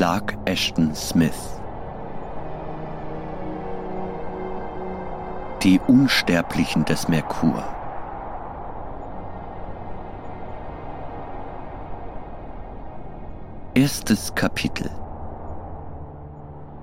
Clark 0.00 0.34
Ashton 0.46 0.94
Smith. 0.94 1.60
Die 5.62 5.78
Unsterblichen 5.88 6.86
des 6.86 7.06
Merkur. 7.06 7.62
Erstes 13.74 14.34
Kapitel 14.34 14.90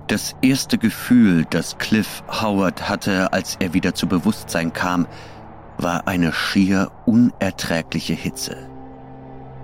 Das 0.06 0.36
erste 0.40 0.78
Gefühl, 0.78 1.44
das 1.50 1.76
Cliff 1.78 2.22
Howard 2.28 2.88
hatte, 2.88 3.32
als 3.32 3.56
er 3.58 3.74
wieder 3.74 3.96
zu 3.96 4.06
Bewusstsein 4.06 4.72
kam, 4.72 5.08
war 5.76 6.06
eine 6.06 6.32
schier 6.32 6.92
unerträgliche 7.04 8.14
Hitze. 8.14 8.56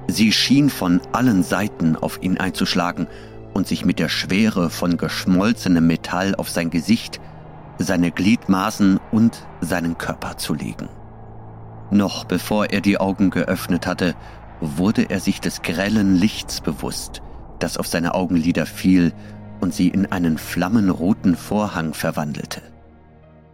Sie 0.09 0.33
schien 0.33 0.71
von 0.71 1.01
allen 1.13 1.45
Seiten 1.45 1.95
auf 1.95 2.21
ihn 2.21 2.37
einzuschlagen 2.37 3.07
und 3.55 3.67
sich 3.67 3.85
mit 3.85 3.99
der 3.99 4.09
Schwere 4.09 4.69
von 4.69 4.97
geschmolzenem 4.97 5.87
Metall 5.87 6.35
auf 6.35 6.51
sein 6.51 6.71
Gesicht, 6.71 7.21
seine 7.79 8.11
Gliedmaßen 8.11 9.01
und 9.11 9.47
seinen 9.61 9.97
Körper 9.97 10.37
zu 10.37 10.55
legen. 10.55 10.89
Noch 11.91 12.25
bevor 12.25 12.67
er 12.71 12.81
die 12.81 12.99
Augen 12.99 13.31
geöffnet 13.31 13.87
hatte, 13.87 14.15
wurde 14.61 15.11
er 15.11 15.21
sich 15.21 15.41
des 15.41 15.63
grellen 15.63 16.17
Lichts 16.17 16.61
bewusst, 16.61 17.23
das 17.61 17.77
auf 17.79 17.87
seine 17.87 18.15
Augenlider 18.15 18.67
fiel 18.67 19.13
und 19.61 19.73
sie 19.73 19.89
in 19.89 20.07
einen 20.07 20.39
flammenroten 20.39 21.37
Vorhang 21.37 21.95
verwandelte. 21.95 22.63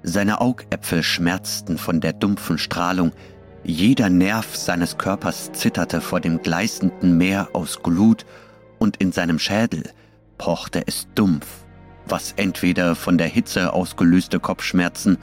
Seine 0.03 0.41
Augäpfel 0.41 1.03
schmerzten 1.03 1.77
von 1.77 2.01
der 2.01 2.15
dumpfen 2.15 2.57
Strahlung, 2.57 3.13
jeder 3.63 4.09
Nerv 4.09 4.57
seines 4.57 4.97
Körpers 4.97 5.53
zitterte 5.53 6.01
vor 6.01 6.21
dem 6.21 6.41
gleißenden 6.41 7.19
Meer 7.19 7.49
aus 7.52 7.83
Glut 7.83 8.24
und 8.79 8.96
in 8.96 9.13
seinem 9.13 9.39
Schädel 9.39 9.85
pochte 10.41 10.83
es 10.87 11.07
dumpf, 11.15 11.46
was 12.07 12.33
entweder 12.33 12.95
von 12.95 13.19
der 13.19 13.27
Hitze 13.27 13.74
ausgelöste 13.74 14.41
Kopfschmerzen 14.41 15.19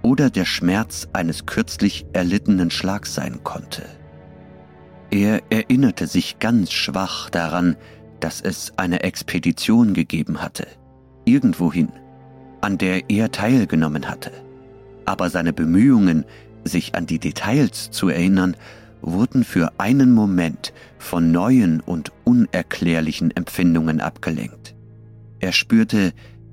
oder 0.00 0.30
der 0.30 0.46
Schmerz 0.46 1.08
eines 1.12 1.44
kürzlich 1.44 2.06
erlittenen 2.14 2.70
Schlags 2.70 3.14
sein 3.14 3.44
konnte. 3.44 3.82
Er 5.10 5.42
erinnerte 5.50 6.06
sich 6.06 6.38
ganz 6.38 6.72
schwach 6.72 7.28
daran, 7.28 7.76
dass 8.20 8.40
es 8.40 8.72
eine 8.78 9.02
Expedition 9.02 9.92
gegeben 9.92 10.40
hatte, 10.40 10.66
irgendwohin, 11.26 11.92
an 12.62 12.78
der 12.78 13.10
er 13.10 13.30
teilgenommen 13.30 14.08
hatte. 14.08 14.32
Aber 15.04 15.28
seine 15.28 15.52
Bemühungen, 15.52 16.24
sich 16.64 16.94
an 16.94 17.04
die 17.04 17.18
Details 17.18 17.90
zu 17.90 18.08
erinnern, 18.08 18.56
wurden 19.02 19.44
für 19.44 19.72
einen 19.78 20.12
Moment 20.12 20.72
von 20.98 21.32
neuen 21.32 21.80
und 21.80 22.12
unerklärlichen 22.24 23.30
Empfindungen 23.30 24.00
abgelenkt. 24.00 24.74
Er 25.40 25.52
spürte, 25.52 26.12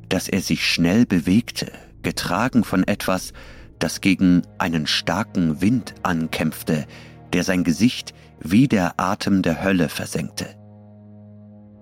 dass 0.09 0.27
er 0.27 0.41
sich 0.41 0.65
schnell 0.65 1.05
bewegte, 1.05 1.71
getragen 2.01 2.63
von 2.63 2.83
etwas, 2.87 3.33
das 3.77 4.01
gegen 4.01 4.41
einen 4.57 4.87
starken 4.87 5.61
Wind 5.61 5.93
ankämpfte, 6.03 6.85
der 7.31 7.43
sein 7.43 7.63
Gesicht 7.63 8.13
wie 8.41 8.67
der 8.67 8.99
Atem 8.99 9.41
der 9.41 9.63
Hölle 9.63 9.89
versenkte. 9.89 10.47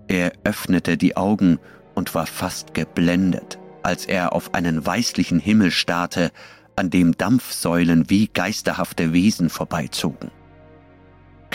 Er 0.08 0.32
öffnete 0.44 0.98
die 0.98 1.18
Augen 1.18 1.60
und 1.96 2.14
war 2.14 2.26
fast 2.26 2.74
geblendet, 2.74 3.58
als 3.84 4.06
er 4.06 4.34
auf 4.34 4.54
einen 4.54 4.86
weißlichen 4.86 5.40
Himmel 5.40 5.72
starrte, 5.72 6.32
an 6.76 6.90
dem 6.90 7.18
Dampfsäulen 7.18 8.10
wie 8.10 8.28
geisterhafte 8.28 9.14
Wesen 9.14 9.50
vorbeizogen. 9.50 10.30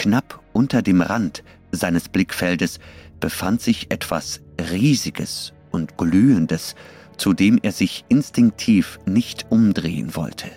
Knapp 0.03 0.43
unter 0.53 0.83
dem 0.83 1.01
Rand 1.01 1.45
seines 1.71 2.09
Blickfeldes 2.09 2.81
befand 3.21 3.63
sich 3.63 3.93
etwas 3.93 4.41
Riesiges 4.61 5.53
und 5.71 5.97
Glühendes, 5.97 6.75
zu 7.17 7.35
dem 7.35 7.61
er 7.63 7.71
sich 7.71 8.05
instinktiv 8.09 8.99
nicht 9.07 9.47
umdrehen 9.51 10.17
wollte. 10.17 10.49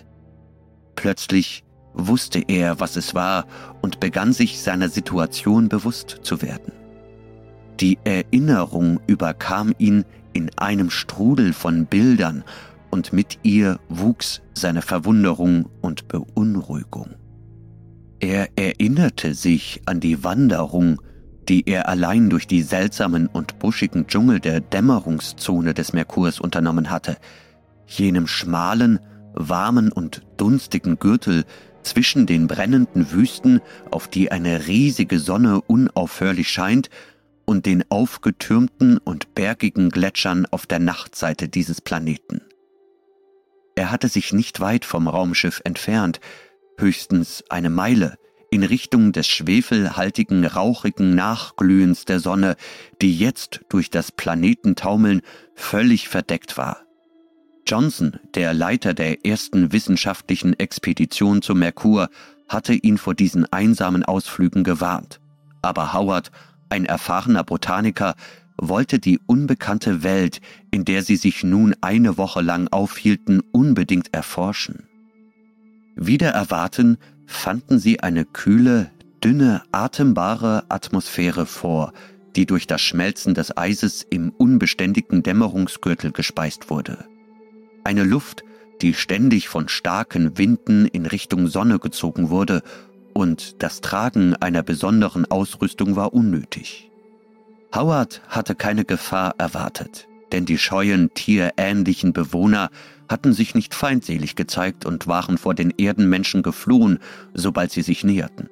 Plötzlich 0.96 1.62
wusste 1.94 2.42
er, 2.48 2.80
was 2.80 2.96
es 2.96 3.14
war 3.14 3.46
und 3.82 4.00
begann 4.00 4.32
sich 4.32 4.60
seiner 4.60 4.88
Situation 4.88 5.68
bewusst 5.68 6.18
zu 6.22 6.42
werden. 6.42 6.72
Die 7.78 7.98
Erinnerung 8.02 8.98
überkam 9.06 9.72
ihn 9.78 10.04
in 10.32 10.50
einem 10.58 10.90
Strudel 10.90 11.52
von 11.52 11.86
Bildern 11.86 12.42
und 12.90 13.12
mit 13.12 13.38
ihr 13.44 13.78
wuchs 13.88 14.42
seine 14.54 14.82
Verwunderung 14.82 15.68
und 15.82 16.08
Beunruhigung. 16.08 17.14
Er 18.20 18.48
erinnerte 18.56 19.34
sich 19.34 19.82
an 19.86 20.00
die 20.00 20.24
Wanderung, 20.24 21.00
die 21.48 21.68
er 21.68 21.88
allein 21.88 22.30
durch 22.30 22.46
die 22.46 22.62
seltsamen 22.62 23.26
und 23.26 23.58
buschigen 23.58 24.06
Dschungel 24.06 24.40
der 24.40 24.60
Dämmerungszone 24.60 25.74
des 25.74 25.92
Merkurs 25.92 26.40
unternommen 26.40 26.90
hatte, 26.90 27.18
jenem 27.86 28.26
schmalen, 28.26 28.98
warmen 29.34 29.92
und 29.92 30.22
dunstigen 30.38 30.98
Gürtel 30.98 31.44
zwischen 31.82 32.26
den 32.26 32.48
brennenden 32.48 33.12
Wüsten, 33.12 33.60
auf 33.90 34.08
die 34.08 34.32
eine 34.32 34.66
riesige 34.66 35.20
Sonne 35.20 35.60
unaufhörlich 35.60 36.48
scheint, 36.48 36.90
und 37.44 37.64
den 37.64 37.84
aufgetürmten 37.90 38.98
und 38.98 39.34
bergigen 39.34 39.90
Gletschern 39.90 40.46
auf 40.46 40.66
der 40.66 40.80
Nachtseite 40.80 41.48
dieses 41.48 41.80
Planeten. 41.80 42.40
Er 43.76 43.92
hatte 43.92 44.08
sich 44.08 44.32
nicht 44.32 44.58
weit 44.58 44.84
vom 44.84 45.06
Raumschiff 45.06 45.60
entfernt, 45.64 46.20
höchstens 46.78 47.44
eine 47.48 47.70
Meile, 47.70 48.18
in 48.50 48.62
Richtung 48.62 49.12
des 49.12 49.26
schwefelhaltigen, 49.26 50.44
rauchigen 50.44 51.14
Nachglühens 51.14 52.04
der 52.04 52.20
Sonne, 52.20 52.56
die 53.02 53.16
jetzt 53.16 53.60
durch 53.68 53.90
das 53.90 54.12
Planetentaumeln 54.12 55.22
völlig 55.54 56.08
verdeckt 56.08 56.56
war. 56.56 56.82
Johnson, 57.66 58.20
der 58.34 58.54
Leiter 58.54 58.94
der 58.94 59.26
ersten 59.26 59.72
wissenschaftlichen 59.72 60.58
Expedition 60.58 61.42
zum 61.42 61.58
Merkur, 61.58 62.08
hatte 62.48 62.74
ihn 62.74 62.96
vor 62.96 63.14
diesen 63.14 63.50
einsamen 63.52 64.04
Ausflügen 64.04 64.62
gewarnt. 64.62 65.20
Aber 65.62 65.92
Howard, 65.92 66.30
ein 66.68 66.84
erfahrener 66.84 67.42
Botaniker, 67.42 68.14
wollte 68.56 68.98
die 68.98 69.18
unbekannte 69.26 70.02
Welt, 70.02 70.40
in 70.70 70.84
der 70.84 71.02
sie 71.02 71.16
sich 71.16 71.42
nun 71.42 71.74
eine 71.80 72.16
Woche 72.16 72.40
lang 72.40 72.68
aufhielten, 72.68 73.40
unbedingt 73.52 74.14
erforschen. 74.14 74.88
Wieder 75.96 76.28
erwarten 76.28 76.98
fanden 77.24 77.78
sie 77.78 78.00
eine 78.00 78.26
kühle, 78.26 78.90
dünne, 79.24 79.62
atembare 79.72 80.64
Atmosphäre 80.68 81.46
vor, 81.46 81.94
die 82.36 82.44
durch 82.44 82.66
das 82.66 82.82
Schmelzen 82.82 83.32
des 83.32 83.56
Eises 83.56 84.06
im 84.08 84.30
unbeständigen 84.30 85.22
Dämmerungsgürtel 85.22 86.12
gespeist 86.12 86.68
wurde. 86.68 87.06
Eine 87.82 88.04
Luft, 88.04 88.44
die 88.82 88.92
ständig 88.92 89.48
von 89.48 89.68
starken 89.68 90.36
Winden 90.36 90.84
in 90.84 91.06
Richtung 91.06 91.48
Sonne 91.48 91.78
gezogen 91.78 92.28
wurde, 92.28 92.62
und 93.14 93.62
das 93.62 93.80
Tragen 93.80 94.36
einer 94.36 94.62
besonderen 94.62 95.24
Ausrüstung 95.24 95.96
war 95.96 96.12
unnötig. 96.12 96.90
Howard 97.74 98.20
hatte 98.28 98.54
keine 98.54 98.84
Gefahr 98.84 99.34
erwartet, 99.38 100.06
denn 100.32 100.44
die 100.44 100.58
scheuen, 100.58 101.14
tierähnlichen 101.14 102.12
Bewohner 102.12 102.68
hatten 103.08 103.32
sich 103.32 103.54
nicht 103.54 103.74
feindselig 103.74 104.36
gezeigt 104.36 104.86
und 104.86 105.06
waren 105.06 105.38
vor 105.38 105.54
den 105.54 105.70
Erdenmenschen 105.76 106.42
geflohen, 106.42 106.98
sobald 107.34 107.72
sie 107.72 107.82
sich 107.82 108.04
näherten. 108.04 108.48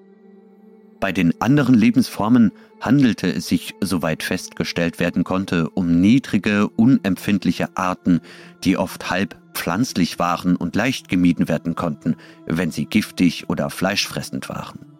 Bei 1.00 1.12
den 1.12 1.40
anderen 1.40 1.74
Lebensformen 1.74 2.52
handelte 2.80 3.28
es 3.30 3.46
sich, 3.48 3.74
soweit 3.80 4.22
festgestellt 4.22 4.98
werden 4.98 5.24
konnte, 5.24 5.68
um 5.70 6.00
niedrige, 6.00 6.68
unempfindliche 6.68 7.76
Arten, 7.76 8.20
die 8.64 8.76
oft 8.76 9.10
halb 9.10 9.36
pflanzlich 9.54 10.18
waren 10.18 10.56
und 10.56 10.76
leicht 10.76 11.08
gemieden 11.08 11.48
werden 11.48 11.74
konnten, 11.74 12.16
wenn 12.46 12.70
sie 12.70 12.86
giftig 12.86 13.48
oder 13.48 13.70
fleischfressend 13.70 14.48
waren. 14.48 14.94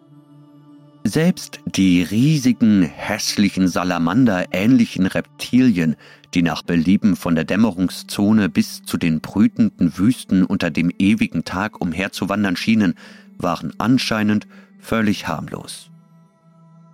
Selbst 1.03 1.59
die 1.65 2.01
riesigen, 2.01 2.81
hässlichen 2.81 3.67
Salamander-ähnlichen 3.67 5.05
Reptilien, 5.05 5.95
die 6.35 6.43
nach 6.43 6.61
Belieben 6.61 7.15
von 7.15 7.33
der 7.33 7.45
Dämmerungszone 7.45 8.49
bis 8.49 8.83
zu 8.83 8.97
den 8.97 9.21
brütenden 9.21 9.97
Wüsten 9.97 10.43
unter 10.43 10.69
dem 10.69 10.91
ewigen 10.99 11.45
Tag 11.45 11.79
umherzuwandern 11.79 12.57
schienen, 12.57 12.95
waren 13.37 13.73
anscheinend 13.77 14.45
völlig 14.79 15.27
harmlos. 15.27 15.89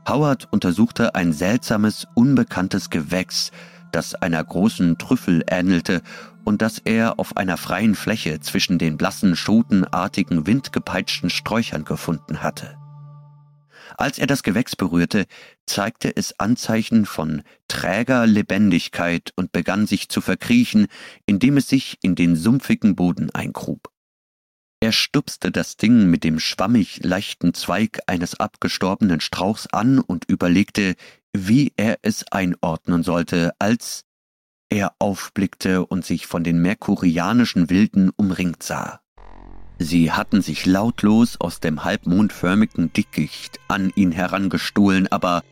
Howard 0.08 0.48
untersuchte 0.52 1.16
ein 1.16 1.34
seltsames, 1.34 2.08
unbekanntes 2.14 2.90
Gewächs, 2.90 3.52
das 3.92 4.16
einer 4.16 4.44
großen 4.44 4.98
Trüffel 4.98 5.44
ähnelte 5.48 6.02
und 6.44 6.62
das 6.62 6.80
er 6.80 7.20
auf 7.20 7.36
einer 7.38 7.58
freien 7.58 7.96
Fläche 7.96 8.40
zwischen 8.40 8.78
den 8.78 8.98
blassen, 8.98 9.36
schotenartigen, 9.36 10.48
windgepeitschten 10.48 11.30
Sträuchern 11.30 11.84
gefunden 11.84 12.42
hatte. 12.42 12.78
Als 14.02 14.18
er 14.18 14.26
das 14.26 14.42
Gewächs 14.42 14.76
berührte, 14.76 15.28
zeigte 15.68 16.18
es 16.18 16.40
Anzeichen 16.40 17.06
von 17.06 17.44
träger 17.68 18.26
Lebendigkeit 18.26 19.32
und 19.36 19.52
begann 19.52 19.86
sich 19.86 20.10
zu 20.10 20.22
verkriechen, 20.22 20.88
indem 21.28 21.58
es 21.58 21.68
sich 21.68 22.00
in 22.02 22.16
den 22.16 22.36
sumpfigen 22.36 22.96
Boden 22.96 23.30
eingrub. 23.30 23.92
Er 24.80 24.92
stupste 24.92 25.52
das 25.52 25.78
Ding 25.78 26.10
mit 26.10 26.24
dem 26.24 26.40
schwammig 26.40 27.04
leichten 27.04 27.54
Zweig 27.54 28.00
eines 28.08 28.40
abgestorbenen 28.40 29.20
Strauchs 29.20 29.68
an 29.68 30.00
und 30.00 30.26
überlegte, 30.28 30.96
wie 31.32 31.72
er 31.78 32.00
es 32.02 32.26
einordnen 32.32 33.04
sollte, 33.04 33.52
als 33.60 34.06
er 34.72 34.96
aufblickte 34.98 35.86
und 35.86 36.06
sich 36.06 36.26
von 36.26 36.44
den 36.44 36.60
merkurianischen 36.60 37.70
Wilden 37.70 38.10
umringt 38.16 38.64
sah. 38.64 39.02
Sie 39.84 40.12
hatten 40.12 40.44
sich 40.44 40.68
lautlos 40.68 41.42
aus 41.42 41.60
dem 41.60 41.84
halbmondförmigen 41.84 42.94
Dickicht 42.94 43.60
an 43.68 43.92
ihn 43.96 44.12
herangestohlen, 44.12 45.12
aber 45.12 45.44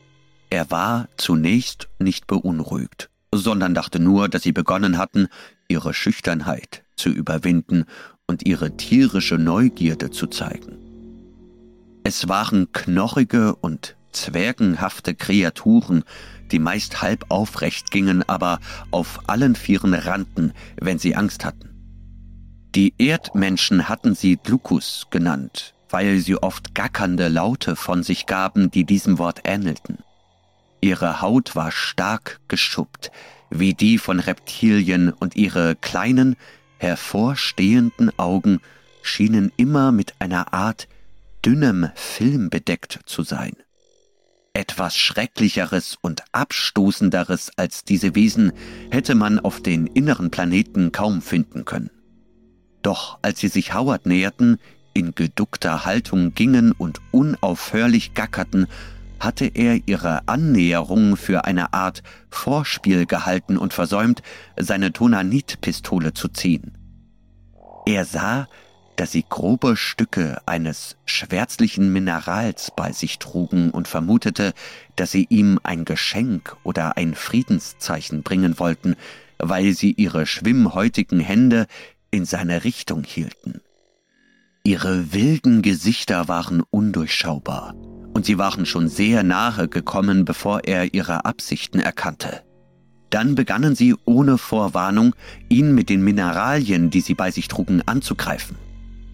er 0.52 0.70
war 0.70 1.08
zunächst 1.18 1.88
nicht 1.98 2.28
beunruhigt, 2.28 3.10
sondern 3.34 3.74
dachte 3.74 4.00
nur, 4.00 4.30
dass 4.30 4.44
sie 4.44 4.52
begonnen 4.52 5.00
hatten, 5.00 5.30
ihre 5.68 5.96
Schüchternheit 5.96 6.84
zu 6.96 7.10
überwinden 7.10 7.86
und 8.28 8.46
ihre 8.46 8.78
tierische 8.78 9.40
Neugierde 9.40 10.12
zu 10.12 10.28
zeigen. 10.28 10.78
Es 12.04 12.30
waren 12.30 12.72
knochige 12.72 13.56
und 13.56 13.96
zwergenhafte 14.12 15.16
Kreaturen, 15.16 16.04
die 16.52 16.60
meist 16.60 17.02
halb 17.02 17.26
aufrecht 17.30 17.90
gingen, 17.90 18.22
aber 18.30 18.60
auf 18.92 19.22
allen 19.28 19.56
Vieren 19.56 19.96
rannten, 19.96 20.54
wenn 20.80 21.00
sie 21.00 21.16
Angst 21.16 21.46
hatten. 21.46 21.69
Die 22.76 22.94
Erdmenschen 23.00 23.90
hatten 23.90 24.14
sie 24.14 24.38
Glucus 24.38 25.08
genannt, 25.10 25.74
weil 25.90 26.20
sie 26.20 26.36
oft 26.36 26.76
gackernde 26.76 27.28
Laute 27.28 27.76
von 27.76 28.04
sich 28.04 28.28
gaben, 28.28 28.70
die 28.70 28.84
diesem 28.84 29.18
Wort 29.18 29.42
ähnelten. 29.44 29.98
Ihre 30.80 31.20
Haut 31.20 31.56
war 31.56 31.72
stark 31.72 32.40
geschuppt, 32.48 33.10
wie 33.50 33.74
die 33.74 33.98
von 33.98 34.20
Reptilien, 34.20 35.12
und 35.12 35.36
ihre 35.36 35.76
kleinen, 35.76 36.36
hervorstehenden 36.78 38.12
Augen 38.20 38.62
schienen 39.02 39.52
immer 39.58 39.92
mit 39.92 40.14
einer 40.20 40.54
Art 40.54 40.88
dünnem 41.44 41.90
Film 41.96 42.52
bedeckt 42.52 43.00
zu 43.08 43.24
sein. 43.24 43.54
Etwas 44.54 44.96
Schrecklicheres 44.96 45.98
und 46.02 46.24
Abstoßenderes 46.34 47.52
als 47.58 47.84
diese 47.84 48.14
Wesen 48.14 48.52
hätte 48.92 49.16
man 49.16 49.40
auf 49.40 49.60
den 49.64 49.88
inneren 49.88 50.30
Planeten 50.30 50.92
kaum 50.92 51.24
finden 51.24 51.66
können. 51.66 51.90
Doch 52.90 53.20
als 53.22 53.40
sie 53.40 53.50
sich 53.50 53.76
Howard 53.76 54.08
näherten, 54.08 54.58
in 54.94 55.14
geduckter 55.14 55.86
Haltung 55.86 56.34
gingen 56.34 56.72
und 56.72 57.00
unaufhörlich 57.12 58.16
gackerten, 58.16 58.66
hatte 59.20 59.46
er 59.46 59.80
ihre 59.86 60.28
Annäherung 60.28 61.16
für 61.16 61.46
eine 61.46 61.74
Art 61.74 62.02
Vorspiel 62.32 63.06
gehalten 63.06 63.58
und 63.58 63.76
versäumt, 63.76 64.24
seine 64.58 64.92
Tonanitpistole 64.92 66.16
zu 66.16 66.30
ziehen. 66.30 66.80
Er 67.86 68.06
sah, 68.06 68.48
dass 68.96 69.12
sie 69.12 69.24
grobe 69.30 69.78
Stücke 69.78 70.42
eines 70.48 70.98
schwärzlichen 71.06 71.94
Minerals 71.94 72.72
bei 72.76 72.92
sich 72.92 73.20
trugen 73.20 73.70
und 73.70 73.88
vermutete, 73.88 74.54
dass 74.96 75.12
sie 75.12 75.28
ihm 75.30 75.60
ein 75.62 75.86
Geschenk 75.86 76.58
oder 76.64 76.98
ein 76.98 77.14
Friedenszeichen 77.14 78.24
bringen 78.24 78.58
wollten, 78.58 78.96
weil 79.38 79.74
sie 79.74 79.92
ihre 79.92 80.26
schwimmhäutigen 80.26 81.20
Hände 81.20 81.68
in 82.12 82.26
seine 82.26 82.64
Richtung 82.64 83.04
hielten. 83.04 83.62
Ihre 84.64 85.14
wilden 85.14 85.62
Gesichter 85.62 86.28
waren 86.28 86.62
undurchschaubar, 86.70 87.74
und 88.14 88.26
sie 88.26 88.38
waren 88.38 88.66
schon 88.66 88.88
sehr 88.88 89.24
nahe 89.24 89.68
gekommen, 89.68 90.26
bevor 90.26 90.62
er 90.66 90.94
ihre 90.94 91.26
Absichten 91.26 91.80
erkannte. 91.80 92.44
Dann 93.10 93.36
begannen 93.36 93.76
sie 93.76 93.96
ohne 94.06 94.38
Vorwarnung, 94.38 95.16
ihn 95.48 95.74
mit 95.74 95.90
den 95.90 96.04
Mineralien, 96.04 96.90
die 96.90 97.02
sie 97.02 97.16
bei 97.16 97.32
sich 97.32 97.48
trugen, 97.48 97.82
anzugreifen. 97.86 98.56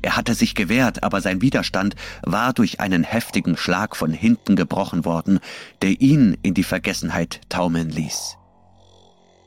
Er 0.02 0.16
hatte 0.16 0.36
sich 0.36 0.54
gewehrt, 0.54 1.04
aber 1.04 1.22
sein 1.22 1.42
Widerstand 1.42 1.96
war 2.22 2.54
durch 2.54 2.80
einen 2.80 3.04
heftigen 3.04 3.58
Schlag 3.58 3.96
von 3.96 4.12
hinten 4.12 4.56
gebrochen 4.56 5.04
worden, 5.04 5.40
der 5.82 6.00
ihn 6.00 6.38
in 6.44 6.54
die 6.54 6.64
Vergessenheit 6.64 7.42
taumeln 7.50 7.90
ließ. 7.90 8.38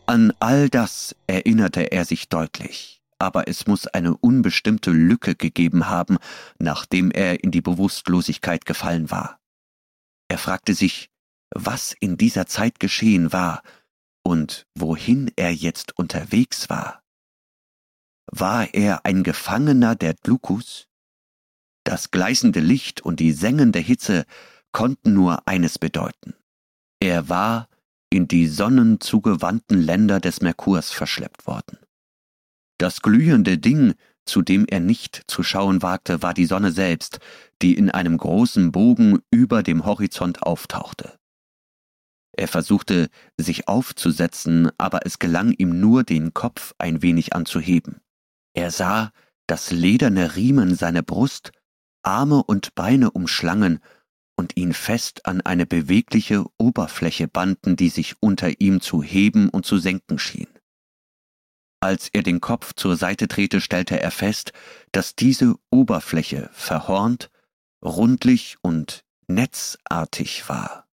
An 0.06 0.32
all 0.40 0.68
das 0.68 1.14
erinnerte 1.26 1.92
er 1.92 2.04
sich 2.04 2.28
deutlich, 2.28 2.97
aber 3.18 3.48
es 3.48 3.66
muss 3.66 3.86
eine 3.86 4.16
unbestimmte 4.16 4.90
Lücke 4.90 5.34
gegeben 5.34 5.88
haben, 5.88 6.18
nachdem 6.58 7.10
er 7.10 7.42
in 7.42 7.50
die 7.50 7.60
Bewusstlosigkeit 7.60 8.64
gefallen 8.64 9.10
war. 9.10 9.40
Er 10.28 10.38
fragte 10.38 10.74
sich, 10.74 11.10
was 11.50 11.94
in 11.98 12.16
dieser 12.16 12.46
Zeit 12.46 12.78
geschehen 12.80 13.32
war 13.32 13.62
und 14.22 14.66
wohin 14.74 15.30
er 15.36 15.52
jetzt 15.52 15.98
unterwegs 15.98 16.68
war. 16.68 17.02
War 18.30 18.74
er 18.74 19.06
ein 19.06 19.22
Gefangener 19.22 19.96
der 19.96 20.14
Glucus? 20.14 20.86
Das 21.84 22.10
gleißende 22.10 22.60
Licht 22.60 23.00
und 23.00 23.20
die 23.20 23.32
sengende 23.32 23.78
Hitze 23.78 24.26
konnten 24.72 25.14
nur 25.14 25.48
eines 25.48 25.78
bedeuten. 25.78 26.34
Er 27.00 27.30
war 27.30 27.68
in 28.10 28.28
die 28.28 28.46
sonnenzugewandten 28.46 29.80
Länder 29.80 30.20
des 30.20 30.42
Merkurs 30.42 30.90
verschleppt 30.90 31.46
worden. 31.46 31.78
Das 32.78 33.02
glühende 33.02 33.58
Ding, 33.58 33.94
zu 34.24 34.42
dem 34.42 34.66
er 34.66 34.80
nicht 34.80 35.22
zu 35.26 35.42
schauen 35.42 35.82
wagte, 35.82 36.22
war 36.22 36.32
die 36.32 36.46
Sonne 36.46 36.70
selbst, 36.70 37.18
die 37.60 37.74
in 37.74 37.90
einem 37.90 38.16
großen 38.16 38.70
Bogen 38.70 39.18
über 39.30 39.62
dem 39.62 39.84
Horizont 39.84 40.42
auftauchte. 40.42 41.18
Er 42.32 42.46
versuchte, 42.46 43.08
sich 43.36 43.66
aufzusetzen, 43.66 44.70
aber 44.78 45.04
es 45.04 45.18
gelang 45.18 45.52
ihm 45.52 45.80
nur, 45.80 46.04
den 46.04 46.34
Kopf 46.34 46.72
ein 46.78 47.02
wenig 47.02 47.34
anzuheben. 47.34 48.00
Er 48.54 48.70
sah, 48.70 49.10
dass 49.48 49.72
lederne 49.72 50.36
Riemen 50.36 50.76
seine 50.76 51.02
Brust, 51.02 51.50
Arme 52.04 52.44
und 52.44 52.76
Beine 52.76 53.10
umschlangen 53.10 53.80
und 54.36 54.56
ihn 54.56 54.72
fest 54.72 55.26
an 55.26 55.40
eine 55.40 55.66
bewegliche 55.66 56.44
Oberfläche 56.58 57.26
banden, 57.26 57.74
die 57.74 57.88
sich 57.88 58.14
unter 58.20 58.60
ihm 58.60 58.80
zu 58.80 59.02
heben 59.02 59.48
und 59.48 59.66
zu 59.66 59.78
senken 59.78 60.20
schien. 60.20 60.57
Als 61.80 62.08
er 62.12 62.22
den 62.22 62.40
Kopf 62.40 62.74
zur 62.74 62.96
Seite 62.96 63.28
drehte, 63.28 63.60
stellte 63.60 64.00
er 64.00 64.10
fest, 64.10 64.52
dass 64.92 65.14
diese 65.14 65.54
Oberfläche 65.70 66.50
verhornt, 66.52 67.30
rundlich 67.84 68.56
und 68.62 69.04
netzartig 69.28 70.48
war. 70.48 70.88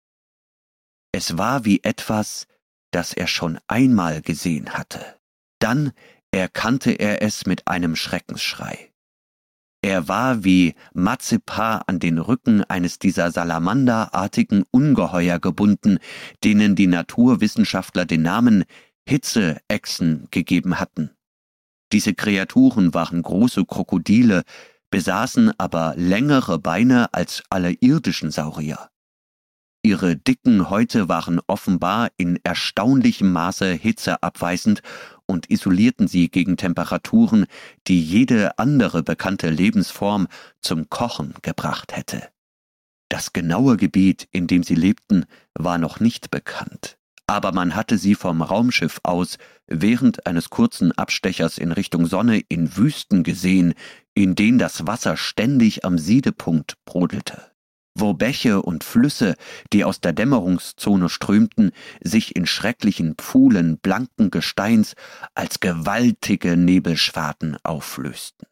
Es 1.12 1.38
war 1.38 1.64
wie 1.64 1.82
etwas, 1.84 2.46
das 2.90 3.12
er 3.12 3.26
schon 3.26 3.60
einmal 3.68 4.22
gesehen 4.22 4.70
hatte. 4.70 5.18
Dann 5.60 5.92
erkannte 6.32 6.92
er 6.92 7.22
es 7.22 7.46
mit 7.46 7.68
einem 7.68 7.94
Schreckensschrei. 7.94 8.92
Er 9.84 10.06
war 10.06 10.44
wie 10.44 10.74
Mazepar 10.94 11.88
an 11.88 11.98
den 11.98 12.18
Rücken 12.18 12.62
eines 12.64 12.98
dieser 12.98 13.32
salamanderartigen 13.32 14.64
Ungeheuer 14.70 15.40
gebunden, 15.40 15.98
denen 16.44 16.76
die 16.76 16.86
Naturwissenschaftler 16.86 18.04
den 18.04 18.22
Namen 18.22 18.64
Hitzeechsen 19.08 20.28
gegeben 20.30 20.78
hatten. 20.78 21.10
Diese 21.92 22.14
Kreaturen 22.14 22.94
waren 22.94 23.22
große 23.22 23.64
Krokodile, 23.66 24.42
besaßen 24.90 25.52
aber 25.58 25.94
längere 25.96 26.58
Beine 26.58 27.12
als 27.12 27.42
alle 27.50 27.72
irdischen 27.80 28.30
Saurier. 28.30 28.88
Ihre 29.84 30.16
dicken 30.16 30.70
Häute 30.70 31.08
waren 31.08 31.40
offenbar 31.48 32.10
in 32.16 32.38
erstaunlichem 32.44 33.32
Maße 33.32 33.72
hitzeabweisend 33.72 34.80
und 35.26 35.50
isolierten 35.50 36.06
sie 36.06 36.30
gegen 36.30 36.56
Temperaturen, 36.56 37.46
die 37.88 38.00
jede 38.00 38.58
andere 38.58 39.02
bekannte 39.02 39.50
Lebensform 39.50 40.28
zum 40.60 40.88
Kochen 40.88 41.34
gebracht 41.42 41.96
hätte. 41.96 42.28
Das 43.08 43.32
genaue 43.32 43.76
Gebiet, 43.76 44.28
in 44.30 44.46
dem 44.46 44.62
sie 44.62 44.76
lebten, 44.76 45.26
war 45.54 45.78
noch 45.78 45.98
nicht 45.98 46.30
bekannt, 46.30 46.96
aber 47.26 47.52
man 47.52 47.74
hatte 47.74 47.98
sie 47.98 48.14
vom 48.14 48.42
Raumschiff 48.42 49.00
aus 49.02 49.38
während 49.66 50.26
eines 50.26 50.50
kurzen 50.50 50.92
Abstechers 50.92 51.58
in 51.58 51.72
Richtung 51.72 52.06
Sonne 52.06 52.42
in 52.48 52.76
Wüsten 52.76 53.22
gesehen, 53.22 53.74
in 54.14 54.34
denen 54.34 54.58
das 54.58 54.86
Wasser 54.86 55.16
ständig 55.16 55.84
am 55.84 55.98
Siedepunkt 55.98 56.76
brodelte 56.84 57.52
wo 57.94 58.14
Bäche 58.14 58.62
und 58.62 58.84
Flüsse, 58.84 59.36
die 59.72 59.84
aus 59.84 60.00
der 60.00 60.12
Dämmerungszone 60.12 61.08
strömten, 61.08 61.72
sich 62.00 62.36
in 62.36 62.46
schrecklichen 62.46 63.14
Pfuhlen 63.16 63.78
blanken 63.78 64.30
Gesteins 64.30 64.94
als 65.34 65.60
gewaltige 65.60 66.56
Nebelschwaden 66.56 67.56
auflösten. 67.62 68.46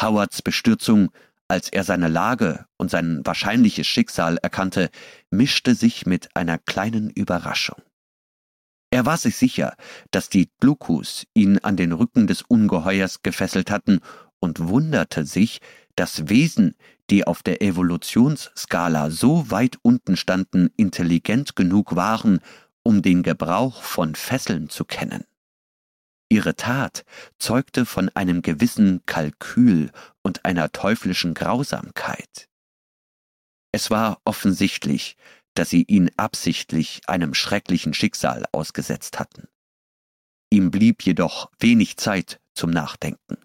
Howards 0.00 0.42
Bestürzung, 0.42 1.10
als 1.50 1.68
er 1.68 1.82
seine 1.82 2.06
Lage 2.06 2.64
und 2.76 2.92
sein 2.92 3.22
wahrscheinliches 3.24 3.84
Schicksal 3.84 4.36
erkannte, 4.36 4.88
mischte 5.30 5.74
sich 5.74 6.06
mit 6.06 6.36
einer 6.36 6.58
kleinen 6.58 7.10
Überraschung. 7.10 7.82
Er 8.92 9.04
war 9.04 9.16
sich 9.16 9.34
sicher, 9.34 9.74
dass 10.12 10.28
die 10.28 10.48
Glucus 10.60 11.26
ihn 11.34 11.58
an 11.58 11.76
den 11.76 11.90
Rücken 11.90 12.28
des 12.28 12.42
Ungeheuers 12.42 13.22
gefesselt 13.22 13.72
hatten 13.72 13.98
und 14.38 14.68
wunderte 14.68 15.24
sich, 15.24 15.60
dass 15.96 16.28
Wesen, 16.28 16.76
die 17.10 17.26
auf 17.26 17.42
der 17.42 17.60
Evolutionsskala 17.62 19.10
so 19.10 19.50
weit 19.50 19.76
unten 19.82 20.16
standen, 20.16 20.70
intelligent 20.76 21.56
genug 21.56 21.96
waren, 21.96 22.38
um 22.84 23.02
den 23.02 23.24
Gebrauch 23.24 23.82
von 23.82 24.14
Fesseln 24.14 24.68
zu 24.68 24.84
kennen. 24.84 25.24
Ihre 26.32 26.54
Tat 26.54 27.04
zeugte 27.40 27.84
von 27.84 28.08
einem 28.10 28.40
gewissen 28.40 29.02
Kalkül 29.04 29.90
und 30.22 30.44
einer 30.44 30.72
teuflischen 30.72 31.34
Grausamkeit. 31.34 32.48
Es 33.72 33.90
war 33.90 34.20
offensichtlich, 34.24 35.16
dass 35.54 35.70
sie 35.70 35.82
ihn 35.82 36.10
absichtlich 36.16 37.02
einem 37.06 37.34
schrecklichen 37.34 37.94
Schicksal 37.94 38.44
ausgesetzt 38.52 39.18
hatten. 39.18 39.48
Ihm 40.50 40.70
blieb 40.70 41.02
jedoch 41.02 41.50
wenig 41.58 41.96
Zeit 41.96 42.40
zum 42.54 42.70
Nachdenken. 42.70 43.36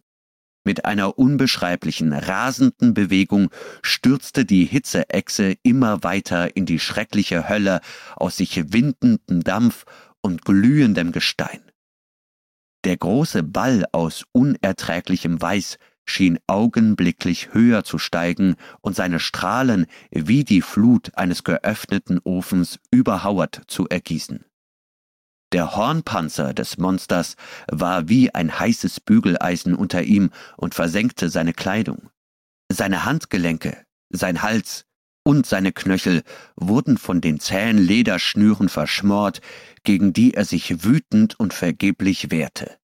Mit 0.68 0.86
einer 0.86 1.20
unbeschreiblichen, 1.20 2.12
rasenden 2.12 2.96
Bewegung 2.96 3.52
stürzte 3.84 4.46
die 4.46 4.66
Hitzeechse 4.66 5.56
immer 5.62 6.04
weiter 6.04 6.56
in 6.56 6.66
die 6.66 6.80
schreckliche 6.80 7.48
Hölle 7.48 7.82
aus 8.16 8.38
sich 8.38 8.74
windendem 8.74 9.44
Dampf 9.44 9.86
und 10.22 10.44
glühendem 10.44 11.12
Gestein. 11.12 11.62
Der 12.84 12.98
große 12.98 13.44
Ball 13.44 13.86
aus 13.92 14.26
unerträglichem 14.32 15.40
Weiß 15.40 15.78
schien 16.06 16.40
augenblicklich 16.48 17.54
höher 17.54 17.84
zu 17.84 17.98
steigen 17.98 18.56
und 18.82 18.96
seine 18.96 19.20
Strahlen 19.20 19.88
wie 20.12 20.44
die 20.44 20.62
Flut 20.62 21.18
eines 21.18 21.44
geöffneten 21.44 22.20
Ofens 22.24 22.80
über 22.92 23.24
Howard 23.24 23.62
zu 23.68 23.88
ergießen. 23.88 24.46
Der 25.52 25.76
Hornpanzer 25.76 26.54
des 26.54 26.78
Monsters 26.78 27.36
war 27.68 28.10
wie 28.10 28.34
ein 28.34 28.60
heißes 28.60 29.00
Bügeleisen 29.00 29.76
unter 29.76 30.04
ihm 30.04 30.32
und 30.58 30.76
versenkte 30.76 31.30
seine 31.30 31.54
Kleidung. 31.54 32.10
Seine 32.72 33.06
Handgelenke, 33.06 33.86
sein 34.10 34.42
Hals 34.42 34.86
und 35.24 35.46
seine 35.46 35.72
Knöchel 35.72 36.24
wurden 36.56 36.98
von 36.98 37.22
den 37.22 37.40
zähen 37.40 37.78
Lederschnüren 37.78 38.70
verschmort, 38.70 39.42
gegen 39.84 40.14
die 40.14 40.34
er 40.34 40.46
sich 40.46 40.84
wütend 40.84 41.40
und 41.40 41.54
vergeblich 41.54 42.32
wehrte. 42.32 42.78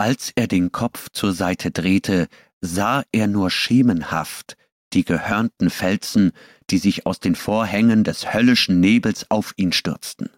Als 0.00 0.32
er 0.34 0.46
den 0.46 0.72
Kopf 0.72 1.10
zur 1.12 1.34
Seite 1.34 1.70
drehte, 1.70 2.28
sah 2.62 3.04
er 3.12 3.26
nur 3.26 3.50
schemenhaft 3.50 4.56
die 4.94 5.04
gehörnten 5.04 5.68
Felsen, 5.68 6.32
die 6.70 6.78
sich 6.78 7.04
aus 7.04 7.20
den 7.20 7.34
Vorhängen 7.34 8.02
des 8.02 8.32
höllischen 8.32 8.80
Nebels 8.80 9.30
auf 9.30 9.52
ihn 9.56 9.72
stürzten. 9.72 10.30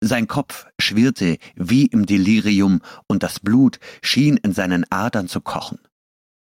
Sein 0.00 0.28
Kopf 0.28 0.68
schwirrte 0.80 1.38
wie 1.56 1.86
im 1.86 2.06
Delirium 2.06 2.82
und 3.08 3.24
das 3.24 3.40
Blut 3.40 3.80
schien 4.00 4.36
in 4.36 4.52
seinen 4.52 4.86
Adern 4.92 5.26
zu 5.26 5.40
kochen. 5.40 5.80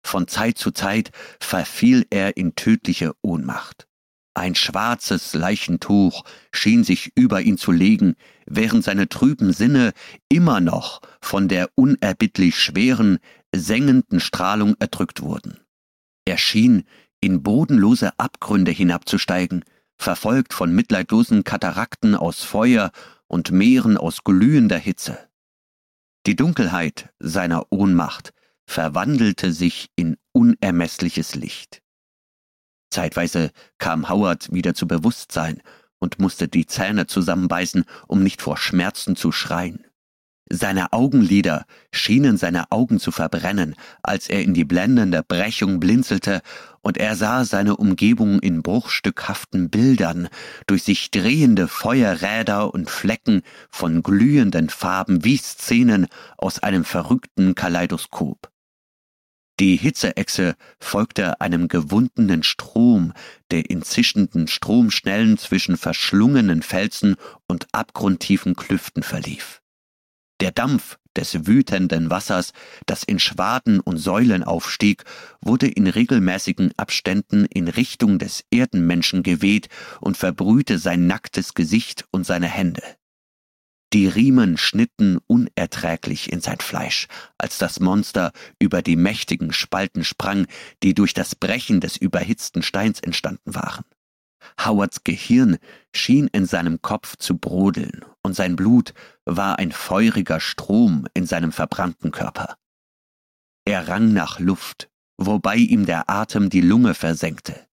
Von 0.02 0.26
Zeit 0.26 0.56
zu 0.56 0.70
Zeit 0.70 1.10
verfiel 1.38 2.06
er 2.08 2.38
in 2.38 2.54
tödliche 2.54 3.12
Ohnmacht. 3.20 3.86
Ein 4.32 4.54
schwarzes 4.54 5.34
Leichentuch 5.34 6.24
schien 6.50 6.82
sich 6.82 7.12
über 7.14 7.42
ihn 7.42 7.58
zu 7.58 7.72
legen, 7.72 8.14
während 8.50 8.84
seine 8.84 9.08
trüben 9.08 9.52
Sinne 9.52 9.92
immer 10.28 10.60
noch 10.60 11.00
von 11.22 11.48
der 11.48 11.70
unerbittlich 11.76 12.58
schweren, 12.58 13.18
sengenden 13.54 14.20
Strahlung 14.20 14.76
erdrückt 14.78 15.22
wurden. 15.22 15.58
Er 16.26 16.36
schien 16.36 16.84
in 17.20 17.42
bodenlose 17.42 18.18
Abgründe 18.18 18.72
hinabzusteigen, 18.72 19.64
verfolgt 19.96 20.52
von 20.52 20.74
mitleidlosen 20.74 21.44
Katarakten 21.44 22.14
aus 22.14 22.42
Feuer 22.42 22.90
und 23.28 23.52
Meeren 23.52 23.96
aus 23.96 24.24
glühender 24.24 24.78
Hitze. 24.78 25.18
Die 26.26 26.36
Dunkelheit 26.36 27.10
seiner 27.18 27.66
Ohnmacht 27.70 28.32
verwandelte 28.66 29.52
sich 29.52 29.90
in 29.96 30.16
unermessliches 30.32 31.34
Licht. 31.34 31.82
Zeitweise 32.90 33.52
kam 33.78 34.08
Howard 34.08 34.52
wieder 34.52 34.74
zu 34.74 34.86
Bewusstsein 34.86 35.62
und 36.00 36.18
musste 36.18 36.48
die 36.48 36.66
Zähne 36.66 37.06
zusammenbeißen, 37.06 37.84
um 38.08 38.24
nicht 38.24 38.42
vor 38.42 38.56
Schmerzen 38.56 39.14
zu 39.14 39.30
schreien. 39.30 39.84
Seine 40.52 40.92
Augenlider 40.92 41.64
schienen 41.92 42.36
seine 42.36 42.72
Augen 42.72 42.98
zu 42.98 43.12
verbrennen, 43.12 43.76
als 44.02 44.28
er 44.28 44.42
in 44.42 44.52
die 44.52 44.64
blendende 44.64 45.22
Brechung 45.22 45.78
blinzelte, 45.78 46.42
und 46.82 46.98
er 46.98 47.14
sah 47.14 47.44
seine 47.44 47.76
Umgebung 47.76 48.40
in 48.40 48.62
bruchstückhaften 48.62 49.70
Bildern, 49.70 50.28
durch 50.66 50.82
sich 50.82 51.12
drehende 51.12 51.68
Feuerräder 51.68 52.74
und 52.74 52.90
Flecken 52.90 53.42
von 53.70 54.02
glühenden 54.02 54.70
Farben 54.70 55.24
wie 55.24 55.36
Szenen 55.36 56.08
aus 56.36 56.58
einem 56.58 56.84
verrückten 56.84 57.54
Kaleidoskop. 57.54 58.49
Die 59.60 59.76
Hitzeechse 59.76 60.56
folgte 60.78 61.38
einem 61.42 61.68
gewundenen 61.68 62.42
Strom, 62.42 63.12
der 63.50 63.68
in 63.68 63.82
zischenden 63.82 64.48
Stromschnellen 64.48 65.36
zwischen 65.36 65.76
verschlungenen 65.76 66.62
Felsen 66.62 67.16
und 67.46 67.66
abgrundtiefen 67.72 68.56
Klüften 68.56 69.02
verlief. 69.02 69.60
Der 70.40 70.50
Dampf 70.50 70.96
des 71.14 71.46
wütenden 71.46 72.08
Wassers, 72.08 72.54
das 72.86 73.04
in 73.04 73.18
Schwaden 73.18 73.80
und 73.80 73.98
Säulen 73.98 74.44
aufstieg, 74.44 75.04
wurde 75.42 75.68
in 75.68 75.86
regelmäßigen 75.86 76.72
Abständen 76.78 77.44
in 77.44 77.68
Richtung 77.68 78.18
des 78.18 78.44
Erdenmenschen 78.50 79.22
geweht 79.22 79.68
und 80.00 80.16
verbrühte 80.16 80.78
sein 80.78 81.06
nacktes 81.06 81.52
Gesicht 81.52 82.06
und 82.10 82.24
seine 82.24 82.48
Hände. 82.48 82.82
Die 83.92 84.06
Riemen 84.06 84.56
schnitten 84.56 85.18
unerträglich 85.26 86.30
in 86.30 86.40
sein 86.40 86.60
Fleisch, 86.60 87.08
als 87.38 87.58
das 87.58 87.80
Monster 87.80 88.32
über 88.60 88.82
die 88.82 88.94
mächtigen 88.94 89.52
Spalten 89.52 90.04
sprang, 90.04 90.46
die 90.84 90.94
durch 90.94 91.12
das 91.12 91.34
Brechen 91.34 91.80
des 91.80 91.96
überhitzten 91.96 92.62
Steins 92.62 93.00
entstanden 93.00 93.54
waren. 93.54 93.84
Howards 94.64 95.02
Gehirn 95.02 95.58
schien 95.94 96.28
in 96.28 96.46
seinem 96.46 96.80
Kopf 96.82 97.16
zu 97.16 97.36
brodeln, 97.36 98.04
und 98.22 98.34
sein 98.34 98.54
Blut 98.54 98.94
war 99.24 99.58
ein 99.58 99.72
feuriger 99.72 100.38
Strom 100.38 101.06
in 101.14 101.26
seinem 101.26 101.50
verbrannten 101.50 102.12
Körper. 102.12 102.56
Er 103.64 103.88
rang 103.88 104.12
nach 104.12 104.38
Luft, 104.38 104.88
wobei 105.18 105.56
ihm 105.56 105.84
der 105.84 106.08
Atem 106.08 106.48
die 106.48 106.60
Lunge 106.60 106.94
versenkte. 106.94 107.66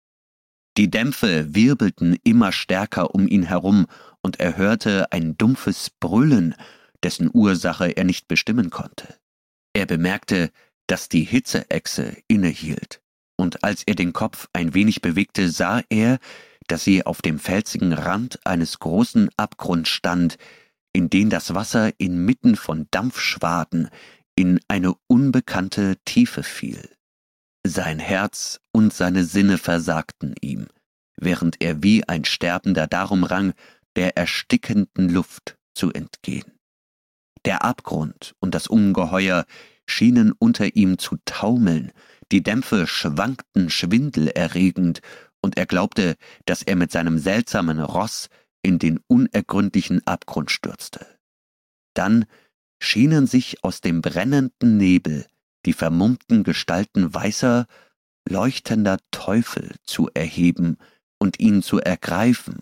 Die 0.78 0.92
Dämpfe 0.92 1.56
wirbelten 1.56 2.18
immer 2.24 2.52
stärker 2.52 3.16
um 3.16 3.28
ihn 3.28 3.44
herum, 3.44 3.88
und 4.28 4.42
er 4.42 4.58
hörte 4.58 5.10
ein 5.14 5.38
dumpfes 5.38 5.90
Brüllen, 5.90 6.54
dessen 7.02 7.30
Ursache 7.34 7.96
er 7.96 8.04
nicht 8.04 8.28
bestimmen 8.28 8.70
konnte. 8.70 9.16
Er 9.72 9.86
bemerkte, 9.86 10.52
dass 10.86 11.08
die 11.08 11.24
Hitzeechse 11.24 12.18
innehielt, 12.28 13.02
und 13.38 13.64
als 13.64 13.84
er 13.86 13.96
den 13.96 14.12
Kopf 14.12 14.50
ein 14.52 14.74
wenig 14.74 15.00
bewegte, 15.00 15.50
sah 15.50 15.82
er, 15.88 16.20
dass 16.68 16.84
sie 16.84 17.06
auf 17.06 17.22
dem 17.22 17.40
felsigen 17.40 17.94
Rand 17.94 18.46
eines 18.46 18.80
großen 18.80 19.30
Abgrunds 19.38 19.92
stand, 19.92 20.38
in 20.92 21.10
den 21.10 21.30
das 21.30 21.54
Wasser 21.54 21.94
inmitten 21.98 22.58
von 22.58 22.88
Dampfschwaden 22.92 23.88
in 24.36 24.60
eine 24.68 24.94
unbekannte 25.08 25.96
Tiefe 26.04 26.44
fiel. 26.44 26.90
Sein 27.66 28.00
Herz 28.00 28.60
und 28.74 28.94
seine 28.94 29.24
Sinne 29.24 29.58
versagten 29.58 30.36
ihm, 30.42 30.68
während 31.16 31.62
er 31.62 31.82
wie 31.82 32.06
ein 32.10 32.26
Sterbender 32.26 32.88
darum 32.88 33.24
rang, 33.24 33.54
der 33.98 34.16
erstickenden 34.16 35.10
Luft 35.10 35.58
zu 35.74 35.92
entgehen. 35.92 36.60
Der 37.46 37.66
Abgrund 37.66 38.36
und 38.40 38.54
das 38.54 38.68
Ungeheuer 38.68 39.46
schienen 39.88 40.34
unter 40.38 40.76
ihm 40.76 41.00
zu 41.00 41.18
taumeln, 41.26 41.92
die 42.32 42.44
Dämpfe 42.44 42.86
schwankten 42.86 43.70
schwindelerregend 43.70 45.02
und 45.42 45.58
er 45.58 45.66
glaubte, 45.66 46.16
dass 46.46 46.62
er 46.62 46.76
mit 46.76 46.92
seinem 46.92 47.18
seltsamen 47.18 47.80
Ross 47.80 48.30
in 48.62 48.80
den 48.80 49.00
unergründlichen 49.08 50.06
Abgrund 50.06 50.52
stürzte. 50.52 51.06
Dann 51.96 52.26
schienen 52.80 53.26
sich 53.26 53.64
aus 53.64 53.82
dem 53.82 54.02
brennenden 54.02 54.78
Nebel 54.78 55.26
die 55.66 55.74
vermummten 55.74 56.44
Gestalten 56.44 57.14
weißer, 57.14 57.66
leuchtender 58.30 59.00
Teufel 59.10 59.76
zu 59.84 60.10
erheben 60.14 60.78
und 61.18 61.40
ihn 61.40 61.64
zu 61.64 61.80
ergreifen, 61.80 62.60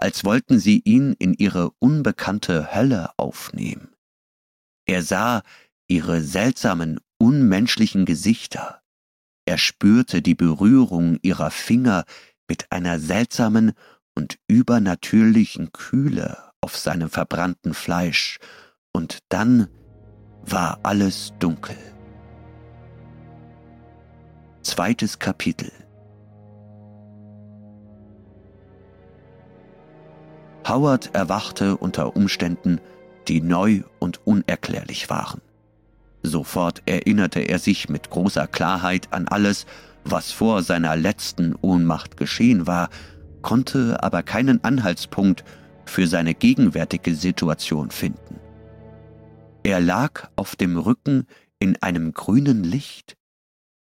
als 0.00 0.24
wollten 0.24 0.58
sie 0.58 0.80
ihn 0.84 1.14
in 1.18 1.34
ihre 1.34 1.70
unbekannte 1.78 2.74
Hölle 2.74 3.10
aufnehmen. 3.18 3.94
Er 4.86 5.02
sah 5.02 5.42
ihre 5.88 6.22
seltsamen, 6.22 7.00
unmenschlichen 7.18 8.06
Gesichter, 8.06 8.80
er 9.46 9.58
spürte 9.58 10.22
die 10.22 10.34
Berührung 10.34 11.18
ihrer 11.22 11.50
Finger 11.50 12.04
mit 12.48 12.70
einer 12.70 12.98
seltsamen 13.00 13.72
und 14.14 14.38
übernatürlichen 14.48 15.72
Kühle 15.72 16.52
auf 16.60 16.76
seinem 16.76 17.10
verbrannten 17.10 17.74
Fleisch, 17.74 18.38
und 18.92 19.18
dann 19.28 19.68
war 20.42 20.80
alles 20.82 21.32
dunkel. 21.38 21.76
Zweites 24.62 25.18
Kapitel 25.18 25.72
Howard 30.70 31.16
erwachte 31.16 31.76
unter 31.76 32.14
Umständen, 32.14 32.80
die 33.26 33.40
neu 33.40 33.82
und 33.98 34.24
unerklärlich 34.24 35.10
waren. 35.10 35.40
Sofort 36.22 36.82
erinnerte 36.86 37.40
er 37.40 37.58
sich 37.58 37.88
mit 37.88 38.08
großer 38.08 38.46
Klarheit 38.46 39.12
an 39.12 39.26
alles, 39.26 39.66
was 40.04 40.30
vor 40.30 40.62
seiner 40.62 40.94
letzten 40.94 41.56
Ohnmacht 41.60 42.16
geschehen 42.16 42.68
war, 42.68 42.88
konnte 43.42 44.00
aber 44.00 44.22
keinen 44.22 44.62
Anhaltspunkt 44.62 45.42
für 45.86 46.06
seine 46.06 46.34
gegenwärtige 46.34 47.16
Situation 47.16 47.90
finden. 47.90 48.38
Er 49.64 49.80
lag 49.80 50.30
auf 50.36 50.54
dem 50.54 50.78
Rücken 50.78 51.26
in 51.58 51.82
einem 51.82 52.12
grünen 52.14 52.62
Licht, 52.62 53.16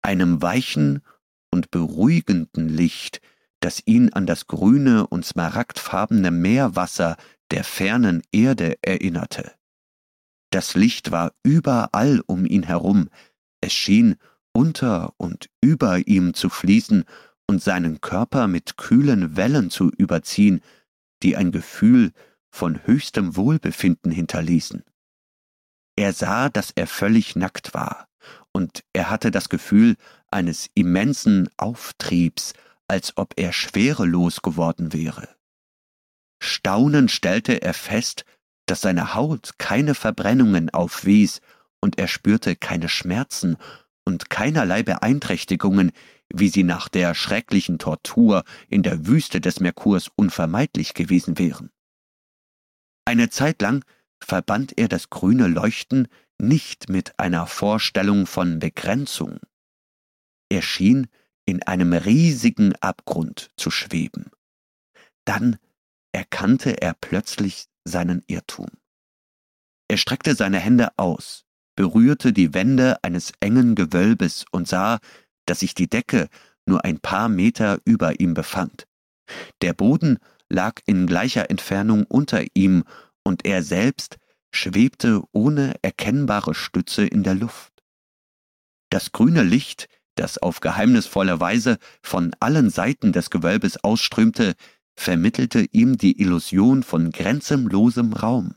einem 0.00 0.40
weichen 0.40 1.02
und 1.50 1.70
beruhigenden 1.70 2.70
Licht, 2.70 3.20
das 3.60 3.82
ihn 3.84 4.12
an 4.12 4.26
das 4.26 4.46
grüne 4.46 5.06
und 5.06 5.24
smaragdfarbene 5.24 6.30
Meerwasser 6.30 7.16
der 7.50 7.64
fernen 7.64 8.22
Erde 8.32 8.76
erinnerte. 8.82 9.52
Das 10.50 10.74
Licht 10.74 11.10
war 11.10 11.32
überall 11.42 12.22
um 12.26 12.44
ihn 12.44 12.64
herum, 12.64 13.08
es 13.60 13.72
schien 13.72 14.16
unter 14.52 15.12
und 15.16 15.48
über 15.60 16.06
ihm 16.08 16.34
zu 16.34 16.48
fließen 16.48 17.04
und 17.46 17.62
seinen 17.62 18.00
Körper 18.00 18.48
mit 18.48 18.76
kühlen 18.76 19.36
Wellen 19.36 19.70
zu 19.70 19.90
überziehen, 19.90 20.60
die 21.22 21.36
ein 21.36 21.52
Gefühl 21.52 22.12
von 22.50 22.84
höchstem 22.84 23.36
Wohlbefinden 23.36 24.10
hinterließen. 24.10 24.82
Er 25.96 26.12
sah, 26.12 26.48
dass 26.48 26.70
er 26.70 26.86
völlig 26.86 27.36
nackt 27.36 27.74
war, 27.74 28.08
und 28.52 28.84
er 28.92 29.10
hatte 29.10 29.30
das 29.30 29.48
Gefühl 29.48 29.96
eines 30.30 30.68
immensen 30.74 31.48
Auftriebs, 31.56 32.54
als 32.90 33.16
ob 33.16 33.34
er 33.36 33.52
schwerelos 33.52 34.42
geworden 34.42 34.92
wäre. 34.92 35.28
Staunend 36.42 37.12
stellte 37.12 37.62
er 37.62 37.72
fest, 37.72 38.24
dass 38.66 38.80
seine 38.80 39.14
Haut 39.14 39.52
keine 39.58 39.94
Verbrennungen 39.94 40.70
aufwies, 40.70 41.40
und 41.80 41.98
er 41.98 42.08
spürte 42.08 42.56
keine 42.56 42.88
Schmerzen 42.88 43.56
und 44.04 44.28
keinerlei 44.28 44.82
Beeinträchtigungen, 44.82 45.92
wie 46.34 46.48
sie 46.48 46.64
nach 46.64 46.88
der 46.88 47.14
schrecklichen 47.14 47.78
Tortur 47.78 48.42
in 48.68 48.82
der 48.82 49.06
Wüste 49.06 49.40
des 49.40 49.60
Merkurs 49.60 50.10
unvermeidlich 50.16 50.92
gewesen 50.92 51.38
wären. 51.38 51.70
Eine 53.04 53.30
Zeit 53.30 53.62
lang 53.62 53.84
verband 54.18 54.76
er 54.76 54.88
das 54.88 55.10
grüne 55.10 55.46
Leuchten 55.46 56.08
nicht 56.38 56.88
mit 56.88 57.18
einer 57.20 57.46
Vorstellung 57.46 58.26
von 58.26 58.58
Begrenzung. 58.58 59.38
Er 60.48 60.62
schien 60.62 61.06
in 61.50 61.64
einem 61.64 61.92
riesigen 61.92 62.76
Abgrund 62.76 63.50
zu 63.56 63.72
schweben. 63.72 64.30
Dann 65.24 65.58
erkannte 66.12 66.80
er 66.80 66.94
plötzlich 66.94 67.66
seinen 67.84 68.22
Irrtum. 68.28 68.68
Er 69.88 69.96
streckte 69.96 70.36
seine 70.36 70.60
Hände 70.60 70.90
aus, 70.96 71.44
berührte 71.74 72.32
die 72.32 72.54
Wände 72.54 73.02
eines 73.02 73.32
engen 73.40 73.74
Gewölbes 73.74 74.44
und 74.52 74.68
sah, 74.68 75.00
dass 75.46 75.60
sich 75.60 75.74
die 75.74 75.88
Decke 75.88 76.28
nur 76.66 76.84
ein 76.84 77.00
paar 77.00 77.28
Meter 77.28 77.80
über 77.84 78.20
ihm 78.20 78.34
befand. 78.34 78.86
Der 79.60 79.72
Boden 79.72 80.18
lag 80.48 80.80
in 80.86 81.08
gleicher 81.08 81.50
Entfernung 81.50 82.04
unter 82.04 82.44
ihm, 82.54 82.84
und 83.24 83.44
er 83.44 83.62
selbst 83.62 84.18
schwebte 84.52 85.22
ohne 85.32 85.74
erkennbare 85.82 86.54
Stütze 86.54 87.04
in 87.04 87.22
der 87.22 87.34
Luft. 87.34 87.72
Das 88.88 89.12
grüne 89.12 89.42
Licht, 89.42 89.88
das 90.20 90.38
auf 90.38 90.60
geheimnisvolle 90.60 91.40
Weise 91.40 91.78
von 92.02 92.34
allen 92.40 92.70
Seiten 92.70 93.12
des 93.12 93.30
Gewölbes 93.30 93.82
ausströmte, 93.82 94.54
vermittelte 94.94 95.66
ihm 95.72 95.96
die 95.96 96.20
Illusion 96.20 96.82
von 96.82 97.10
grenzenlosem 97.10 98.12
Raum. 98.12 98.54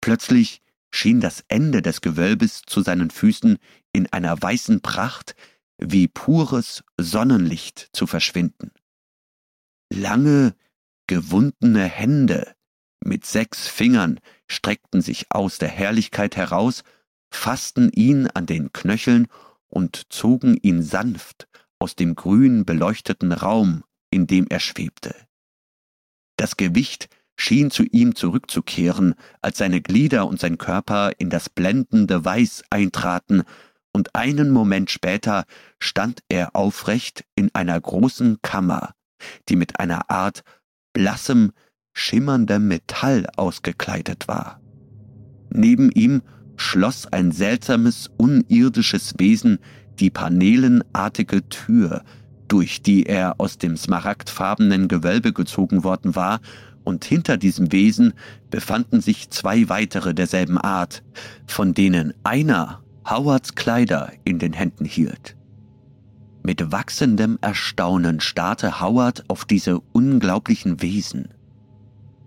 Plötzlich 0.00 0.60
schien 0.90 1.20
das 1.20 1.44
Ende 1.46 1.80
des 1.80 2.00
Gewölbes 2.00 2.62
zu 2.66 2.82
seinen 2.82 3.10
Füßen 3.10 3.58
in 3.92 4.12
einer 4.12 4.40
weißen 4.40 4.80
Pracht 4.80 5.36
wie 5.78 6.08
pures 6.08 6.82
Sonnenlicht 6.98 7.90
zu 7.92 8.06
verschwinden. 8.06 8.72
Lange, 9.90 10.54
gewundene 11.06 11.84
Hände 11.84 12.54
mit 13.04 13.26
sechs 13.26 13.68
Fingern 13.68 14.18
streckten 14.48 15.02
sich 15.02 15.26
aus 15.30 15.58
der 15.58 15.68
Herrlichkeit 15.68 16.36
heraus, 16.36 16.82
fassten 17.30 17.90
ihn 17.92 18.26
an 18.28 18.46
den 18.46 18.72
Knöcheln 18.72 19.28
und 19.72 20.12
zogen 20.12 20.56
ihn 20.62 20.82
sanft 20.82 21.48
aus 21.78 21.96
dem 21.96 22.14
grün 22.14 22.64
beleuchteten 22.64 23.32
Raum, 23.32 23.82
in 24.10 24.26
dem 24.26 24.46
er 24.48 24.60
schwebte. 24.60 25.14
Das 26.36 26.56
Gewicht 26.56 27.08
schien 27.36 27.70
zu 27.70 27.82
ihm 27.84 28.14
zurückzukehren, 28.14 29.14
als 29.40 29.58
seine 29.58 29.80
Glieder 29.80 30.26
und 30.26 30.38
sein 30.38 30.58
Körper 30.58 31.12
in 31.18 31.30
das 31.30 31.48
blendende 31.48 32.24
Weiß 32.24 32.62
eintraten, 32.70 33.42
und 33.94 34.14
einen 34.14 34.50
Moment 34.50 34.90
später 34.90 35.44
stand 35.78 36.20
er 36.28 36.56
aufrecht 36.56 37.24
in 37.34 37.50
einer 37.54 37.78
großen 37.78 38.40
Kammer, 38.40 38.94
die 39.48 39.56
mit 39.56 39.80
einer 39.80 40.10
Art 40.10 40.44
blassem, 40.94 41.52
schimmerndem 41.92 42.68
Metall 42.68 43.26
ausgekleidet 43.36 44.28
war. 44.28 44.60
Neben 45.50 45.90
ihm 45.90 46.22
schloss 46.62 47.06
ein 47.12 47.32
seltsames, 47.32 48.10
unirdisches 48.16 49.14
Wesen 49.18 49.58
die 49.98 50.10
panelenartige 50.10 51.48
Tür, 51.48 52.02
durch 52.48 52.82
die 52.82 53.04
er 53.06 53.40
aus 53.40 53.58
dem 53.58 53.76
smaragdfarbenen 53.76 54.88
Gewölbe 54.88 55.32
gezogen 55.32 55.84
worden 55.84 56.14
war, 56.14 56.40
und 56.84 57.04
hinter 57.04 57.36
diesem 57.36 57.70
Wesen 57.70 58.12
befanden 58.50 59.00
sich 59.00 59.30
zwei 59.30 59.68
weitere 59.68 60.14
derselben 60.14 60.58
Art, 60.58 61.04
von 61.46 61.74
denen 61.74 62.12
einer 62.24 62.82
Howards 63.08 63.54
Kleider 63.54 64.12
in 64.24 64.38
den 64.40 64.52
Händen 64.52 64.84
hielt. 64.84 65.36
Mit 66.42 66.72
wachsendem 66.72 67.38
Erstaunen 67.40 68.20
starrte 68.20 68.80
Howard 68.80 69.24
auf 69.28 69.44
diese 69.44 69.78
unglaublichen 69.92 70.82
Wesen. 70.82 71.28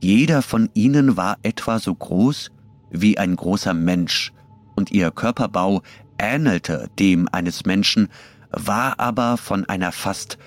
Jeder 0.01 0.41
von 0.41 0.69
ihnen 0.73 1.17
war 1.17 1.37
etwa 1.43 1.79
so 1.79 1.93
groß 1.93 2.51
wie 3.01 3.17
ein 3.17 3.35
großer 3.35 3.73
Mensch, 3.73 4.31
und 4.75 4.91
ihr 4.91 5.11
Körperbau 5.11 5.81
ähnelte 6.17 6.89
dem 6.99 7.29
eines 7.31 7.65
Menschen, 7.65 8.09
war 8.49 8.99
aber 8.99 9.37
von 9.37 9.65
einer 9.65 9.91
fast 9.91 10.37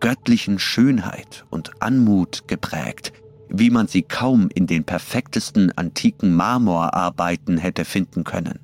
göttlichen 0.00 0.58
Schönheit 0.58 1.44
und 1.50 1.82
Anmut 1.82 2.48
geprägt, 2.48 3.12
wie 3.48 3.70
man 3.70 3.86
sie 3.86 4.02
kaum 4.02 4.48
in 4.54 4.66
den 4.66 4.84
perfektesten 4.84 5.72
antiken 5.76 6.34
Marmorarbeiten 6.34 7.58
hätte 7.58 7.84
finden 7.84 8.24
können. 8.24 8.58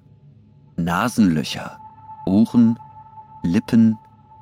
Nasenlöcher, 0.76 1.78
Ohren, 2.26 2.78
Lippen, 3.42 3.96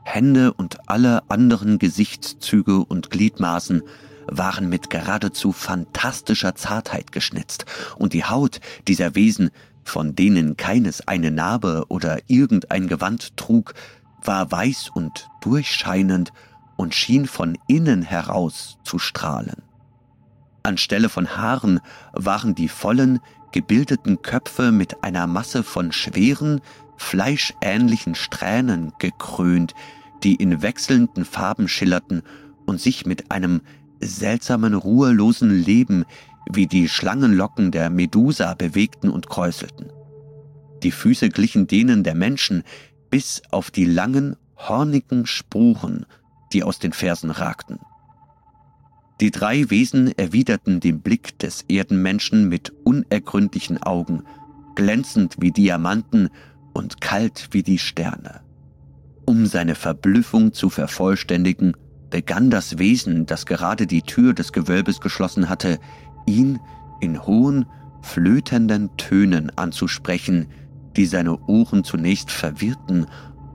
Hände 0.04 0.52
und 0.52 0.88
alle 0.88 1.22
anderen 1.28 1.78
Gesichtszüge 1.78 2.78
und 2.80 3.10
Gliedmaßen 3.10 3.82
waren 4.26 4.68
mit 4.68 4.90
geradezu 4.90 5.52
fantastischer 5.52 6.54
Zartheit 6.54 7.12
geschnitzt, 7.12 7.66
und 7.96 8.12
die 8.12 8.24
Haut 8.24 8.60
dieser 8.88 9.14
Wesen, 9.14 9.50
von 9.84 10.14
denen 10.14 10.56
keines 10.56 11.06
eine 11.08 11.30
Narbe 11.30 11.84
oder 11.88 12.18
irgendein 12.26 12.88
Gewand 12.88 13.36
trug, 13.36 13.74
war 14.22 14.50
weiß 14.50 14.90
und 14.94 15.28
durchscheinend 15.40 16.32
und 16.76 16.94
schien 16.94 17.26
von 17.26 17.58
innen 17.66 18.02
heraus 18.02 18.78
zu 18.84 18.98
strahlen. 18.98 19.62
Anstelle 20.62 21.08
von 21.08 21.36
Haaren 21.36 21.80
waren 22.12 22.54
die 22.54 22.68
vollen, 22.68 23.20
gebildeten 23.52 24.22
Köpfe 24.22 24.72
mit 24.72 25.02
einer 25.02 25.26
Masse 25.26 25.62
von 25.62 25.92
schweren, 25.92 26.60
fleischähnlichen 26.96 28.14
Strähnen 28.14 28.92
gekrönt, 28.98 29.74
die 30.22 30.34
in 30.34 30.62
wechselnden 30.62 31.24
Farben 31.24 31.66
schillerten 31.66 32.22
und 32.66 32.80
sich 32.80 33.06
mit 33.06 33.30
einem 33.30 33.62
seltsamen, 34.00 34.74
ruhelosen 34.74 35.50
Leben 35.50 36.04
wie 36.52 36.66
die 36.66 36.88
Schlangenlocken 36.88 37.70
der 37.70 37.90
Medusa 37.90 38.54
bewegten 38.54 39.10
und 39.10 39.28
kräuselten. 39.28 39.92
Die 40.82 40.90
Füße 40.90 41.28
glichen 41.28 41.66
denen 41.66 42.02
der 42.02 42.14
Menschen, 42.14 42.62
bis 43.10 43.42
auf 43.50 43.70
die 43.70 43.84
langen, 43.84 44.36
hornigen 44.56 45.26
Spuren, 45.26 46.06
die 46.52 46.62
aus 46.62 46.78
den 46.78 46.92
Fersen 46.92 47.30
ragten. 47.30 47.78
Die 49.20 49.30
drei 49.30 49.68
Wesen 49.68 50.16
erwiderten 50.16 50.80
den 50.80 51.00
Blick 51.00 51.38
des 51.38 51.66
Erdenmenschen 51.68 52.48
mit 52.48 52.72
unergründlichen 52.84 53.82
Augen, 53.82 54.22
glänzend 54.74 55.36
wie 55.40 55.50
Diamanten 55.50 56.30
und 56.72 57.00
kalt 57.02 57.48
wie 57.50 57.62
die 57.62 57.78
Sterne. 57.78 58.40
Um 59.26 59.44
seine 59.44 59.74
Verblüffung 59.74 60.54
zu 60.54 60.70
vervollständigen, 60.70 61.76
begann 62.10 62.50
das 62.50 62.78
Wesen, 62.78 63.26
das 63.26 63.46
gerade 63.46 63.86
die 63.86 64.02
Tür 64.02 64.34
des 64.34 64.52
Gewölbes 64.52 65.00
geschlossen 65.00 65.48
hatte, 65.48 65.78
ihn 66.26 66.58
in 67.00 67.24
hohen, 67.24 67.66
flötenden 68.02 68.96
Tönen 68.96 69.50
anzusprechen, 69.56 70.48
die 70.96 71.06
seine 71.06 71.38
Ohren 71.46 71.84
zunächst 71.84 72.30
verwirrten, 72.30 73.06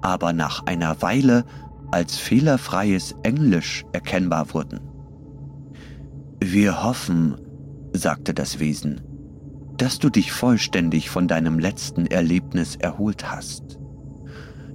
aber 0.01 0.33
nach 0.33 0.65
einer 0.65 1.01
Weile 1.01 1.45
als 1.91 2.17
fehlerfreies 2.17 3.15
Englisch 3.23 3.85
erkennbar 3.91 4.53
wurden. 4.53 4.79
Wir 6.39 6.83
hoffen, 6.83 7.35
sagte 7.93 8.33
das 8.33 8.59
Wesen, 8.59 9.01
dass 9.77 9.99
du 9.99 10.09
dich 10.09 10.31
vollständig 10.31 11.09
von 11.09 11.27
deinem 11.27 11.59
letzten 11.59 12.05
Erlebnis 12.05 12.75
erholt 12.75 13.29
hast. 13.29 13.79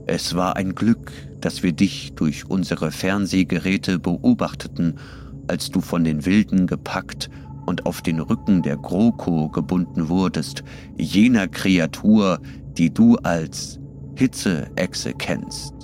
Es 0.06 0.34
war 0.34 0.56
ein 0.56 0.74
Glück, 0.74 1.12
dass 1.40 1.62
wir 1.62 1.72
dich 1.72 2.12
durch 2.14 2.48
unsere 2.48 2.90
Fernsehgeräte 2.90 3.98
beobachteten, 3.98 4.94
als 5.48 5.70
du 5.70 5.80
von 5.80 6.04
den 6.04 6.24
Wilden 6.26 6.66
gepackt 6.66 7.30
und 7.66 7.86
auf 7.86 8.02
den 8.02 8.20
Rücken 8.20 8.62
der 8.62 8.76
GroKo 8.76 9.48
gebunden 9.48 10.08
wurdest, 10.08 10.62
jener 10.96 11.48
Kreatur, 11.48 12.40
die 12.76 12.92
du 12.92 13.16
als 13.16 13.78
Hitzeechse 14.16 15.12
kennst. 15.14 15.74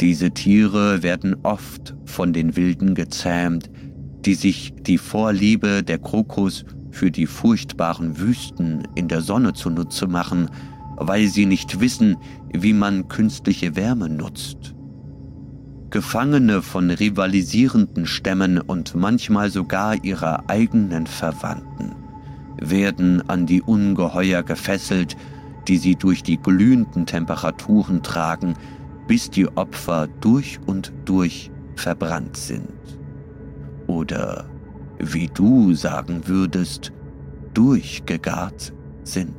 Diese 0.00 0.30
Tiere 0.30 1.02
werden 1.02 1.36
oft 1.42 1.94
von 2.04 2.32
den 2.32 2.56
Wilden 2.56 2.94
gezähmt, 2.94 3.70
die 4.24 4.34
sich 4.34 4.72
die 4.82 4.98
Vorliebe 4.98 5.82
der 5.82 5.98
Krokus 5.98 6.64
für 6.90 7.10
die 7.10 7.26
furchtbaren 7.26 8.18
Wüsten 8.18 8.86
in 8.94 9.08
der 9.08 9.20
Sonne 9.20 9.52
zunutze 9.52 10.06
machen, 10.06 10.48
weil 10.98 11.28
sie 11.28 11.46
nicht 11.46 11.80
wissen, 11.80 12.16
wie 12.52 12.72
man 12.72 13.08
künstliche 13.08 13.76
Wärme 13.76 14.08
nutzt. 14.08 14.74
Gefangene 15.90 16.60
von 16.60 16.90
rivalisierenden 16.90 18.04
Stämmen 18.04 18.60
und 18.60 18.94
manchmal 18.94 19.50
sogar 19.50 20.04
ihrer 20.04 20.50
eigenen 20.50 21.06
Verwandten 21.06 21.94
werden 22.60 23.26
an 23.28 23.46
die 23.46 23.62
Ungeheuer 23.62 24.42
gefesselt, 24.42 25.16
die 25.66 25.78
sie 25.78 25.94
durch 25.94 26.22
die 26.22 26.36
glühenden 26.36 27.06
Temperaturen 27.06 28.02
tragen, 28.02 28.54
bis 29.06 29.30
die 29.30 29.48
Opfer 29.56 30.08
durch 30.20 30.58
und 30.66 30.92
durch 31.04 31.50
verbrannt 31.76 32.36
sind. 32.36 32.68
Oder, 33.86 34.50
wie 34.98 35.28
du 35.28 35.72
sagen 35.74 36.26
würdest, 36.26 36.92
durchgegart 37.54 38.74
sind. 39.04 39.37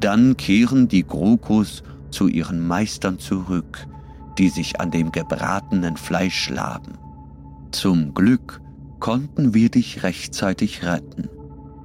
Dann 0.00 0.36
kehren 0.36 0.88
die 0.88 1.06
Grokus 1.06 1.82
zu 2.10 2.28
ihren 2.28 2.66
Meistern 2.66 3.18
zurück, 3.18 3.86
die 4.38 4.48
sich 4.48 4.80
an 4.80 4.90
dem 4.90 5.12
gebratenen 5.12 5.96
Fleisch 5.96 6.50
laben. 6.50 6.92
Zum 7.72 8.14
Glück 8.14 8.60
konnten 9.00 9.54
wir 9.54 9.70
dich 9.70 10.02
rechtzeitig 10.02 10.84
retten, 10.84 11.28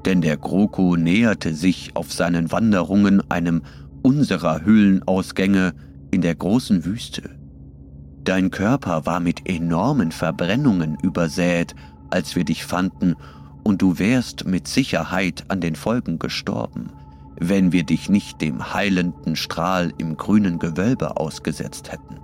denn 0.06 0.22
der 0.22 0.38
Groko 0.38 0.95
näherte 0.95 1.54
sich 1.54 1.95
auf 1.95 2.13
seinen 2.13 2.52
Wanderungen 2.52 3.22
einem 3.30 3.63
unserer 4.02 4.62
Höhlenausgänge 4.62 5.74
in 6.12 6.22
der 6.22 6.36
großen 6.36 6.86
Wüste. 6.86 7.30
Dein 8.24 8.52
Körper 8.52 9.06
war 9.06 9.19
mit 9.19 9.50
enormen 9.50 10.12
Verbrennungen 10.12 10.98
übersät, 11.02 11.76
als 12.10 12.36
wir 12.36 12.45
dich 12.45 12.65
fanden, 12.65 13.15
und 13.63 13.82
du 13.82 14.00
wärst 14.00 14.48
mit 14.48 14.67
Sicherheit 14.67 15.45
an 15.50 15.62
den 15.62 15.76
Folgen 15.76 16.19
gestorben, 16.19 16.91
wenn 17.39 17.71
wir 17.71 17.84
dich 17.84 18.10
nicht 18.10 18.41
dem 18.41 18.73
heilenden 18.73 19.36
Strahl 19.36 19.93
im 19.97 20.17
grünen 20.17 20.60
Gewölbe 20.60 21.17
ausgesetzt 21.17 21.91
hätten. 21.91 22.19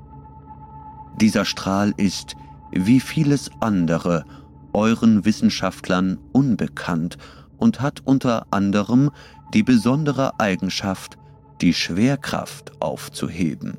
Dieser 1.19 1.45
Strahl 1.45 1.93
ist, 1.97 2.36
wie 2.71 2.99
vieles 2.99 3.49
andere, 3.62 4.25
euren 4.73 5.23
Wissenschaftlern 5.23 6.19
unbekannt 6.34 7.17
und 7.58 7.80
hat 7.80 8.01
unter 8.04 8.47
anderem 8.51 9.10
die 9.54 9.63
besondere 9.63 10.38
Eigenschaft, 10.39 11.17
die 11.62 11.73
Schwerkraft 11.73 12.73
aufzuheben. 12.82 13.78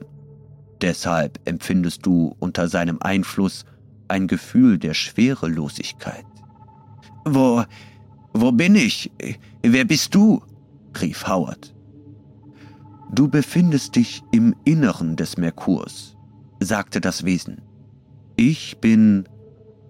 Deshalb 0.80 1.38
empfindest 1.44 2.06
du 2.06 2.34
unter 2.38 2.68
seinem 2.68 2.98
Einfluss 3.00 3.66
ein 4.08 4.26
Gefühl 4.26 4.78
der 4.78 4.94
Schwerelosigkeit. 4.94 6.24
Wo, 7.24 7.64
wo 8.32 8.52
bin 8.52 8.74
ich? 8.76 9.10
Wer 9.62 9.84
bist 9.84 10.14
du? 10.14 10.42
Rief 11.02 11.26
Howard. 11.26 11.74
Du 13.12 13.28
befindest 13.28 13.96
dich 13.96 14.22
im 14.32 14.54
Inneren 14.64 15.16
des 15.16 15.36
Merkurs 15.36 16.16
sagte 16.60 17.00
das 17.00 17.24
Wesen. 17.24 17.62
Ich 18.36 18.78
bin 18.78 19.28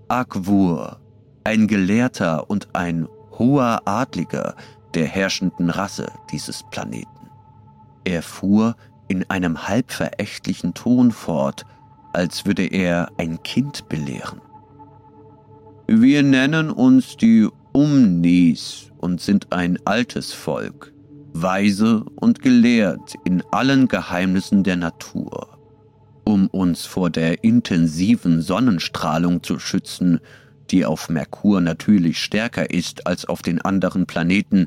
Akwur, 0.09 1.01
ein 1.45 1.67
Gelehrter 1.67 2.49
und 2.51 2.75
ein 2.75 3.09
hoher 3.39 3.83
Adliger 3.85 4.55
der 4.95 5.07
herrschenden 5.07 5.71
Rasse 5.71 6.11
dieses 6.31 6.63
Planeten. 6.71 7.09
Er 8.05 8.23
fuhr 8.23 8.77
in 9.09 9.29
einem 9.31 9.69
halb 9.69 9.91
verächtlichen 9.91 10.75
Ton 10.75 11.11
fort, 11.13 11.65
als 12.13 12.47
würde 12.47 12.67
er 12.67 13.11
ein 13.19 13.43
Kind 13.43 13.89
belehren. 13.89 14.41
Wir 15.87 16.23
nennen 16.23 16.71
uns 16.71 17.17
die 17.17 17.49
Umnis 17.73 18.91
und 18.99 19.21
sind 19.21 19.53
ein 19.53 19.79
altes 19.85 20.33
Volk, 20.33 20.93
weise 21.43 22.05
und 22.17 22.43
gelehrt 22.43 23.15
in 23.25 23.43
allen 23.51 23.89
Geheimnissen 23.89 24.63
der 24.63 24.77
Natur. 24.77 25.59
Um 26.25 26.49
uns 26.49 26.87
vor 26.87 27.11
der 27.11 27.45
intensiven 27.45 28.43
Sonnenstrahlung 28.43 29.43
zu 29.43 29.59
schützen, 29.59 30.21
die 30.71 30.85
auf 30.85 31.09
Merkur 31.09 31.61
natürlich 31.61 32.19
stärker 32.19 32.71
ist 32.71 33.07
als 33.07 33.25
auf 33.27 33.43
den 33.43 33.61
anderen 33.61 34.07
Planeten, 34.07 34.67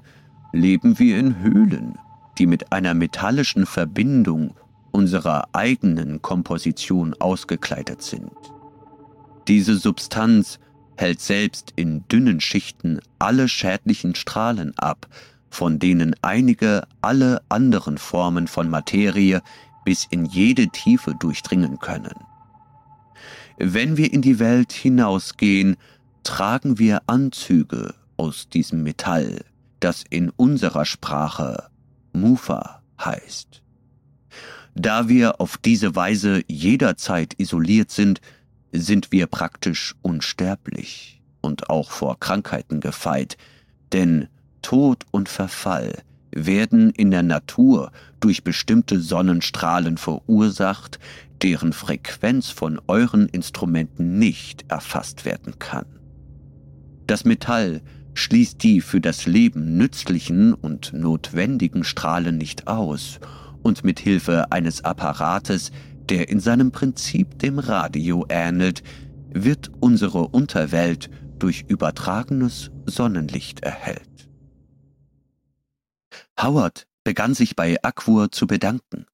leben 0.54 1.00
wir 1.00 1.18
in 1.18 1.40
Höhlen, 1.40 1.98
die 2.38 2.48
mit 2.48 2.72
einer 2.72 2.94
metallischen 2.94 3.66
Verbindung 3.66 4.56
unserer 4.92 5.50
eigenen 5.54 6.22
Komposition 6.22 7.14
ausgekleidet 7.20 8.02
sind. 8.02 8.32
Diese 9.48 9.76
Substanz 9.76 10.60
hält 10.96 11.22
selbst 11.22 11.74
in 11.76 12.08
dünnen 12.08 12.40
Schichten 12.40 13.00
alle 13.20 13.48
schädlichen 13.48 14.16
Strahlen 14.16 14.78
ab, 14.78 15.08
von 15.50 15.80
denen 15.80 16.16
einige 16.22 16.88
alle 17.02 17.42
anderen 17.50 17.98
Formen 17.98 18.48
von 18.48 18.70
Materie 18.70 19.42
bis 19.84 20.06
in 20.10 20.26
jede 20.26 20.68
Tiefe 20.68 21.16
durchdringen 21.16 21.80
können. 21.80 22.14
Wenn 23.58 23.98
wir 23.98 24.14
in 24.14 24.22
die 24.22 24.40
Welt 24.40 24.72
hinausgehen, 24.72 25.76
tragen 26.24 26.80
wir 26.80 27.02
Anzüge 27.08 27.94
aus 28.18 28.50
diesem 28.50 28.84
Metall, 28.84 29.44
das 29.80 30.04
in 30.10 30.30
unserer 30.30 30.86
Sprache 30.86 31.70
Mufa 32.14 32.82
heißt. 33.00 33.62
Da 34.76 35.10
wir 35.10 35.42
auf 35.42 35.58
diese 35.58 35.96
Weise 35.96 36.44
jederzeit 36.48 37.34
isoliert 37.38 37.92
sind, 37.92 38.22
sind 38.72 39.12
wir 39.12 39.28
praktisch 39.28 39.96
unsterblich 40.02 41.22
und 41.42 41.70
auch 41.70 41.92
vor 41.92 42.20
Krankheiten 42.20 42.80
gefeit, 42.80 43.38
denn 43.92 44.28
Tod 44.70 45.08
und 45.10 45.30
Verfall 45.30 46.04
werden 46.30 46.92
in 46.92 47.10
der 47.10 47.24
Natur 47.24 47.92
durch 48.20 48.44
bestimmte 48.44 49.00
Sonnenstrahlen 49.00 49.98
verursacht, 49.98 51.00
deren 51.42 51.74
Frequenz 51.74 52.52
von 52.52 52.80
euren 52.86 53.28
Instrumenten 53.30 54.20
nicht 54.20 54.66
erfasst 54.68 55.26
werden 55.26 55.58
kann. 55.58 55.88
Das 57.08 57.26
Metall 57.26 57.82
schließt 58.14 58.62
die 58.62 58.82
für 58.82 59.02
das 59.02 59.26
Leben 59.26 59.76
nützlichen 59.76 60.54
und 60.54 60.94
notwendigen 60.94 61.84
Strahlen 61.84 62.38
nicht 62.38 62.68
aus 62.68 63.20
und 63.64 63.84
mit 63.84 64.00
Hilfe 64.00 64.52
eines 64.52 64.86
Apparates, 64.86 65.72
der 66.10 66.30
in 66.30 66.40
seinem 66.40 66.72
Prinzip 66.72 67.40
dem 67.40 67.58
Radio 67.58 68.28
ähnelt, 68.30 68.84
wird 69.34 69.72
unsere 69.80 70.28
Unterwelt 70.28 71.10
durch 71.40 71.66
übertragenes 71.68 72.70
Sonnenlicht 72.86 73.62
erhellt. 73.62 74.09
Howard 76.40 76.88
begann 77.04 77.34
sich 77.34 77.56
bei 77.56 77.82
Akwur 77.84 78.32
zu 78.32 78.48
bedanken. 78.48 79.06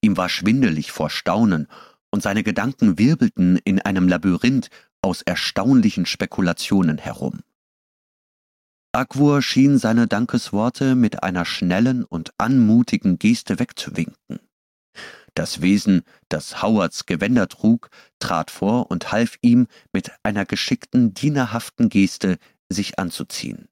Ihm 0.00 0.16
war 0.16 0.28
schwindelig 0.28 0.92
vor 0.92 1.10
Staunen, 1.10 1.68
und 2.10 2.22
seine 2.22 2.44
Gedanken 2.44 2.96
wirbelten 2.96 3.58
in 3.64 3.80
einem 3.80 4.06
Labyrinth 4.06 4.70
aus 5.02 5.22
erstaunlichen 5.22 6.06
Spekulationen 6.06 6.96
herum. 6.96 7.40
Akwur 8.92 9.42
schien 9.42 9.78
seine 9.78 10.06
Dankesworte 10.06 10.94
mit 10.94 11.24
einer 11.24 11.44
schnellen 11.44 12.04
und 12.04 12.32
anmutigen 12.38 13.18
Geste 13.18 13.58
wegzuwinken. 13.58 14.38
Das 15.34 15.60
Wesen, 15.60 16.02
das 16.28 16.62
Howards 16.62 17.06
Gewänder 17.06 17.48
trug, 17.48 17.90
trat 18.20 18.52
vor 18.52 18.92
und 18.92 19.10
half 19.10 19.36
ihm 19.42 19.66
mit 19.92 20.12
einer 20.22 20.46
geschickten, 20.46 21.12
dienerhaften 21.12 21.88
Geste 21.88 22.38
sich 22.68 23.00
anzuziehen. 23.00 23.68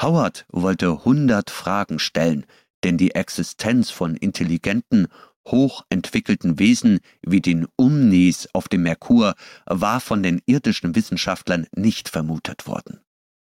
Howard 0.00 0.46
wollte 0.48 1.04
hundert 1.04 1.50
Fragen 1.50 1.98
stellen, 1.98 2.46
denn 2.84 2.96
die 2.96 3.14
Existenz 3.14 3.90
von 3.90 4.16
intelligenten, 4.16 5.08
hochentwickelten 5.46 6.58
Wesen 6.58 7.00
wie 7.22 7.40
den 7.40 7.66
Umnis 7.76 8.48
auf 8.52 8.68
dem 8.68 8.82
Merkur 8.82 9.34
war 9.66 10.00
von 10.00 10.22
den 10.22 10.40
irdischen 10.46 10.94
Wissenschaftlern 10.94 11.66
nicht 11.74 12.08
vermutet 12.08 12.66
worden. 12.66 13.00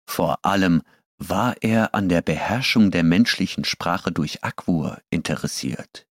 Vor 0.08 0.44
allem 0.44 0.82
war 1.18 1.54
er 1.60 1.94
an 1.94 2.08
der 2.08 2.22
Beherrschung 2.22 2.90
der 2.90 3.04
menschlichen 3.04 3.64
Sprache 3.64 4.10
durch 4.10 4.42
Akwur 4.42 4.98
interessiert. 5.10 6.06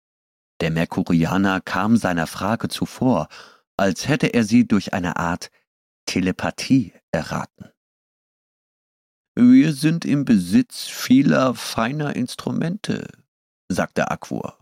Der 0.61 0.71
Merkurianer 0.71 1.61
kam 1.61 1.97
seiner 1.97 2.27
Frage 2.27 2.67
zuvor, 2.67 3.27
als 3.75 4.07
hätte 4.07 4.27
er 4.27 4.43
sie 4.43 4.67
durch 4.67 4.93
eine 4.93 5.17
Art 5.17 5.51
Telepathie 6.05 6.93
erraten. 7.11 7.71
Wir 9.41 9.71
sind 9.71 10.03
im 10.03 10.25
Besitz 10.25 10.87
vieler 10.87 11.55
feiner 11.55 12.13
Instrumente, 12.13 13.07
sagte 13.69 14.11
Akwur, 14.11 14.57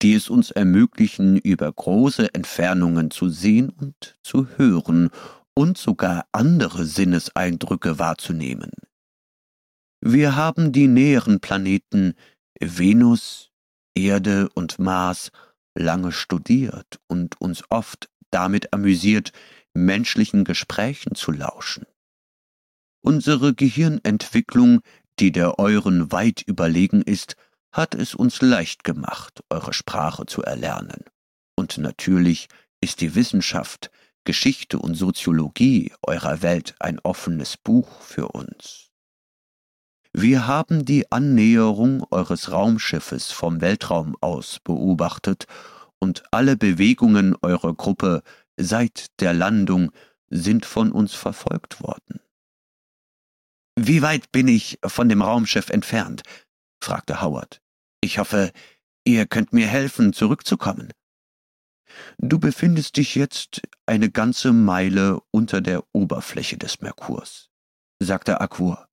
die 0.00 0.14
es 0.14 0.30
uns 0.30 0.50
ermöglichen, 0.50 1.36
über 1.36 1.70
große 1.70 2.32
Entfernungen 2.32 3.10
zu 3.10 3.28
sehen 3.28 3.68
und 3.68 4.18
zu 4.22 4.48
hören 4.56 5.10
und 5.52 5.76
sogar 5.76 6.24
andere 6.32 6.86
Sinneseindrücke 6.86 7.98
wahrzunehmen. 7.98 8.70
Wir 10.00 10.36
haben 10.36 10.72
die 10.72 10.88
näheren 10.88 11.40
Planeten 11.40 12.14
Venus, 12.58 13.50
Erde 13.94 14.48
und 14.54 14.78
Mars 14.78 15.32
lange 15.74 16.12
studiert 16.12 16.98
und 17.08 17.38
uns 17.42 17.62
oft 17.68 18.08
damit 18.30 18.72
amüsiert, 18.72 19.32
menschlichen 19.74 20.44
Gesprächen 20.44 21.14
zu 21.14 21.30
lauschen. 21.30 21.84
Unsere 23.04 23.52
Gehirnentwicklung, 23.52 24.80
die 25.18 25.32
der 25.32 25.58
euren 25.58 26.12
weit 26.12 26.42
überlegen 26.42 27.02
ist, 27.02 27.34
hat 27.72 27.96
es 27.96 28.14
uns 28.14 28.40
leicht 28.40 28.84
gemacht, 28.84 29.42
eure 29.50 29.72
Sprache 29.72 30.24
zu 30.26 30.42
erlernen. 30.42 31.04
Und 31.56 31.78
natürlich 31.78 32.48
ist 32.80 33.00
die 33.00 33.14
Wissenschaft, 33.16 33.90
Geschichte 34.24 34.78
und 34.78 34.94
Soziologie 34.94 35.92
eurer 36.02 36.42
Welt 36.42 36.76
ein 36.78 37.00
offenes 37.00 37.56
Buch 37.56 38.00
für 38.02 38.28
uns. 38.28 38.90
Wir 40.12 40.46
haben 40.46 40.84
die 40.84 41.10
Annäherung 41.10 42.04
eures 42.10 42.52
Raumschiffes 42.52 43.32
vom 43.32 43.60
Weltraum 43.60 44.14
aus 44.20 44.60
beobachtet 44.62 45.46
und 45.98 46.22
alle 46.30 46.56
Bewegungen 46.56 47.34
eurer 47.42 47.74
Gruppe 47.74 48.22
seit 48.56 49.06
der 49.20 49.32
Landung 49.32 49.90
sind 50.28 50.66
von 50.66 50.92
uns 50.92 51.14
verfolgt 51.14 51.82
worden. 51.82 52.20
Wie 53.78 54.02
weit 54.02 54.30
bin 54.32 54.48
ich 54.48 54.78
von 54.84 55.08
dem 55.08 55.22
Raumschiff 55.22 55.70
entfernt? 55.70 56.22
fragte 56.82 57.22
Howard. 57.22 57.62
Ich 58.02 58.18
hoffe, 58.18 58.52
ihr 59.04 59.26
könnt 59.26 59.52
mir 59.52 59.66
helfen, 59.66 60.12
zurückzukommen. 60.12 60.92
Du 62.18 62.38
befindest 62.38 62.96
dich 62.96 63.14
jetzt 63.14 63.62
eine 63.86 64.10
ganze 64.10 64.52
Meile 64.52 65.20
unter 65.30 65.60
der 65.60 65.84
Oberfläche 65.92 66.56
des 66.56 66.80
Merkurs, 66.80 67.50
sagte 67.98 68.40
Akur. 68.40 68.88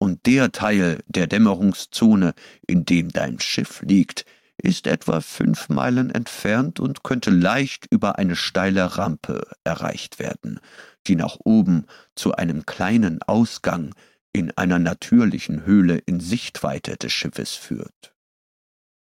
Und 0.00 0.26
der 0.26 0.52
Teil 0.52 1.02
der 1.06 1.26
Dämmerungszone, 1.26 2.34
in 2.66 2.84
dem 2.84 3.10
dein 3.10 3.40
Schiff 3.40 3.82
liegt, 3.82 4.24
ist 4.62 4.86
etwa 4.86 5.20
fünf 5.20 5.68
Meilen 5.68 6.10
entfernt 6.10 6.80
und 6.80 7.04
könnte 7.04 7.30
leicht 7.30 7.86
über 7.90 8.18
eine 8.18 8.36
steile 8.36 8.98
Rampe 8.98 9.46
erreicht 9.64 10.18
werden, 10.18 10.60
die 11.06 11.16
nach 11.16 11.36
oben 11.44 11.86
zu 12.14 12.34
einem 12.34 12.66
kleinen 12.66 13.22
Ausgang 13.22 13.94
in 14.32 14.50
einer 14.56 14.78
natürlichen 14.78 15.64
Höhle 15.64 15.98
in 15.98 16.20
Sichtweite 16.20 16.96
des 16.96 17.12
Schiffes 17.12 17.54
führt. 17.54 18.14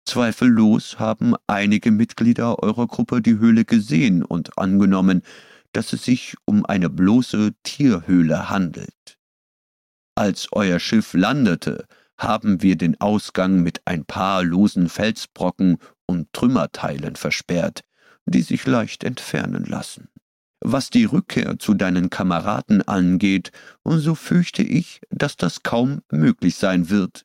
Zweifellos 0.06 0.98
haben 0.98 1.34
einige 1.46 1.90
Mitglieder 1.90 2.62
eurer 2.62 2.86
Gruppe 2.86 3.20
die 3.20 3.38
Höhle 3.38 3.64
gesehen 3.64 4.24
und 4.24 4.58
angenommen, 4.58 5.22
dass 5.72 5.92
es 5.92 6.04
sich 6.04 6.34
um 6.46 6.64
eine 6.66 6.90
bloße 6.90 7.52
Tierhöhle 7.62 8.50
handelt. 8.50 9.18
Als 10.16 10.48
euer 10.52 10.80
Schiff 10.80 11.14
landete, 11.14 11.86
haben 12.20 12.62
wir 12.62 12.76
den 12.76 13.00
Ausgang 13.00 13.62
mit 13.62 13.80
ein 13.86 14.04
paar 14.04 14.44
losen 14.44 14.88
Felsbrocken 14.88 15.78
und 16.06 16.32
Trümmerteilen 16.32 17.16
versperrt, 17.16 17.80
die 18.26 18.42
sich 18.42 18.66
leicht 18.66 19.04
entfernen 19.04 19.64
lassen. 19.64 20.08
Was 20.62 20.90
die 20.90 21.04
Rückkehr 21.06 21.58
zu 21.58 21.72
deinen 21.72 22.10
Kameraden 22.10 22.82
angeht, 22.82 23.50
so 23.84 24.14
fürchte 24.14 24.62
ich, 24.62 25.00
dass 25.08 25.36
das 25.36 25.62
kaum 25.62 26.02
möglich 26.12 26.56
sein 26.56 26.90
wird. 26.90 27.24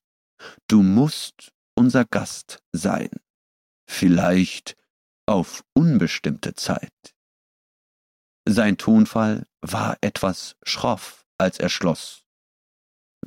Du 0.67 0.81
musst 0.81 1.51
unser 1.75 2.05
Gast 2.05 2.59
sein. 2.71 3.09
Vielleicht 3.87 4.75
auf 5.25 5.63
unbestimmte 5.73 6.55
Zeit. 6.55 6.93
Sein 8.47 8.77
Tonfall 8.77 9.45
war 9.61 9.97
etwas 10.01 10.55
schroff, 10.63 11.25
als 11.37 11.59
er 11.59 11.69
schloss. 11.69 12.24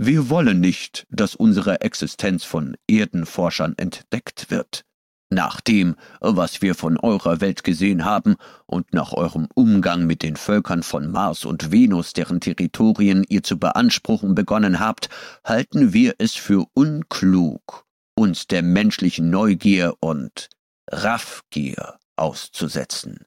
Wir 0.00 0.30
wollen 0.30 0.61
nicht, 0.61 1.08
dass 1.11 1.34
unsere 1.34 1.80
Existenz 1.80 2.44
von 2.44 2.76
Erdenforschern 2.88 3.74
entdeckt 3.76 4.48
wird. 4.48 4.84
Nach 5.28 5.61
dem, 5.61 5.96
was 6.20 6.62
wir 6.62 6.76
von 6.76 6.96
eurer 6.98 7.40
Welt 7.40 7.64
gesehen 7.64 8.04
haben 8.04 8.37
und 8.66 8.94
nach 8.94 9.12
eurem 9.12 9.48
Umgang 9.56 10.06
mit 10.06 10.22
den 10.22 10.37
Völkern 10.37 10.84
von 10.84 11.11
Mars 11.11 11.44
und 11.44 11.72
Venus, 11.72 12.12
deren 12.12 12.40
Territorien 12.40 13.24
ihr 13.28 13.42
zu 13.42 13.58
beanspruchen 13.58 14.37
begonnen 14.37 14.78
habt, 14.78 15.08
halten 15.44 15.92
wir 15.92 16.14
es 16.18 16.34
für 16.34 16.66
unklug, 16.74 17.84
uns 18.14 18.46
der 18.46 18.62
menschlichen 18.62 19.30
Neugier 19.30 19.94
und 19.98 20.48
Raffgier 20.92 21.98
auszusetzen. 22.14 23.26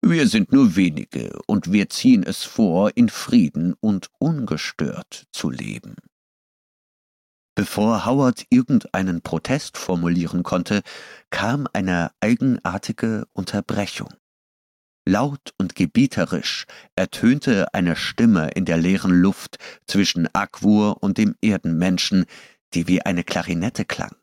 Wir 0.00 0.28
sind 0.28 0.52
nur 0.52 0.76
wenige 0.76 1.38
und 1.46 1.72
wir 1.72 1.88
ziehen 1.88 2.22
es 2.22 2.44
vor, 2.44 2.92
in 2.96 3.08
Frieden 3.08 3.74
und 3.80 4.10
ungestört 4.18 5.26
zu 5.32 5.50
leben. 5.50 5.96
Bevor 7.56 8.06
Howard 8.06 8.46
irgendeinen 8.50 9.22
Protest 9.22 9.76
formulieren 9.76 10.44
konnte, 10.44 10.82
kam 11.30 11.66
eine 11.72 12.12
eigenartige 12.20 13.26
Unterbrechung. 13.32 14.14
Laut 15.04 15.54
und 15.58 15.74
gebieterisch 15.74 16.66
ertönte 16.94 17.74
eine 17.74 17.96
Stimme 17.96 18.50
in 18.50 18.64
der 18.64 18.76
leeren 18.76 19.10
Luft 19.10 19.58
zwischen 19.86 20.28
Akwur 20.32 21.02
und 21.02 21.18
dem 21.18 21.34
Erdenmenschen, 21.40 22.26
die 22.74 22.86
wie 22.86 23.02
eine 23.02 23.24
Klarinette 23.24 23.84
klang. 23.84 24.14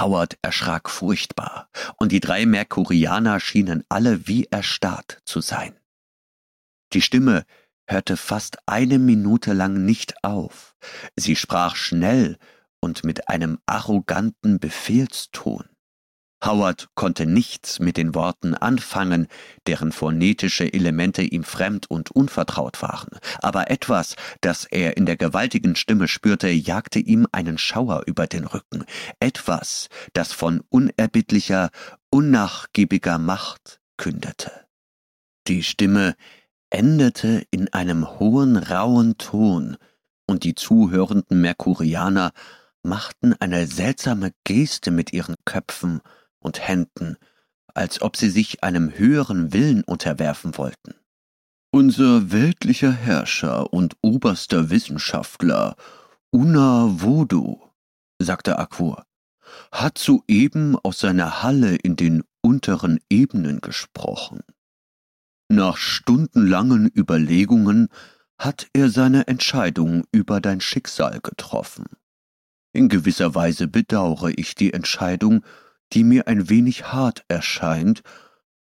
Howard 0.00 0.38
erschrak 0.42 0.90
furchtbar, 0.90 1.68
und 1.96 2.12
die 2.12 2.20
drei 2.20 2.46
Merkurianer 2.46 3.40
schienen 3.40 3.84
alle 3.88 4.26
wie 4.26 4.44
erstarrt 4.44 5.22
zu 5.24 5.40
sein. 5.40 5.78
Die 6.92 7.02
Stimme 7.02 7.44
hörte 7.86 8.16
fast 8.16 8.58
eine 8.66 8.98
Minute 8.98 9.52
lang 9.52 9.84
nicht 9.84 10.24
auf. 10.24 10.76
Sie 11.16 11.36
sprach 11.36 11.76
schnell 11.76 12.38
und 12.80 13.04
mit 13.04 13.28
einem 13.28 13.58
arroganten 13.66 14.58
Befehlston. 14.58 15.64
Howard 16.42 16.88
konnte 16.94 17.26
nichts 17.26 17.80
mit 17.80 17.96
den 17.96 18.14
Worten 18.14 18.54
anfangen, 18.54 19.28
deren 19.66 19.92
phonetische 19.92 20.72
Elemente 20.72 21.22
ihm 21.22 21.44
fremd 21.44 21.90
und 21.90 22.10
unvertraut 22.10 22.82
waren, 22.82 23.18
aber 23.40 23.70
etwas, 23.70 24.16
das 24.40 24.64
er 24.64 24.96
in 24.96 25.06
der 25.06 25.16
gewaltigen 25.16 25.74
Stimme 25.76 26.08
spürte, 26.08 26.48
jagte 26.48 26.98
ihm 26.98 27.26
einen 27.32 27.58
Schauer 27.58 28.02
über 28.06 28.26
den 28.26 28.44
Rücken, 28.44 28.84
etwas, 29.20 29.88
das 30.12 30.32
von 30.32 30.62
unerbittlicher, 30.68 31.70
unnachgiebiger 32.10 33.18
Macht 33.18 33.80
kündete. 33.96 34.50
Die 35.46 35.62
Stimme 35.62 36.14
endete 36.70 37.46
in 37.50 37.72
einem 37.72 38.18
hohen, 38.18 38.56
rauen 38.56 39.16
Ton, 39.18 39.76
und 40.26 40.44
die 40.44 40.54
zuhörenden 40.54 41.40
Merkurianer 41.40 42.32
machten 42.82 43.34
eine 43.34 43.66
seltsame 43.66 44.32
Geste 44.44 44.90
mit 44.90 45.12
ihren 45.12 45.36
Köpfen 45.44 46.00
und 46.44 46.66
Händen, 46.66 47.16
als 47.74 48.02
ob 48.02 48.16
sie 48.16 48.30
sich 48.30 48.62
einem 48.62 48.96
höheren 48.96 49.52
Willen 49.52 49.82
unterwerfen 49.82 50.56
wollten. 50.56 50.94
Unser 51.72 52.30
weltlicher 52.30 52.92
Herrscher 52.92 53.72
und 53.72 53.96
oberster 54.00 54.70
Wissenschaftler, 54.70 55.74
Una 56.30 56.88
Vodu, 57.02 57.60
sagte 58.20 58.58
Akur, 58.58 59.04
hat 59.72 59.98
soeben 59.98 60.76
aus 60.76 61.00
seiner 61.00 61.42
Halle 61.42 61.74
in 61.74 61.96
den 61.96 62.22
unteren 62.42 63.00
Ebenen 63.10 63.60
gesprochen. 63.60 64.40
Nach 65.48 65.76
stundenlangen 65.76 66.90
Überlegungen 66.96 67.88
hat 68.38 68.68
er 68.72 68.88
seine 68.88 69.26
Entscheidung 69.26 70.04
über 70.12 70.40
dein 70.40 70.60
Schicksal 70.60 71.20
getroffen. 71.20 71.86
In 72.72 72.88
gewisser 72.88 73.34
Weise 73.34 73.68
bedauere 73.68 74.30
ich 74.36 74.54
die 74.54 74.72
Entscheidung, 74.72 75.44
die 75.92 76.04
mir 76.04 76.26
ein 76.26 76.48
wenig 76.48 76.92
hart 76.92 77.24
erscheint, 77.28 78.02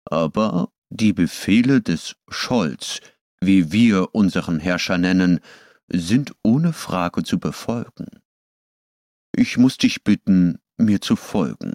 aber 0.06 0.72
die 0.90 1.14
Befehle 1.14 1.82
des 1.82 2.16
Scholz, 2.30 3.02
wie 3.42 3.72
wir 3.72 4.16
unseren 4.16 4.60
Herrscher 4.60 4.98
nennen, 4.98 5.40
sind 5.90 6.34
ohne 6.44 6.74
Frage 6.74 7.24
zu 7.24 7.40
befolgen. 7.40 8.08
Ich 9.36 9.58
muss 9.58 9.78
dich 9.78 10.04
bitten, 10.04 10.60
mir 10.78 11.02
zu 11.02 11.16
folgen, 11.16 11.74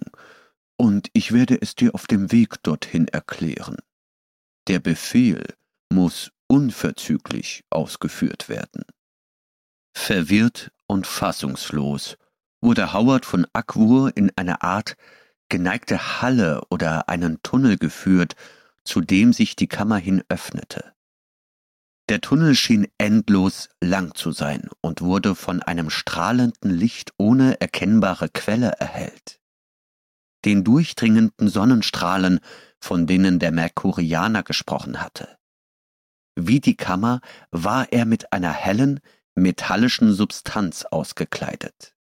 und 0.76 1.08
ich 1.12 1.32
werde 1.32 1.60
es 1.60 1.74
dir 1.74 1.94
auf 1.94 2.06
dem 2.06 2.32
Weg 2.32 2.62
dorthin 2.62 3.08
erklären. 3.08 3.76
Der 4.68 4.80
Befehl 4.80 5.44
muss 5.90 6.32
unverzüglich 6.46 7.64
ausgeführt 7.70 8.48
werden. 8.48 8.84
Verwirrt 9.94 10.72
und 10.86 11.06
fassungslos 11.06 12.16
wurde 12.60 12.92
Howard 12.92 13.26
von 13.26 13.46
Akwur 13.52 14.16
in 14.16 14.32
eine 14.36 14.62
Art 14.62 14.96
geneigte 15.52 16.22
Halle 16.22 16.62
oder 16.70 17.10
einen 17.10 17.42
Tunnel 17.42 17.76
geführt, 17.76 18.36
zu 18.84 19.02
dem 19.02 19.34
sich 19.34 19.54
die 19.54 19.68
Kammer 19.68 19.98
hin 19.98 20.24
öffnete. 20.30 20.94
Der 22.08 22.22
Tunnel 22.22 22.54
schien 22.54 22.88
endlos 22.96 23.68
lang 23.78 24.14
zu 24.14 24.32
sein 24.32 24.70
und 24.80 25.02
wurde 25.02 25.34
von 25.34 25.62
einem 25.62 25.90
strahlenden 25.90 26.70
Licht 26.70 27.12
ohne 27.18 27.60
erkennbare 27.60 28.30
Quelle 28.30 28.72
erhellt. 28.78 29.40
Den 30.46 30.64
durchdringenden 30.64 31.48
Sonnenstrahlen, 31.48 32.40
von 32.80 33.06
denen 33.06 33.38
der 33.38 33.52
Merkurianer 33.52 34.42
gesprochen 34.42 35.02
hatte. 35.02 35.36
Wie 36.34 36.60
die 36.60 36.76
Kammer 36.76 37.20
war 37.50 37.92
er 37.92 38.06
mit 38.06 38.32
einer 38.32 38.52
hellen, 38.52 39.00
metallischen 39.34 40.14
Substanz 40.14 40.86
ausgekleidet. 40.86 41.94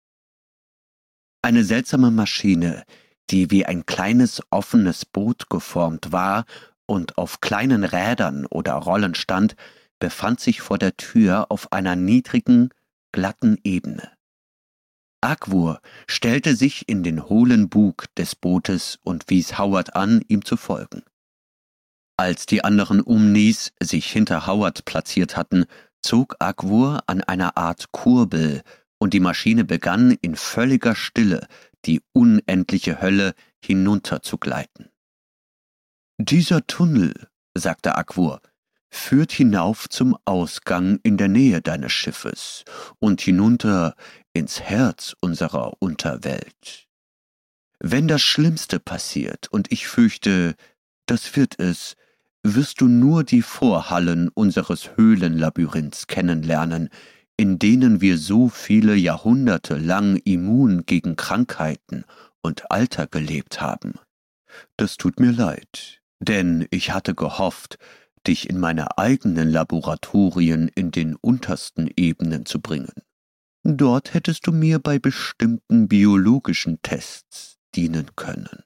Eine 1.43 1.65
seltsame 1.65 2.13
Maschine, 2.13 2.85
die 3.31 3.51
wie 3.51 3.65
ein 3.67 3.87
kleines 3.87 4.43
offenes 4.51 5.05
Boot 5.05 5.49
geformt 5.49 6.13
war 6.13 6.45
und 6.87 7.19
auf 7.19 7.41
kleinen 7.41 7.85
Rädern 7.85 8.47
oder 8.47 8.75
Rollen 8.75 9.15
stand, 9.15 9.55
befand 10.01 10.41
sich 10.41 10.61
vor 10.61 10.79
der 10.79 10.97
Tür 10.97 11.47
auf 11.51 11.73
einer 11.73 11.95
niedrigen, 11.95 12.71
glatten 13.13 13.59
Ebene. 13.63 14.11
Agwur 15.23 15.81
stellte 16.07 16.57
sich 16.57 16.89
in 16.89 17.03
den 17.03 17.29
hohlen 17.29 17.69
Bug 17.69 18.07
des 18.17 18.35
Bootes 18.35 18.99
und 19.03 19.29
wies 19.29 19.59
Howard 19.59 19.95
an, 19.95 20.23
ihm 20.29 20.45
zu 20.45 20.57
folgen. 20.57 21.03
Als 22.17 22.47
die 22.47 22.65
anderen 22.65 23.01
Umnis 23.01 23.73
sich 23.81 24.11
hinter 24.11 24.47
Howard 24.47 24.85
platziert 24.85 25.37
hatten, 25.37 25.67
zog 26.03 26.37
Agwur 26.39 27.01
an 27.07 27.23
einer 27.23 27.57
Art 27.57 27.93
Kurbel, 27.93 28.63
und 29.03 29.15
die 29.15 29.21
Maschine 29.21 29.65
begann 29.65 30.11
in 30.21 30.37
völliger 30.37 30.95
Stille 30.95 31.47
die 31.85 32.03
unendliche 32.13 33.01
Hölle 33.01 33.35
hinunterzugleiten. 33.65 34.91
Dieser 36.19 36.67
Tunnel, 36.67 37.29
sagte 37.55 37.97
Agwur, 37.97 38.41
führt 38.91 39.33
hinauf 39.33 39.89
zum 39.89 40.17
Ausgang 40.25 40.99
in 41.03 41.17
der 41.17 41.29
Nähe 41.29 41.63
deines 41.63 41.93
Schiffes 41.93 42.65
und 42.99 43.21
hinunter 43.21 43.95
ins 44.33 44.61
Herz 44.61 45.15
unserer 45.21 45.75
Unterwelt. 45.79 46.89
Wenn 47.79 48.09
das 48.09 48.21
Schlimmste 48.21 48.79
passiert, 48.79 49.49
und 49.51 49.73
ich 49.73 49.87
fürchte, 49.87 50.55
das 51.07 51.35
wird 51.37 51.59
es, 51.59 51.97
wirst 52.43 52.81
du 52.81 52.89
nur 52.89 53.25
die 53.25 53.43
Vorhallen 53.43 54.29
unseres 54.29 54.97
Höhlenlabyrinths 54.97 56.07
kennenlernen, 56.07 56.91
in 57.41 57.59
denen 57.59 58.03
wir 58.03 58.19
so 58.19 58.51
viele 58.51 58.95
Jahrhunderte 58.95 59.79
lang 59.79 60.17
immun 60.27 60.85
gegen 60.85 61.17
Krankheiten 61.17 62.05
und 62.43 62.71
Alter 62.71 63.07
gelebt 63.07 63.63
haben. 63.63 63.95
Das 64.77 64.99
tut 64.99 65.19
mir 65.19 65.33
leid, 65.33 66.03
denn 66.19 66.67
ich 66.71 66.93
hatte 66.93 67.15
gehofft, 67.15 67.79
dich 68.27 68.51
in 68.51 68.61
meine 68.61 68.99
eigenen 68.99 69.49
Laboratorien 69.49 70.69
in 70.69 70.91
den 70.91 71.17
untersten 71.17 71.89
Ebenen 71.97 72.45
zu 72.45 72.61
bringen. 72.61 72.93
Dort 73.63 74.13
hättest 74.13 74.47
du 74.47 74.53
mir 74.53 74.79
bei 74.79 74.99
bestimmten 74.99 75.89
biologischen 75.89 76.83
Tests 76.83 77.57
dienen 77.75 78.11
können. 78.17 78.65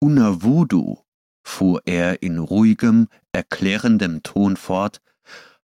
Unavodu, 0.00 1.04
fuhr 1.44 1.80
er 1.84 2.22
in 2.22 2.38
ruhigem, 2.38 3.06
erklärendem 3.30 4.24
Ton 4.24 4.56
fort, 4.56 5.00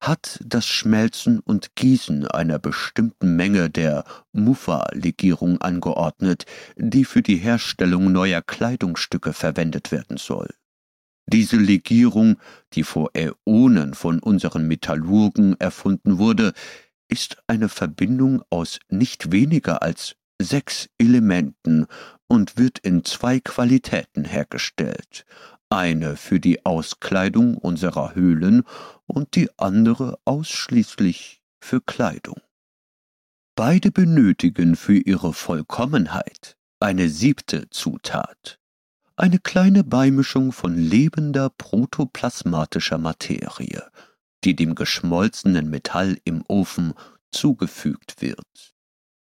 hat 0.00 0.40
das 0.44 0.66
Schmelzen 0.66 1.40
und 1.40 1.74
Gießen 1.74 2.26
einer 2.28 2.58
bestimmten 2.58 3.36
Menge 3.36 3.68
der 3.70 4.04
Muffa-Legierung 4.32 5.60
angeordnet, 5.60 6.44
die 6.76 7.04
für 7.04 7.22
die 7.22 7.36
Herstellung 7.36 8.12
neuer 8.12 8.42
Kleidungsstücke 8.42 9.32
verwendet 9.32 9.90
werden 9.90 10.16
soll. 10.16 10.48
Diese 11.26 11.56
Legierung, 11.56 12.38
die 12.72 12.84
vor 12.84 13.10
Äonen 13.14 13.94
von 13.94 14.18
unseren 14.20 14.66
Metallurgen 14.66 15.56
erfunden 15.58 16.18
wurde, 16.18 16.54
ist 17.08 17.42
eine 17.46 17.68
Verbindung 17.68 18.42
aus 18.50 18.78
nicht 18.88 19.30
weniger 19.32 19.82
als 19.82 20.16
sechs 20.40 20.88
Elementen 20.98 21.86
und 22.28 22.56
wird 22.56 22.78
in 22.78 23.04
zwei 23.04 23.40
Qualitäten 23.40 24.24
hergestellt, 24.24 25.26
eine 25.70 26.16
für 26.16 26.40
die 26.40 26.64
Auskleidung 26.64 27.56
unserer 27.56 28.14
Höhlen 28.14 28.62
und 29.06 29.34
die 29.36 29.48
andere 29.58 30.18
ausschließlich 30.24 31.42
für 31.60 31.80
Kleidung. 31.80 32.40
Beide 33.56 33.90
benötigen 33.90 34.76
für 34.76 34.96
ihre 34.96 35.32
Vollkommenheit 35.32 36.56
eine 36.80 37.08
siebte 37.08 37.68
Zutat, 37.70 38.58
eine 39.16 39.40
kleine 39.40 39.82
Beimischung 39.82 40.52
von 40.52 40.76
lebender 40.76 41.50
protoplasmatischer 41.50 42.98
Materie, 42.98 43.82
die 44.44 44.54
dem 44.54 44.76
geschmolzenen 44.76 45.68
Metall 45.68 46.18
im 46.24 46.44
Ofen 46.46 46.94
zugefügt 47.32 48.20
wird. 48.20 48.74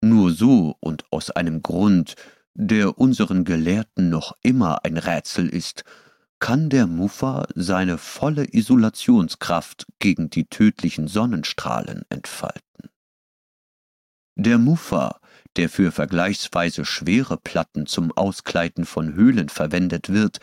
Nur 0.02 0.32
so 0.32 0.78
und 0.80 1.04
aus 1.12 1.32
einem 1.32 1.62
Grund, 1.62 2.16
der 2.54 2.98
unseren 2.98 3.44
Gelehrten 3.44 4.10
noch 4.10 4.38
immer 4.42 4.86
ein 4.86 4.98
Rätsel 4.98 5.50
ist, 5.50 5.84
kann 6.44 6.70
der 6.70 6.88
Muffa 6.88 7.48
seine 7.56 7.98
volle 7.98 8.46
Isolationskraft 8.54 9.86
gegen 10.00 10.30
die 10.30 10.44
tödlichen 10.44 11.08
Sonnenstrahlen 11.08 12.04
entfalten. 12.10 12.90
Der 14.36 14.58
Muffa, 14.58 15.22
der 15.56 15.70
für 15.70 15.94
vergleichsweise 15.94 16.84
schwere 16.84 17.38
Platten 17.38 17.86
zum 17.86 18.12
Auskleiden 18.12 18.84
von 18.84 19.14
Höhlen 19.14 19.48
verwendet 19.48 20.10
wird, 20.10 20.40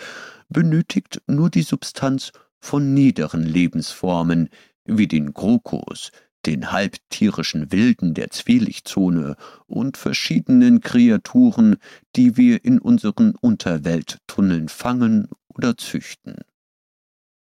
benötigt 0.49 1.21
nur 1.27 1.51
die 1.51 1.61
Substanz 1.61 2.33
von 2.61 2.95
niederen 2.95 3.43
Lebensformen 3.43 4.49
wie 4.87 5.07
den 5.07 5.35
Grokos, 5.35 6.13
den 6.47 6.73
halbtierischen 6.73 7.71
Wilden 7.73 8.15
der 8.15 8.31
Zwielichtzone 8.31 9.37
und 9.67 9.97
verschiedenen 9.97 10.81
Kreaturen, 10.81 11.77
die 12.17 12.37
wir 12.37 12.65
in 12.65 12.79
unseren 12.79 13.35
Unterwelttunneln 13.35 14.69
fangen 14.69 15.29
oder 15.49 15.77
züchten. 15.77 16.37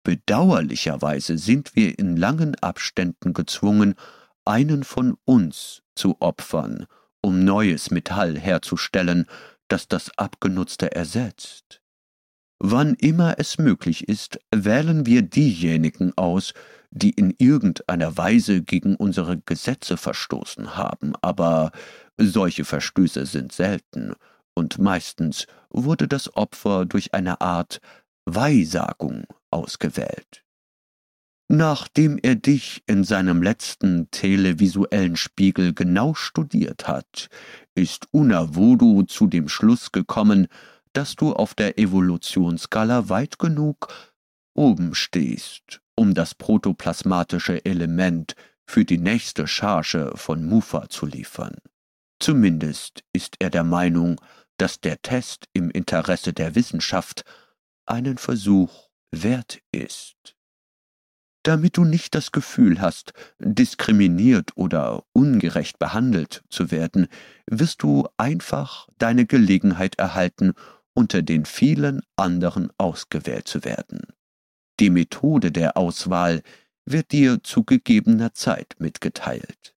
Bedauerlicherweise 0.02 1.38
sind 1.38 1.76
wir 1.76 1.98
in 1.98 2.16
langen 2.16 2.54
Abständen 2.56 3.34
gezwungen, 3.34 3.94
einen 4.44 4.82
von 4.82 5.16
uns 5.24 5.82
zu 5.94 6.16
opfern, 6.20 6.86
um 7.20 7.44
neues 7.44 7.90
Metall 7.90 8.38
herzustellen, 8.38 9.26
das 9.68 9.88
das 9.88 10.10
abgenutzte 10.18 10.92
ersetzt. 10.92 11.79
Wann 12.62 12.94
immer 12.94 13.36
es 13.38 13.56
möglich 13.56 14.06
ist, 14.06 14.38
wählen 14.54 15.06
wir 15.06 15.22
diejenigen 15.22 16.12
aus, 16.16 16.52
die 16.90 17.10
in 17.10 17.34
irgendeiner 17.38 18.18
Weise 18.18 18.62
gegen 18.62 18.96
unsere 18.96 19.38
Gesetze 19.38 19.96
verstoßen 19.96 20.76
haben, 20.76 21.14
aber 21.22 21.72
solche 22.18 22.66
Verstöße 22.66 23.24
sind 23.24 23.52
selten, 23.52 24.12
und 24.52 24.78
meistens 24.78 25.46
wurde 25.70 26.06
das 26.06 26.36
Opfer 26.36 26.84
durch 26.84 27.14
eine 27.14 27.40
Art 27.40 27.80
Weihsagung 28.26 29.24
ausgewählt. 29.50 30.44
Nachdem 31.48 32.18
er 32.22 32.34
dich 32.34 32.82
in 32.86 33.04
seinem 33.04 33.42
letzten 33.42 34.10
televisuellen 34.10 35.16
Spiegel 35.16 35.72
genau 35.72 36.14
studiert 36.14 36.86
hat, 36.86 37.28
ist 37.74 38.06
Unavodu 38.12 39.04
zu 39.04 39.26
dem 39.26 39.48
Schluss 39.48 39.92
gekommen, 39.92 40.46
dass 40.92 41.16
du 41.16 41.32
auf 41.32 41.54
der 41.54 41.78
Evolutionsskala 41.78 43.08
weit 43.08 43.38
genug 43.38 43.88
oben 44.54 44.94
stehst, 44.94 45.80
um 45.94 46.14
das 46.14 46.34
protoplasmatische 46.34 47.64
Element 47.64 48.34
für 48.66 48.84
die 48.84 48.98
nächste 48.98 49.46
Charge 49.46 50.12
von 50.14 50.44
Mufa 50.44 50.88
zu 50.88 51.06
liefern. 51.06 51.56
Zumindest 52.20 53.02
ist 53.12 53.36
er 53.38 53.50
der 53.50 53.64
Meinung, 53.64 54.20
dass 54.58 54.80
der 54.80 55.00
Test 55.00 55.48
im 55.54 55.70
Interesse 55.70 56.32
der 56.32 56.54
Wissenschaft 56.54 57.24
einen 57.86 58.18
Versuch 58.18 58.90
wert 59.10 59.60
ist. 59.72 60.36
Damit 61.42 61.78
du 61.78 61.84
nicht 61.84 62.14
das 62.14 62.32
Gefühl 62.32 62.82
hast, 62.82 63.14
diskriminiert 63.38 64.50
oder 64.56 65.04
ungerecht 65.14 65.78
behandelt 65.78 66.44
zu 66.50 66.70
werden, 66.70 67.08
wirst 67.46 67.82
du 67.82 68.06
einfach 68.18 68.88
deine 68.98 69.24
Gelegenheit 69.24 69.94
erhalten, 69.98 70.52
unter 70.94 71.22
den 71.22 71.44
vielen 71.44 72.02
anderen 72.16 72.70
ausgewählt 72.78 73.48
zu 73.48 73.64
werden. 73.64 74.00
Die 74.80 74.90
Methode 74.90 75.52
der 75.52 75.76
Auswahl 75.76 76.42
wird 76.86 77.12
dir 77.12 77.42
zu 77.42 77.64
gegebener 77.64 78.32
Zeit 78.32 78.76
mitgeteilt. 78.78 79.74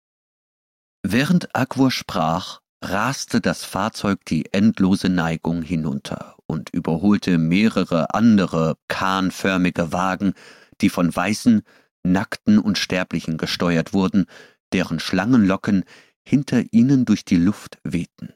Während 1.03 1.55
Agwur 1.55 1.91
sprach, 1.91 2.61
raste 2.81 3.41
das 3.41 3.63
Fahrzeug 3.63 4.25
die 4.25 4.53
endlose 4.53 5.09
Neigung 5.09 5.61
hinunter 5.61 6.35
und 6.45 6.69
überholte 6.69 7.37
mehrere 7.37 8.13
andere 8.13 8.77
kahnförmige 8.87 9.91
Wagen, 9.91 10.33
die 10.81 10.89
von 10.89 11.13
weißen, 11.13 11.63
nackten 12.03 12.59
Unsterblichen 12.59 13.37
gesteuert 13.37 13.93
wurden, 13.93 14.25
deren 14.73 14.99
Schlangenlocken 14.99 15.83
hinter 16.27 16.63
ihnen 16.71 17.05
durch 17.05 17.25
die 17.25 17.37
Luft 17.37 17.79
wehten. 17.83 18.33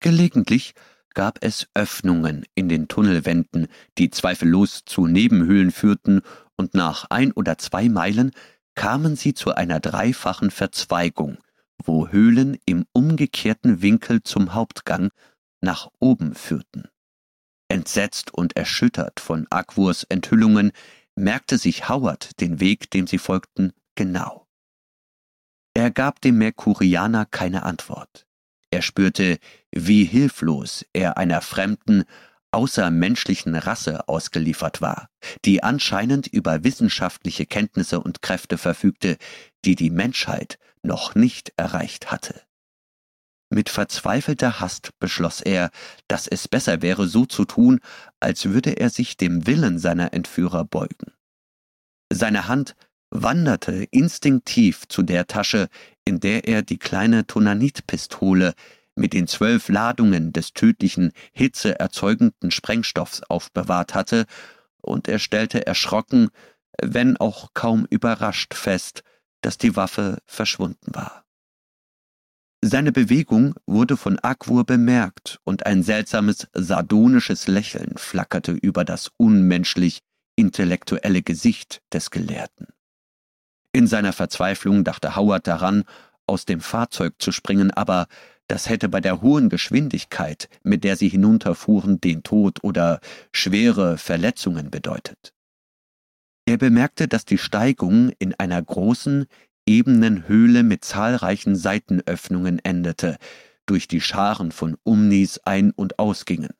Gelegentlich 0.00 0.74
gab 1.14 1.38
es 1.40 1.68
Öffnungen 1.74 2.44
in 2.54 2.68
den 2.68 2.88
Tunnelwänden, 2.88 3.68
die 3.98 4.10
zweifellos 4.10 4.84
zu 4.84 5.06
Nebenhöhlen 5.06 5.70
führten, 5.70 6.22
und 6.56 6.74
nach 6.74 7.06
ein 7.10 7.32
oder 7.32 7.58
zwei 7.58 7.88
Meilen 7.88 8.32
kamen 8.74 9.16
sie 9.16 9.34
zu 9.34 9.54
einer 9.54 9.80
dreifachen 9.80 10.50
Verzweigung, 10.50 11.38
wo 11.82 12.08
Höhlen 12.08 12.58
im 12.66 12.84
umgekehrten 12.92 13.82
Winkel 13.82 14.22
zum 14.22 14.54
Hauptgang 14.54 15.10
nach 15.60 15.88
oben 15.98 16.34
führten. 16.34 16.88
Entsetzt 17.68 18.34
und 18.34 18.56
erschüttert 18.56 19.18
von 19.18 19.46
Agwurs 19.50 20.04
Enthüllungen 20.04 20.72
merkte 21.16 21.58
sich 21.58 21.88
Howard 21.88 22.40
den 22.40 22.60
Weg, 22.60 22.90
dem 22.90 23.06
sie 23.06 23.18
folgten, 23.18 23.72
genau. 23.94 24.46
Er 25.74 25.90
gab 25.90 26.20
dem 26.20 26.38
Merkurianer 26.38 27.24
keine 27.24 27.62
Antwort. 27.62 28.26
Er 28.72 28.80
spürte, 28.80 29.38
wie 29.70 30.04
hilflos 30.04 30.86
er 30.94 31.18
einer 31.18 31.42
fremden, 31.42 32.04
außermenschlichen 32.52 33.54
Rasse 33.54 34.08
ausgeliefert 34.08 34.80
war, 34.80 35.08
die 35.44 35.62
anscheinend 35.62 36.26
über 36.26 36.64
wissenschaftliche 36.64 37.44
Kenntnisse 37.44 38.00
und 38.00 38.22
Kräfte 38.22 38.56
verfügte, 38.56 39.18
die 39.66 39.74
die 39.74 39.90
Menschheit 39.90 40.58
noch 40.82 41.14
nicht 41.14 41.52
erreicht 41.56 42.10
hatte. 42.10 42.42
Mit 43.50 43.68
verzweifelter 43.68 44.60
Hast 44.60 44.98
beschloss 44.98 45.42
er, 45.42 45.70
dass 46.08 46.26
es 46.26 46.48
besser 46.48 46.80
wäre, 46.80 47.06
so 47.08 47.26
zu 47.26 47.44
tun, 47.44 47.78
als 48.20 48.46
würde 48.46 48.70
er 48.72 48.88
sich 48.88 49.18
dem 49.18 49.46
Willen 49.46 49.78
seiner 49.78 50.14
Entführer 50.14 50.64
beugen. 50.64 51.12
Seine 52.10 52.48
Hand 52.48 52.74
wanderte 53.12 53.84
instinktiv 53.90 54.88
zu 54.88 55.02
der 55.02 55.26
Tasche, 55.26 55.68
in 56.04 56.18
der 56.18 56.48
er 56.48 56.62
die 56.62 56.78
kleine 56.78 57.26
Tonanitpistole 57.26 58.54
mit 58.94 59.12
den 59.12 59.26
zwölf 59.26 59.68
Ladungen 59.68 60.32
des 60.32 60.52
tödlichen, 60.54 61.12
hitzeerzeugenden 61.32 62.50
Sprengstoffs 62.50 63.22
aufbewahrt 63.22 63.94
hatte, 63.94 64.24
und 64.80 65.08
er 65.08 65.18
stellte 65.18 65.66
erschrocken, 65.66 66.30
wenn 66.82 67.16
auch 67.16 67.50
kaum 67.54 67.86
überrascht 67.88 68.54
fest, 68.54 69.02
dass 69.42 69.58
die 69.58 69.76
Waffe 69.76 70.18
verschwunden 70.26 70.94
war. 70.94 71.24
Seine 72.64 72.92
Bewegung 72.92 73.54
wurde 73.66 73.96
von 73.96 74.18
Akwur 74.20 74.64
bemerkt, 74.64 75.38
und 75.44 75.66
ein 75.66 75.82
seltsames, 75.82 76.48
sardonisches 76.54 77.46
Lächeln 77.46 77.94
flackerte 77.96 78.52
über 78.52 78.84
das 78.84 79.10
unmenschlich 79.16 80.00
intellektuelle 80.36 81.22
Gesicht 81.22 81.82
des 81.92 82.10
Gelehrten. 82.10 82.68
In 83.72 83.86
seiner 83.86 84.12
Verzweiflung 84.12 84.84
dachte 84.84 85.16
Howard 85.16 85.46
daran, 85.46 85.84
aus 86.26 86.44
dem 86.44 86.60
Fahrzeug 86.60 87.14
zu 87.18 87.32
springen, 87.32 87.70
aber 87.70 88.06
das 88.46 88.68
hätte 88.68 88.88
bei 88.88 89.00
der 89.00 89.22
hohen 89.22 89.48
Geschwindigkeit, 89.48 90.48
mit 90.62 90.84
der 90.84 90.96
sie 90.96 91.08
hinunterfuhren, 91.08 92.00
den 92.00 92.22
Tod 92.22 92.62
oder 92.62 93.00
schwere 93.32 93.96
Verletzungen 93.96 94.70
bedeutet. 94.70 95.32
Er 96.44 96.58
bemerkte, 96.58 97.08
dass 97.08 97.24
die 97.24 97.38
Steigung 97.38 98.10
in 98.18 98.34
einer 98.34 98.60
großen, 98.60 99.26
ebenen 99.66 100.28
Höhle 100.28 100.64
mit 100.64 100.84
zahlreichen 100.84 101.56
Seitenöffnungen 101.56 102.58
endete, 102.58 103.16
durch 103.64 103.86
die 103.88 104.00
Scharen 104.00 104.52
von 104.52 104.76
Umnis 104.82 105.38
ein- 105.44 105.70
und 105.70 105.98
ausgingen. 105.98 106.50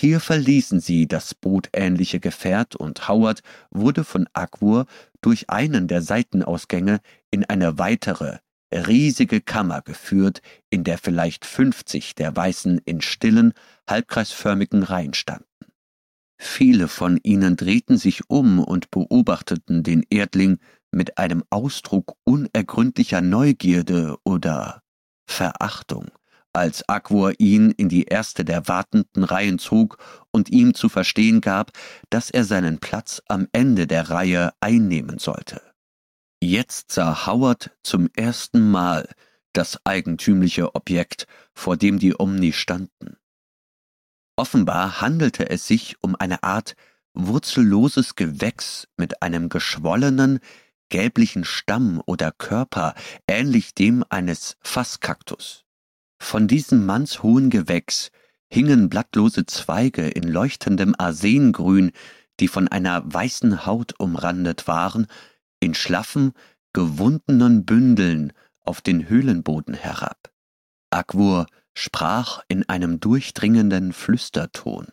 Hier 0.00 0.20
verließen 0.20 0.78
sie 0.78 1.08
das 1.08 1.34
bootähnliche 1.34 2.20
Gefährt 2.20 2.76
und 2.76 3.08
Howard 3.08 3.42
wurde 3.72 4.04
von 4.04 4.28
Akwur 4.32 4.86
durch 5.22 5.50
einen 5.50 5.88
der 5.88 6.02
Seitenausgänge 6.02 7.00
in 7.32 7.44
eine 7.44 7.80
weitere, 7.80 8.38
riesige 8.72 9.40
Kammer 9.40 9.82
geführt, 9.82 10.40
in 10.70 10.84
der 10.84 10.98
vielleicht 10.98 11.44
fünfzig 11.44 12.14
der 12.14 12.36
Weißen 12.36 12.78
in 12.84 13.00
stillen, 13.00 13.54
halbkreisförmigen 13.90 14.84
Reihen 14.84 15.14
standen. 15.14 15.48
Viele 16.40 16.86
von 16.86 17.18
ihnen 17.24 17.56
drehten 17.56 17.98
sich 17.98 18.30
um 18.30 18.60
und 18.60 18.92
beobachteten 18.92 19.82
den 19.82 20.06
Erdling 20.10 20.58
mit 20.92 21.18
einem 21.18 21.42
Ausdruck 21.50 22.14
unergründlicher 22.22 23.20
Neugierde 23.20 24.16
oder 24.22 24.80
Verachtung, 25.26 26.06
als 26.58 26.88
Akwor 26.88 27.32
ihn 27.38 27.70
in 27.70 27.88
die 27.88 28.04
erste 28.04 28.44
der 28.44 28.68
wartenden 28.68 29.24
Reihen 29.24 29.58
zog 29.58 29.98
und 30.30 30.50
ihm 30.50 30.74
zu 30.74 30.88
verstehen 30.88 31.40
gab, 31.40 31.72
dass 32.10 32.30
er 32.30 32.44
seinen 32.44 32.78
Platz 32.78 33.22
am 33.28 33.48
Ende 33.52 33.86
der 33.86 34.10
Reihe 34.10 34.52
einnehmen 34.60 35.18
sollte. 35.18 35.62
Jetzt 36.40 36.92
sah 36.92 37.26
Howard 37.26 37.70
zum 37.82 38.08
ersten 38.14 38.70
Mal 38.70 39.08
das 39.52 39.78
eigentümliche 39.84 40.74
Objekt, 40.74 41.26
vor 41.54 41.76
dem 41.76 41.98
die 41.98 42.14
Omni 42.18 42.52
standen. 42.52 43.16
Offenbar 44.36 45.00
handelte 45.00 45.50
es 45.50 45.66
sich 45.66 45.96
um 46.00 46.14
eine 46.14 46.44
Art 46.44 46.74
wurzelloses 47.12 48.14
Gewächs 48.14 48.86
mit 48.96 49.22
einem 49.22 49.48
geschwollenen, 49.48 50.38
gelblichen 50.90 51.44
Stamm 51.44 52.00
oder 52.06 52.30
Körper, 52.30 52.94
ähnlich 53.26 53.74
dem 53.74 54.04
eines 54.08 54.56
Fasskaktus. 54.60 55.64
Von 56.18 56.48
diesem 56.48 56.84
mannshohen 56.84 57.50
Gewächs 57.50 58.10
hingen 58.50 58.88
blattlose 58.88 59.46
Zweige 59.46 60.08
in 60.08 60.24
leuchtendem 60.24 60.94
Arsengrün, 60.98 61.92
die 62.40 62.48
von 62.48 62.68
einer 62.68 63.02
weißen 63.12 63.66
Haut 63.66 63.98
umrandet 63.98 64.68
waren, 64.68 65.06
in 65.60 65.74
schlaffen, 65.74 66.32
gewundenen 66.72 67.64
Bündeln 67.64 68.32
auf 68.60 68.80
den 68.80 69.08
Höhlenboden 69.08 69.74
herab. 69.74 70.30
Akwur 70.90 71.46
sprach 71.74 72.42
in 72.48 72.68
einem 72.68 73.00
durchdringenden 73.00 73.92
Flüsterton. 73.92 74.88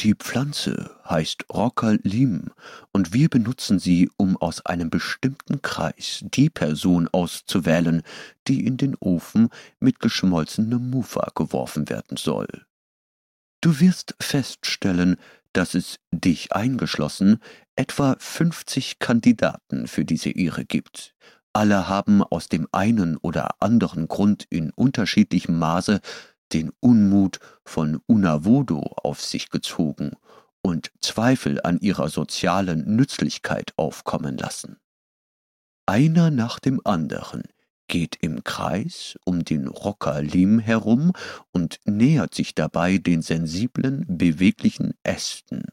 Die 0.00 0.14
Pflanze 0.14 0.90
heißt 1.08 1.46
Rockerlim 1.52 2.50
und 2.92 3.12
wir 3.12 3.28
benutzen 3.28 3.78
sie, 3.78 4.10
um 4.16 4.36
aus 4.36 4.66
einem 4.66 4.90
bestimmten 4.90 5.62
Kreis 5.62 6.20
die 6.22 6.50
Person 6.50 7.08
auszuwählen, 7.08 8.02
die 8.48 8.66
in 8.66 8.76
den 8.76 8.96
Ofen 8.96 9.50
mit 9.78 10.00
geschmolzenem 10.00 10.90
Mufa 10.90 11.30
geworfen 11.34 11.88
werden 11.88 12.16
soll. 12.16 12.48
Du 13.60 13.80
wirst 13.80 14.14
feststellen, 14.20 15.16
dass 15.52 15.74
es, 15.74 16.00
dich 16.10 16.52
eingeschlossen, 16.52 17.38
etwa 17.76 18.16
fünfzig 18.18 18.98
Kandidaten 18.98 19.86
für 19.86 20.04
diese 20.04 20.30
Ehre 20.30 20.64
gibt. 20.64 21.14
Alle 21.52 21.88
haben 21.88 22.22
aus 22.24 22.48
dem 22.48 22.66
einen 22.72 23.16
oder 23.16 23.62
anderen 23.62 24.08
Grund 24.08 24.44
in 24.50 24.70
unterschiedlichem 24.70 25.56
Maße 25.56 26.00
den 26.54 26.70
Unmut 26.80 27.40
von 27.64 28.00
Unavodo 28.06 28.80
auf 29.02 29.20
sich 29.20 29.50
gezogen 29.50 30.12
und 30.62 30.92
Zweifel 31.00 31.60
an 31.62 31.78
ihrer 31.80 32.08
sozialen 32.08 32.96
Nützlichkeit 32.96 33.72
aufkommen 33.76 34.38
lassen. 34.38 34.78
Einer 35.86 36.30
nach 36.30 36.58
dem 36.60 36.80
anderen 36.84 37.42
geht 37.88 38.16
im 38.22 38.44
Kreis 38.44 39.18
um 39.26 39.44
den 39.44 39.68
Rockerlim 39.68 40.58
herum 40.58 41.12
und 41.52 41.80
nähert 41.84 42.34
sich 42.34 42.54
dabei 42.54 42.96
den 42.96 43.20
sensiblen, 43.20 44.06
beweglichen 44.08 44.94
Ästen. 45.02 45.64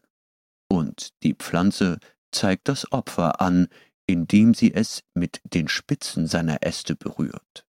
Und 0.68 1.10
die 1.24 1.36
Pflanze 1.36 2.00
zeigt 2.32 2.68
das 2.68 2.92
Opfer 2.92 3.40
an, 3.40 3.68
indem 4.08 4.54
sie 4.54 4.74
es 4.74 5.04
mit 5.14 5.42
den 5.46 5.70
Spitzen 5.70 6.28
seiner 6.28 6.64
Äste 6.64 6.96
berührt. 6.96 7.66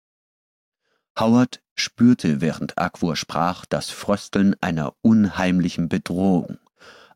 Howard 1.19 1.61
spürte, 1.77 2.41
während 2.41 2.77
Akwur 2.77 3.15
sprach, 3.15 3.65
das 3.65 3.89
Frösteln 3.89 4.55
einer 4.61 4.93
unheimlichen 5.01 5.89
Bedrohung. 5.89 6.57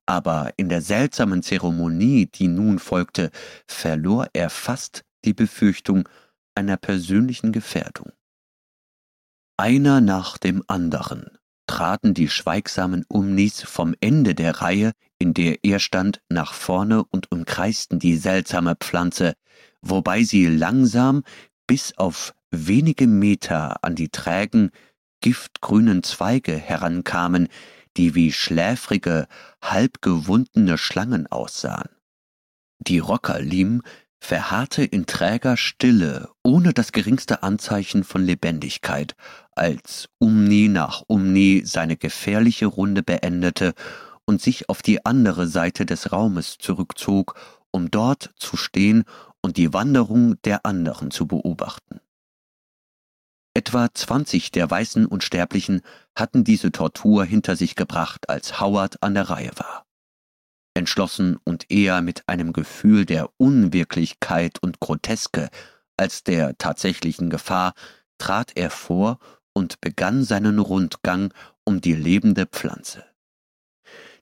Aber 0.06 0.52
in 0.58 0.70
der 0.70 0.82
seltsamen 0.82 1.44
Zeremonie, 1.44 2.28
die 2.28 2.48
nun 2.48 2.80
folgte, 2.80 3.32
verlor 3.68 4.28
er 4.34 4.50
fast 4.50 5.04
die 5.26 5.34
Befürchtung 5.34 6.08
einer 6.56 6.78
persönlichen 6.78 7.52
Gefährdung. 7.52 8.12
Einer 9.58 10.02
nach 10.02 10.38
dem 10.38 10.64
anderen 10.68 11.38
traten 11.68 12.14
die 12.14 12.28
schweigsamen 12.28 13.06
Umnis 13.08 13.62
vom 13.62 13.96
Ende 14.02 14.36
der 14.36 14.62
Reihe, 14.62 14.92
in 15.20 15.34
der 15.34 15.64
er 15.64 15.80
stand, 15.80 16.22
nach 16.30 16.54
vorne 16.54 17.04
und 17.06 17.32
umkreisten 17.32 18.00
die 18.00 18.18
seltsame 18.18 18.76
Pflanze, 18.76 19.36
wobei 19.82 20.24
sie 20.24 20.48
langsam 20.48 21.24
bis 21.68 21.98
auf 21.98 22.34
wenige 22.52 23.08
Meter 23.08 23.84
an 23.84 23.96
die 23.96 24.10
trägen, 24.10 24.72
giftgrünen 25.22 26.04
Zweige 26.04 26.56
herankamen, 26.56 27.48
die 27.98 28.16
wie 28.16 28.32
schläfrige, 28.32 29.28
halbgewundene 29.62 30.78
Schlangen 30.78 31.28
aussahen. 31.28 31.90
Die 32.80 33.00
Rockerlim 33.00 33.82
verharrte 34.20 34.84
in 34.84 35.06
träger 35.08 35.58
Stille, 35.58 36.30
ohne 36.44 36.74
das 36.74 36.92
geringste 36.92 37.44
Anzeichen 37.44 38.04
von 38.04 38.24
Lebendigkeit, 38.24 39.16
als 39.54 40.10
Umni 40.20 40.68
nach 40.68 41.04
Umni 41.08 41.64
seine 41.66 41.98
gefährliche 41.98 42.68
Runde 42.68 43.04
beendete 43.04 43.74
und 44.26 44.42
sich 44.42 44.70
auf 44.70 44.82
die 44.82 45.06
andere 45.06 45.48
Seite 45.48 45.86
des 45.86 46.12
Raumes 46.12 46.58
zurückzog, 46.60 47.36
um 47.72 47.90
dort 47.90 48.32
zu 48.38 48.58
stehen 48.58 49.04
und 49.42 49.58
die 49.58 49.74
Wanderung 49.74 50.40
der 50.44 50.66
anderen 50.66 51.10
zu 51.10 51.26
beobachten. 51.28 52.00
Etwa 53.54 53.94
zwanzig 53.94 54.52
der 54.52 54.70
weißen 54.70 55.06
Unsterblichen 55.06 55.82
hatten 56.16 56.44
diese 56.44 56.72
Tortur 56.72 57.26
hinter 57.26 57.56
sich 57.56 57.76
gebracht, 57.76 58.30
als 58.30 58.60
Howard 58.62 59.04
an 59.04 59.14
der 59.14 59.30
Reihe 59.30 59.52
war. 59.58 59.86
Entschlossen 60.74 61.38
und 61.44 61.70
eher 61.70 62.02
mit 62.02 62.24
einem 62.28 62.54
Gefühl 62.54 63.06
der 63.06 63.30
Unwirklichkeit 63.38 64.60
und 64.62 64.80
Groteske 64.80 65.50
als 65.98 66.24
der 66.24 66.58
tatsächlichen 66.58 67.30
Gefahr 67.30 67.74
trat 68.18 68.54
er 68.56 68.70
vor 68.70 69.20
und 69.54 69.82
begann 69.82 70.24
seinen 70.24 70.60
Rundgang 70.60 71.34
um 71.66 71.82
die 71.82 71.94
lebende 71.94 72.46
Pflanze. 72.46 73.06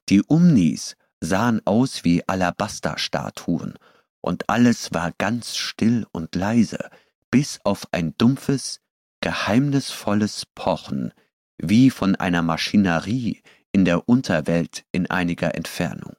Die 0.08 0.22
Umnis 0.22 0.96
sahen 1.20 1.60
aus 1.64 2.02
wie 2.02 2.26
Alabasterstatuen, 2.26 3.78
und 4.22 4.50
alles 4.50 4.92
war 4.92 5.12
ganz 5.16 5.56
still 5.56 6.06
und 6.12 6.34
leise, 6.34 6.90
bis 7.30 7.60
auf 7.64 7.86
ein 7.92 8.14
dumpfes, 8.18 8.80
geheimnisvolles 9.20 10.46
Pochen, 10.54 11.12
wie 11.58 11.90
von 11.90 12.16
einer 12.16 12.42
Maschinerie 12.42 13.42
in 13.72 13.84
der 13.84 14.08
Unterwelt 14.08 14.84
in 14.92 15.10
einiger 15.10 15.54
Entfernung. 15.54 16.14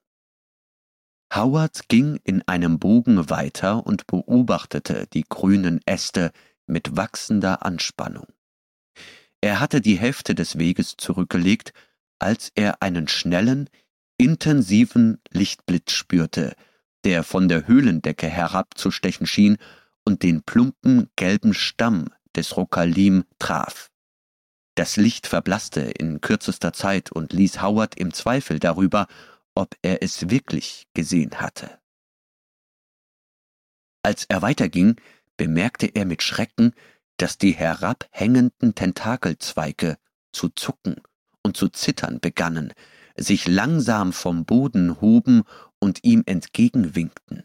Howard 1.33 1.87
ging 1.87 2.19
in 2.23 2.41
einem 2.47 2.77
Bogen 2.77 3.29
weiter 3.29 3.85
und 3.85 4.05
beobachtete 4.05 5.07
die 5.13 5.23
grünen 5.27 5.79
Äste 5.85 6.31
mit 6.67 6.97
wachsender 6.97 7.65
Anspannung. 7.65 8.27
Er 9.39 9.59
hatte 9.59 9.81
die 9.81 9.97
Hälfte 9.97 10.35
des 10.35 10.59
Weges 10.59 10.97
zurückgelegt, 10.97 11.73
als 12.19 12.51
er 12.53 12.81
einen 12.81 13.07
schnellen, 13.07 13.69
intensiven 14.17 15.19
Lichtblitz 15.31 15.93
spürte, 15.93 16.53
der 17.03 17.23
von 17.23 17.47
der 17.47 17.67
Höhlendecke 17.67 18.27
herabzustechen 18.27 19.25
schien 19.25 19.57
und 20.05 20.21
den 20.21 20.43
plumpen 20.43 21.09
gelben 21.15 21.53
Stamm 21.53 22.09
des 22.35 22.55
Rokalim 22.57 23.25
traf. 23.39 23.89
Das 24.75 24.95
Licht 24.95 25.27
verblasste 25.27 25.81
in 25.81 26.21
kürzester 26.21 26.73
Zeit 26.73 27.11
und 27.11 27.33
ließ 27.33 27.61
Howard 27.61 27.95
im 27.95 28.13
Zweifel 28.13 28.59
darüber, 28.59 29.07
ob 29.53 29.75
er 29.81 30.01
es 30.01 30.29
wirklich 30.29 30.87
gesehen 30.93 31.41
hatte. 31.41 31.79
Als 34.03 34.25
er 34.25 34.41
weiterging, 34.41 34.95
bemerkte 35.37 35.87
er 35.87 36.05
mit 36.05 36.23
Schrecken, 36.23 36.73
dass 37.17 37.37
die 37.37 37.51
herabhängenden 37.51 38.73
Tentakelzweige 38.73 39.97
zu 40.31 40.49
zucken 40.49 41.01
und 41.43 41.57
zu 41.57 41.69
zittern 41.69 42.19
begannen, 42.19 42.73
sich 43.17 43.47
langsam 43.47 44.13
vom 44.13 44.45
Boden 44.45 45.01
hoben 45.01 45.43
und 45.79 46.03
ihm 46.03 46.23
entgegenwinkten. 46.25 47.43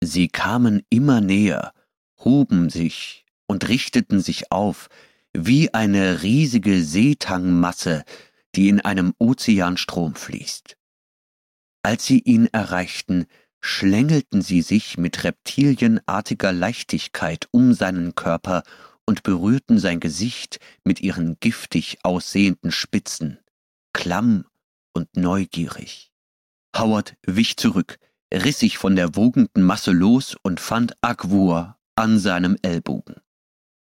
Sie 0.00 0.28
kamen 0.28 0.82
immer 0.88 1.20
näher, 1.20 1.74
hoben 2.18 2.70
sich 2.70 3.26
und 3.52 3.68
richteten 3.68 4.18
sich 4.22 4.50
auf, 4.50 4.88
wie 5.34 5.74
eine 5.74 6.22
riesige 6.22 6.82
Seetangmasse, 6.82 8.02
die 8.54 8.70
in 8.70 8.80
einem 8.80 9.12
Ozeanstrom 9.18 10.14
fließt. 10.14 10.78
Als 11.82 12.06
sie 12.06 12.20
ihn 12.20 12.46
erreichten, 12.46 13.26
schlängelten 13.60 14.40
sie 14.40 14.62
sich 14.62 14.96
mit 14.96 15.22
reptilienartiger 15.24 16.50
Leichtigkeit 16.50 17.46
um 17.50 17.74
seinen 17.74 18.14
Körper 18.14 18.62
und 19.04 19.22
berührten 19.22 19.78
sein 19.78 20.00
Gesicht 20.00 20.58
mit 20.84 21.00
ihren 21.00 21.36
giftig 21.38 21.98
aussehenden 22.04 22.72
Spitzen, 22.72 23.38
klamm 23.92 24.46
und 24.94 25.14
neugierig. 25.14 26.10
Howard 26.74 27.16
wich 27.26 27.58
zurück, 27.58 27.98
riss 28.32 28.60
sich 28.60 28.78
von 28.78 28.96
der 28.96 29.14
wogenden 29.14 29.62
Masse 29.62 29.92
los 29.92 30.36
und 30.42 30.58
fand 30.58 30.96
Agwur 31.02 31.76
an 31.96 32.18
seinem 32.18 32.56
Ellbogen. 32.62 33.21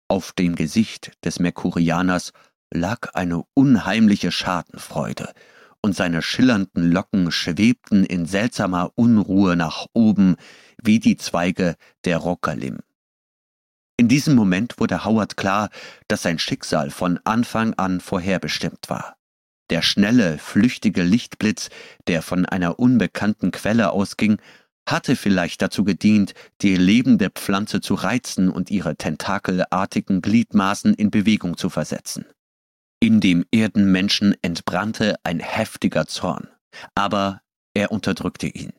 Auf 0.10 0.32
dem 0.32 0.56
Gesicht 0.56 1.12
des 1.24 1.40
Merkurianers 1.40 2.34
lag 2.74 3.14
eine 3.14 3.44
unheimliche 3.54 4.32
Schadenfreude, 4.32 5.32
und 5.82 5.96
seine 5.96 6.22
schillernden 6.22 6.92
Locken 6.92 7.32
schwebten 7.32 8.04
in 8.04 8.26
seltsamer 8.26 8.92
Unruhe 8.96 9.56
nach 9.56 9.86
oben 9.94 10.36
wie 10.82 11.00
die 11.00 11.16
Zweige 11.16 11.76
der 12.06 12.18
Rockerlim. 12.18 12.80
In 13.98 14.08
diesem 14.08 14.36
Moment 14.36 14.80
wurde 14.80 15.06
Howard 15.06 15.38
klar, 15.38 15.70
dass 16.08 16.24
sein 16.24 16.40
Schicksal 16.40 16.90
von 16.90 17.20
Anfang 17.24 17.76
an 17.76 18.02
vorherbestimmt 18.02 18.90
war. 18.90 19.16
Der 19.70 19.82
schnelle, 19.82 20.38
flüchtige 20.38 21.04
Lichtblitz, 21.04 21.70
der 22.08 22.24
von 22.24 22.46
einer 22.46 22.80
unbekannten 22.80 23.52
Quelle 23.52 23.92
ausging, 23.92 24.42
hatte 24.92 25.16
vielleicht 25.16 25.62
dazu 25.62 25.84
gedient, 25.84 26.34
die 26.62 26.76
lebende 26.76 27.30
Pflanze 27.30 27.82
zu 27.82 27.94
reizen 27.94 28.50
und 28.50 28.72
ihre 28.72 28.96
tentakelartigen 28.96 30.22
Gliedmaßen 30.22 30.94
in 30.94 31.12
Bewegung 31.12 31.58
zu 31.58 31.70
versetzen. 31.70 32.26
In 33.02 33.22
dem 33.22 33.46
Erdenmenschen 33.52 34.36
entbrannte 34.42 35.16
ein 35.24 35.40
heftiger 35.40 36.06
Zorn, 36.06 36.50
aber 36.96 37.42
er 37.74 37.92
unterdrückte 37.92 38.48
ihn. 38.48 38.74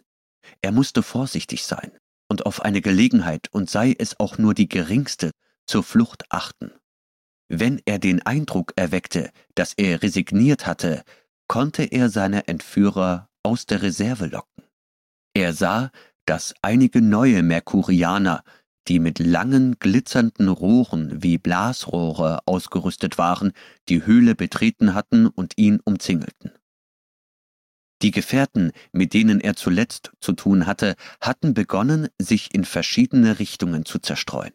Er 0.62 0.72
musste 0.72 1.02
vorsichtig 1.02 1.64
sein 1.64 1.92
und 2.28 2.46
auf 2.46 2.62
eine 2.62 2.80
Gelegenheit, 2.80 3.48
und 3.50 3.68
sei 3.68 3.94
es 3.98 4.20
auch 4.20 4.38
nur 4.38 4.54
die 4.54 4.68
geringste, 4.68 5.32
zur 5.66 5.82
Flucht 5.82 6.24
achten. 6.30 6.70
Wenn 7.48 7.80
er 7.84 7.98
den 7.98 8.24
Eindruck 8.24 8.72
erweckte, 8.76 9.30
dass 9.56 9.74
er 9.74 10.02
resigniert 10.02 10.66
hatte, 10.66 11.02
konnte 11.48 11.82
er 11.82 12.08
seine 12.08 12.46
Entführer 12.46 13.28
aus 13.42 13.66
der 13.66 13.82
Reserve 13.82 14.26
locken. 14.26 14.64
Er 15.34 15.52
sah, 15.52 15.90
dass 16.26 16.54
einige 16.62 17.02
neue 17.02 17.42
Merkurianer, 17.42 18.42
die 18.88 18.98
mit 18.98 19.18
langen, 19.18 19.78
glitzernden 19.78 20.48
Rohren 20.48 21.22
wie 21.22 21.38
Blasrohre 21.38 22.40
ausgerüstet 22.46 23.18
waren, 23.18 23.52
die 23.88 24.04
Höhle 24.04 24.34
betreten 24.34 24.94
hatten 24.94 25.26
und 25.26 25.56
ihn 25.56 25.80
umzingelten. 25.84 26.52
Die 28.02 28.10
Gefährten, 28.10 28.72
mit 28.92 29.12
denen 29.12 29.40
er 29.40 29.56
zuletzt 29.56 30.12
zu 30.20 30.32
tun 30.32 30.66
hatte, 30.66 30.96
hatten 31.20 31.52
begonnen, 31.52 32.08
sich 32.18 32.54
in 32.54 32.64
verschiedene 32.64 33.38
Richtungen 33.38 33.84
zu 33.84 33.98
zerstreuen. 33.98 34.54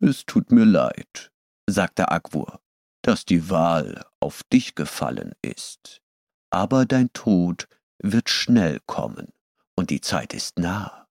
Es 0.00 0.26
tut 0.26 0.50
mir 0.50 0.64
leid, 0.64 1.30
sagte 1.68 2.10
Agwur, 2.10 2.60
dass 3.02 3.24
die 3.24 3.48
Wahl 3.48 4.04
auf 4.18 4.42
dich 4.52 4.74
gefallen 4.74 5.32
ist. 5.42 6.02
Aber 6.50 6.84
dein 6.84 7.12
Tod 7.12 7.68
wird 8.02 8.30
schnell 8.30 8.80
kommen, 8.86 9.28
und 9.74 9.90
die 9.90 10.00
Zeit 10.00 10.34
ist 10.34 10.58
nah. 10.58 11.06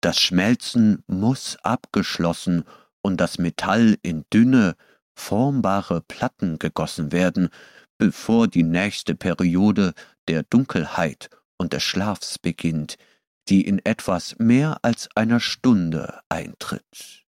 Das 0.00 0.20
Schmelzen 0.20 1.02
muss 1.06 1.56
abgeschlossen 1.62 2.64
und 3.02 3.20
das 3.20 3.38
Metall 3.38 3.96
in 4.02 4.24
dünne, 4.32 4.76
formbare 5.14 6.02
Platten 6.02 6.58
gegossen 6.58 7.12
werden, 7.12 7.48
bevor 7.98 8.48
die 8.48 8.62
nächste 8.62 9.14
Periode 9.14 9.94
der 10.28 10.42
Dunkelheit 10.42 11.30
und 11.56 11.72
des 11.72 11.82
Schlafs 11.82 12.38
beginnt, 12.38 12.98
die 13.48 13.66
in 13.66 13.84
etwas 13.84 14.36
mehr 14.38 14.78
als 14.82 15.08
einer 15.14 15.40
Stunde 15.40 16.20
eintritt. 16.28 17.24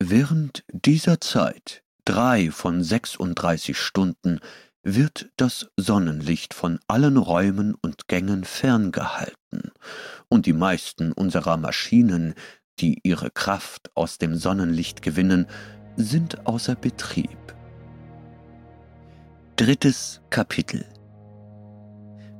Während 0.00 0.64
dieser 0.72 1.20
Zeit 1.20 1.82
drei 2.04 2.50
von 2.50 2.82
36 2.82 3.76
Stunden 3.78 4.40
wird 4.82 5.30
das 5.36 5.68
Sonnenlicht 5.76 6.54
von 6.54 6.78
allen 6.88 7.16
Räumen 7.16 7.74
und 7.74 8.08
Gängen 8.08 8.44
ferngehalten, 8.44 9.72
und 10.28 10.46
die 10.46 10.52
meisten 10.52 11.12
unserer 11.12 11.56
Maschinen, 11.56 12.34
die 12.80 13.00
ihre 13.02 13.30
Kraft 13.30 13.90
aus 13.94 14.18
dem 14.18 14.36
Sonnenlicht 14.36 15.02
gewinnen, 15.02 15.46
sind 15.96 16.46
außer 16.46 16.76
Betrieb. 16.76 17.38
Drittes 19.56 20.20
Kapitel 20.30 20.84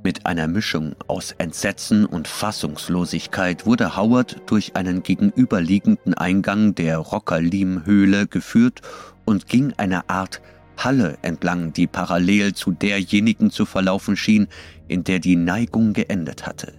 mit 0.01 0.25
einer 0.25 0.47
Mischung 0.47 0.95
aus 1.07 1.33
Entsetzen 1.37 2.05
und 2.05 2.27
Fassungslosigkeit 2.27 3.65
wurde 3.65 3.97
Howard 3.97 4.41
durch 4.45 4.77
einen 4.77 5.03
gegenüberliegenden 5.03 6.13
Eingang 6.13 6.73
der 6.73 6.99
Rockerlim-Höhle 6.99 8.27
geführt 8.27 8.81
und 9.25 9.47
ging 9.47 9.73
eine 9.75 10.09
Art 10.09 10.41
Halle 10.83 11.17
entlang, 11.21 11.73
die 11.73 11.87
parallel 11.87 12.53
zu 12.53 12.71
derjenigen 12.71 13.51
zu 13.51 13.65
verlaufen 13.65 14.15
schien, 14.15 14.47
in 14.87 15.03
der 15.03 15.19
die 15.19 15.35
Neigung 15.35 15.93
geendet 15.93 16.45
hatte. 16.45 16.73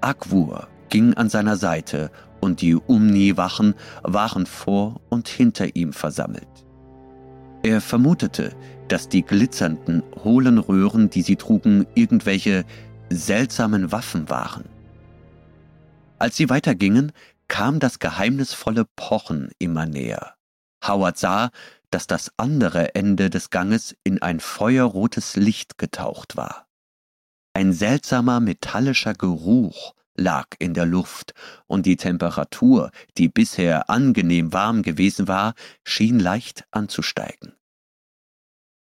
Akwur 0.00 0.68
ging 0.88 1.14
an 1.14 1.28
seiner 1.28 1.56
Seite 1.56 2.10
und 2.40 2.60
die 2.60 2.74
Umni-Wachen 2.74 3.74
waren 4.02 4.46
vor 4.46 5.00
und 5.08 5.28
hinter 5.28 5.74
ihm 5.74 5.92
versammelt. 5.92 6.46
Er 7.62 7.80
vermutete, 7.80 8.54
dass 8.86 9.08
die 9.08 9.22
glitzernden, 9.22 10.02
hohlen 10.22 10.58
Röhren, 10.58 11.10
die 11.10 11.22
sie 11.22 11.36
trugen, 11.36 11.86
irgendwelche 11.94 12.64
seltsamen 13.10 13.90
Waffen 13.90 14.30
waren. 14.30 14.64
Als 16.18 16.36
sie 16.36 16.48
weitergingen, 16.48 17.12
kam 17.48 17.80
das 17.80 17.98
geheimnisvolle 17.98 18.84
Pochen 18.96 19.50
immer 19.58 19.86
näher. 19.86 20.34
Howard 20.86 21.18
sah, 21.18 21.50
dass 21.90 22.06
das 22.06 22.32
andere 22.36 22.94
Ende 22.94 23.30
des 23.30 23.50
Ganges 23.50 23.96
in 24.04 24.20
ein 24.22 24.40
feuerrotes 24.40 25.36
Licht 25.36 25.78
getaucht 25.78 26.36
war. 26.36 26.68
Ein 27.54 27.72
seltsamer 27.72 28.40
metallischer 28.40 29.14
Geruch 29.14 29.94
lag 30.16 30.48
in 30.58 30.74
der 30.74 30.86
Luft, 30.86 31.32
und 31.66 31.86
die 31.86 31.96
Temperatur, 31.96 32.90
die 33.16 33.28
bisher 33.28 33.88
angenehm 33.88 34.52
warm 34.52 34.82
gewesen 34.82 35.28
war, 35.28 35.54
schien 35.84 36.18
leicht 36.18 36.64
anzusteigen. 36.70 37.54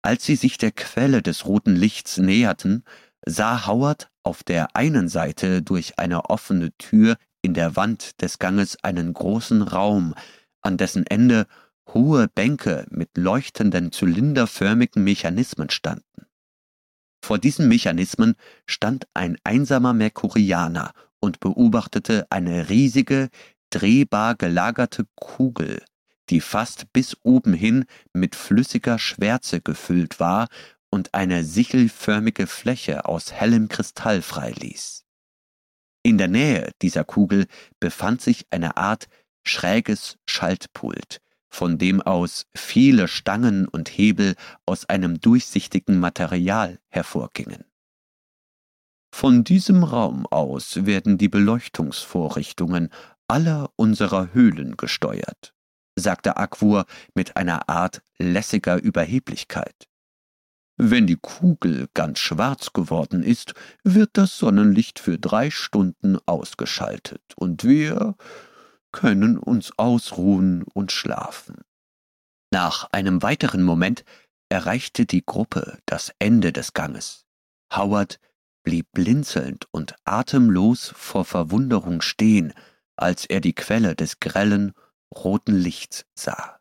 Als 0.03 0.25
sie 0.25 0.37
sich 0.37 0.59
der 0.59 0.73
Quelle 0.73 1.23
des 1.23 1.47
roten 1.47 1.77
Lichts 1.77 2.19
näherten, 2.19 2.85
sah 3.25 3.67
Howard 3.67 4.11
auf 4.23 4.43
der 4.43 4.77
einen 4.77 5.09
Seite 5.09 5.63
durch 5.63 5.99
eine 5.99 6.27
offene 6.27 6.77
Tür 6.77 7.17
in 7.41 7.55
der 7.55 7.77
Wand 7.77 8.21
des 8.21 8.39
Ganges 8.39 8.83
einen 8.83 9.13
großen 9.13 9.63
Raum, 9.63 10.15
an 10.61 10.77
dessen 10.77 11.07
Ende 11.07 11.47
hohe 11.89 12.29
Bänke 12.29 12.87
mit 12.91 13.17
leuchtenden 13.17 13.93
zylinderförmigen 13.93 15.03
Mechanismen 15.05 15.71
standen. 15.71 16.27
Vor 17.25 17.39
diesen 17.39 17.69
Mechanismen 17.69 18.35
stand 18.67 19.07
ein 19.15 19.37
einsamer 19.45 19.93
Merkurianer 19.93 20.93
und 21.21 21.41
beobachtete 21.41 22.27
eine 22.31 22.69
riesige, 22.69 23.29
drehbar 23.71 24.35
gelagerte 24.35 25.07
Kugel, 25.15 25.83
die 26.31 26.41
fast 26.41 26.93
bis 26.93 27.17
oben 27.23 27.55
hin 27.55 27.85
mit 28.13 28.35
flüssiger 28.35 28.99
Schwärze 28.99 29.61
gefüllt 29.61 30.21
war 30.21 30.49
und 30.91 31.15
eine 31.15 31.45
sichelförmige 31.45 32.47
Fläche 32.47 33.07
aus 33.07 33.33
hellem 33.33 33.69
Kristall 33.69 34.21
freiließ. 34.21 35.05
In 36.03 36.19
der 36.19 36.29
Nähe 36.29 36.73
dieser 36.83 37.05
Kugel 37.05 37.47
befand 37.79 38.21
sich 38.21 38.47
eine 38.51 38.77
Art 38.77 39.09
schräges 39.47 40.19
Schaltpult, 40.29 41.21
von 41.53 41.77
dem 41.77 42.01
aus 42.01 42.47
viele 42.55 43.07
Stangen 43.09 43.69
und 43.69 43.89
Hebel 43.91 44.35
aus 44.65 44.89
einem 44.89 45.21
durchsichtigen 45.21 46.01
Material 46.01 46.81
hervorgingen. 46.89 47.65
Von 49.15 49.45
diesem 49.45 49.85
Raum 49.85 50.27
aus 50.27 50.87
werden 50.87 51.19
die 51.19 51.29
Beleuchtungsvorrichtungen 51.29 52.89
aller 53.29 53.71
unserer 53.77 54.33
Höhlen 54.33 54.79
gesteuert, 54.79 55.55
sagte 55.95 56.39
Aquur 56.39 56.87
mit 57.15 57.37
einer 57.37 57.69
Art 57.69 58.03
lässiger 58.19 58.81
Überheblichkeit. 58.81 59.89
Wenn 60.79 61.07
die 61.07 61.19
Kugel 61.21 61.89
ganz 61.93 62.19
schwarz 62.19 62.73
geworden 62.73 63.23
ist, 63.23 63.53
wird 63.85 64.11
das 64.15 64.39
Sonnenlicht 64.39 64.99
für 64.99 65.19
drei 65.19 65.51
Stunden 65.51 66.19
ausgeschaltet 66.25 67.23
und 67.37 67.65
wir 67.65 68.17
können 68.93 69.39
uns 69.39 69.73
ausruhen 69.79 70.65
und 70.75 70.93
schlafen. 70.93 71.63
Nach 72.53 72.89
einem 72.93 73.23
weiteren 73.23 73.63
Moment 73.63 74.05
erreichte 74.51 75.07
die 75.07 75.25
Gruppe 75.25 75.79
das 75.87 76.13
Ende 76.19 76.53
des 76.53 76.75
Ganges. 76.75 77.25
Howard 77.75 78.21
blieb 78.63 78.87
blinzelnd 78.93 79.67
und 79.71 79.97
atemlos 80.05 80.93
vor 80.95 81.25
Verwunderung 81.25 82.03
stehen, 82.03 82.53
als 82.97 83.25
er 83.27 83.41
die 83.41 83.55
Quelle 83.55 83.97
des 83.97 84.21
grellen, 84.21 84.73
roten 85.15 85.57
Lichts 85.57 86.05
sah. 86.15 86.61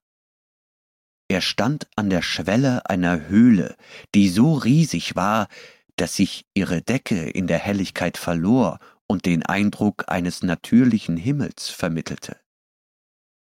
Er 1.28 1.42
stand 1.42 1.88
an 1.96 2.10
der 2.10 2.22
Schwelle 2.22 2.90
einer 2.90 3.28
Höhle, 3.28 3.76
die 4.16 4.30
so 4.30 4.54
riesig 4.54 5.16
war, 5.16 5.48
dass 5.96 6.16
sich 6.16 6.46
ihre 6.54 6.82
Decke 6.82 7.30
in 7.30 7.48
der 7.48 7.60
Helligkeit 7.60 8.18
verlor 8.18 8.80
und 9.12 9.26
den 9.26 9.46
Eindruck 9.46 10.06
eines 10.08 10.42
natürlichen 10.42 11.18
Himmels 11.18 11.68
vermittelte. 11.68 12.38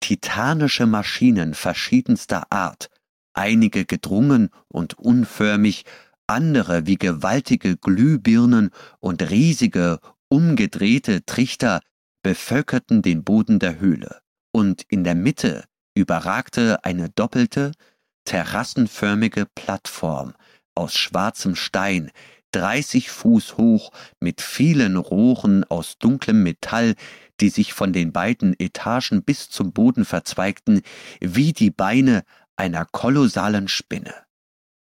Titanische 0.00 0.86
Maschinen 0.86 1.52
verschiedenster 1.52 2.50
Art, 2.50 2.88
einige 3.34 3.84
gedrungen 3.84 4.48
und 4.68 4.94
unförmig, 4.94 5.84
andere 6.26 6.86
wie 6.86 6.96
gewaltige 6.96 7.76
Glühbirnen 7.76 8.70
und 8.98 9.28
riesige, 9.28 9.98
umgedrehte 10.30 11.26
Trichter 11.26 11.82
bevölkerten 12.22 13.02
den 13.02 13.22
Boden 13.22 13.58
der 13.58 13.78
Höhle, 13.78 14.22
und 14.52 14.80
in 14.88 15.04
der 15.04 15.14
Mitte 15.14 15.64
überragte 15.94 16.82
eine 16.82 17.10
doppelte, 17.10 17.72
terrassenförmige 18.24 19.46
Plattform 19.54 20.32
aus 20.74 20.94
schwarzem 20.94 21.56
Stein, 21.56 22.10
dreißig 22.52 23.10
Fuß 23.10 23.56
hoch, 23.56 23.90
mit 24.20 24.40
vielen 24.40 24.96
Rohren 24.96 25.64
aus 25.64 25.98
dunklem 25.98 26.42
Metall, 26.42 26.94
die 27.40 27.48
sich 27.48 27.72
von 27.72 27.92
den 27.92 28.12
beiden 28.12 28.54
Etagen 28.58 29.22
bis 29.24 29.50
zum 29.50 29.72
Boden 29.72 30.04
verzweigten, 30.04 30.82
wie 31.20 31.52
die 31.52 31.70
Beine 31.70 32.22
einer 32.56 32.84
kolossalen 32.84 33.68
Spinne. 33.68 34.14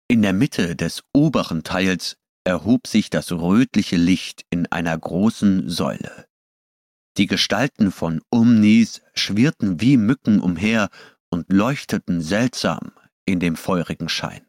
In 0.08 0.22
der 0.22 0.32
Mitte 0.32 0.74
des 0.74 1.04
oberen 1.12 1.62
Teils 1.62 2.16
erhob 2.44 2.86
sich 2.86 3.10
das 3.10 3.30
rötliche 3.30 3.96
Licht 3.96 4.44
in 4.50 4.66
einer 4.66 4.98
großen 4.98 5.68
Säule. 5.68 6.26
Die 7.16 7.26
Gestalten 7.26 7.92
von 7.92 8.22
Umnis 8.30 9.02
schwirrten 9.14 9.80
wie 9.80 9.96
Mücken 9.96 10.40
umher 10.40 10.88
und 11.28 11.52
leuchteten 11.52 12.20
seltsam 12.20 12.92
in 13.26 13.38
dem 13.38 13.56
feurigen 13.56 14.08
Schein. 14.08 14.46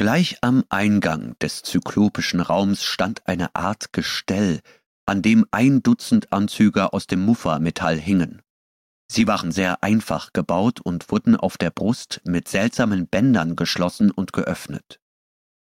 Gleich 0.00 0.38
am 0.40 0.64
Eingang 0.70 1.38
des 1.42 1.60
zyklopischen 1.60 2.40
Raums 2.40 2.84
stand 2.84 3.26
eine 3.26 3.54
Art 3.54 3.92
Gestell, 3.92 4.60
an 5.04 5.20
dem 5.20 5.44
ein 5.50 5.82
Dutzend 5.82 6.32
Anzüge 6.32 6.94
aus 6.94 7.06
dem 7.06 7.20
Muffa-Metall 7.20 7.98
hingen. 7.98 8.40
Sie 9.12 9.26
waren 9.26 9.52
sehr 9.52 9.82
einfach 9.82 10.32
gebaut 10.32 10.80
und 10.80 11.10
wurden 11.12 11.36
auf 11.36 11.58
der 11.58 11.68
Brust 11.68 12.22
mit 12.24 12.48
seltsamen 12.48 13.08
Bändern 13.08 13.56
geschlossen 13.56 14.10
und 14.10 14.32
geöffnet. 14.32 15.00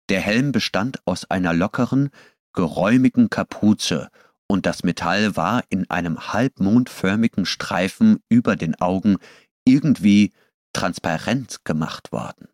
Der 0.08 0.22
Helm 0.22 0.50
bestand 0.50 0.98
aus 1.06 1.30
einer 1.30 1.54
lockeren, 1.54 2.10
geräumigen 2.52 3.30
Kapuze, 3.30 4.08
und 4.48 4.66
das 4.66 4.82
Metall 4.82 5.36
war 5.36 5.62
in 5.68 5.88
einem 5.88 6.32
halbmondförmigen 6.32 7.46
Streifen 7.46 8.18
über 8.28 8.56
den 8.56 8.74
Augen 8.80 9.18
irgendwie 9.64 10.32
transparent 10.72 11.64
gemacht 11.64 12.10
worden. 12.10 12.48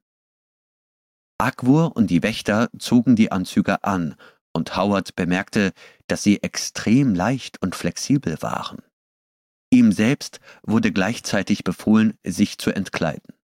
Agwur 1.43 1.97
und 1.97 2.09
die 2.11 2.23
Wächter 2.23 2.71
zogen 2.79 3.17
die 3.17 3.33
Anzüge 3.33 3.83
an, 3.83 4.15
und 4.53 4.77
Howard 4.77 5.17
bemerkte, 5.17 5.73
dass 6.07 6.23
sie 6.23 6.43
extrem 6.43 7.15
leicht 7.15 7.61
und 7.63 7.75
flexibel 7.75 8.41
waren. 8.43 8.83
Ihm 9.71 9.91
selbst 9.91 10.41
wurde 10.63 10.93
gleichzeitig 10.93 11.65
befohlen, 11.65 12.19
sich 12.25 12.59
zu 12.59 12.71
entkleiden. 12.71 13.35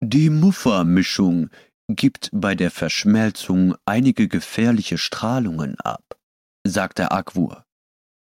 Die 0.00 0.30
Muffa-Mischung 0.30 1.50
gibt 1.88 2.30
bei 2.32 2.54
der 2.54 2.70
Verschmelzung 2.70 3.74
einige 3.84 4.28
gefährliche 4.28 4.96
Strahlungen 4.96 5.78
ab, 5.80 6.16
sagte 6.64 7.10
Agwur. 7.10 7.66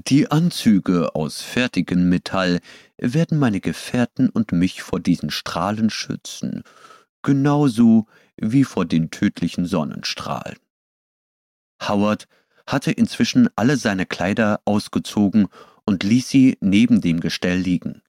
Die 0.08 0.30
Anzüge 0.30 1.14
aus 1.14 1.40
fertigem 1.40 2.08
Metall 2.08 2.60
werden 2.98 3.38
meine 3.38 3.60
Gefährten 3.60 4.28
und 4.28 4.52
mich 4.52 4.82
vor 4.82 4.98
diesen 4.98 5.30
Strahlen 5.30 5.88
schützen, 5.88 6.64
genauso 7.22 8.06
wie 8.42 8.64
vor 8.64 8.84
den 8.84 9.10
tödlichen 9.10 9.64
Sonnenstrahlen. 9.64 10.58
Howard 11.80 12.28
hatte 12.66 12.92
inzwischen 12.92 13.48
alle 13.56 13.76
seine 13.76 14.06
Kleider 14.06 14.60
ausgezogen 14.64 15.48
und 15.84 16.02
ließ 16.02 16.28
sie 16.28 16.58
neben 16.60 17.00
dem 17.00 17.20
Gestell 17.20 17.58
liegen. 17.58 18.02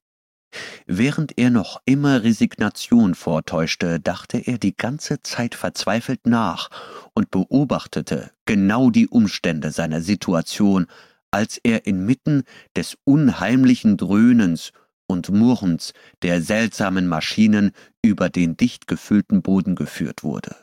Während 0.86 1.36
er 1.36 1.50
noch 1.50 1.80
immer 1.84 2.22
Resignation 2.22 3.14
vortäuschte, 3.14 3.98
dachte 3.98 4.38
er 4.38 4.58
die 4.58 4.76
ganze 4.76 5.20
Zeit 5.22 5.54
verzweifelt 5.54 6.26
nach 6.26 6.70
und 7.14 7.30
beobachtete 7.30 8.30
genau 8.44 8.90
die 8.90 9.08
Umstände 9.08 9.72
seiner 9.72 10.00
Situation, 10.00 10.86
als 11.32 11.58
er 11.64 11.86
inmitten 11.86 12.44
des 12.76 12.96
unheimlichen 13.02 13.96
Dröhnens 13.96 14.72
und 15.06 15.30
Murrens 15.30 15.92
der 16.22 16.40
seltsamen 16.40 17.06
Maschinen 17.06 17.72
über 18.02 18.28
den 18.28 18.56
dicht 18.56 18.86
gefüllten 18.86 19.42
Boden 19.42 19.74
geführt 19.74 20.22
wurde. 20.22 20.56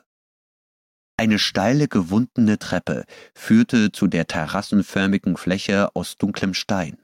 Eine 1.17 1.37
steile 1.37 1.87
gewundene 1.87 2.57
Treppe 2.57 3.05
führte 3.35 3.91
zu 3.91 4.07
der 4.07 4.25
terrassenförmigen 4.25 5.37
Fläche 5.37 5.95
aus 5.95 6.17
dunklem 6.17 6.53
Stein. 6.55 6.97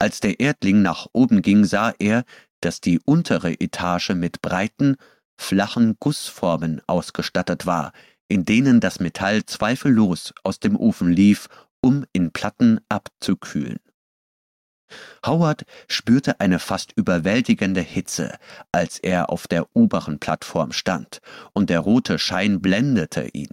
Als 0.00 0.20
der 0.20 0.40
Erdling 0.40 0.82
nach 0.82 1.06
oben 1.12 1.42
ging, 1.42 1.64
sah 1.64 1.92
er, 1.98 2.24
dass 2.60 2.80
die 2.80 3.00
untere 3.04 3.52
Etage 3.60 4.10
mit 4.10 4.42
breiten, 4.42 4.96
flachen 5.38 5.96
Gussformen 6.00 6.80
ausgestattet 6.86 7.66
war, 7.66 7.92
in 8.28 8.44
denen 8.44 8.80
das 8.80 9.00
Metall 9.00 9.44
zweifellos 9.44 10.32
aus 10.42 10.58
dem 10.58 10.76
Ofen 10.76 11.12
lief, 11.12 11.48
um 11.80 12.04
in 12.12 12.32
Platten 12.32 12.80
abzukühlen. 12.88 13.78
Howard 15.24 15.64
spürte 15.88 16.40
eine 16.40 16.58
fast 16.58 16.92
überwältigende 16.96 17.80
Hitze, 17.80 18.38
als 18.72 18.98
er 18.98 19.30
auf 19.30 19.48
der 19.48 19.74
oberen 19.74 20.18
Plattform 20.18 20.72
stand, 20.72 21.20
und 21.52 21.70
der 21.70 21.80
rote 21.80 22.18
Schein 22.18 22.60
blendete 22.60 23.28
ihn. 23.28 23.50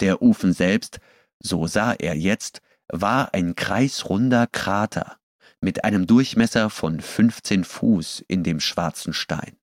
Der 0.00 0.22
Ofen 0.22 0.52
selbst, 0.52 1.00
so 1.40 1.66
sah 1.66 1.92
er 1.92 2.16
jetzt, 2.16 2.60
war 2.88 3.34
ein 3.34 3.54
kreisrunder 3.54 4.46
Krater 4.46 5.16
mit 5.60 5.84
einem 5.84 6.06
Durchmesser 6.06 6.70
von 6.70 7.00
15 7.00 7.64
Fuß 7.64 8.24
in 8.28 8.44
dem 8.44 8.60
schwarzen 8.60 9.12
Stein. 9.12 9.56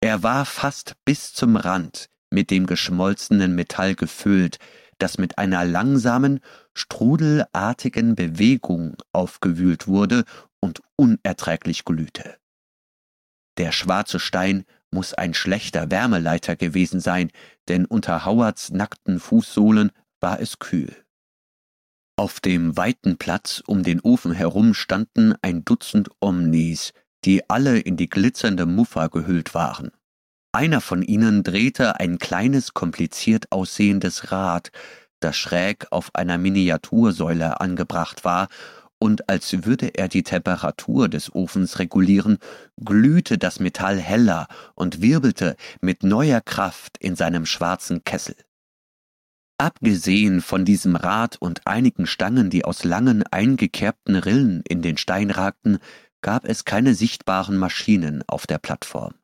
Er 0.00 0.22
war 0.22 0.46
fast 0.46 0.94
bis 1.04 1.32
zum 1.32 1.56
Rand 1.56 2.08
mit 2.30 2.50
dem 2.50 2.66
geschmolzenen 2.66 3.54
Metall 3.54 3.94
gefüllt, 3.94 4.58
das 4.98 5.18
mit 5.18 5.38
einer 5.38 5.64
langsamen, 5.64 6.40
strudelartigen 6.80 8.14
Bewegung 8.14 8.96
aufgewühlt 9.12 9.86
wurde 9.86 10.24
und 10.60 10.82
unerträglich 10.96 11.84
glühte. 11.84 12.36
Der 13.58 13.72
schwarze 13.72 14.18
Stein 14.18 14.64
muss 14.90 15.14
ein 15.14 15.34
schlechter 15.34 15.90
Wärmeleiter 15.90 16.56
gewesen 16.56 17.00
sein, 17.00 17.30
denn 17.68 17.84
unter 17.84 18.24
Howards 18.24 18.70
nackten 18.70 19.20
Fußsohlen 19.20 19.92
war 20.20 20.40
es 20.40 20.58
kühl. 20.58 20.94
Auf 22.16 22.40
dem 22.40 22.76
weiten 22.76 23.16
Platz 23.16 23.62
um 23.66 23.82
den 23.82 24.00
Ofen 24.00 24.32
herum 24.32 24.74
standen 24.74 25.34
ein 25.42 25.64
Dutzend 25.64 26.10
Omnis, 26.20 26.92
die 27.24 27.48
alle 27.48 27.78
in 27.78 27.96
die 27.96 28.08
glitzernde 28.08 28.66
Muffa 28.66 29.06
gehüllt 29.06 29.54
waren. 29.54 29.90
Einer 30.52 30.80
von 30.80 31.02
ihnen 31.02 31.44
drehte 31.44 32.00
ein 32.00 32.18
kleines, 32.18 32.74
kompliziert 32.74 33.52
aussehendes 33.52 34.32
Rad, 34.32 34.70
das 35.20 35.36
schräg 35.36 35.86
auf 35.90 36.14
einer 36.14 36.38
Miniatursäule 36.38 37.60
angebracht 37.60 38.24
war 38.24 38.48
und 38.98 39.28
als 39.30 39.64
würde 39.64 39.94
er 39.94 40.08
die 40.08 40.22
Temperatur 40.22 41.08
des 41.08 41.34
Ofens 41.34 41.78
regulieren, 41.78 42.38
glühte 42.76 43.38
das 43.38 43.58
Metall 43.58 43.98
heller 43.98 44.46
und 44.74 45.00
wirbelte 45.00 45.56
mit 45.80 46.02
neuer 46.02 46.42
Kraft 46.42 46.98
in 46.98 47.16
seinem 47.16 47.46
schwarzen 47.46 48.04
Kessel. 48.04 48.36
Abgesehen 49.56 50.40
von 50.42 50.64
diesem 50.64 50.96
Rad 50.96 51.36
und 51.40 51.66
einigen 51.66 52.06
Stangen, 52.06 52.50
die 52.50 52.64
aus 52.64 52.84
langen 52.84 53.22
eingekerbten 53.24 54.16
Rillen 54.16 54.62
in 54.68 54.82
den 54.82 54.96
Stein 54.96 55.30
ragten, 55.30 55.78
gab 56.22 56.44
es 56.44 56.64
keine 56.64 56.94
sichtbaren 56.94 57.56
Maschinen 57.56 58.22
auf 58.26 58.46
der 58.46 58.58
Plattform. 58.58 59.14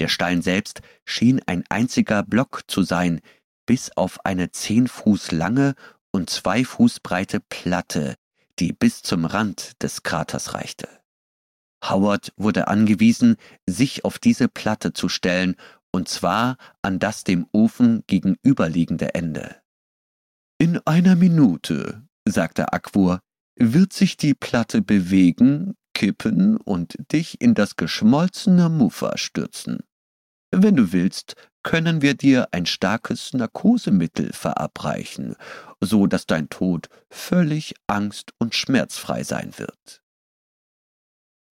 Der 0.00 0.08
Stein 0.08 0.42
selbst 0.42 0.80
schien 1.04 1.40
ein 1.46 1.64
einziger 1.68 2.22
Block 2.22 2.62
zu 2.68 2.82
sein, 2.82 3.20
bis 3.68 3.90
auf 3.96 4.24
eine 4.24 4.50
zehn 4.50 4.88
Fuß 4.88 5.30
lange 5.30 5.74
und 6.10 6.30
zwei 6.30 6.64
Fuß 6.64 7.00
breite 7.00 7.38
Platte, 7.38 8.14
die 8.58 8.72
bis 8.72 9.02
zum 9.02 9.26
Rand 9.26 9.82
des 9.82 10.02
Kraters 10.02 10.54
reichte. 10.54 10.88
Howard 11.84 12.32
wurde 12.38 12.68
angewiesen, 12.68 13.36
sich 13.66 14.06
auf 14.06 14.18
diese 14.18 14.48
Platte 14.48 14.94
zu 14.94 15.10
stellen, 15.10 15.54
und 15.92 16.08
zwar 16.08 16.56
an 16.80 16.98
das 16.98 17.24
dem 17.24 17.46
Ofen 17.52 18.04
gegenüberliegende 18.06 19.14
Ende. 19.14 19.56
In 20.58 20.80
einer 20.86 21.14
Minute, 21.14 22.08
sagte 22.24 22.72
Akwur, 22.72 23.20
wird 23.56 23.92
sich 23.92 24.16
die 24.16 24.34
Platte 24.34 24.80
bewegen, 24.80 25.74
kippen 25.92 26.56
und 26.56 26.96
dich 27.12 27.38
in 27.42 27.52
das 27.52 27.76
geschmolzene 27.76 28.70
Muffa 28.70 29.18
stürzen. 29.18 29.80
Wenn 30.50 30.76
du 30.76 30.92
willst, 30.92 31.34
können 31.62 32.02
wir 32.02 32.14
dir 32.14 32.48
ein 32.52 32.66
starkes 32.66 33.32
Narkosemittel 33.32 34.32
verabreichen, 34.32 35.36
so 35.80 36.06
dass 36.06 36.26
dein 36.26 36.48
Tod 36.48 36.88
völlig 37.10 37.74
angst- 37.86 38.32
und 38.38 38.54
schmerzfrei 38.54 39.22
sein 39.24 39.52
wird. 39.56 40.02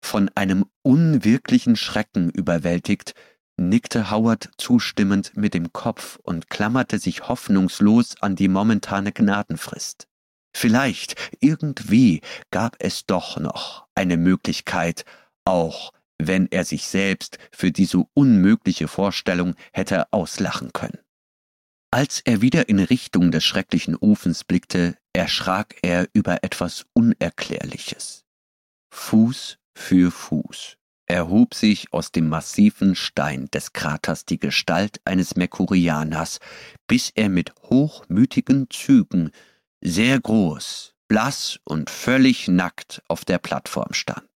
Von 0.03 0.29
einem 0.35 0.65
unwirklichen 0.81 1.75
Schrecken 1.75 2.29
überwältigt, 2.29 3.13
nickte 3.57 4.09
Howard 4.09 4.49
zustimmend 4.57 5.35
mit 5.35 5.53
dem 5.53 5.73
Kopf 5.73 6.17
und 6.23 6.49
klammerte 6.49 6.97
sich 6.97 7.27
hoffnungslos 7.27 8.21
an 8.21 8.35
die 8.35 8.47
momentane 8.47 9.11
Gnadenfrist. 9.11 10.07
Vielleicht, 10.55 11.15
irgendwie 11.39 12.21
gab 12.51 12.75
es 12.79 13.05
doch 13.05 13.37
noch 13.37 13.87
eine 13.93 14.17
Möglichkeit, 14.17 15.05
auch 15.45 15.91
wenn 16.19 16.47
er 16.51 16.65
sich 16.65 16.85
selbst 16.85 17.37
für 17.51 17.71
diese 17.71 18.03
unmögliche 18.13 18.87
Vorstellung 18.87 19.55
hätte 19.73 20.11
auslachen 20.11 20.71
können. 20.73 20.99
Als 21.91 22.21
er 22.23 22.41
wieder 22.41 22.69
in 22.69 22.79
Richtung 22.79 23.31
des 23.31 23.43
schrecklichen 23.43 23.95
Ofens 23.95 24.43
blickte, 24.43 24.95
erschrak 25.13 25.77
er 25.81 26.07
über 26.13 26.43
etwas 26.43 26.85
Unerklärliches. 26.93 28.25
Fuß 28.93 29.57
für 29.73 30.11
Fuß 30.11 30.79
erhob 31.09 31.55
sich 31.55 31.91
aus 31.91 32.11
dem 32.11 32.29
massiven 32.29 32.95
Stein 32.95 33.47
des 33.51 33.73
Kraters 33.73 34.25
die 34.25 34.39
Gestalt 34.39 35.01
eines 35.05 35.35
Merkurianers, 35.35 36.39
bis 36.87 37.09
er 37.09 37.29
mit 37.29 37.53
hochmütigen 37.63 38.69
Zügen, 38.69 39.31
sehr 39.81 40.19
groß, 40.19 40.93
blass 41.07 41.59
und 41.63 41.89
völlig 41.89 42.47
nackt 42.47 43.01
auf 43.07 43.25
der 43.25 43.39
Plattform 43.39 43.93
stand. 43.93 44.29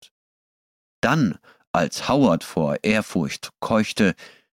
Dann 1.01 1.37
als 1.73 2.07
Howard 2.07 2.43
vor 2.43 2.77
Ehrfurcht 2.83 3.51
keuchte, 3.59 4.15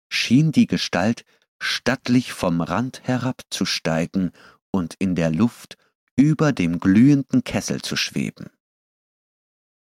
schien 0.10 0.52
die 0.52 0.68
Gestalt 0.68 1.24
stattlich 1.62 2.34
vom 2.34 2.62
Rand 2.62 3.02
herabzusteigen 3.04 4.32
und 4.72 4.96
in 5.00 5.16
der 5.16 5.32
Luft 5.32 5.78
über 6.18 6.52
dem 6.52 6.80
glühenden 6.80 7.44
Kessel 7.44 7.82
zu 7.82 7.96
schweben. 7.96 8.50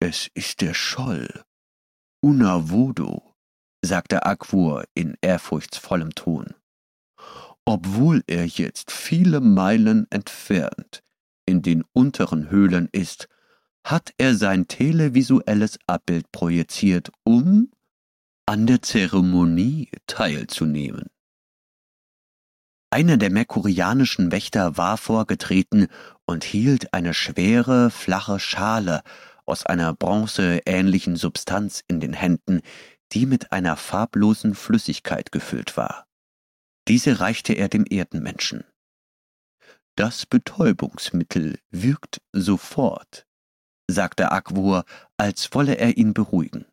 Es 0.01 0.29
ist 0.35 0.61
der 0.61 0.75
Scholl. 0.75 1.45
Unavodo, 2.21 3.35
sagte 3.85 4.27
Akwur 4.27 4.85
in 4.95 5.17
ehrfurchtsvollem 5.21 6.15
Ton. 6.15 6.55
Obwohl 7.65 8.23
er 8.27 8.47
jetzt 8.47 8.91
viele 8.91 9.41
Meilen 9.41 10.07
entfernt 10.11 11.03
in 11.47 11.63
den 11.63 11.85
unteren 11.93 12.51
Höhlen 12.51 12.89
ist, 12.93 13.29
hat 13.89 14.13
er 14.19 14.35
sein 14.35 14.69
televisuelles 14.69 15.79
Abbild 15.87 16.31
projiziert, 16.31 17.11
um 17.25 17.73
an 18.45 18.67
der 18.67 18.83
Zeremonie 18.83 19.89
teilzunehmen. 20.07 21.07
Einer 22.91 23.17
der 23.17 23.31
merkurianischen 23.31 24.31
Wächter 24.31 24.77
war 24.77 24.99
vorgetreten 24.99 25.89
und 26.27 26.45
hielt 26.45 26.93
eine 26.93 27.15
schwere, 27.15 27.91
flache 27.91 28.39
Schale 28.39 29.03
aus 29.47 29.65
einer 29.65 29.95
bronzeähnlichen 29.95 31.17
Substanz 31.17 31.83
in 31.89 32.01
den 32.01 32.13
Händen, 32.13 32.61
die 33.13 33.25
mit 33.25 33.53
einer 33.53 33.77
farblosen 33.77 34.55
Flüssigkeit 34.55 35.33
gefüllt 35.33 35.79
war. 35.79 36.07
Diese 36.89 37.21
reichte 37.21 37.55
er 37.55 37.69
dem 37.69 37.87
Erdenmenschen. 37.89 38.65
Das 39.97 40.27
Betäubungsmittel 40.27 41.59
wirkt 41.71 42.21
sofort, 42.33 43.28
sagte 43.89 44.31
Akwur, 44.31 44.85
als 45.17 45.55
wolle 45.55 45.79
er 45.79 45.97
ihn 45.97 46.15
beruhigen. 46.15 46.67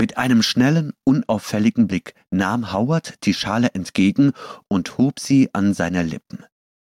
Mit 0.00 0.16
einem 0.16 0.42
schnellen, 0.42 0.92
unauffälligen 1.04 1.88
Blick 1.88 2.14
nahm 2.30 2.72
Howard 2.72 3.24
die 3.24 3.34
Schale 3.34 3.74
entgegen 3.74 4.32
und 4.68 4.96
hob 4.96 5.18
sie 5.18 5.52
an 5.52 5.74
seine 5.74 6.02
Lippen. 6.02 6.44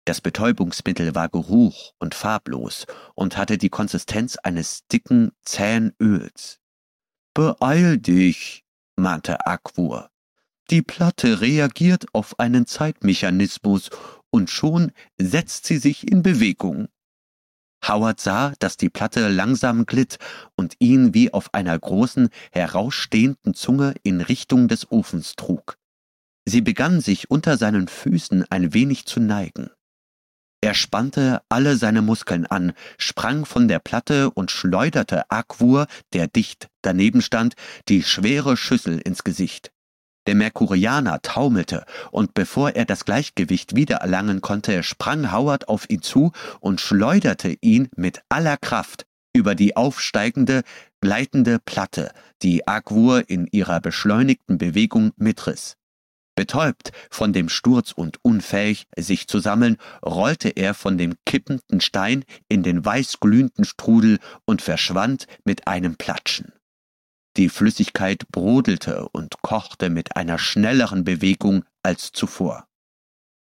Das 0.05 0.21
Betäubungsmittel 0.21 1.15
war 1.15 1.29
geruch 1.29 1.93
und 1.99 2.15
farblos 2.15 2.87
und 3.15 3.37
hatte 3.37 3.59
die 3.59 3.69
Konsistenz 3.69 4.37
eines 4.37 4.87
dicken, 4.89 5.33
zähen 5.43 5.95
Öls. 6.01 6.59
Beeil 7.35 7.99
dich, 7.99 8.65
mahnte 8.97 9.47
Akwur. 9.47 10.11
Die 10.71 10.83
Platte 10.83 11.41
reagiert 11.41 12.07
auf 12.13 12.39
einen 12.39 12.67
Zeitmechanismus 12.67 13.91
und 14.31 14.51
schon 14.51 14.93
setzt 15.19 15.67
sie 15.67 15.79
sich 15.79 16.11
in 16.11 16.23
Bewegung. 16.23 16.89
Howard 17.87 18.21
sah, 18.21 18.53
dass 18.59 18.77
die 18.77 18.91
Platte 18.91 19.29
langsam 19.29 19.87
glitt 19.87 20.19
und 20.57 20.75
ihn 20.79 21.15
wie 21.15 21.33
auf 21.33 21.55
einer 21.55 21.79
großen, 21.79 22.29
herausstehenden 22.53 23.55
Zunge 23.55 23.95
in 24.03 24.21
Richtung 24.21 24.69
des 24.69 24.91
Ofens 24.91 25.37
trug. 25.37 25.77
Sie 26.45 26.61
begann 26.61 27.01
sich 27.01 27.31
unter 27.31 27.57
seinen 27.57 27.89
Füßen 27.89 28.45
ein 28.51 28.75
wenig 28.75 29.07
zu 29.07 29.21
neigen. 29.21 29.71
Er 30.63 30.75
spannte 30.75 31.41
alle 31.49 31.77
seine 31.77 32.03
Muskeln 32.03 32.45
an, 32.45 32.75
sprang 32.99 33.47
von 33.47 33.67
der 33.67 33.79
Platte 33.79 34.31
und 34.31 34.51
schleuderte 34.51 35.31
Akwur, 35.31 35.87
der 36.13 36.27
dicht 36.27 36.69
daneben 36.83 37.23
stand, 37.23 37.55
die 37.89 38.03
schwere 38.03 38.59
Schüssel 38.59 38.99
ins 38.99 39.25
Gesicht. 39.25 39.73
Der 40.27 40.35
Merkurianer 40.35 41.23
taumelte, 41.23 41.85
und 42.11 42.35
bevor 42.35 42.71
er 42.71 42.85
das 42.85 43.05
Gleichgewicht 43.05 43.75
wiedererlangen 43.75 44.41
konnte, 44.41 44.83
sprang 44.83 45.33
Howard 45.33 45.69
auf 45.69 45.89
ihn 45.89 46.03
zu 46.03 46.33
und 46.61 46.81
schleuderte 46.81 47.57
ihn 47.61 47.89
mit 47.97 48.23
aller 48.29 48.57
Kraft 48.57 49.07
über 49.33 49.55
die 49.55 49.77
aufsteigende, 49.77 50.63
gleitende 51.01 51.59
Platte, 51.65 52.13
die 52.43 52.67
Agwur 52.67 53.29
in 53.29 53.47
ihrer 53.51 53.81
beschleunigten 53.81 54.59
Bewegung 54.59 55.13
mitriss. 55.17 55.77
Betäubt 56.37 56.93
von 57.11 57.33
dem 57.33 57.49
Sturz 57.49 57.93
und 57.93 58.19
unfähig, 58.23 58.87
sich 58.97 59.29
zu 59.29 59.41
sammeln, 59.41 59.77
rollte 60.05 60.49
er 60.49 60.75
von 60.75 60.97
dem 60.97 61.15
kippenden 61.27 61.81
Stein 61.81 62.25
in 62.49 62.63
den 62.63 62.85
weißglühenden 62.85 63.65
Strudel 63.65 64.19
und 64.47 64.63
verschwand 64.63 65.27
mit 65.45 65.67
einem 65.67 65.97
Platschen. 65.97 66.53
Die 67.37 67.49
Flüssigkeit 67.49 68.29
brodelte 68.31 69.09
und 69.09 69.41
kochte 69.43 69.91
mit 69.91 70.17
einer 70.17 70.39
schnelleren 70.39 71.05
Bewegung 71.05 71.65
als 71.83 72.13
zuvor. 72.13 72.67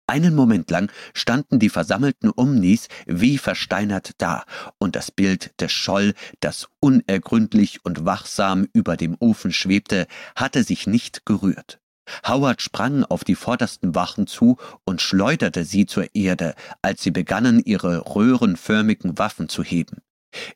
Einen 0.09 0.35
Moment 0.35 0.71
lang 0.71 0.89
standen 1.13 1.59
die 1.59 1.69
versammelten 1.69 2.29
Umnis 2.29 2.87
wie 3.05 3.37
versteinert 3.37 4.11
da, 4.19 4.45
und 4.77 4.95
das 4.95 5.11
Bild 5.11 5.59
des 5.59 5.73
Scholl, 5.73 6.13
das 6.39 6.69
unergründlich 6.79 7.83
und 7.83 8.05
wachsam 8.05 8.67
über 8.71 8.95
dem 8.95 9.17
Ofen 9.19 9.51
schwebte, 9.51 10.07
hatte 10.35 10.63
sich 10.63 10.87
nicht 10.87 11.25
gerührt. 11.25 11.79
Howard 12.25 12.61
sprang 12.61 13.03
auf 13.03 13.25
die 13.25 13.35
vordersten 13.35 13.95
Wachen 13.95 14.27
zu 14.27 14.57
und 14.85 15.01
schleuderte 15.01 15.65
sie 15.65 15.85
zur 15.85 16.15
Erde, 16.15 16.55
als 16.81 17.03
sie 17.03 17.11
begannen, 17.11 17.61
ihre 17.63 18.15
röhrenförmigen 18.15 19.17
Waffen 19.17 19.49
zu 19.49 19.61
heben. 19.61 19.97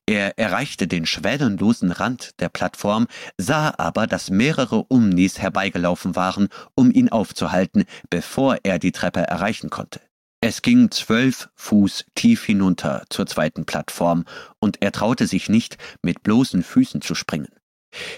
Er 0.06 0.38
erreichte 0.38 0.88
den 0.88 1.06
schwellenlosen 1.06 1.92
Rand 1.92 2.40
der 2.40 2.50
Plattform, 2.50 3.08
sah 3.38 3.74
aber, 3.78 4.08
dass 4.08 4.30
mehrere 4.30 4.84
Umnis 4.84 5.40
herbeigelaufen 5.40 6.16
waren, 6.16 6.50
um 6.76 6.92
ihn 6.92 7.10
aufzuhalten, 7.10 7.86
bevor 8.10 8.58
er 8.64 8.80
die 8.80 8.92
Treppe 8.92 9.22
erreichen 9.22 9.70
konnte. 9.70 10.02
Es 10.44 10.62
ging 10.64 10.90
zwölf 10.90 11.50
Fuß 11.56 12.06
tief 12.16 12.44
hinunter 12.46 13.04
zur 13.10 13.28
zweiten 13.28 13.66
Plattform, 13.66 14.26
und 14.60 14.82
er 14.82 14.92
traute 14.92 15.28
sich 15.28 15.50
nicht, 15.50 15.78
mit 16.02 16.24
bloßen 16.24 16.64
Füßen 16.64 17.02
zu 17.02 17.14
springen. 17.14 17.50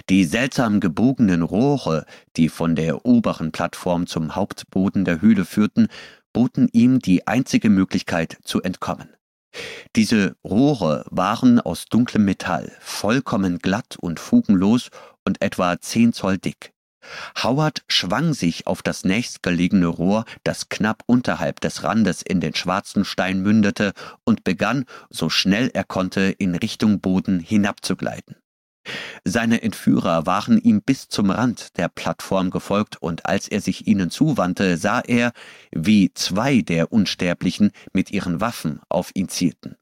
Die 0.09 0.23
seltsam 0.23 0.79
gebogenen 0.79 1.41
Rohre, 1.41 2.05
die 2.37 2.47
von 2.47 2.75
der 2.75 3.05
oberen 3.05 3.51
Plattform 3.51 4.07
zum 4.07 4.35
Hauptboden 4.35 5.03
der 5.03 5.21
Höhle 5.21 5.45
führten, 5.45 5.87
boten 6.31 6.69
ihm 6.71 6.99
die 6.99 7.27
einzige 7.27 7.69
Möglichkeit 7.69 8.37
zu 8.43 8.61
entkommen. 8.61 9.09
Diese 9.95 10.35
Rohre 10.43 11.05
waren 11.09 11.59
aus 11.59 11.85
dunklem 11.85 12.25
Metall, 12.25 12.71
vollkommen 12.79 13.59
glatt 13.59 13.97
und 13.99 14.19
fugenlos 14.19 14.89
und 15.25 15.41
etwa 15.41 15.79
zehn 15.79 16.13
Zoll 16.13 16.37
dick. 16.37 16.73
Howard 17.43 17.83
schwang 17.87 18.33
sich 18.33 18.65
auf 18.65 18.81
das 18.81 19.03
nächstgelegene 19.03 19.87
Rohr, 19.87 20.25
das 20.43 20.69
knapp 20.69 21.03
unterhalb 21.05 21.59
des 21.59 21.83
Randes 21.83 22.21
in 22.21 22.39
den 22.39 22.55
schwarzen 22.55 23.05
Stein 23.05 23.41
mündete, 23.41 23.93
und 24.23 24.43
begann, 24.43 24.85
so 25.09 25.29
schnell 25.29 25.69
er 25.73 25.83
konnte, 25.83 26.21
in 26.21 26.55
Richtung 26.55 27.01
Boden 27.01 27.39
hinabzugleiten. 27.39 28.35
Seine 29.23 29.61
Entführer 29.61 30.25
waren 30.25 30.57
ihm 30.57 30.81
bis 30.81 31.07
zum 31.07 31.29
Rand 31.29 31.77
der 31.77 31.87
Plattform 31.87 32.49
gefolgt, 32.49 33.01
und 33.01 33.25
als 33.25 33.47
er 33.47 33.61
sich 33.61 33.87
ihnen 33.87 34.09
zuwandte, 34.09 34.77
sah 34.77 34.99
er, 34.99 35.31
wie 35.71 36.13
zwei 36.13 36.61
der 36.61 36.91
Unsterblichen 36.91 37.71
mit 37.93 38.11
ihren 38.11 38.41
Waffen 38.41 38.81
auf 38.89 39.11
ihn 39.13 39.29
zielten. 39.29 39.75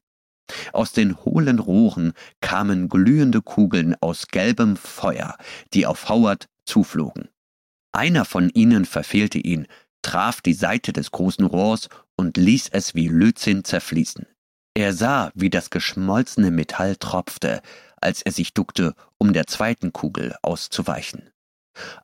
Aus 0.72 0.92
den 0.92 1.16
hohlen 1.24 1.58
Rohren 1.58 2.12
kamen 2.40 2.88
glühende 2.88 3.42
Kugeln 3.42 3.96
aus 4.00 4.28
gelbem 4.28 4.76
Feuer, 4.76 5.36
die 5.72 5.86
auf 5.86 6.08
Howard 6.08 6.48
zuflogen. 6.64 7.28
Einer 7.92 8.24
von 8.24 8.48
ihnen 8.50 8.84
verfehlte 8.84 9.38
ihn, 9.38 9.66
traf 10.02 10.40
die 10.40 10.54
Seite 10.54 10.92
des 10.92 11.10
großen 11.10 11.44
Rohrs 11.44 11.88
und 12.16 12.36
ließ 12.36 12.70
es 12.72 12.94
wie 12.94 13.08
Lötzinn 13.08 13.64
zerfließen. 13.64 14.26
Er 14.74 14.94
sah, 14.94 15.30
wie 15.34 15.50
das 15.50 15.70
geschmolzene 15.70 16.50
Metall 16.50 16.96
tropfte, 16.96 17.60
als 18.02 18.22
er 18.22 18.32
sich 18.32 18.54
duckte, 18.54 18.94
um 19.18 19.32
der 19.32 19.46
zweiten 19.46 19.92
Kugel 19.92 20.34
auszuweichen. 20.42 21.32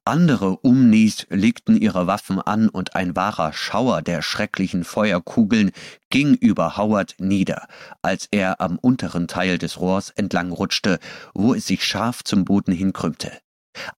Andere 0.05 0.57
Umnis 0.59 1.27
legten 1.29 1.77
ihre 1.77 2.07
Waffen 2.07 2.41
an 2.41 2.69
und 2.69 2.97
ein 2.97 3.15
wahrer 3.17 3.53
Schauer 3.53 4.01
der 4.01 4.23
schrecklichen 4.23 4.83
Feuerkugeln 4.83 5.73
ging 6.09 6.35
über 6.35 6.77
Howard 6.79 7.17
nieder, 7.19 7.69
als 8.01 8.29
er 8.31 8.61
am 8.61 8.79
unteren 8.79 9.29
Teil 9.29 9.59
des 9.59 9.79
Rohrs 9.79 10.11
entlang 10.11 10.53
rutschte, 10.53 10.99
wo 11.35 11.53
es 11.53 11.67
sich 11.67 11.85
scharf 11.85 12.25
zum 12.25 12.45
Boden 12.47 12.73
hinkrümmte. 12.73 13.33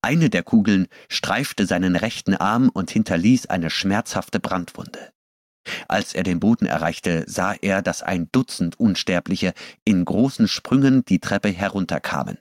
Eine 0.03 0.29
der 0.29 0.43
Kugeln 0.43 0.89
streifte 1.09 1.67
seinen 1.67 1.97
rechten 1.97 2.35
Arm 2.35 2.69
und 2.69 2.91
hinterließ 2.91 3.47
eine 3.47 3.71
schmerzhafte 3.71 4.41
Brandwunde. 4.41 5.13
Als 5.89 6.15
er 6.15 6.23
den 6.23 6.41
Boden 6.41 6.67
erreichte, 6.67 7.25
sah 7.27 7.53
er, 7.53 7.83
dass 7.83 8.03
ein 8.03 8.29
Dutzend 8.33 8.79
Unsterbliche 8.79 9.53
in 9.85 10.05
großen 10.05 10.49
Sprüngen 10.49 11.05
die 11.05 11.19
Treppe 11.19 11.49
herunterkamen. 11.49 12.39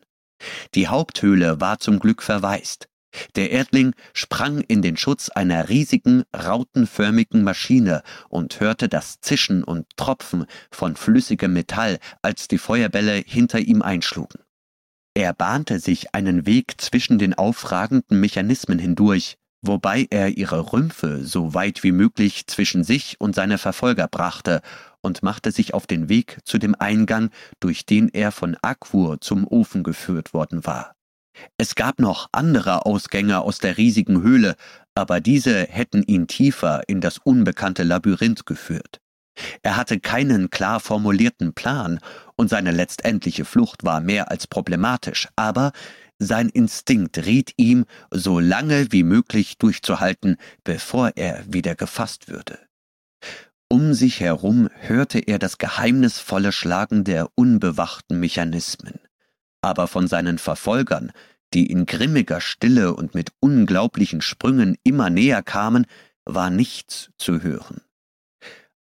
Die 0.75 0.87
Haupthöhle 0.87 1.59
war 1.59 1.79
zum 1.79 1.99
Glück 1.99 2.23
verwaist. 2.23 2.87
Der 3.35 3.51
Erdling 3.51 3.95
sprang 4.13 4.61
in 4.61 4.81
den 4.81 4.95
Schutz 4.95 5.29
einer 5.29 5.67
riesigen, 5.69 6.23
rautenförmigen 6.35 7.43
Maschine 7.43 8.03
und 8.29 8.59
hörte 8.59 8.87
das 8.87 9.19
Zischen 9.19 9.63
und 9.63 9.87
Tropfen 9.97 10.45
von 10.71 10.95
flüssigem 10.95 11.51
Metall, 11.51 11.97
als 12.21 12.47
die 12.47 12.59
Feuerbälle 12.59 13.23
hinter 13.25 13.59
ihm 13.59 13.81
einschlugen. 13.81 14.41
Er 15.15 15.33
bahnte 15.33 15.79
sich 15.79 16.13
einen 16.13 16.45
Weg 16.45 16.79
zwischen 16.79 17.17
den 17.17 17.33
aufragenden 17.33 18.19
Mechanismen 18.19 18.77
hindurch, 18.77 19.37
wobei 19.61 20.07
er 20.09 20.37
ihre 20.37 20.71
Rümpfe 20.71 21.25
so 21.25 21.53
weit 21.53 21.83
wie 21.83 21.91
möglich 21.91 22.47
zwischen 22.47 22.83
sich 22.83 23.15
und 23.19 23.35
seine 23.35 23.57
Verfolger 23.57 24.07
brachte 24.07 24.61
und 25.01 25.23
machte 25.23 25.51
sich 25.51 25.73
auf 25.73 25.87
den 25.87 26.09
Weg 26.09 26.39
zu 26.43 26.57
dem 26.57 26.75
Eingang, 26.75 27.29
durch 27.59 27.85
den 27.85 28.09
er 28.09 28.31
von 28.31 28.57
Akwur 28.61 29.21
zum 29.21 29.47
Ofen 29.47 29.83
geführt 29.83 30.33
worden 30.33 30.65
war. 30.65 30.93
Es 31.57 31.75
gab 31.75 31.99
noch 31.99 32.27
andere 32.31 32.85
Ausgänge 32.85 33.41
aus 33.41 33.59
der 33.59 33.77
riesigen 33.77 34.21
Höhle, 34.21 34.55
aber 34.95 35.21
diese 35.21 35.63
hätten 35.63 36.03
ihn 36.03 36.27
tiefer 36.27 36.83
in 36.87 37.01
das 37.01 37.17
unbekannte 37.17 37.83
Labyrinth 37.83 38.45
geführt. 38.45 38.99
Er 39.61 39.77
hatte 39.77 39.99
keinen 39.99 40.49
klar 40.49 40.79
formulierten 40.79 41.53
Plan, 41.53 41.99
und 42.35 42.49
seine 42.49 42.71
letztendliche 42.71 43.45
Flucht 43.45 43.83
war 43.83 44.01
mehr 44.01 44.31
als 44.31 44.47
problematisch, 44.47 45.27
aber 45.35 45.71
sein 46.19 46.49
Instinkt 46.49 47.17
riet 47.25 47.53
ihm, 47.57 47.85
so 48.11 48.39
lange 48.39 48.91
wie 48.91 49.03
möglich 49.03 49.57
durchzuhalten, 49.57 50.37
bevor 50.63 51.13
er 51.15 51.43
wieder 51.47 51.75
gefasst 51.75 52.27
würde. 52.27 52.59
Um 53.69 53.93
sich 53.93 54.19
herum 54.19 54.69
hörte 54.75 55.19
er 55.19 55.39
das 55.39 55.57
geheimnisvolle 55.57 56.51
Schlagen 56.51 57.03
der 57.03 57.29
unbewachten 57.35 58.19
Mechanismen. 58.19 58.99
Aber 59.61 59.87
von 59.87 60.07
seinen 60.07 60.39
Verfolgern, 60.39 61.11
die 61.53 61.67
in 61.67 61.85
grimmiger 61.85 62.41
Stille 62.41 62.93
und 62.93 63.15
mit 63.15 63.31
unglaublichen 63.39 64.21
Sprüngen 64.21 64.77
immer 64.83 65.09
näher 65.09 65.43
kamen, 65.43 65.85
war 66.25 66.49
nichts 66.49 67.11
zu 67.17 67.41
hören. 67.41 67.81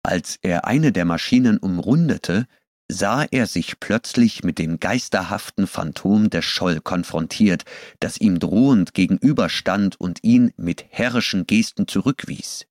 Als 0.03 0.39
er 0.41 0.67
eine 0.67 0.93
der 0.93 1.05
Maschinen 1.05 1.59
umrundete, 1.59 2.47
sah 2.89 3.25
er 3.31 3.47
sich 3.47 3.81
plötzlich 3.81 4.45
mit 4.45 4.59
dem 4.59 4.79
geisterhaften 4.79 5.67
Phantom 5.67 6.31
der 6.31 6.43
Scholl 6.43 6.81
konfrontiert, 6.81 7.65
das 8.01 8.19
ihm 8.19 8.39
drohend 8.39 8.95
gegenüberstand 8.95 10.01
und 10.01 10.23
ihn 10.23 10.53
mit 10.57 10.85
herrischen 10.91 11.47
Gesten 11.47 11.89
zurückwies. 11.89 12.67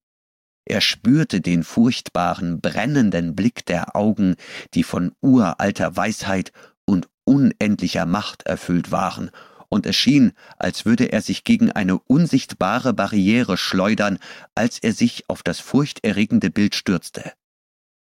Er 0.65 0.81
spürte 0.81 1.41
den 1.41 1.63
furchtbaren, 1.63 2.59
brennenden 2.59 3.35
Blick 3.35 3.65
der 3.65 3.95
Augen, 3.95 4.35
die 4.73 4.83
von 4.83 5.11
uralter 5.21 5.95
Weisheit 5.95 6.51
und 6.85 7.07
unendlicher 7.23 8.05
Macht 8.05 8.43
erfüllt 8.43 8.91
waren, 8.91 9.29
und 9.69 9.85
es 9.85 9.95
schien, 9.95 10.31
als 10.57 10.85
würde 10.85 11.11
er 11.11 11.21
sich 11.21 11.43
gegen 11.43 11.71
eine 11.71 11.99
unsichtbare 11.99 12.93
Barriere 12.93 13.57
schleudern, 13.57 14.19
als 14.53 14.79
er 14.79 14.93
sich 14.93 15.25
auf 15.27 15.43
das 15.43 15.59
furchterregende 15.59 16.49
Bild 16.49 16.75
stürzte. 16.75 17.33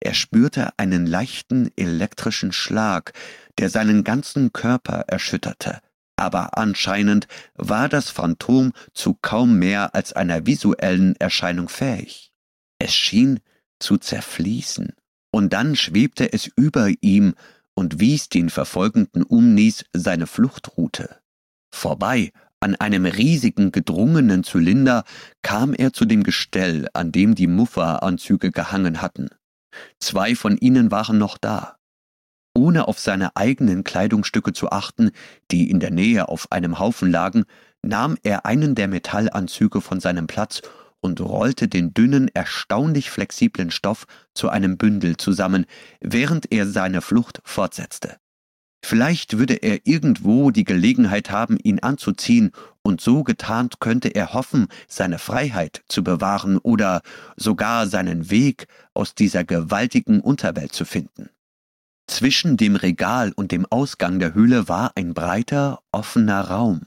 Er 0.01 0.15
spürte 0.15 0.71
einen 0.79 1.07
leichten 1.07 1.71
elektrischen 1.77 2.53
Schlag, 2.53 3.13
der 3.59 3.71
seinen 3.71 4.05
ganzen 4.05 4.53
Körper 4.53 5.05
erschütterte. 5.07 5.81
Aber 6.17 6.57
anscheinend 6.59 7.27
war 7.55 7.89
das 7.89 8.11
Phantom 8.11 8.73
zu 8.93 9.19
kaum 9.21 9.59
mehr 9.59 9.95
als 9.95 10.13
einer 10.13 10.47
visuellen 10.47 11.17
Erscheinung 11.17 11.69
fähig. 11.69 12.33
Es 12.79 12.95
schien 12.95 13.41
zu 13.81 13.99
zerfließen, 13.99 14.93
und 15.33 15.53
dann 15.53 15.75
schwebte 15.75 16.33
es 16.33 16.47
über 16.57 16.91
ihm 17.01 17.35
und 17.75 17.99
wies 17.99 18.29
den 18.29 18.51
verfolgenden 18.51 19.25
Umnis 19.25 19.85
seine 19.93 20.27
Fluchtroute. 20.27 21.19
Vorbei 21.73 22.31
an 22.61 22.77
einem 22.77 23.05
riesigen 23.05 23.73
gedrungenen 23.73 24.45
Zylinder 24.45 25.05
kam 25.43 25.75
er 25.75 25.93
zu 25.93 26.05
dem 26.05 26.23
Gestell, 26.23 26.89
an 26.95 27.11
dem 27.11 27.35
die 27.35 27.49
Muffa-Anzüge 27.49 28.53
gehangen 28.53 29.03
hatten. 29.03 29.29
Zwei 30.01 30.35
von 30.35 30.57
ihnen 30.59 30.91
waren 30.91 31.19
noch 31.19 31.39
da. 31.39 31.77
Ohne 32.55 32.87
auf 32.87 33.01
seine 33.01 33.35
eigenen 33.37 33.83
Kleidungsstücke 33.83 34.53
zu 34.53 34.71
achten, 34.71 35.11
die 35.51 35.71
in 35.71 35.81
der 35.81 35.91
Nähe 35.91 36.29
auf 36.29 36.53
einem 36.53 36.79
Haufen 36.79 37.11
lagen, 37.11 37.45
nahm 37.83 38.17
er 38.23 38.47
einen 38.47 38.75
der 38.75 38.89
Metallanzüge 38.89 39.81
von 39.81 40.01
seinem 40.01 40.27
Platz 40.27 40.63
und 41.01 41.21
rollte 41.21 41.69
den 41.69 41.93
dünnen, 41.93 42.31
erstaunlich 42.33 43.11
flexiblen 43.11 43.71
Stoff 43.71 44.07
zu 44.35 44.49
einem 44.49 44.79
Bündel 44.79 45.17
zusammen, 45.17 45.67
während 46.01 46.51
er 46.51 46.67
seine 46.67 47.03
Flucht 47.03 47.41
fortsetzte. 47.45 48.17
Vielleicht 48.85 49.39
würde 49.39 49.55
er 49.55 49.87
irgendwo 49.87 50.51
die 50.51 50.65
Gelegenheit 50.65 51.31
haben, 51.31 51.57
ihn 51.57 51.79
anzuziehen, 51.79 52.51
und 52.83 53.01
so 53.01 53.25
getarnt 53.25 53.81
könnte 53.81 54.15
er 54.15 54.35
hoffen, 54.35 54.69
seine 54.89 55.19
Freiheit 55.19 55.83
zu 55.89 56.05
bewahren 56.05 56.59
oder 56.59 57.01
sogar 57.35 57.87
seinen 57.87 58.29
Weg 58.29 58.67
aus 58.93 59.15
dieser 59.15 59.43
gewaltigen 59.43 60.21
Unterwelt 60.21 60.75
zu 60.75 60.85
finden. 60.85 61.31
Zwischen 62.07 62.59
dem 62.59 62.77
Regal 62.77 63.33
und 63.35 63.53
dem 63.53 63.65
Ausgang 63.65 64.19
der 64.19 64.35
Höhle 64.35 64.69
war 64.69 64.93
ein 64.97 65.15
breiter, 65.15 65.81
offener 65.91 66.43
Raum. 66.43 66.83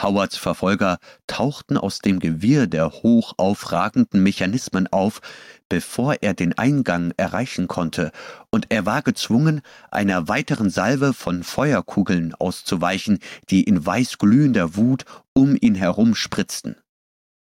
Howards 0.00 0.36
Verfolger 0.36 0.98
tauchten 1.26 1.76
aus 1.76 2.00
dem 2.00 2.18
Gewirr 2.18 2.66
der 2.66 2.90
hoch 2.90 3.34
aufragenden 3.36 4.22
Mechanismen 4.22 4.86
auf, 4.88 5.20
bevor 5.68 6.16
er 6.22 6.34
den 6.34 6.56
Eingang 6.56 7.12
erreichen 7.16 7.68
konnte, 7.68 8.12
und 8.50 8.66
er 8.70 8.86
war 8.86 9.02
gezwungen, 9.02 9.62
einer 9.90 10.28
weiteren 10.28 10.70
Salve 10.70 11.12
von 11.12 11.42
Feuerkugeln 11.42 12.34
auszuweichen, 12.34 13.18
die 13.50 13.64
in 13.64 13.84
weißglühender 13.84 14.76
Wut 14.76 15.04
um 15.32 15.56
ihn 15.60 15.74
herum 15.74 16.14
spritzten. 16.14 16.76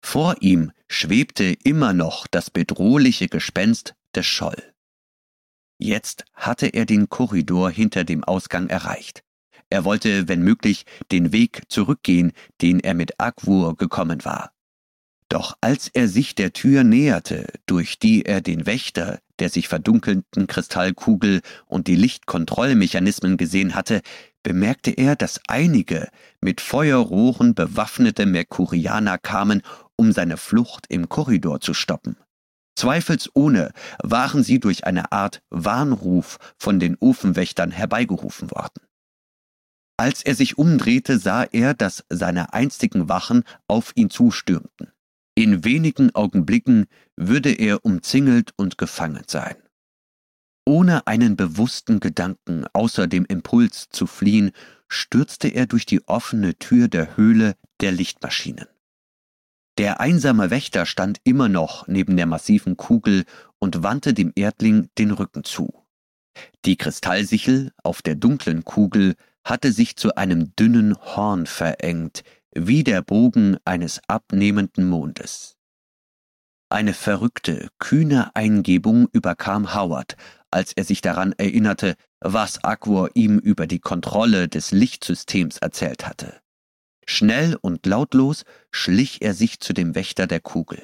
Vor 0.02 0.36
ihm 0.40 0.72
schwebte 0.86 1.54
immer 1.64 1.94
noch 1.94 2.26
das 2.26 2.50
bedrohliche 2.50 3.28
Gespenst 3.28 3.94
des 4.14 4.26
Scholl. 4.26 4.62
Jetzt 5.78 6.24
hatte 6.34 6.68
er 6.68 6.86
den 6.86 7.08
Korridor 7.08 7.70
hinter 7.70 8.04
dem 8.04 8.22
Ausgang 8.22 8.68
erreicht. 8.68 9.24
Er 9.70 9.84
wollte, 9.84 10.28
wenn 10.28 10.42
möglich, 10.42 10.84
den 11.10 11.32
Weg 11.32 11.62
zurückgehen, 11.68 12.32
den 12.60 12.80
er 12.80 12.94
mit 12.94 13.20
Agwur 13.20 13.76
gekommen 13.76 14.24
war. 14.24 14.52
Doch 15.28 15.56
als 15.60 15.88
er 15.88 16.08
sich 16.08 16.34
der 16.34 16.52
Tür 16.52 16.84
näherte, 16.84 17.46
durch 17.66 17.98
die 17.98 18.24
er 18.24 18.40
den 18.40 18.66
Wächter 18.66 19.18
der 19.38 19.48
sich 19.48 19.68
verdunkelnden 19.68 20.46
Kristallkugel 20.46 21.40
und 21.66 21.86
die 21.86 21.96
Lichtkontrollmechanismen 21.96 23.36
gesehen 23.36 23.74
hatte, 23.74 24.00
bemerkte 24.42 24.90
er, 24.90 25.16
dass 25.16 25.40
einige 25.48 26.08
mit 26.40 26.60
Feuerrohren 26.60 27.54
bewaffnete 27.54 28.26
Merkurianer 28.26 29.18
kamen, 29.18 29.62
um 29.96 30.12
seine 30.12 30.36
Flucht 30.36 30.86
im 30.88 31.08
Korridor 31.08 31.60
zu 31.60 31.74
stoppen. 31.74 32.16
Zweifelsohne 32.76 33.72
waren 34.02 34.42
sie 34.42 34.58
durch 34.58 34.84
eine 34.84 35.12
Art 35.12 35.42
Warnruf 35.50 36.38
von 36.58 36.80
den 36.80 36.96
Ofenwächtern 36.98 37.70
herbeigerufen 37.70 38.50
worden. 38.50 38.80
Als 39.96 40.22
er 40.22 40.34
sich 40.34 40.58
umdrehte, 40.58 41.18
sah 41.18 41.44
er, 41.44 41.74
dass 41.74 42.04
seine 42.08 42.52
einstigen 42.52 43.08
Wachen 43.08 43.44
auf 43.68 43.92
ihn 43.94 44.10
zustürmten. 44.10 44.92
In 45.36 45.64
wenigen 45.64 46.14
Augenblicken 46.14 46.86
würde 47.16 47.52
er 47.52 47.84
umzingelt 47.84 48.52
und 48.56 48.78
gefangen 48.78 49.24
sein. 49.26 49.56
Ohne 50.66 51.06
einen 51.06 51.36
bewussten 51.36 52.00
Gedanken 52.00 52.64
außer 52.72 53.06
dem 53.06 53.24
Impuls 53.26 53.88
zu 53.90 54.06
fliehen, 54.06 54.52
stürzte 54.88 55.48
er 55.48 55.66
durch 55.66 55.86
die 55.86 56.06
offene 56.08 56.54
Tür 56.56 56.88
der 56.88 57.16
Höhle 57.16 57.56
der 57.80 57.92
Lichtmaschinen. 57.92 58.66
Der 59.76 60.00
einsame 60.00 60.50
Wächter 60.50 60.86
stand 60.86 61.18
immer 61.24 61.48
noch 61.48 61.88
neben 61.88 62.16
der 62.16 62.26
massiven 62.26 62.76
Kugel 62.76 63.24
und 63.58 63.82
wandte 63.82 64.14
dem 64.14 64.32
Erdling 64.36 64.88
den 64.98 65.10
Rücken 65.10 65.42
zu. 65.44 65.84
Die 66.64 66.76
Kristallsichel 66.76 67.72
auf 67.82 68.00
der 68.00 68.14
dunklen 68.14 68.64
Kugel 68.64 69.16
hatte 69.44 69.72
sich 69.72 69.96
zu 69.96 70.16
einem 70.16 70.54
dünnen 70.56 70.96
Horn 70.96 71.46
verengt, 71.46 72.22
wie 72.54 72.84
der 72.84 73.02
Bogen 73.02 73.58
eines 73.64 74.00
abnehmenden 74.08 74.88
Mondes. 74.88 75.56
Eine 76.70 76.94
verrückte, 76.94 77.68
kühne 77.78 78.34
Eingebung 78.34 79.08
überkam 79.12 79.74
Howard, 79.74 80.16
als 80.50 80.72
er 80.72 80.84
sich 80.84 81.00
daran 81.02 81.32
erinnerte, 81.32 81.94
was 82.20 82.64
Aquor 82.64 83.10
ihm 83.14 83.38
über 83.38 83.66
die 83.66 83.80
Kontrolle 83.80 84.48
des 84.48 84.72
Lichtsystems 84.72 85.58
erzählt 85.58 86.06
hatte. 86.06 86.40
Schnell 87.06 87.56
und 87.60 87.84
lautlos 87.86 88.44
schlich 88.70 89.20
er 89.20 89.34
sich 89.34 89.60
zu 89.60 89.74
dem 89.74 89.94
Wächter 89.94 90.26
der 90.26 90.40
Kugel. 90.40 90.80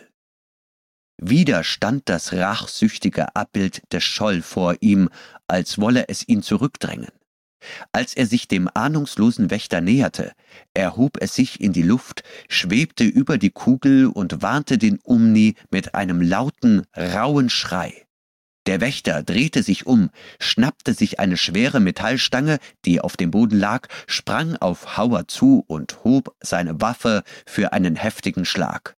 Wieder 1.17 1.65
stand 1.65 2.09
das 2.09 2.33
rachsüchtige 2.33 3.35
Abbild 3.37 3.83
des 3.93 4.05
Scholl 4.05 4.43
vor 4.43 4.77
ihm, 4.81 5.09
als 5.47 5.79
wolle 5.79 6.09
es 6.09 6.27
ihn 6.29 6.43
zurückdrängen. 6.43 7.11
Als 7.93 8.15
er 8.15 8.27
sich 8.27 8.49
dem 8.49 8.69
ahnungslosen 8.73 9.51
Wächter 9.51 9.81
näherte, 9.81 10.33
erhob 10.75 11.19
es 11.21 11.35
sich 11.35 11.61
in 11.61 11.73
die 11.73 11.83
Luft, 11.83 12.23
schwebte 12.49 13.05
über 13.05 13.39
die 13.39 13.51
Kugel 13.51 14.07
und 14.07 14.43
warnte 14.43 14.79
den 14.79 14.99
Umni 15.03 15.55
mit 15.71 15.95
einem 15.95 16.21
lauten, 16.21 16.87
rauen 16.97 17.51
Schrei. 17.51 18.07
Der 18.67 18.81
Wächter 18.81 19.23
drehte 19.23 19.63
sich 19.63 19.87
um, 19.87 20.11
schnappte 20.39 20.93
sich 20.93 21.19
eine 21.19 21.37
schwere 21.37 21.81
Metallstange, 21.81 22.59
die 22.85 23.01
auf 23.01 23.17
dem 23.17 23.31
Boden 23.31 23.59
lag, 23.59 23.89
sprang 24.07 24.57
auf 24.57 24.97
Howard 24.99 25.31
zu 25.31 25.65
und 25.67 26.05
hob 26.05 26.37
seine 26.41 26.81
Waffe 26.81 27.23
für 27.47 27.73
einen 27.73 27.97
heftigen 27.97 28.45
Schlag. 28.45 28.97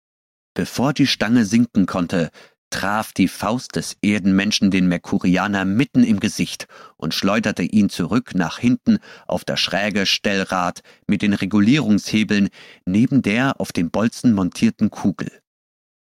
Bevor 0.54 0.92
die 0.92 1.06
Stange 1.06 1.46
sinken 1.46 1.86
konnte, 1.86 2.30
traf 2.72 3.12
die 3.12 3.28
Faust 3.28 3.76
des 3.76 3.96
Erdenmenschen 4.02 4.72
den 4.72 4.88
Merkurianer 4.88 5.64
mitten 5.64 6.02
im 6.02 6.18
Gesicht 6.18 6.66
und 6.96 7.14
schleuderte 7.14 7.62
ihn 7.62 7.88
zurück 7.88 8.34
nach 8.34 8.58
hinten 8.58 8.98
auf 9.28 9.44
das 9.44 9.60
schräge 9.60 10.06
Stellrad 10.06 10.82
mit 11.06 11.22
den 11.22 11.34
Regulierungshebeln 11.34 12.48
neben 12.84 13.22
der 13.22 13.60
auf 13.60 13.70
dem 13.70 13.90
Bolzen 13.90 14.34
montierten 14.34 14.90
Kugel. 14.90 15.30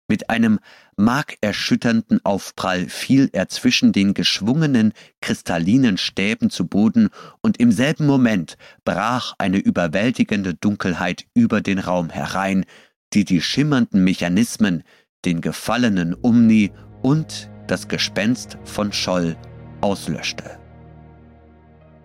Mit 0.06 0.28
einem 0.28 0.58
markerschütternden 0.96 2.22
Aufprall 2.24 2.88
fiel 2.88 3.30
er 3.32 3.48
zwischen 3.48 3.92
den 3.92 4.12
geschwungenen, 4.12 4.92
kristallinen 5.22 5.96
Stäben 5.96 6.50
zu 6.50 6.66
Boden, 6.66 7.08
und 7.40 7.58
im 7.58 7.72
selben 7.72 8.06
Moment 8.06 8.58
brach 8.84 9.34
eine 9.38 9.58
überwältigende 9.58 10.54
Dunkelheit 10.54 11.24
über 11.32 11.62
den 11.62 11.78
Raum 11.78 12.10
herein, 12.10 12.66
die 13.14 13.24
die 13.24 13.40
schimmernden 13.40 14.04
Mechanismen, 14.04 14.82
den 15.24 15.40
gefallenen 15.40 16.14
Umni 16.14 16.72
und 17.02 17.50
das 17.66 17.88
Gespenst 17.88 18.58
von 18.64 18.92
Scholl 18.92 19.36
auslöschte. 19.80 20.58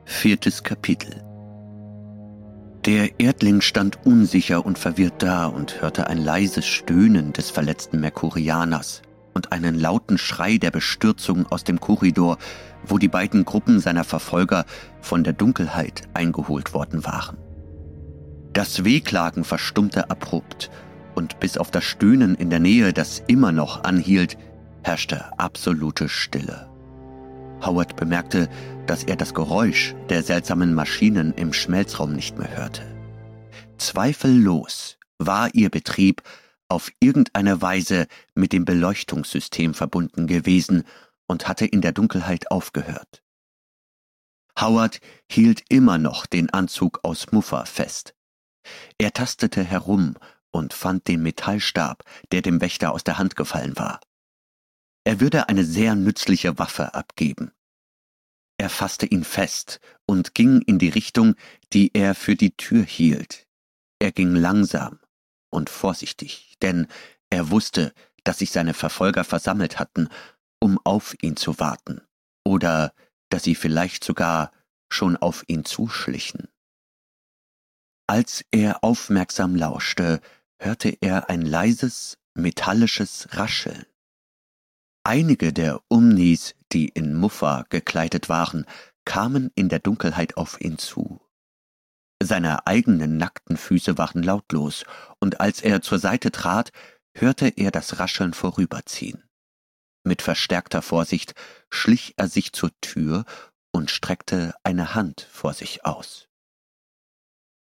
Viertes 0.05 0.63
Kapitel 0.63 1.23
der 2.85 3.19
Erdling 3.19 3.59
stand 3.59 4.05
unsicher 4.05 4.65
und 4.65 4.79
verwirrt 4.79 5.21
da 5.21 5.47
und 5.47 5.81
hörte 5.81 6.07
ein 6.07 6.17
leises 6.17 6.65
Stöhnen 6.65 7.33
des 7.33 7.49
verletzten 7.49 7.99
Merkurianers 7.99 9.01
und 9.33 9.51
einen 9.51 9.77
lauten 9.77 10.17
Schrei 10.17 10.57
der 10.57 10.71
Bestürzung 10.71 11.45
aus 11.47 11.65
dem 11.65 11.81
Korridor, 11.81 12.37
wo 12.85 12.97
die 12.97 13.09
beiden 13.09 13.43
Gruppen 13.43 13.81
seiner 13.81 14.05
Verfolger 14.05 14.65
von 15.01 15.25
der 15.25 15.33
Dunkelheit 15.33 16.03
eingeholt 16.13 16.73
worden 16.73 17.05
waren. 17.05 17.37
Das 18.53 18.85
Wehklagen 18.85 19.43
verstummte 19.43 20.09
abrupt, 20.09 20.71
und 21.15 21.39
bis 21.39 21.57
auf 21.57 21.71
das 21.71 21.83
Stöhnen 21.83 22.35
in 22.35 22.49
der 22.49 22.59
Nähe, 22.59 22.93
das 22.93 23.23
immer 23.27 23.51
noch 23.51 23.83
anhielt, 23.83 24.37
herrschte 24.83 25.37
absolute 25.37 26.09
Stille. 26.09 26.69
Howard 27.61 27.95
bemerkte, 27.95 28.49
dass 28.87 29.03
er 29.03 29.15
das 29.15 29.33
Geräusch 29.33 29.95
der 30.09 30.23
seltsamen 30.23 30.73
Maschinen 30.73 31.33
im 31.33 31.53
Schmelzraum 31.53 32.13
nicht 32.13 32.37
mehr 32.37 32.55
hörte. 32.55 32.83
Zweifellos 33.77 34.97
war 35.17 35.53
ihr 35.53 35.69
Betrieb 35.69 36.21
auf 36.69 36.91
irgendeine 36.99 37.61
Weise 37.61 38.07
mit 38.35 38.53
dem 38.53 38.63
Beleuchtungssystem 38.63 39.73
verbunden 39.73 40.27
gewesen 40.27 40.83
und 41.27 41.47
hatte 41.47 41.65
in 41.65 41.81
der 41.81 41.91
Dunkelheit 41.91 42.51
aufgehört. 42.51 43.23
Howard 44.59 44.99
hielt 45.29 45.63
immer 45.69 45.97
noch 45.97 46.25
den 46.25 46.49
Anzug 46.49 46.99
aus 47.03 47.31
Muffa 47.31 47.65
fest. 47.65 48.13
Er 48.97 49.13
tastete 49.13 49.63
herum 49.63 50.15
und 50.51 50.73
fand 50.73 51.07
den 51.07 51.21
Metallstab, 51.21 52.03
der 52.31 52.41
dem 52.41 52.61
Wächter 52.61 52.91
aus 52.91 53.03
der 53.03 53.17
Hand 53.17 53.35
gefallen 53.35 53.77
war. 53.77 53.99
Er 55.03 55.19
würde 55.19 55.49
eine 55.49 55.63
sehr 55.63 55.95
nützliche 55.95 56.59
Waffe 56.59 56.93
abgeben. 56.93 57.51
Er 58.57 58.69
fasste 58.69 59.05
ihn 59.05 59.23
fest 59.23 59.79
und 60.05 60.35
ging 60.35 60.61
in 60.61 60.79
die 60.79 60.89
Richtung, 60.89 61.35
die 61.71 61.91
er 61.93 62.13
für 62.13 62.35
die 62.35 62.55
Tür 62.57 62.83
hielt. 62.83 63.47
Er 63.99 64.11
ging 64.11 64.35
langsam 64.35 64.99
und 65.49 65.69
vorsichtig, 65.69 66.55
denn 66.61 66.87
er 67.29 67.51
wusste, 67.51 67.93
dass 68.23 68.39
sich 68.39 68.51
seine 68.51 68.73
Verfolger 68.73 69.23
versammelt 69.23 69.79
hatten, 69.79 70.09
um 70.59 70.79
auf 70.83 71.15
ihn 71.21 71.37
zu 71.37 71.59
warten, 71.59 72.01
oder 72.43 72.93
dass 73.29 73.43
sie 73.43 73.55
vielleicht 73.55 74.03
sogar 74.03 74.51
schon 74.91 75.15
auf 75.15 75.43
ihn 75.47 75.65
zuschlichen. 75.65 76.49
Als 78.07 78.43
er 78.51 78.83
aufmerksam 78.83 79.55
lauschte, 79.55 80.19
hörte 80.59 80.97
er 81.01 81.29
ein 81.29 81.41
leises, 81.41 82.17
metallisches 82.35 83.27
Rascheln. 83.31 83.85
Einige 85.03 85.53
der 85.53 85.81
Umnis, 85.87 86.55
die 86.71 86.89
in 86.89 87.15
Muffa 87.15 87.65
gekleidet 87.69 88.29
waren, 88.29 88.65
kamen 89.05 89.51
in 89.55 89.69
der 89.69 89.79
Dunkelheit 89.79 90.37
auf 90.37 90.61
ihn 90.61 90.77
zu. 90.77 91.21
Seine 92.21 92.67
eigenen 92.67 93.17
nackten 93.17 93.57
Füße 93.57 93.97
waren 93.97 94.21
lautlos, 94.21 94.83
und 95.19 95.39
als 95.39 95.61
er 95.61 95.81
zur 95.81 95.99
Seite 95.99 96.31
trat, 96.31 96.71
hörte 97.13 97.47
er 97.47 97.71
das 97.71 97.99
Rascheln 97.99 98.33
vorüberziehen. 98.33 99.23
Mit 100.03 100.21
verstärkter 100.21 100.81
Vorsicht 100.81 101.33
schlich 101.69 102.13
er 102.17 102.27
sich 102.27 102.53
zur 102.53 102.71
Tür 102.81 103.25
und 103.71 103.89
streckte 103.89 104.53
eine 104.63 104.93
Hand 104.95 105.27
vor 105.31 105.53
sich 105.53 105.85
aus. 105.85 106.27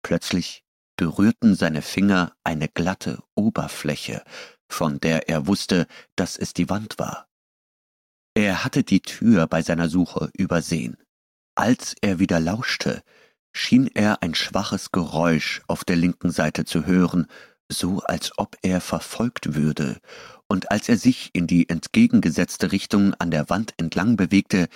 Plötzlich 0.04 0.65
berührten 0.98 1.56
seine 1.56 1.82
Finger 1.82 2.34
eine 2.44 2.68
glatte 2.68 3.22
Oberfläche, 3.36 4.24
von 4.70 5.00
der 5.00 5.30
er 5.30 5.48
wusste, 5.48 5.88
dass 6.16 6.38
es 6.38 6.54
die 6.54 6.70
Wand 6.70 7.00
war. 7.00 7.28
Er 8.34 8.64
hatte 8.64 8.84
die 8.84 9.02
Tür 9.02 9.48
bei 9.48 9.62
seiner 9.62 9.90
Suche 9.90 10.30
übersehen. 10.34 10.98
Als 11.56 11.96
er 12.02 12.20
wieder 12.20 12.40
lauschte, 12.40 13.02
schien 13.54 13.90
er 13.94 14.22
ein 14.22 14.36
schwaches 14.36 14.92
Geräusch 14.92 15.62
auf 15.68 15.86
der 15.86 15.96
linken 15.96 16.32
Seite 16.32 16.66
zu 16.66 16.86
hören, 16.86 17.28
so 17.72 18.02
als 18.02 18.38
ob 18.38 18.58
er 18.62 18.82
verfolgt 18.82 19.56
würde, 19.56 20.00
und 20.48 20.70
als 20.72 20.90
er 20.90 20.98
sich 20.98 21.32
in 21.34 21.48
die 21.48 21.70
entgegengesetzte 21.70 22.72
Richtung 22.72 23.14
an 23.16 23.32
der 23.32 23.50
Wand 23.50 23.74
entlang 23.78 24.18
bewegte, 24.18 24.68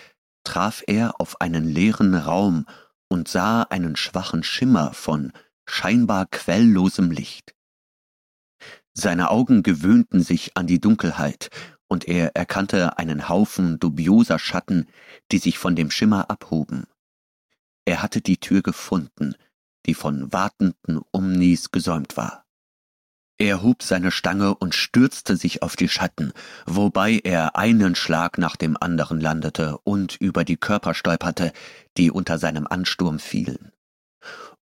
traf 0.43 0.84
er 0.88 1.20
auf 1.20 1.41
einen 1.41 1.65
leeren 1.65 2.15
Raum 2.15 2.65
und 3.09 3.28
sah 3.28 3.63
einen 3.63 3.95
schwachen 3.95 4.43
Schimmer 4.43 4.93
von 4.93 5.34
scheinbar 5.70 6.26
quelllosem 6.26 7.11
Licht. 7.11 7.55
Seine 8.93 9.30
Augen 9.30 9.63
gewöhnten 9.63 10.22
sich 10.22 10.57
an 10.57 10.67
die 10.67 10.80
Dunkelheit, 10.80 11.49
und 11.88 12.07
er 12.07 12.36
erkannte 12.36 12.97
einen 12.97 13.30
Haufen 13.30 13.80
dubioser 13.80 14.39
Schatten, 14.39 14.88
die 15.32 15.39
sich 15.39 15.57
von 15.57 15.76
dem 15.76 15.89
Schimmer 15.89 16.30
abhoben. 16.30 16.86
Er 17.86 18.01
hatte 18.03 18.22
die 18.22 18.38
Tür 18.38 18.61
gefunden, 18.61 19.36
die 19.86 19.95
von 19.95 20.32
wartenden 20.32 21.01
Umnis 21.11 21.72
gesäumt 21.72 22.15
war. 22.15 22.45
Er 23.39 23.63
hob 23.63 23.84
seine 23.84 24.11
Stange 24.11 24.53
und 24.53 24.76
stürzte 24.76 25.38
sich 25.38 25.63
auf 25.63 25.78
die 25.78 25.88
Schatten, 25.88 26.34
wobei 26.65 27.20
er 27.24 27.55
einen 27.55 27.95
Schlag 27.95 28.38
nach 28.38 28.57
dem 28.57 28.76
anderen 28.80 29.22
landete 29.22 29.78
und 29.80 30.17
über 30.17 30.43
die 30.43 30.57
Körper 30.57 30.93
stolperte, 30.93 31.53
die 31.97 32.11
unter 32.11 32.38
seinem 32.38 32.67
Ansturm 32.67 33.17
fielen. 33.17 33.72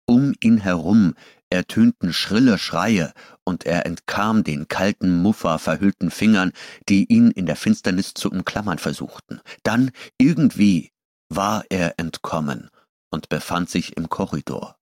Um 0.07 0.33
ihn 0.41 0.57
herum 0.59 1.15
ertönten 1.49 2.13
schrille 2.13 2.57
Schreie 2.57 3.13
und 3.43 3.65
er 3.65 3.85
entkam 3.85 4.43
den 4.43 4.67
kalten, 4.67 5.21
Muffer 5.21 5.59
verhüllten 5.59 6.11
Fingern, 6.11 6.53
die 6.89 7.05
ihn 7.11 7.31
in 7.31 7.45
der 7.45 7.55
Finsternis 7.55 8.13
zu 8.13 8.31
umklammern 8.31 8.79
versuchten. 8.79 9.41
Dann, 9.63 9.91
irgendwie, 10.17 10.91
war 11.29 11.65
er 11.69 11.99
entkommen 11.99 12.69
und 13.11 13.29
befand 13.29 13.69
sich 13.69 13.97
im 13.97 14.09
Korridor. 14.09 14.77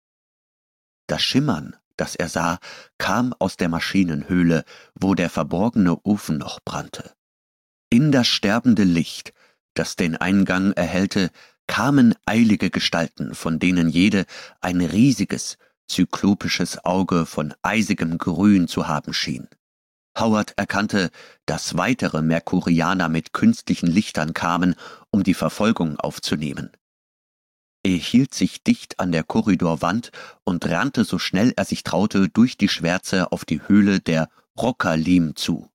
Das 1.07 1.21
Schimmern, 1.21 1.75
das 1.97 2.15
er 2.15 2.29
sah, 2.29 2.59
kam 2.97 3.33
aus 3.39 3.57
der 3.57 3.69
Maschinenhöhle, 3.69 4.63
wo 4.95 5.15
der 5.15 5.29
verborgene 5.29 5.97
Ofen 6.03 6.37
noch 6.37 6.59
brannte. 6.63 7.13
In 7.89 8.11
das 8.11 8.27
sterbende 8.27 8.83
Licht, 8.83 9.33
das 9.75 9.95
den 9.95 10.17
Eingang 10.17 10.73
erhellte, 10.73 11.29
kamen 11.67 12.15
eilige 12.25 12.69
Gestalten, 12.69 13.35
von 13.35 13.59
denen 13.59 13.89
jede 13.89 14.25
ein 14.61 14.81
riesiges, 14.81 15.57
zyklopisches 15.87 16.83
Auge 16.85 17.25
von 17.25 17.53
eisigem 17.61 18.17
Grün 18.17 18.67
zu 18.67 18.87
haben 18.87 19.13
schien. 19.13 19.47
Howard 20.17 20.53
erkannte, 20.57 21.11
dass 21.45 21.77
weitere 21.77 22.21
Merkurianer 22.21 23.09
mit 23.09 23.33
künstlichen 23.33 23.87
Lichtern 23.87 24.33
kamen, 24.33 24.75
um 25.11 25.23
die 25.23 25.33
Verfolgung 25.33 25.99
aufzunehmen. 25.99 26.71
Er 27.83 27.97
hielt 27.97 28.33
sich 28.33 28.63
dicht 28.63 28.99
an 28.99 29.11
der 29.11 29.23
Korridorwand 29.23 30.11
und 30.43 30.65
rannte 30.65 31.03
so 31.03 31.19
schnell 31.19 31.53
er 31.55 31.65
sich 31.65 31.83
traute 31.83 32.29
durch 32.29 32.57
die 32.57 32.69
Schwärze 32.69 33.31
auf 33.31 33.45
die 33.45 33.61
Höhle 33.67 33.99
der 33.99 34.29
Rockerlim 34.57 35.35
zu. 35.35 35.69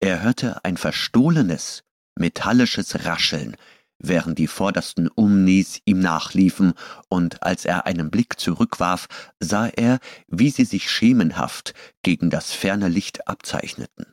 Er 0.00 0.22
hörte 0.22 0.64
ein 0.64 0.76
verstohlenes, 0.76 1.82
metallisches 2.16 3.04
Rascheln, 3.04 3.56
während 4.02 4.38
die 4.38 4.46
vordersten 4.46 5.08
Umnis 5.08 5.80
ihm 5.84 6.00
nachliefen, 6.00 6.74
und 7.08 7.42
als 7.42 7.64
er 7.64 7.86
einen 7.86 8.10
Blick 8.10 8.38
zurückwarf, 8.38 9.08
sah 9.40 9.66
er, 9.66 9.98
wie 10.26 10.50
sie 10.50 10.64
sich 10.64 10.90
schemenhaft 10.90 11.74
gegen 12.02 12.30
das 12.30 12.52
ferne 12.52 12.88
Licht 12.88 13.28
abzeichneten. 13.28 14.06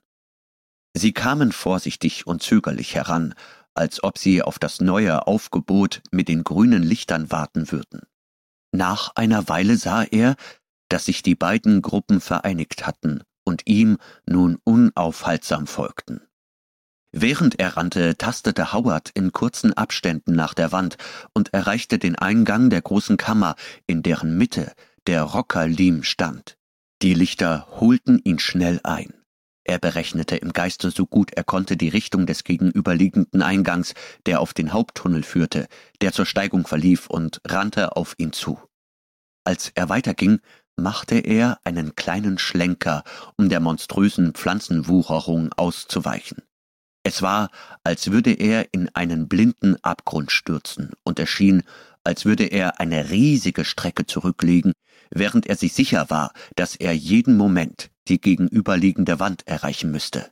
Sie 0.93 1.11
kamen 1.11 1.51
vorsichtig 1.51 2.25
und 2.27 2.41
zögerlich 2.41 2.95
heran, 2.95 3.33
als 3.73 4.03
ob 4.03 4.17
sie 4.17 4.41
auf 4.41 4.59
das 4.59 4.81
neue 4.81 5.27
Aufgebot 5.27 6.01
mit 6.11 6.27
den 6.27 6.43
grünen 6.43 6.83
Lichtern 6.83 7.31
warten 7.31 7.71
würden. 7.71 8.01
Nach 8.71 9.11
einer 9.15 9.47
Weile 9.47 9.77
sah 9.77 10.03
er, 10.03 10.35
dass 10.89 11.05
sich 11.05 11.23
die 11.23 11.35
beiden 11.35 11.81
Gruppen 11.81 12.19
vereinigt 12.19 12.85
hatten 12.85 13.23
und 13.43 13.67
ihm 13.67 13.97
nun 14.25 14.57
unaufhaltsam 14.63 15.67
folgten. 15.67 16.21
Während 17.11 17.59
er 17.59 17.75
rannte, 17.75 18.17
tastete 18.17 18.71
Howard 18.71 19.09
in 19.13 19.31
kurzen 19.31 19.73
Abständen 19.73 20.35
nach 20.35 20.53
der 20.53 20.71
Wand 20.71 20.97
und 21.33 21.53
erreichte 21.53 21.97
den 21.97 22.15
Eingang 22.15 22.69
der 22.69 22.81
großen 22.81 23.17
Kammer, 23.17 23.55
in 23.87 24.03
deren 24.03 24.37
Mitte 24.37 24.73
der 25.07 25.23
Rocker 25.23 25.67
Lim 25.67 26.03
stand. 26.03 26.55
Die 27.01 27.15
Lichter 27.15 27.67
holten 27.79 28.21
ihn 28.23 28.37
schnell 28.37 28.79
ein. 28.83 29.13
Er 29.63 29.79
berechnete 29.79 30.35
im 30.35 30.53
Geiste 30.53 30.91
so 30.91 31.05
gut 31.05 31.31
er 31.35 31.43
konnte 31.43 31.77
die 31.77 31.89
Richtung 31.89 32.25
des 32.25 32.43
gegenüberliegenden 32.43 33.41
Eingangs, 33.41 33.93
der 34.25 34.39
auf 34.39 34.53
den 34.53 34.73
Haupttunnel 34.73 35.23
führte, 35.23 35.67
der 36.01 36.11
zur 36.11 36.25
Steigung 36.25 36.67
verlief, 36.67 37.07
und 37.07 37.41
rannte 37.47 37.95
auf 37.95 38.15
ihn 38.17 38.33
zu. 38.33 38.59
Als 39.43 39.71
er 39.73 39.89
weiterging, 39.89 40.41
machte 40.75 41.19
er 41.19 41.59
einen 41.63 41.95
kleinen 41.95 42.37
Schlenker, 42.37 43.03
um 43.37 43.49
der 43.49 43.59
monströsen 43.59 44.33
Pflanzenwucherung 44.33 45.53
auszuweichen. 45.53 46.43
Es 47.03 47.21
war, 47.21 47.49
als 47.83 48.11
würde 48.11 48.33
er 48.33 48.73
in 48.73 48.89
einen 48.93 49.27
blinden 49.27 49.77
Abgrund 49.83 50.31
stürzen, 50.31 50.91
und 51.03 51.19
es 51.19 51.29
schien, 51.29 51.63
als 52.03 52.25
würde 52.25 52.45
er 52.45 52.79
eine 52.79 53.09
riesige 53.09 53.65
Strecke 53.65 54.05
zurücklegen, 54.05 54.73
während 55.11 55.47
er 55.47 55.55
sich 55.55 55.73
sicher 55.73 56.09
war, 56.09 56.33
dass 56.55 56.75
er 56.75 56.93
jeden 56.93 57.37
Moment 57.37 57.89
die 58.07 58.19
gegenüberliegende 58.19 59.19
Wand 59.19 59.47
erreichen 59.47 59.91
müsste. 59.91 60.31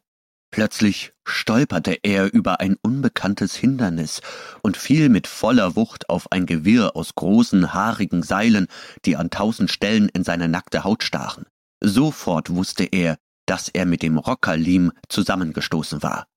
Plötzlich 0.50 1.14
stolperte 1.26 2.00
er 2.04 2.34
über 2.34 2.62
ein 2.62 2.78
unbekanntes 2.82 3.56
Hindernis 3.56 4.22
und 4.62 4.78
fiel 4.78 5.10
mit 5.10 5.28
voller 5.28 5.76
Wucht 5.76 6.10
auf 6.10 6.32
ein 6.32 6.46
Gewirr 6.46 6.96
aus 6.96 7.16
großen, 7.16 7.74
haarigen 7.74 8.24
Seilen, 8.24 8.68
die 9.06 9.18
an 9.18 9.30
tausend 9.30 9.70
Stellen 9.72 10.10
in 10.10 10.24
seine 10.24 10.48
nackte 10.48 10.84
Haut 10.84 11.04
stachen. 11.04 11.46
Sofort 11.82 12.50
wusste 12.50 12.86
er, 12.86 13.18
dass 13.46 13.70
er 13.70 13.86
mit 13.86 14.02
dem 14.02 14.18
Rockerlim 14.18 14.92
zusammengestoßen 15.10 16.02
war. 16.02 16.28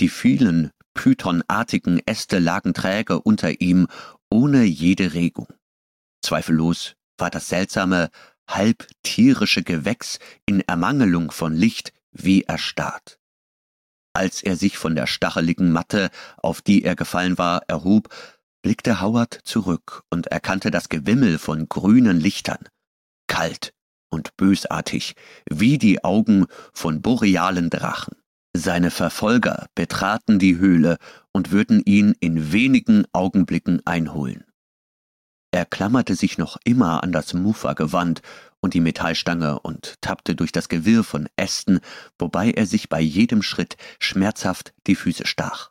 Die 0.00 0.08
vielen, 0.08 0.70
pythonartigen 0.94 2.00
Äste 2.06 2.38
lagen 2.38 2.74
träge 2.74 3.20
unter 3.20 3.60
ihm, 3.60 3.86
ohne 4.30 4.64
jede 4.64 5.12
Regung. 5.14 5.48
Zweifellos 6.22 6.94
war 7.18 7.30
das 7.30 7.48
seltsame, 7.48 8.10
halb 8.48 8.86
tierische 9.02 9.62
Gewächs 9.62 10.18
in 10.46 10.60
Ermangelung 10.60 11.30
von 11.30 11.54
Licht 11.54 11.92
wie 12.10 12.42
erstarrt. 12.42 13.18
Als 14.14 14.42
er 14.42 14.56
sich 14.56 14.76
von 14.76 14.94
der 14.94 15.06
stacheligen 15.06 15.72
Matte, 15.72 16.10
auf 16.36 16.60
die 16.60 16.84
er 16.84 16.96
gefallen 16.96 17.38
war, 17.38 17.62
erhob, 17.68 18.14
blickte 18.62 19.00
Howard 19.00 19.40
zurück 19.44 20.02
und 20.10 20.26
erkannte 20.28 20.70
das 20.70 20.88
Gewimmel 20.88 21.38
von 21.38 21.68
grünen 21.68 22.20
Lichtern, 22.20 22.68
kalt 23.26 23.72
und 24.10 24.36
bösartig, 24.36 25.14
wie 25.50 25.78
die 25.78 26.04
Augen 26.04 26.46
von 26.74 27.00
borealen 27.00 27.70
Drachen. 27.70 28.21
Seine 28.54 28.90
Verfolger 28.90 29.68
betraten 29.74 30.38
die 30.38 30.58
Höhle 30.58 30.98
und 31.32 31.52
würden 31.52 31.82
ihn 31.86 32.14
in 32.20 32.52
wenigen 32.52 33.06
Augenblicken 33.12 33.80
einholen. 33.86 34.44
Er 35.52 35.64
klammerte 35.64 36.14
sich 36.14 36.36
noch 36.36 36.58
immer 36.64 37.02
an 37.02 37.12
das 37.12 37.32
Mufa-Gewand 37.32 38.20
und 38.60 38.74
die 38.74 38.80
Metallstange 38.80 39.58
und 39.60 39.96
tappte 40.02 40.34
durch 40.34 40.52
das 40.52 40.68
Gewirr 40.68 41.02
von 41.02 41.28
Ästen, 41.36 41.80
wobei 42.18 42.50
er 42.50 42.66
sich 42.66 42.90
bei 42.90 43.00
jedem 43.00 43.42
Schritt 43.42 43.76
schmerzhaft 43.98 44.74
die 44.86 44.96
Füße 44.96 45.26
stach. 45.26 45.70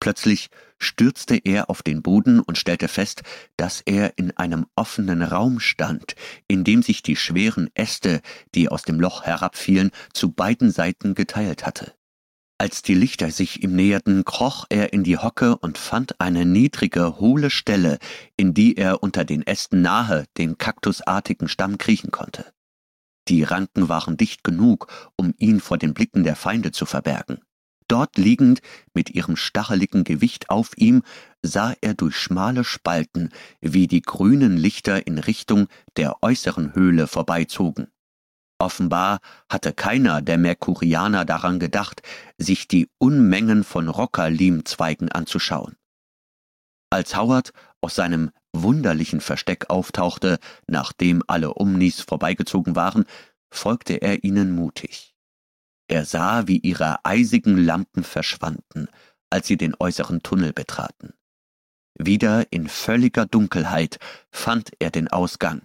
Plötzlich 0.00 0.50
stürzte 0.78 1.36
er 1.36 1.68
auf 1.68 1.82
den 1.82 2.00
Boden 2.00 2.40
und 2.40 2.58
stellte 2.58 2.88
fest, 2.88 3.22
dass 3.56 3.82
er 3.82 4.16
in 4.18 4.36
einem 4.36 4.66
offenen 4.74 5.22
Raum 5.22 5.60
stand, 5.60 6.14
in 6.48 6.64
dem 6.64 6.82
sich 6.82 7.02
die 7.02 7.16
schweren 7.16 7.70
Äste, 7.74 8.22
die 8.54 8.68
aus 8.68 8.82
dem 8.82 8.98
Loch 8.98 9.24
herabfielen, 9.24 9.90
zu 10.14 10.32
beiden 10.32 10.70
Seiten 10.70 11.14
geteilt 11.14 11.66
hatte. 11.66 11.92
Als 12.60 12.82
die 12.82 12.92
Lichter 12.92 13.30
sich 13.30 13.62
ihm 13.62 13.74
näherten, 13.74 14.22
kroch 14.26 14.66
er 14.68 14.92
in 14.92 15.02
die 15.02 15.16
Hocke 15.16 15.56
und 15.56 15.78
fand 15.78 16.20
eine 16.20 16.44
niedrige, 16.44 17.18
hohle 17.18 17.48
Stelle, 17.48 17.98
in 18.36 18.52
die 18.52 18.76
er 18.76 19.02
unter 19.02 19.24
den 19.24 19.46
Ästen 19.46 19.80
nahe 19.80 20.26
dem 20.36 20.58
kaktusartigen 20.58 21.48
Stamm 21.48 21.78
kriechen 21.78 22.10
konnte. 22.10 22.52
Die 23.28 23.44
Ranken 23.44 23.88
waren 23.88 24.18
dicht 24.18 24.44
genug, 24.44 24.88
um 25.16 25.32
ihn 25.38 25.58
vor 25.60 25.78
den 25.78 25.94
Blicken 25.94 26.22
der 26.22 26.36
Feinde 26.36 26.70
zu 26.70 26.84
verbergen. 26.84 27.40
Dort 27.88 28.18
liegend, 28.18 28.60
mit 28.92 29.08
ihrem 29.08 29.36
stacheligen 29.36 30.04
Gewicht 30.04 30.50
auf 30.50 30.72
ihm, 30.76 31.02
sah 31.40 31.72
er 31.80 31.94
durch 31.94 32.18
schmale 32.18 32.64
Spalten, 32.64 33.30
wie 33.62 33.86
die 33.86 34.02
grünen 34.02 34.58
Lichter 34.58 35.06
in 35.06 35.16
Richtung 35.16 35.68
der 35.96 36.22
äußeren 36.22 36.74
Höhle 36.74 37.06
vorbeizogen. 37.06 37.88
Offenbar 38.60 39.20
hatte 39.48 39.72
keiner 39.72 40.20
der 40.20 40.36
Merkurianer 40.36 41.24
daran 41.24 41.58
gedacht, 41.58 42.02
sich 42.36 42.68
die 42.68 42.90
Unmengen 42.98 43.64
von 43.64 43.88
Rockerlimzweigen 43.88 45.10
anzuschauen. 45.10 45.76
Als 46.90 47.16
Howard 47.16 47.52
aus 47.80 47.94
seinem 47.94 48.32
wunderlichen 48.52 49.22
Versteck 49.22 49.70
auftauchte, 49.70 50.38
nachdem 50.66 51.22
alle 51.26 51.54
Umnis 51.54 52.02
vorbeigezogen 52.02 52.76
waren, 52.76 53.06
folgte 53.50 53.94
er 53.94 54.24
ihnen 54.24 54.50
mutig. 54.50 55.14
Er 55.88 56.04
sah, 56.04 56.46
wie 56.46 56.58
ihre 56.58 57.02
eisigen 57.04 57.56
Lampen 57.56 58.04
verschwanden, 58.04 58.88
als 59.30 59.46
sie 59.46 59.56
den 59.56 59.74
äußeren 59.78 60.22
Tunnel 60.22 60.52
betraten. 60.52 61.14
Wieder 61.98 62.52
in 62.52 62.68
völliger 62.68 63.24
Dunkelheit 63.24 63.98
fand 64.30 64.72
er 64.80 64.90
den 64.90 65.08
Ausgang. 65.08 65.62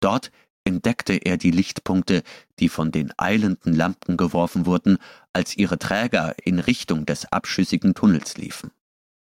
Dort 0.00 0.30
entdeckte 0.66 1.14
er 1.14 1.36
die 1.36 1.50
Lichtpunkte, 1.50 2.22
die 2.58 2.68
von 2.68 2.90
den 2.90 3.12
eilenden 3.16 3.74
Lampen 3.74 4.16
geworfen 4.16 4.66
wurden, 4.66 4.98
als 5.32 5.56
ihre 5.56 5.78
Träger 5.78 6.34
in 6.42 6.58
Richtung 6.58 7.06
des 7.06 7.30
abschüssigen 7.32 7.94
Tunnels 7.94 8.36
liefen. 8.36 8.70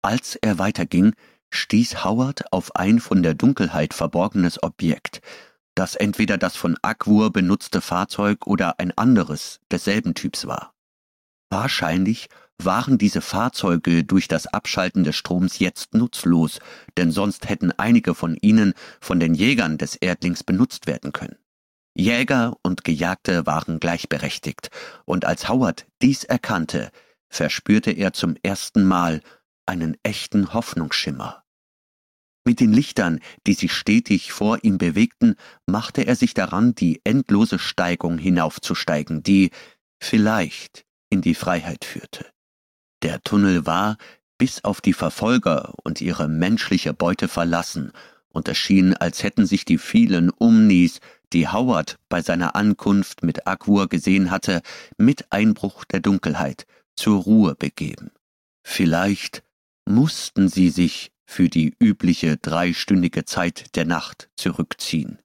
Als 0.02 0.36
er 0.36 0.58
weiterging, 0.58 1.14
stieß 1.50 2.04
Howard 2.04 2.52
auf 2.52 2.76
ein 2.76 3.00
von 3.00 3.22
der 3.22 3.34
Dunkelheit 3.34 3.92
verborgenes 3.92 4.62
Objekt, 4.62 5.20
das 5.74 5.94
entweder 5.94 6.38
das 6.38 6.56
von 6.56 6.76
Aquur 6.82 7.32
benutzte 7.32 7.80
Fahrzeug 7.80 8.46
oder 8.46 8.78
ein 8.78 8.96
anderes 8.96 9.60
desselben 9.70 10.14
Typs 10.14 10.46
war. 10.46 10.74
Wahrscheinlich 11.50 12.28
waren 12.62 12.98
diese 12.98 13.20
Fahrzeuge 13.20 14.04
durch 14.04 14.28
das 14.28 14.46
Abschalten 14.46 15.04
des 15.04 15.16
Stroms 15.16 15.58
jetzt 15.58 15.94
nutzlos, 15.94 16.58
denn 16.96 17.10
sonst 17.10 17.48
hätten 17.48 17.72
einige 17.72 18.14
von 18.14 18.36
ihnen 18.40 18.74
von 19.00 19.20
den 19.20 19.34
Jägern 19.34 19.78
des 19.78 19.96
Erdlings 19.96 20.42
benutzt 20.44 20.86
werden 20.86 21.12
können. 21.12 21.36
Jäger 21.94 22.56
und 22.62 22.84
Gejagte 22.84 23.46
waren 23.46 23.80
gleichberechtigt, 23.80 24.70
und 25.04 25.24
als 25.24 25.48
Howard 25.48 25.86
dies 26.02 26.24
erkannte, 26.24 26.90
verspürte 27.28 27.90
er 27.90 28.12
zum 28.12 28.36
ersten 28.42 28.84
Mal 28.84 29.22
einen 29.66 29.96
echten 30.02 30.52
Hoffnungsschimmer. 30.52 31.42
Mit 32.44 32.60
den 32.60 32.72
Lichtern, 32.72 33.20
die 33.46 33.54
sich 33.54 33.72
stetig 33.72 34.30
vor 34.30 34.62
ihm 34.62 34.78
bewegten, 34.78 35.34
machte 35.66 36.06
er 36.06 36.14
sich 36.14 36.32
daran, 36.32 36.74
die 36.76 37.00
endlose 37.02 37.58
Steigung 37.58 38.18
hinaufzusteigen, 38.18 39.22
die 39.22 39.50
vielleicht 40.00 40.86
in 41.10 41.22
die 41.22 41.34
Freiheit 41.34 41.84
führte. 41.84 42.26
Der 43.02 43.22
Tunnel 43.22 43.66
war, 43.66 43.96
bis 44.38 44.64
auf 44.64 44.80
die 44.80 44.92
Verfolger 44.92 45.74
und 45.84 46.00
ihre 46.00 46.28
menschliche 46.28 46.94
Beute 46.94 47.28
verlassen, 47.28 47.92
und 48.28 48.48
es 48.48 48.58
schien, 48.58 48.94
als 48.94 49.22
hätten 49.22 49.46
sich 49.46 49.64
die 49.64 49.78
vielen 49.78 50.28
Umnis, 50.28 51.00
die 51.32 51.48
Howard 51.48 51.96
bei 52.10 52.20
seiner 52.20 52.54
Ankunft 52.54 53.22
mit 53.22 53.46
Agur 53.46 53.88
gesehen 53.88 54.30
hatte, 54.30 54.60
mit 54.98 55.32
Einbruch 55.32 55.84
der 55.84 56.00
Dunkelheit 56.00 56.66
zur 56.94 57.22
Ruhe 57.22 57.54
begeben. 57.54 58.10
Vielleicht 58.62 59.42
mussten 59.86 60.48
sie 60.48 60.70
sich 60.70 61.12
für 61.24 61.48
die 61.48 61.74
übliche 61.80 62.36
dreistündige 62.36 63.24
Zeit 63.24 63.74
der 63.76 63.86
Nacht 63.86 64.28
zurückziehen. 64.36 65.18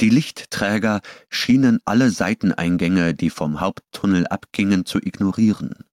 Die 0.00 0.10
Lichtträger 0.10 1.00
schienen 1.30 1.80
alle 1.86 2.10
Seiteneingänge, 2.10 3.14
die 3.14 3.30
vom 3.30 3.60
Haupttunnel 3.60 4.26
abgingen, 4.26 4.84
zu 4.84 4.98
ignorieren. 4.98 5.84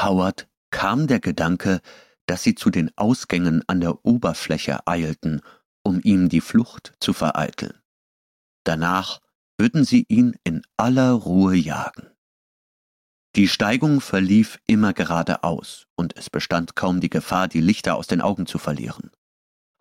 Howard 0.00 0.48
kam 0.70 1.06
der 1.06 1.20
Gedanke, 1.20 1.80
dass 2.26 2.42
sie 2.42 2.54
zu 2.54 2.70
den 2.70 2.90
Ausgängen 2.96 3.62
an 3.66 3.80
der 3.80 4.04
Oberfläche 4.04 4.86
eilten, 4.86 5.40
um 5.82 6.00
ihm 6.02 6.28
die 6.28 6.40
Flucht 6.40 6.94
zu 7.00 7.12
vereiteln. 7.12 7.80
Danach 8.64 9.20
würden 9.58 9.84
sie 9.84 10.04
ihn 10.08 10.36
in 10.44 10.62
aller 10.76 11.12
Ruhe 11.12 11.56
jagen. 11.56 12.10
Die 13.34 13.48
Steigung 13.48 14.00
verlief 14.00 14.58
immer 14.66 14.92
geradeaus, 14.92 15.86
und 15.96 16.16
es 16.16 16.30
bestand 16.30 16.76
kaum 16.76 17.00
die 17.00 17.10
Gefahr, 17.10 17.48
die 17.48 17.60
Lichter 17.60 17.96
aus 17.96 18.06
den 18.06 18.20
Augen 18.20 18.46
zu 18.46 18.58
verlieren. 18.58 19.10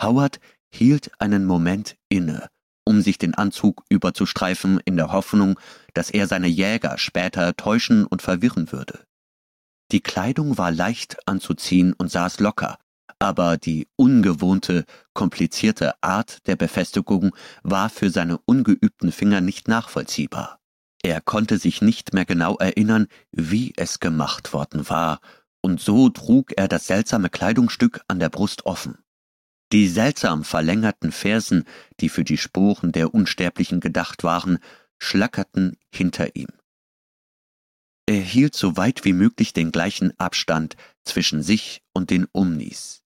Howard 0.01 0.39
hielt 0.69 1.11
einen 1.19 1.45
Moment 1.45 1.97
inne, 2.09 2.49
um 2.85 3.01
sich 3.01 3.17
den 3.17 3.33
Anzug 3.33 3.83
überzustreifen, 3.89 4.79
in 4.85 4.95
der 4.95 5.11
Hoffnung, 5.11 5.59
dass 5.93 6.09
er 6.09 6.27
seine 6.27 6.47
Jäger 6.47 6.97
später 6.97 7.55
täuschen 7.55 8.05
und 8.05 8.21
verwirren 8.21 8.71
würde. 8.71 9.06
Die 9.91 10.01
Kleidung 10.01 10.57
war 10.57 10.71
leicht 10.71 11.17
anzuziehen 11.27 11.93
und 11.93 12.11
saß 12.11 12.39
locker, 12.39 12.77
aber 13.19 13.57
die 13.57 13.87
ungewohnte, 13.95 14.85
komplizierte 15.13 16.01
Art 16.03 16.45
der 16.47 16.55
Befestigung 16.55 17.35
war 17.63 17.89
für 17.89 18.09
seine 18.09 18.37
ungeübten 18.45 19.11
Finger 19.11 19.41
nicht 19.41 19.67
nachvollziehbar. 19.67 20.59
Er 21.03 21.21
konnte 21.21 21.57
sich 21.57 21.81
nicht 21.81 22.13
mehr 22.13 22.25
genau 22.25 22.57
erinnern, 22.57 23.07
wie 23.31 23.73
es 23.77 23.99
gemacht 23.99 24.51
worden 24.51 24.89
war, 24.89 25.21
und 25.61 25.79
so 25.79 26.09
trug 26.09 26.53
er 26.57 26.67
das 26.67 26.87
seltsame 26.87 27.29
Kleidungsstück 27.29 28.01
an 28.07 28.19
der 28.19 28.29
Brust 28.29 28.65
offen. 28.65 28.97
Die 29.71 29.87
seltsam 29.87 30.43
verlängerten 30.43 31.11
Fersen, 31.11 31.65
die 31.99 32.09
für 32.09 32.23
die 32.23 32.37
Sporen 32.37 32.91
der 32.91 33.13
Unsterblichen 33.13 33.79
gedacht 33.79 34.23
waren, 34.23 34.59
schlackerten 34.97 35.77
hinter 35.93 36.35
ihm. 36.35 36.47
Er 38.07 38.21
hielt 38.21 38.55
so 38.55 38.77
weit 38.77 39.03
wie 39.03 39.13
möglich 39.13 39.51
den 39.51 39.71
gleichen 39.71 40.17
Abstand 40.17 40.77
zwischen 41.03 41.43
sich 41.43 41.83
und 41.93 42.09
den 42.09 42.25
Umnis. 42.31 43.03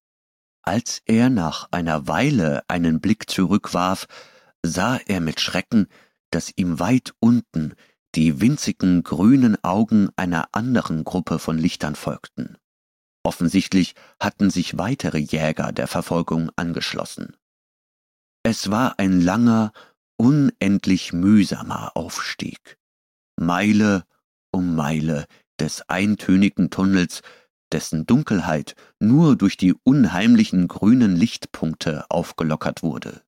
Als 0.62 1.02
er 1.06 1.32
nach 1.32 1.68
einer 1.72 2.08
Weile 2.08 2.64
einen 2.68 3.02
Blick 3.02 3.30
zurückwarf, 3.30 4.08
sah 4.64 4.98
er 4.98 5.20
mit 5.20 5.40
Schrecken, 5.40 5.88
dass 6.30 6.54
ihm 6.56 6.80
weit 6.80 7.16
unten 7.20 7.74
die 8.14 8.42
winzigen 8.42 9.02
grünen 9.02 9.62
Augen 9.64 10.10
einer 10.18 10.50
anderen 10.52 11.04
Gruppe 11.04 11.40
von 11.40 11.58
Lichtern 11.58 11.96
folgten. 11.96 12.58
Offensichtlich 13.24 13.96
hatten 14.20 14.50
sich 14.52 14.78
weitere 14.78 15.18
Jäger 15.18 15.72
der 15.72 15.88
Verfolgung 15.88 16.52
angeschlossen. 16.56 17.36
Es 18.44 18.70
war 18.70 19.00
ein 19.00 19.22
langer, 19.22 19.72
unendlich 20.18 21.14
mühsamer 21.14 21.96
Aufstieg. 21.96 22.78
Meile 23.36 24.06
um 24.52 24.76
Meile 24.76 25.26
des 25.60 25.88
eintönigen 25.90 26.70
Tunnels, 26.70 27.22
dessen 27.72 28.06
Dunkelheit 28.06 28.76
nur 29.00 29.36
durch 29.36 29.58
die 29.58 29.74
unheimlichen 29.84 30.68
grünen 30.68 31.16
Lichtpunkte 31.16 32.06
aufgelockert 32.10 32.84
wurde. 32.84 33.22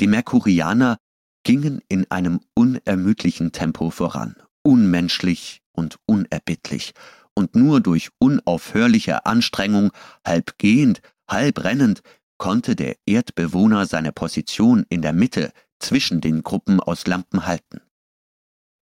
Die 0.00 0.06
Merkurianer 0.06 0.98
gingen 1.44 1.80
in 1.88 2.10
einem 2.10 2.40
unermüdlichen 2.54 3.52
Tempo 3.52 3.90
voran, 3.90 4.36
unmenschlich 4.62 5.62
und 5.72 5.98
unerbittlich, 6.06 6.92
und 7.34 7.54
nur 7.54 7.80
durch 7.80 8.10
unaufhörliche 8.18 9.24
Anstrengung, 9.24 9.92
halb 10.26 10.58
gehend, 10.58 11.00
halb 11.30 11.62
rennend, 11.62 12.02
konnte 12.36 12.74
der 12.74 12.96
Erdbewohner 13.06 13.86
seine 13.86 14.12
Position 14.12 14.84
in 14.88 15.02
der 15.02 15.12
Mitte 15.12 15.52
zwischen 15.78 16.20
den 16.20 16.42
Gruppen 16.42 16.80
aus 16.80 17.06
Lampen 17.06 17.46
halten. 17.46 17.80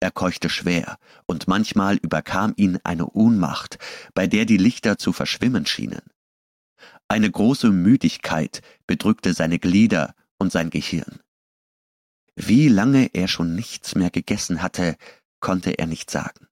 Er 0.01 0.11
keuchte 0.11 0.49
schwer, 0.49 0.99
und 1.27 1.47
manchmal 1.47 1.97
überkam 1.97 2.55
ihn 2.57 2.79
eine 2.85 3.07
Ohnmacht, 3.07 3.79
bei 4.15 4.27
der 4.27 4.47
die 4.47 4.57
Lichter 4.57 4.97
zu 4.97 5.13
verschwimmen 5.13 5.67
schienen. 5.67 6.03
Eine 7.07 7.31
große 7.31 7.71
Müdigkeit 7.71 8.63
bedrückte 8.87 9.35
seine 9.35 9.59
Glieder 9.59 10.15
und 10.39 10.53
sein 10.53 10.71
Gehirn. 10.71 11.21
Wie 12.35 12.69
lange 12.69 13.11
er 13.13 13.29
schon 13.29 13.55
nichts 13.55 13.95
mehr 13.95 14.11
gegessen 14.11 14.63
hatte, 14.63 14.97
konnte 15.41 15.79
er 15.79 15.87
nicht 15.87 16.11
sagen. 16.11 16.47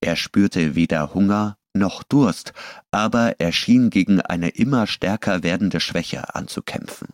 Er 0.00 0.16
spürte 0.16 0.74
weder 0.74 1.14
Hunger 1.14 1.56
noch 1.72 2.02
Durst, 2.02 2.52
aber 2.90 3.38
er 3.38 3.52
schien 3.52 3.90
gegen 3.90 4.20
eine 4.20 4.48
immer 4.50 4.86
stärker 4.86 5.42
werdende 5.42 5.80
Schwäche 5.80 6.34
anzukämpfen. 6.34 7.08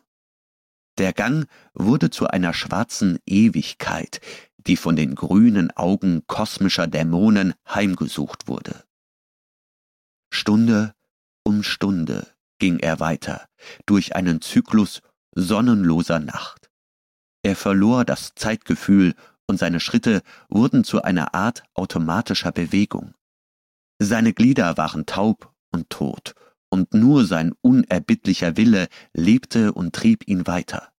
Der 0.99 1.13
Gang 1.13 1.47
wurde 1.75 2.11
zu 2.11 2.27
einer 2.27 2.55
schwarzen 2.55 3.19
Ewigkeit, 3.27 4.21
die 4.57 4.77
von 4.77 4.97
den 4.97 5.15
grünen 5.15 5.71
Augen 5.71 6.23
kosmischer 6.27 6.87
Dämonen 6.87 7.55
heimgesucht 7.69 8.49
wurde. 8.49 8.85
Stunde 10.33 10.95
um 11.45 11.63
Stunde 11.63 12.27
ging 12.59 12.81
er 12.81 12.99
weiter, 12.99 13.47
durch 13.87 14.17
einen 14.17 14.41
Zyklus 14.41 15.01
sonnenloser 15.37 16.19
Nacht. 16.19 16.71
Er 17.43 17.55
verlor 17.55 18.05
das 18.05 18.35
Zeitgefühl 18.35 19.15
und 19.47 19.59
seine 19.59 19.79
Schritte 19.79 20.23
wurden 20.49 20.83
zu 20.83 21.03
einer 21.03 21.35
Art 21.35 21.63
automatischer 21.75 22.51
Bewegung. 22.51 23.15
Seine 24.01 24.33
Glieder 24.33 24.77
waren 24.77 25.07
taub 25.07 25.55
und 25.71 25.89
tot, 25.89 26.35
und 26.69 26.95
nur 26.95 27.25
sein 27.25 27.53
unerbittlicher 27.61 28.57
Wille 28.57 28.89
lebte 29.15 29.73
und 29.73 29.95
trieb 29.95 30.27
ihn 30.27 30.47
weiter. 30.47 30.91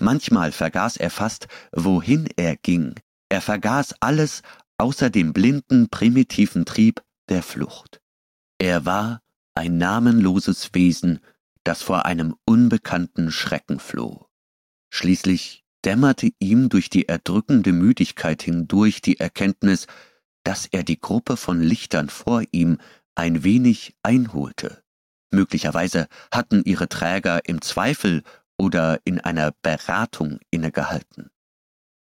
Manchmal 0.00 0.52
vergaß 0.52 0.96
er 0.96 1.10
fast, 1.10 1.48
wohin 1.72 2.28
er 2.36 2.56
ging, 2.56 2.94
er 3.34 3.40
vergaß 3.40 3.96
alles 4.00 4.42
außer 4.78 5.10
dem 5.10 5.32
blinden, 5.32 5.88
primitiven 5.88 6.64
Trieb 6.64 7.02
der 7.28 7.42
Flucht. 7.42 8.00
Er 8.58 8.84
war 8.84 9.22
ein 9.56 9.76
namenloses 9.76 10.70
Wesen, 10.72 11.18
das 11.64 11.82
vor 11.82 12.06
einem 12.06 12.36
unbekannten 12.44 13.32
Schrecken 13.32 13.80
floh. 13.80 14.26
Schließlich 14.90 15.64
dämmerte 15.84 16.30
ihm 16.38 16.68
durch 16.68 16.90
die 16.90 17.08
erdrückende 17.08 17.72
Müdigkeit 17.72 18.40
hindurch 18.40 19.00
die 19.00 19.18
Erkenntnis, 19.18 19.88
dass 20.44 20.66
er 20.66 20.84
die 20.84 21.00
Gruppe 21.00 21.36
von 21.36 21.60
Lichtern 21.60 22.08
vor 22.08 22.44
ihm 22.52 22.78
ein 23.16 23.42
wenig 23.42 23.96
einholte. 24.04 24.83
Möglicherweise 25.34 26.08
hatten 26.32 26.62
ihre 26.64 26.88
Träger 26.88 27.46
im 27.46 27.60
Zweifel 27.60 28.22
oder 28.56 29.00
in 29.04 29.20
einer 29.20 29.52
Beratung 29.62 30.38
innegehalten. 30.50 31.30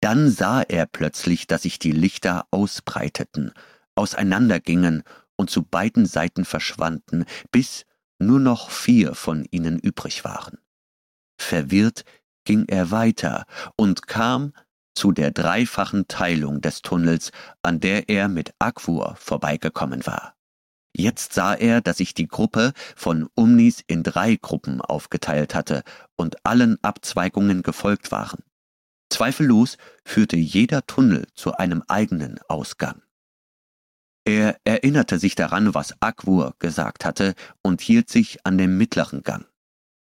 Dann 0.00 0.30
sah 0.30 0.62
er 0.62 0.86
plötzlich, 0.86 1.46
dass 1.46 1.62
sich 1.62 1.78
die 1.78 1.92
Lichter 1.92 2.46
ausbreiteten, 2.50 3.52
auseinandergingen 3.96 5.02
und 5.36 5.50
zu 5.50 5.62
beiden 5.62 6.06
Seiten 6.06 6.44
verschwanden, 6.44 7.24
bis 7.50 7.84
nur 8.18 8.40
noch 8.40 8.70
vier 8.70 9.14
von 9.14 9.44
ihnen 9.50 9.78
übrig 9.78 10.24
waren. 10.24 10.58
Verwirrt 11.40 12.04
ging 12.44 12.64
er 12.66 12.90
weiter 12.90 13.44
und 13.76 14.06
kam 14.06 14.52
zu 14.94 15.12
der 15.12 15.30
dreifachen 15.30 16.08
Teilung 16.08 16.60
des 16.60 16.82
Tunnels, 16.82 17.30
an 17.62 17.78
der 17.78 18.08
er 18.08 18.28
mit 18.28 18.52
Aquur 18.58 19.14
vorbeigekommen 19.16 20.06
war. 20.06 20.37
Jetzt 20.94 21.32
sah 21.32 21.54
er, 21.54 21.80
dass 21.80 21.98
sich 21.98 22.14
die 22.14 22.28
Gruppe 22.28 22.72
von 22.96 23.28
Umnis 23.34 23.82
in 23.86 24.02
drei 24.02 24.36
Gruppen 24.36 24.80
aufgeteilt 24.80 25.54
hatte 25.54 25.82
und 26.16 26.44
allen 26.44 26.82
Abzweigungen 26.82 27.62
gefolgt 27.62 28.10
waren. 28.10 28.42
Zweifellos 29.10 29.78
führte 30.04 30.36
jeder 30.36 30.86
Tunnel 30.86 31.26
zu 31.34 31.54
einem 31.54 31.82
eigenen 31.88 32.38
Ausgang. 32.48 33.02
Er 34.24 34.58
erinnerte 34.64 35.18
sich 35.18 35.34
daran, 35.34 35.74
was 35.74 35.94
Akwur 36.00 36.54
gesagt 36.58 37.04
hatte 37.04 37.34
und 37.62 37.80
hielt 37.80 38.10
sich 38.10 38.44
an 38.44 38.58
dem 38.58 38.76
mittleren 38.76 39.22
Gang. 39.22 39.46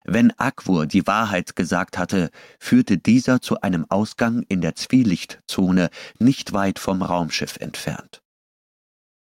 Wenn 0.06 0.38
Akwur 0.38 0.86
die 0.86 1.08
Wahrheit 1.08 1.56
gesagt 1.56 1.98
hatte, 1.98 2.30
führte 2.60 2.98
dieser 2.98 3.42
zu 3.42 3.62
einem 3.62 3.86
Ausgang 3.90 4.44
in 4.50 4.62
der 4.62 4.76
Zwielichtzone 4.76 5.90
nicht 6.20 6.54
weit 6.54 6.78
vom 6.78 7.02
Raumschiff 7.02 7.58
entfernt. 7.58 8.23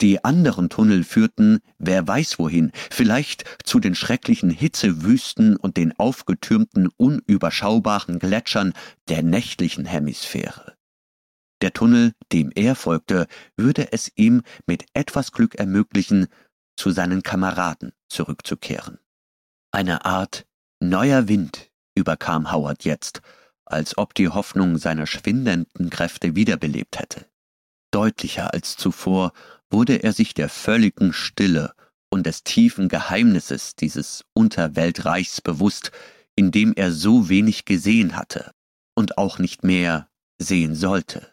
Die 0.00 0.24
anderen 0.24 0.70
Tunnel 0.70 1.04
führten, 1.04 1.60
wer 1.78 2.08
weiß 2.08 2.38
wohin, 2.38 2.72
vielleicht 2.90 3.44
zu 3.64 3.80
den 3.80 3.94
schrecklichen 3.94 4.50
Hitzewüsten 4.50 5.56
und 5.56 5.76
den 5.76 5.98
aufgetürmten, 5.98 6.88
unüberschaubaren 6.96 8.18
Gletschern 8.18 8.72
der 9.08 9.22
nächtlichen 9.22 9.84
Hemisphäre. 9.84 10.74
Der 11.60 11.74
Tunnel, 11.74 12.14
dem 12.32 12.50
er 12.54 12.74
folgte, 12.74 13.26
würde 13.56 13.92
es 13.92 14.10
ihm 14.16 14.42
mit 14.66 14.86
etwas 14.94 15.32
Glück 15.32 15.56
ermöglichen, 15.56 16.28
zu 16.76 16.90
seinen 16.90 17.22
Kameraden 17.22 17.92
zurückzukehren. 18.08 18.98
Eine 19.70 20.06
Art 20.06 20.46
neuer 20.80 21.28
Wind 21.28 21.70
überkam 21.94 22.50
Howard 22.50 22.84
jetzt, 22.84 23.20
als 23.66 23.98
ob 23.98 24.14
die 24.14 24.30
Hoffnung 24.30 24.78
seine 24.78 25.06
schwindenden 25.06 25.90
Kräfte 25.90 26.34
wiederbelebt 26.34 26.98
hätte. 26.98 27.26
Deutlicher 27.90 28.54
als 28.54 28.76
zuvor 28.76 29.32
wurde 29.70 30.02
er 30.02 30.12
sich 30.12 30.34
der 30.34 30.48
völligen 30.48 31.12
Stille 31.12 31.72
und 32.10 32.26
des 32.26 32.42
tiefen 32.44 32.88
Geheimnisses 32.88 33.76
dieses 33.76 34.24
Unterweltreichs 34.34 35.40
bewusst, 35.40 35.92
in 36.34 36.50
dem 36.50 36.72
er 36.74 36.92
so 36.92 37.28
wenig 37.28 37.64
gesehen 37.64 38.16
hatte 38.16 38.52
und 38.94 39.18
auch 39.18 39.38
nicht 39.38 39.64
mehr 39.64 40.08
sehen 40.38 40.74
sollte. 40.74 41.32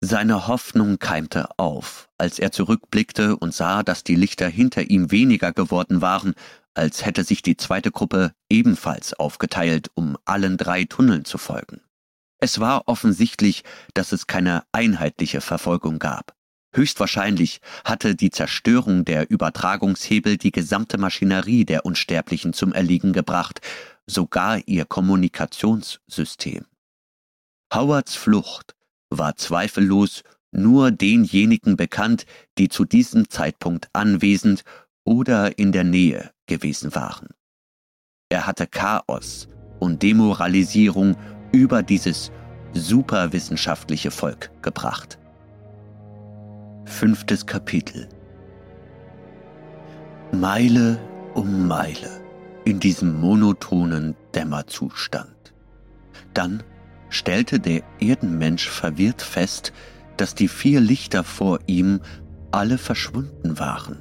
Seine 0.00 0.46
Hoffnung 0.46 0.98
keimte 0.98 1.58
auf, 1.58 2.08
als 2.18 2.38
er 2.38 2.52
zurückblickte 2.52 3.36
und 3.36 3.52
sah, 3.52 3.82
dass 3.82 4.04
die 4.04 4.14
Lichter 4.14 4.48
hinter 4.48 4.88
ihm 4.88 5.10
weniger 5.10 5.52
geworden 5.52 6.00
waren, 6.00 6.34
als 6.74 7.04
hätte 7.04 7.24
sich 7.24 7.42
die 7.42 7.56
zweite 7.56 7.90
Gruppe 7.90 8.32
ebenfalls 8.48 9.12
aufgeteilt, 9.14 9.90
um 9.94 10.16
allen 10.24 10.56
drei 10.56 10.84
Tunneln 10.84 11.24
zu 11.24 11.36
folgen. 11.36 11.80
Es 12.40 12.60
war 12.60 12.86
offensichtlich, 12.86 13.64
dass 13.94 14.12
es 14.12 14.28
keine 14.28 14.62
einheitliche 14.70 15.40
Verfolgung 15.40 15.98
gab. 15.98 16.37
Höchstwahrscheinlich 16.78 17.60
hatte 17.84 18.14
die 18.14 18.30
Zerstörung 18.30 19.04
der 19.04 19.28
Übertragungshebel 19.28 20.36
die 20.36 20.52
gesamte 20.52 20.96
Maschinerie 20.96 21.64
der 21.64 21.84
Unsterblichen 21.84 22.52
zum 22.52 22.72
Erliegen 22.72 23.12
gebracht, 23.12 23.60
sogar 24.06 24.60
ihr 24.68 24.84
Kommunikationssystem. 24.84 26.66
Howards 27.74 28.14
Flucht 28.14 28.76
war 29.10 29.34
zweifellos 29.34 30.22
nur 30.52 30.92
denjenigen 30.92 31.76
bekannt, 31.76 32.26
die 32.58 32.68
zu 32.68 32.84
diesem 32.84 33.28
Zeitpunkt 33.28 33.88
anwesend 33.92 34.62
oder 35.02 35.58
in 35.58 35.72
der 35.72 35.82
Nähe 35.82 36.30
gewesen 36.46 36.94
waren. 36.94 37.26
Er 38.28 38.46
hatte 38.46 38.68
Chaos 38.68 39.48
und 39.80 40.04
Demoralisierung 40.04 41.16
über 41.50 41.82
dieses 41.82 42.30
superwissenschaftliche 42.72 44.12
Volk 44.12 44.52
gebracht. 44.62 45.18
Fünftes 46.88 47.46
Kapitel 47.46 48.08
Meile 50.32 50.98
um 51.34 51.68
Meile 51.68 52.22
in 52.64 52.80
diesem 52.80 53.20
monotonen 53.20 54.16
Dämmerzustand. 54.34 55.52
Dann 56.34 56.64
stellte 57.10 57.60
der 57.60 57.82
Erdenmensch 58.00 58.68
verwirrt 58.68 59.22
fest, 59.22 59.72
dass 60.16 60.34
die 60.34 60.48
vier 60.48 60.80
Lichter 60.80 61.22
vor 61.22 61.60
ihm 61.66 62.00
alle 62.50 62.78
verschwunden 62.78 63.60
waren. 63.60 63.98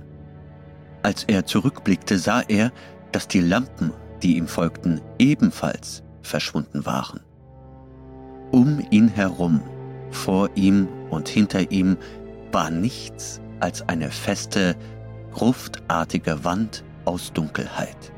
Als 1.03 1.26
er 1.26 1.45
zurückblickte, 1.45 2.18
sah 2.18 2.41
er, 2.41 2.72
dass 3.11 3.27
die 3.27 3.41
Lampen, 3.41 3.91
die 4.23 4.38
ihm 4.38 4.47
folgten, 4.47 5.01
ebenfalls 5.19 6.03
verschwunden 6.23 6.85
waren. 6.85 7.19
Um 8.51 8.80
ihn 8.89 9.09
herum, 9.09 9.61
vor 10.09 10.49
ihm 10.55 10.88
und 11.09 11.27
hinter 11.27 11.72
ihm 11.72 11.97
war 12.52 12.69
nichts 12.69 13.41
als 13.60 13.88
eine 13.88 14.11
feste, 14.11 14.76
gruftartige 15.32 16.44
Wand 16.44 16.84
aus 17.06 17.34
Dunkelheit. 17.34 18.11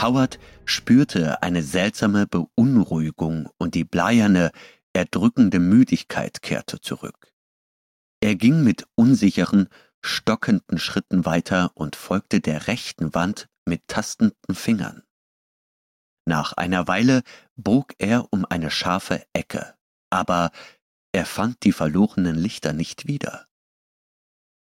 Howard 0.00 0.38
spürte 0.64 1.42
eine 1.42 1.62
seltsame 1.62 2.26
Beunruhigung 2.26 3.48
und 3.58 3.74
die 3.74 3.84
bleierne, 3.84 4.50
erdrückende 4.92 5.60
Müdigkeit 5.60 6.42
kehrte 6.42 6.80
zurück. 6.80 7.32
Er 8.20 8.34
ging 8.34 8.64
mit 8.64 8.86
unsicheren, 8.94 9.68
stockenden 10.02 10.78
Schritten 10.78 11.24
weiter 11.24 11.72
und 11.74 11.96
folgte 11.96 12.40
der 12.40 12.66
rechten 12.66 13.14
Wand 13.14 13.48
mit 13.66 13.86
tastenden 13.88 14.54
Fingern. 14.54 15.02
Nach 16.26 16.54
einer 16.54 16.88
Weile 16.88 17.22
bog 17.56 17.94
er 17.98 18.32
um 18.32 18.46
eine 18.48 18.70
scharfe 18.70 19.22
Ecke, 19.32 19.74
aber 20.10 20.52
er 21.14 21.26
fand 21.26 21.62
die 21.62 21.70
verlorenen 21.70 22.34
Lichter 22.34 22.72
nicht 22.72 23.06
wieder. 23.06 23.46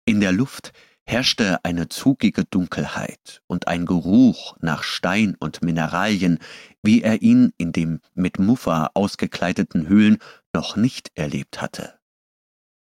In 0.05 0.19
der 0.19 0.31
Luft 0.31 0.71
herrschte 1.03 1.65
eine 1.65 1.89
zugige 1.89 2.45
Dunkelheit 2.45 3.41
und 3.47 3.67
ein 3.67 3.87
Geruch 3.87 4.55
nach 4.59 4.83
Stein 4.83 5.35
und 5.39 5.63
Mineralien, 5.63 6.37
wie 6.83 7.01
er 7.01 7.23
ihn 7.23 7.53
in 7.57 7.71
dem 7.71 8.01
mit 8.13 8.37
Muffa 8.37 8.91
ausgekleideten 8.93 9.87
Höhlen 9.87 10.19
noch 10.53 10.75
nicht 10.75 11.11
erlebt 11.15 11.59
hatte. 11.59 11.99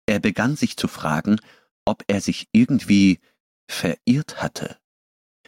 Er 0.06 0.18
begann 0.18 0.56
sich 0.56 0.76
zu 0.76 0.88
fragen, 0.88 1.38
ob 1.84 2.02
er 2.08 2.20
sich 2.20 2.48
irgendwie 2.50 3.20
verirrt 3.68 4.42
hatte. 4.42 4.76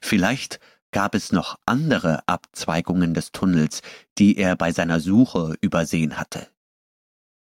Vielleicht 0.01 0.61
gab 0.93 1.16
es 1.16 1.32
noch 1.32 1.59
andere 1.66 2.23
Abzweigungen 2.28 3.12
des 3.12 3.32
Tunnels, 3.32 3.82
die 4.19 4.36
er 4.36 4.55
bei 4.55 4.70
seiner 4.70 5.01
Suche 5.01 5.57
übersehen 5.61 6.16
hatte. 6.16 6.53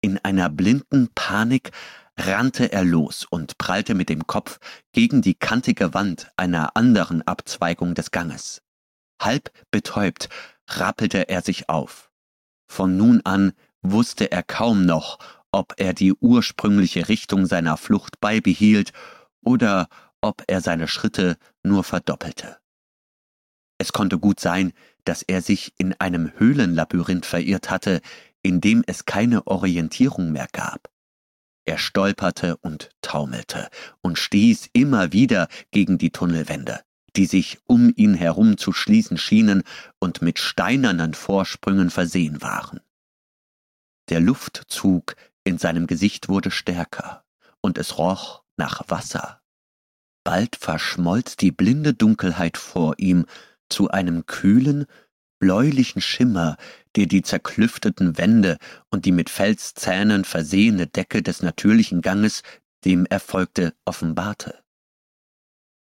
In 0.01 0.17
einer 0.19 0.49
blinden 0.49 1.09
Panik 1.13 1.71
rannte 2.17 2.71
er 2.71 2.83
los 2.83 3.25
und 3.25 3.57
prallte 3.57 3.93
mit 3.93 4.09
dem 4.09 4.25
Kopf 4.27 4.59
gegen 4.91 5.21
die 5.21 5.35
kantige 5.35 5.93
Wand 5.93 6.31
einer 6.37 6.75
anderen 6.75 7.21
Abzweigung 7.21 7.93
des 7.93 8.11
Ganges. 8.11 8.61
Halb 9.21 9.51
betäubt 9.69 10.29
rappelte 10.67 11.29
er 11.29 11.41
sich 11.41 11.69
auf. 11.69 12.11
Von 12.67 12.97
nun 12.97 13.21
an 13.25 13.53
wusste 13.81 14.31
er 14.31 14.43
kaum 14.43 14.85
noch, 14.85 15.19
ob 15.51 15.73
er 15.77 15.93
die 15.93 16.13
ursprüngliche 16.13 17.09
Richtung 17.09 17.45
seiner 17.45 17.77
Flucht 17.77 18.19
beibehielt 18.19 18.93
oder 19.43 19.87
ob 20.21 20.43
er 20.47 20.61
seine 20.61 20.87
Schritte 20.87 21.37
nur 21.63 21.83
verdoppelte. 21.83 22.57
Es 23.77 23.91
konnte 23.91 24.19
gut 24.19 24.39
sein, 24.39 24.73
dass 25.05 25.23
er 25.23 25.41
sich 25.41 25.73
in 25.77 25.99
einem 25.99 26.31
Höhlenlabyrinth 26.37 27.25
verirrt 27.25 27.69
hatte, 27.71 28.01
in 28.43 28.61
dem 28.61 28.83
es 28.87 29.05
keine 29.05 29.47
Orientierung 29.47 30.31
mehr 30.31 30.47
gab. 30.51 30.89
Er 31.65 31.77
stolperte 31.77 32.57
und 32.57 32.89
taumelte 33.01 33.69
und 34.01 34.17
stieß 34.17 34.69
immer 34.73 35.13
wieder 35.13 35.47
gegen 35.71 35.97
die 35.97 36.11
Tunnelwände, 36.11 36.81
die 37.15 37.25
sich 37.25 37.59
um 37.65 37.93
ihn 37.95 38.13
herum 38.13 38.57
zu 38.57 38.73
schließen 38.73 39.17
schienen 39.17 39.63
und 39.99 40.21
mit 40.21 40.39
steinernen 40.39 41.13
Vorsprüngen 41.13 41.89
versehen 41.89 42.41
waren. 42.41 42.79
Der 44.09 44.19
Luftzug 44.19 45.15
in 45.43 45.57
seinem 45.57 45.87
Gesicht 45.87 46.29
wurde 46.29 46.51
stärker, 46.51 47.23
und 47.61 47.77
es 47.77 47.97
roch 47.97 48.43
nach 48.57 48.83
Wasser. 48.89 49.41
Bald 50.23 50.55
verschmolz 50.55 51.35
die 51.35 51.51
blinde 51.51 51.93
Dunkelheit 51.93 52.57
vor 52.57 52.95
ihm 52.97 53.25
zu 53.69 53.89
einem 53.89 54.25
kühlen, 54.25 54.85
bläulichen 55.41 56.01
Schimmer, 56.01 56.55
der 56.95 57.07
die 57.07 57.21
zerklüfteten 57.21 58.17
Wände 58.17 58.57
und 58.89 59.03
die 59.03 59.11
mit 59.11 59.29
Felszähnen 59.29 60.23
versehene 60.23 60.87
Decke 60.87 61.21
des 61.21 61.41
natürlichen 61.43 62.01
Ganges 62.01 62.43
dem 62.85 63.05
er 63.05 63.19
folgte 63.19 63.73
offenbarte. 63.85 64.59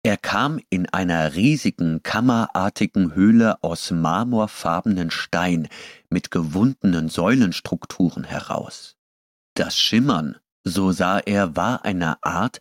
Er 0.03 0.17
kam 0.17 0.59
in 0.69 0.87
einer 0.87 1.35
riesigen, 1.35 2.01
kammerartigen 2.01 3.13
Höhle 3.13 3.61
aus 3.61 3.91
marmorfarbenen 3.91 5.11
Stein 5.11 5.67
mit 6.09 6.31
gewundenen 6.31 7.09
Säulenstrukturen 7.09 8.23
heraus. 8.23 8.95
Das 9.53 9.77
Schimmern, 9.77 10.37
so 10.63 10.91
sah 10.91 11.19
er, 11.19 11.55
war 11.55 11.83
eine 11.83 12.23
Art 12.23 12.59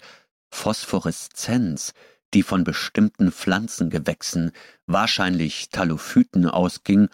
Phosphoreszenz, 0.51 1.93
die 2.35 2.43
von 2.43 2.65
bestimmten 2.65 3.33
Pflanzengewächsen, 3.33 4.53
wahrscheinlich 4.87 5.71
Talophyten, 5.71 6.47
ausging, 6.49 7.09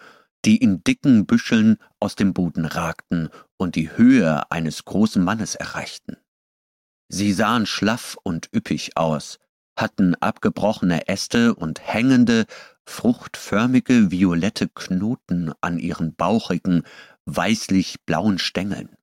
die 0.45 0.57
in 0.57 0.83
dicken 0.83 1.25
Büscheln 1.25 1.77
aus 1.99 2.15
dem 2.15 2.33
Boden 2.33 2.65
ragten 2.65 3.29
und 3.57 3.75
die 3.75 3.95
Höhe 3.95 4.51
eines 4.51 4.85
großen 4.85 5.23
Mannes 5.23 5.55
erreichten. 5.55 6.17
Sie 7.07 7.31
sahen 7.31 7.65
schlaff 7.65 8.17
und 8.23 8.49
üppig 8.53 8.97
aus, 8.97 9.39
hatten 9.77 10.15
abgebrochene 10.15 11.07
Äste 11.07 11.55
und 11.55 11.79
hängende, 11.81 12.45
fruchtförmige 12.85 14.11
violette 14.11 14.67
Knoten 14.67 15.53
an 15.61 15.79
ihren 15.79 16.15
bauchigen, 16.15 16.83
weißlich-blauen 17.25 18.39
Stängeln. 18.39 18.97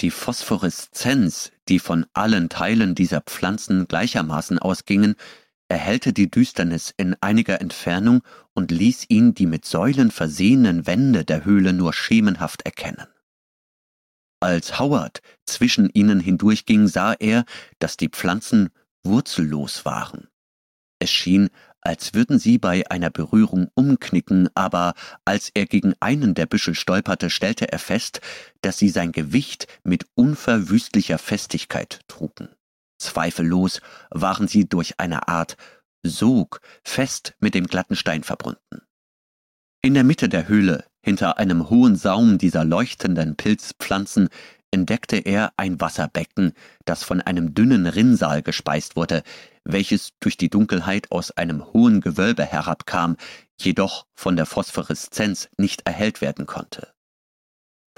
Die 0.00 0.10
Phosphoreszenz, 0.10 1.52
die 1.68 1.78
von 1.78 2.04
allen 2.12 2.50
Teilen 2.50 2.94
dieser 2.94 3.22
Pflanzen 3.22 3.88
gleichermaßen 3.88 4.58
ausgingen, 4.58 5.14
erhellte 5.68 6.12
die 6.12 6.30
Düsternis 6.30 6.92
in 6.96 7.16
einiger 7.20 7.60
Entfernung 7.60 8.22
und 8.54 8.70
ließ 8.70 9.06
ihn 9.08 9.34
die 9.34 9.46
mit 9.46 9.64
Säulen 9.64 10.10
versehenen 10.10 10.86
Wände 10.86 11.24
der 11.24 11.44
Höhle 11.44 11.72
nur 11.72 11.92
schemenhaft 11.92 12.62
erkennen. 12.62 13.06
als 14.40 14.78
Howard 14.78 15.22
zwischen 15.46 15.90
ihnen 15.94 16.20
hindurchging, 16.20 16.86
sah 16.86 17.14
er, 17.14 17.44
dass 17.78 17.96
die 17.96 18.10
Pflanzen 18.10 18.68
wurzellos 19.02 19.84
waren. 19.84 20.28
Es 20.98 21.10
schien, 21.10 21.48
als 21.86 22.14
würden 22.14 22.40
sie 22.40 22.58
bei 22.58 22.90
einer 22.90 23.10
Berührung 23.10 23.68
umknicken, 23.74 24.48
aber 24.56 24.94
als 25.24 25.52
er 25.54 25.66
gegen 25.66 25.94
einen 26.00 26.34
der 26.34 26.46
Büschel 26.46 26.74
stolperte, 26.74 27.30
stellte 27.30 27.70
er 27.70 27.78
fest, 27.78 28.20
dass 28.60 28.76
sie 28.76 28.88
sein 28.88 29.12
Gewicht 29.12 29.68
mit 29.84 30.04
unverwüstlicher 30.16 31.18
Festigkeit 31.18 32.00
trugen. 32.08 32.48
Zweifellos 32.98 33.80
waren 34.10 34.48
sie 34.48 34.68
durch 34.68 34.98
eine 34.98 35.28
Art 35.28 35.56
Sog 36.02 36.60
fest 36.82 37.36
mit 37.38 37.54
dem 37.54 37.68
glatten 37.68 37.94
Stein 37.94 38.24
verbunden. 38.24 38.82
In 39.80 39.94
der 39.94 40.02
Mitte 40.02 40.28
der 40.28 40.48
Höhle, 40.48 40.84
hinter 41.04 41.38
einem 41.38 41.70
hohen 41.70 41.94
Saum 41.94 42.38
dieser 42.38 42.64
leuchtenden 42.64 43.36
Pilzpflanzen, 43.36 44.28
entdeckte 44.72 45.18
er 45.18 45.52
ein 45.56 45.80
Wasserbecken, 45.80 46.52
das 46.84 47.04
von 47.04 47.20
einem 47.20 47.54
dünnen 47.54 47.86
Rinnsal 47.86 48.42
gespeist 48.42 48.96
wurde, 48.96 49.22
welches 49.66 50.10
durch 50.20 50.36
die 50.36 50.48
Dunkelheit 50.48 51.10
aus 51.10 51.30
einem 51.32 51.64
hohen 51.72 52.00
Gewölbe 52.00 52.44
herabkam, 52.44 53.16
jedoch 53.60 54.06
von 54.14 54.36
der 54.36 54.46
Phosphoreszenz 54.46 55.48
nicht 55.56 55.86
erhellt 55.86 56.20
werden 56.20 56.46
konnte. 56.46 56.92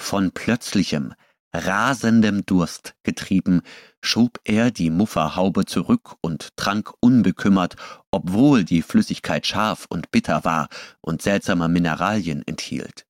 Von 0.01 0.33
plötzlichem, 0.33 1.15
rasendem 1.53 2.45
Durst 2.47 2.95
getrieben, 3.03 3.63
schob 4.01 4.39
er 4.45 4.71
die 4.71 4.91
Mufferhaube 4.91 5.65
zurück 5.65 6.15
und 6.21 6.57
trank 6.57 6.93
unbekümmert, 7.01 7.77
obwohl 8.11 8.65
die 8.65 8.83
Flüssigkeit 8.83 9.47
scharf 9.47 9.87
und 9.89 10.11
bitter 10.11 10.45
war 10.45 10.69
und 11.01 11.23
seltsame 11.23 11.69
Mineralien 11.69 12.43
enthielt. 12.47 13.07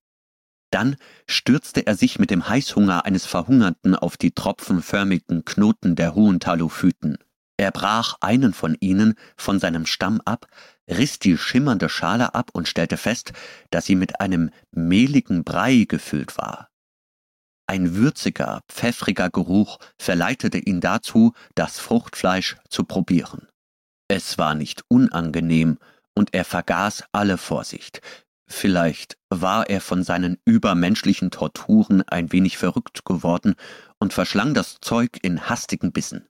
Dann 0.71 0.97
stürzte 1.27 1.87
er 1.87 1.95
sich 1.95 2.19
mit 2.19 2.29
dem 2.29 2.47
Heißhunger 2.47 3.05
eines 3.05 3.25
Verhungerten 3.25 3.95
auf 3.95 4.17
die 4.17 4.31
tropfenförmigen 4.31 5.43
Knoten 5.45 5.95
der 5.95 6.13
hohen 6.13 6.39
Talophyten. 6.39 7.17
Er 7.59 7.71
brach 7.71 8.15
einen 8.21 8.53
von 8.53 8.77
ihnen 8.79 9.15
von 9.35 9.59
seinem 9.59 9.85
Stamm 9.85 10.21
ab, 10.23 10.47
riss 10.89 11.19
die 11.19 11.37
schimmernde 11.37 11.89
Schale 11.89 12.33
ab 12.33 12.51
und 12.53 12.69
stellte 12.69 12.95
fest, 12.95 13.33
dass 13.69 13.85
sie 13.85 13.95
mit 13.95 14.21
einem 14.21 14.51
mehligen 14.71 15.43
Brei 15.43 15.83
gefüllt 15.83 16.37
war. 16.37 16.69
Ein 17.67 17.95
würziger, 17.95 18.61
pfeffriger 18.69 19.29
Geruch 19.29 19.77
verleitete 19.97 20.57
ihn 20.57 20.79
dazu, 20.79 21.33
das 21.53 21.79
Fruchtfleisch 21.79 22.55
zu 22.69 22.85
probieren. 22.85 23.49
Es 24.07 24.37
war 24.37 24.55
nicht 24.55 24.85
unangenehm, 24.87 25.79
und 26.15 26.33
er 26.33 26.45
vergaß 26.45 27.03
alle 27.11 27.37
Vorsicht. 27.37 27.99
Vielleicht 28.47 29.17
war 29.29 29.69
er 29.69 29.81
von 29.81 30.03
seinen 30.03 30.37
übermenschlichen 30.45 31.29
Torturen 31.29 32.03
ein 32.03 32.31
wenig 32.31 32.57
verrückt 32.57 33.03
geworden 33.03 33.55
und 33.99 34.13
verschlang 34.13 34.53
das 34.53 34.77
Zeug 34.79 35.19
in 35.21 35.49
hastigen 35.49 35.91
Bissen. 35.91 36.28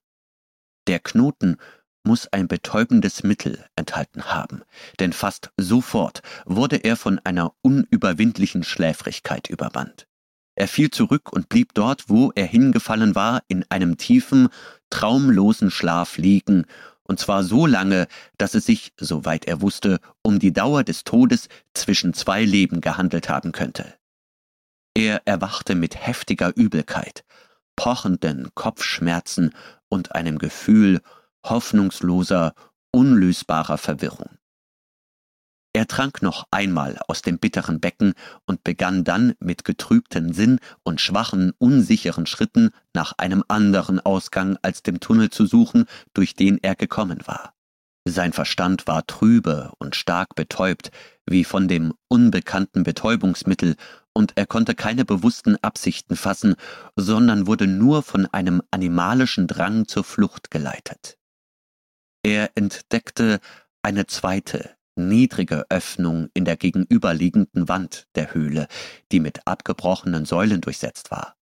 Der 0.90 1.00
Knoten 1.00 1.58
muss 2.04 2.26
ein 2.34 2.48
betäubendes 2.48 3.22
Mittel 3.22 3.64
enthalten 3.76 4.24
haben, 4.26 4.64
denn 5.00 5.14
fast 5.14 5.52
sofort 5.56 6.24
wurde 6.48 6.78
er 6.78 6.96
von 6.96 7.20
einer 7.20 7.54
unüberwindlichen 7.62 8.64
Schläfrigkeit 8.64 9.52
übermannt. 9.52 10.08
Er 10.56 10.68
fiel 10.68 10.90
zurück 10.90 11.32
und 11.32 11.48
blieb 11.48 11.76
dort, 11.76 12.10
wo 12.10 12.32
er 12.34 12.48
hingefallen 12.48 13.14
war, 13.14 13.44
in 13.50 13.66
einem 13.70 13.98
tiefen, 13.98 14.50
traumlosen 14.90 15.70
Schlaf 15.70 16.18
liegen, 16.18 16.66
und 17.04 17.20
zwar 17.20 17.44
so 17.44 17.68
lange, 17.68 18.08
dass 18.40 18.56
es 18.56 18.66
sich, 18.66 18.92
soweit 18.98 19.46
er 19.46 19.62
wusste, 19.62 20.00
um 20.24 20.40
die 20.40 20.54
Dauer 20.54 20.84
des 20.84 21.04
Todes 21.04 21.50
zwischen 21.76 22.16
zwei 22.16 22.44
Leben 22.44 22.82
gehandelt 22.82 23.30
haben 23.30 23.52
könnte. 23.52 23.94
Er 24.96 25.22
erwachte 25.26 25.76
mit 25.76 25.96
heftiger 25.96 26.52
Übelkeit, 26.56 27.26
pochenden 27.80 28.50
Kopfschmerzen 28.56 29.52
und 29.88 30.14
einem 30.14 30.38
Gefühl 30.38 31.00
hoffnungsloser, 31.46 32.54
unlösbarer 32.92 33.78
Verwirrung. 33.78 34.38
Er 35.72 35.88
trank 35.88 36.22
noch 36.22 36.46
einmal 36.52 37.00
aus 37.08 37.22
dem 37.22 37.40
bitteren 37.40 37.80
Becken 37.80 38.16
und 38.46 38.66
begann 38.66 39.06
dann 39.06 39.34
mit 39.40 39.64
getrübtem 39.64 40.34
Sinn 40.34 40.60
und 40.84 41.00
schwachen, 41.00 41.54
unsicheren 41.58 42.26
Schritten 42.26 42.72
nach 42.94 43.14
einem 43.18 43.46
anderen 43.48 44.02
Ausgang 44.02 44.58
als 44.62 44.84
dem 44.84 45.00
Tunnel 45.00 45.30
zu 45.30 45.46
suchen, 45.46 45.86
durch 46.14 46.34
den 46.34 46.58
er 46.62 46.76
gekommen 46.76 47.22
war. 47.28 47.54
Sein 48.06 48.34
Verstand 48.34 48.88
war 48.88 49.08
trübe 49.08 49.72
und 49.80 49.96
stark 49.96 50.36
betäubt, 50.36 50.92
wie 51.26 51.46
von 51.46 51.70
dem 51.70 51.94
unbekannten 52.10 52.84
Betäubungsmittel, 52.84 53.78
und 54.20 54.34
er 54.36 54.46
konnte 54.46 54.76
keine 54.76 55.06
bewussten 55.06 55.56
Absichten 55.62 56.18
fassen, 56.18 56.56
sondern 56.98 57.48
wurde 57.48 57.68
nur 57.68 58.04
von 58.04 58.26
einem 58.26 58.62
animalischen 58.70 59.48
Drang 59.48 59.88
zur 59.88 60.04
Flucht 60.04 60.52
geleitet. 60.52 61.18
Er 62.22 62.52
entdeckte 62.56 63.40
eine 63.82 64.08
zweite, 64.08 64.76
niedrige 64.98 65.66
Öffnung 65.70 66.28
in 66.34 66.44
der 66.44 66.58
gegenüberliegenden 66.58 67.70
Wand 67.70 68.08
der 68.16 68.34
Höhle, 68.34 68.68
die 69.14 69.22
mit 69.22 69.48
abgebrochenen 69.48 70.26
Säulen 70.26 70.60
durchsetzt 70.60 71.12
war. 71.12 71.38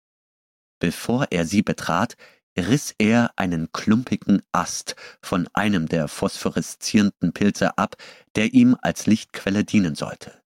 Bevor 0.80 1.28
er 1.30 1.46
sie 1.46 1.62
betrat, 1.62 2.16
riss 2.58 2.92
er 2.98 3.30
einen 3.36 3.70
klumpigen 3.70 4.42
Ast 4.50 4.96
von 5.22 5.48
einem 5.54 5.86
der 5.86 6.08
phosphoreszierenden 6.08 7.32
Pilze 7.32 7.78
ab, 7.78 7.94
der 8.34 8.52
ihm 8.52 8.76
als 8.82 9.06
Lichtquelle 9.06 9.62
dienen 9.62 9.94
sollte. 9.94 10.43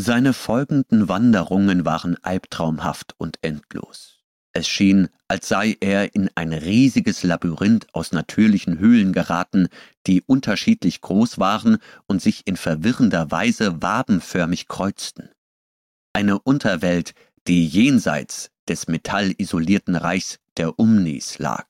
Seine 0.00 0.32
folgenden 0.32 1.08
Wanderungen 1.08 1.84
waren 1.84 2.16
albtraumhaft 2.22 3.16
und 3.18 3.36
endlos. 3.42 4.20
Es 4.52 4.68
schien, 4.68 5.08
als 5.26 5.48
sei 5.48 5.76
er 5.80 6.14
in 6.14 6.30
ein 6.36 6.52
riesiges 6.52 7.24
Labyrinth 7.24 7.92
aus 7.94 8.12
natürlichen 8.12 8.78
Höhlen 8.78 9.12
geraten, 9.12 9.66
die 10.06 10.22
unterschiedlich 10.22 11.00
groß 11.00 11.40
waren 11.40 11.78
und 12.06 12.22
sich 12.22 12.46
in 12.46 12.56
verwirrender 12.56 13.32
Weise 13.32 13.82
wabenförmig 13.82 14.68
kreuzten. 14.68 15.30
Eine 16.12 16.38
Unterwelt, 16.38 17.12
die 17.48 17.66
jenseits 17.66 18.52
des 18.68 18.86
metallisolierten 18.86 19.96
Reichs 19.96 20.38
der 20.58 20.78
Umnis 20.78 21.40
lag. 21.40 21.66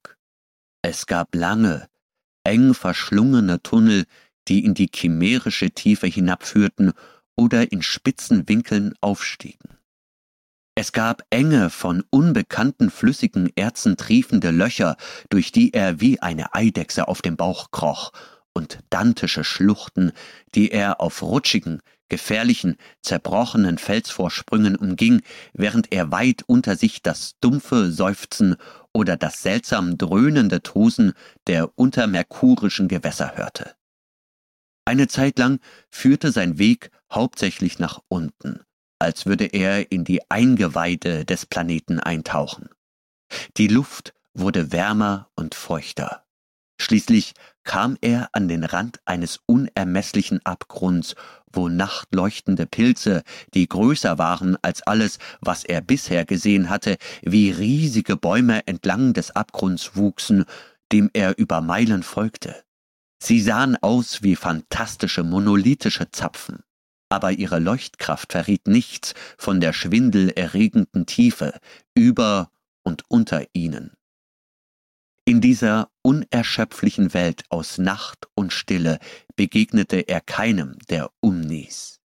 Es 0.82 1.06
gab 1.06 1.34
lange, 1.34 1.88
eng 2.44 2.74
verschlungene 2.74 3.62
Tunnel, 3.62 4.04
die 4.48 4.66
in 4.66 4.74
die 4.74 4.90
chimärische 4.94 5.70
Tiefe 5.70 6.06
hinabführten 6.06 6.92
oder 7.38 7.70
in 7.72 7.82
spitzen 7.82 8.48
Winkeln 8.48 8.94
aufstiegen. 9.00 9.78
Es 10.74 10.92
gab 10.92 11.22
enge, 11.30 11.70
von 11.70 12.04
unbekannten 12.10 12.90
flüssigen 12.90 13.50
Erzen 13.56 13.96
triefende 13.96 14.50
Löcher, 14.50 14.96
durch 15.30 15.50
die 15.52 15.72
er 15.72 16.00
wie 16.00 16.20
eine 16.20 16.54
Eidechse 16.54 17.08
auf 17.08 17.22
dem 17.22 17.36
Bauch 17.36 17.70
kroch, 17.70 18.12
und 18.52 18.80
dantische 18.90 19.44
Schluchten, 19.44 20.12
die 20.54 20.70
er 20.72 21.00
auf 21.00 21.22
rutschigen, 21.22 21.80
gefährlichen, 22.08 22.76
zerbrochenen 23.02 23.78
Felsvorsprüngen 23.78 24.74
umging, 24.76 25.22
während 25.52 25.92
er 25.92 26.10
weit 26.10 26.42
unter 26.46 26.74
sich 26.74 27.02
das 27.02 27.34
dumpfe 27.40 27.92
Seufzen 27.92 28.56
oder 28.92 29.16
das 29.16 29.42
seltsam 29.42 29.96
dröhnende 29.96 30.62
Tosen 30.62 31.12
der 31.46 31.78
untermerkurischen 31.78 32.88
Gewässer 32.88 33.36
hörte. 33.36 33.74
Eine 34.84 35.06
Zeit 35.06 35.38
lang 35.38 35.60
führte 35.90 36.32
sein 36.32 36.58
Weg 36.58 36.90
hauptsächlich 37.12 37.78
nach 37.78 38.00
unten, 38.08 38.60
als 38.98 39.26
würde 39.26 39.46
er 39.46 39.90
in 39.90 40.04
die 40.04 40.30
Eingeweide 40.30 41.24
des 41.24 41.46
Planeten 41.46 42.00
eintauchen. 42.00 42.68
Die 43.56 43.68
Luft 43.68 44.14
wurde 44.34 44.72
wärmer 44.72 45.30
und 45.34 45.54
feuchter. 45.54 46.24
Schließlich 46.80 47.34
kam 47.64 47.98
er 48.00 48.28
an 48.32 48.46
den 48.46 48.62
Rand 48.62 49.00
eines 49.04 49.40
unermesslichen 49.46 50.40
Abgrunds, 50.46 51.16
wo 51.52 51.68
nachtleuchtende 51.68 52.66
Pilze, 52.66 53.24
die 53.52 53.68
größer 53.68 54.16
waren 54.18 54.56
als 54.62 54.82
alles, 54.82 55.18
was 55.40 55.64
er 55.64 55.80
bisher 55.80 56.24
gesehen 56.24 56.70
hatte, 56.70 56.96
wie 57.22 57.50
riesige 57.50 58.16
Bäume 58.16 58.66
entlang 58.66 59.12
des 59.12 59.32
Abgrunds 59.32 59.96
wuchsen, 59.96 60.44
dem 60.92 61.10
er 61.12 61.36
über 61.36 61.60
Meilen 61.60 62.04
folgte. 62.04 62.62
Sie 63.20 63.40
sahen 63.40 63.76
aus 63.82 64.22
wie 64.22 64.36
fantastische 64.36 65.24
monolithische 65.24 66.10
Zapfen 66.12 66.62
aber 67.08 67.32
ihre 67.32 67.58
Leuchtkraft 67.58 68.32
verriet 68.32 68.66
nichts 68.66 69.14
von 69.36 69.60
der 69.60 69.72
schwindelerregenden 69.72 71.06
Tiefe 71.06 71.58
über 71.94 72.50
und 72.82 73.04
unter 73.08 73.44
ihnen. 73.52 73.92
In 75.24 75.42
dieser 75.42 75.90
unerschöpflichen 76.02 77.12
Welt 77.12 77.44
aus 77.50 77.76
Nacht 77.76 78.28
und 78.34 78.52
Stille 78.52 78.98
begegnete 79.36 79.98
er 79.98 80.22
keinem 80.22 80.78
der 80.88 81.10
Umnis. 81.20 82.00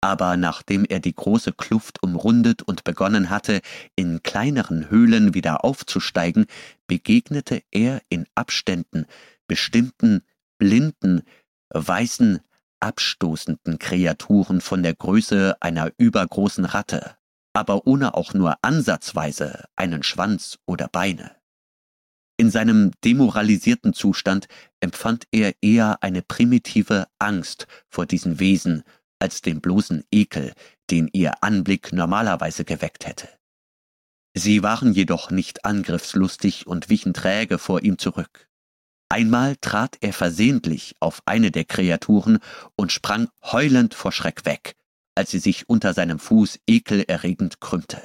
Aber 0.00 0.36
nachdem 0.36 0.84
er 0.84 1.00
die 1.00 1.14
große 1.14 1.52
Kluft 1.52 2.02
umrundet 2.02 2.62
und 2.62 2.84
begonnen 2.84 3.30
hatte, 3.30 3.60
in 3.96 4.22
kleineren 4.22 4.90
Höhlen 4.90 5.34
wieder 5.34 5.64
aufzusteigen, 5.64 6.46
begegnete 6.86 7.62
er 7.70 8.02
in 8.08 8.26
Abständen 8.34 9.06
bestimmten, 9.46 10.22
blinden, 10.58 11.22
weißen, 11.70 12.40
abstoßenden 12.84 13.80
Kreaturen 13.80 14.60
von 14.60 14.84
der 14.84 14.94
Größe 14.94 15.56
einer 15.60 15.90
übergroßen 15.98 16.64
Ratte. 16.66 17.16
aber 17.54 17.86
ohne 17.86 18.14
auch 18.14 18.34
nur 18.34 18.56
ansatzweise 18.62 19.64
einen 19.76 20.02
Schwanz 20.02 20.58
oder 20.66 20.88
Beine. 20.88 21.36
In 22.36 22.50
seinem 22.50 22.90
demoralisierten 23.04 23.94
Zustand 23.94 24.48
empfand 24.80 25.28
er 25.30 25.54
eher 25.62 26.02
eine 26.02 26.20
primitive 26.20 27.06
Angst 27.20 27.68
vor 27.88 28.06
diesen 28.06 28.40
Wesen 28.40 28.82
als 29.20 29.40
den 29.40 29.60
bloßen 29.60 30.02
Ekel, 30.10 30.52
den 30.90 31.08
ihr 31.12 31.44
Anblick 31.44 31.92
normalerweise 31.92 32.64
geweckt 32.64 33.06
hätte. 33.06 33.28
Sie 34.36 34.64
waren 34.64 34.92
jedoch 34.92 35.30
nicht 35.30 35.64
angriffslustig 35.64 36.66
und 36.66 36.88
wichen 36.88 37.14
träge 37.14 37.58
vor 37.58 37.82
ihm 37.84 37.98
zurück. 37.98 38.48
Einmal 39.14 39.54
trat 39.60 39.98
er 40.00 40.12
versehentlich 40.12 40.96
auf 40.98 41.22
eine 41.24 41.52
der 41.52 41.64
Kreaturen 41.64 42.40
und 42.74 42.90
sprang 42.90 43.28
heulend 43.44 43.94
vor 43.94 44.10
Schreck 44.10 44.44
weg, 44.44 44.74
als 45.14 45.30
sie 45.30 45.38
sich 45.38 45.68
unter 45.68 45.94
seinem 45.94 46.18
Fuß 46.18 46.58
ekelerregend 46.66 47.60
krümmte. 47.60 48.02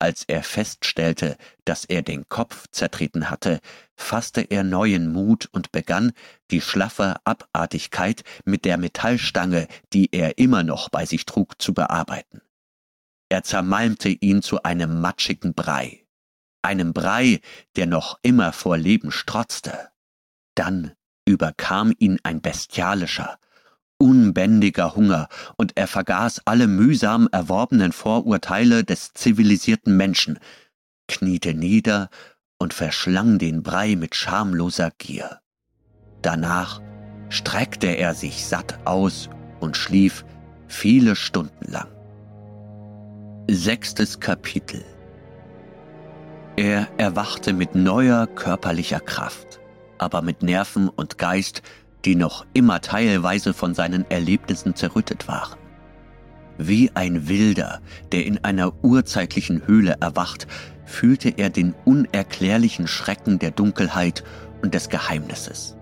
Als 0.00 0.24
er 0.26 0.42
feststellte, 0.42 1.36
dass 1.64 1.84
er 1.84 2.02
den 2.02 2.28
Kopf 2.28 2.66
zertreten 2.72 3.30
hatte, 3.30 3.60
fasste 3.94 4.40
er 4.40 4.64
neuen 4.64 5.12
Mut 5.12 5.48
und 5.52 5.70
begann, 5.70 6.10
die 6.50 6.62
schlaffe 6.62 7.14
Abartigkeit 7.22 8.24
mit 8.44 8.64
der 8.64 8.78
Metallstange, 8.78 9.68
die 9.92 10.08
er 10.10 10.36
immer 10.36 10.64
noch 10.64 10.88
bei 10.88 11.06
sich 11.06 11.26
trug, 11.26 11.62
zu 11.62 11.74
bearbeiten. 11.74 12.42
Er 13.28 13.44
zermalmte 13.44 14.08
ihn 14.08 14.42
zu 14.42 14.64
einem 14.64 15.00
matschigen 15.00 15.54
Brei, 15.54 16.05
einem 16.62 16.92
Brei, 16.92 17.40
der 17.76 17.86
noch 17.86 18.18
immer 18.22 18.52
vor 18.52 18.76
Leben 18.76 19.10
strotzte. 19.10 19.88
Dann 20.54 20.92
überkam 21.26 21.92
ihn 21.98 22.18
ein 22.22 22.40
bestialischer, 22.40 23.38
unbändiger 23.98 24.94
Hunger, 24.94 25.28
und 25.56 25.72
er 25.76 25.86
vergaß 25.86 26.42
alle 26.44 26.66
mühsam 26.66 27.28
erworbenen 27.32 27.92
Vorurteile 27.92 28.84
des 28.84 29.12
zivilisierten 29.12 29.96
Menschen, 29.96 30.38
kniete 31.08 31.54
nieder 31.54 32.10
und 32.58 32.74
verschlang 32.74 33.38
den 33.38 33.62
Brei 33.62 33.96
mit 33.96 34.14
schamloser 34.14 34.90
Gier. 34.98 35.40
Danach 36.22 36.80
streckte 37.28 37.88
er 37.88 38.14
sich 38.14 38.44
satt 38.44 38.78
aus 38.86 39.28
und 39.60 39.76
schlief 39.76 40.24
viele 40.68 41.16
Stunden 41.16 41.70
lang. 41.70 41.88
Sechstes 43.48 44.18
Kapitel 44.20 44.84
Er 46.56 46.88
erwachte 46.96 47.52
mit 47.52 47.74
neuer 47.74 48.26
körperlicher 48.26 49.00
Kraft, 49.00 49.60
aber 49.98 50.22
mit 50.22 50.42
Nerven 50.42 50.88
und 50.88 51.18
Geist, 51.18 51.60
die 52.06 52.14
noch 52.14 52.46
immer 52.54 52.80
teilweise 52.80 53.52
von 53.52 53.74
seinen 53.74 54.10
Erlebnissen 54.10 54.74
zerrüttet 54.74 55.28
waren. 55.28 55.58
Wie 56.56 56.90
ein 56.94 57.28
Wilder, 57.28 57.82
der 58.10 58.24
in 58.24 58.42
einer 58.42 58.72
urzeitlichen 58.82 59.66
Höhle 59.66 59.98
erwacht, 60.00 60.46
fühlte 60.86 61.28
er 61.36 61.50
den 61.50 61.74
unerklärlichen 61.84 62.86
Schrecken 62.86 63.38
der 63.38 63.50
Dunkelheit 63.50 64.24
und 64.62 64.72
des 64.72 64.88
Geheimnisses. 64.88 65.76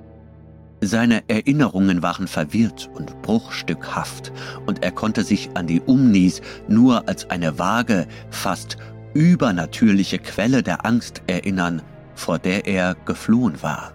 Seine 0.80 1.22
Erinnerungen 1.28 2.02
waren 2.02 2.26
verwirrt 2.26 2.90
und 2.94 3.22
bruchstückhaft, 3.22 4.32
und 4.66 4.82
er 4.82 4.90
konnte 4.90 5.22
sich 5.22 5.51
an 5.55 5.68
die 5.68 5.80
Umnis 5.80 6.42
nur 6.66 7.09
als 7.09 7.30
eine 7.30 7.60
vage, 7.60 8.09
fast 8.30 8.76
übernatürliche 9.15 10.19
Quelle 10.19 10.62
der 10.62 10.85
Angst 10.85 11.23
erinnern, 11.28 11.82
vor 12.15 12.39
der 12.39 12.66
er 12.66 12.95
geflohen 12.95 13.62
war. 13.62 13.95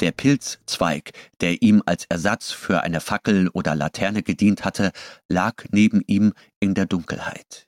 Der 0.00 0.12
Pilzzweig, 0.12 1.12
der 1.40 1.62
ihm 1.62 1.82
als 1.86 2.04
Ersatz 2.06 2.50
für 2.50 2.82
eine 2.82 3.00
Fackel 3.00 3.48
oder 3.48 3.74
Laterne 3.74 4.22
gedient 4.22 4.64
hatte, 4.64 4.92
lag 5.28 5.64
neben 5.70 6.02
ihm 6.06 6.32
in 6.60 6.74
der 6.74 6.86
Dunkelheit. 6.86 7.66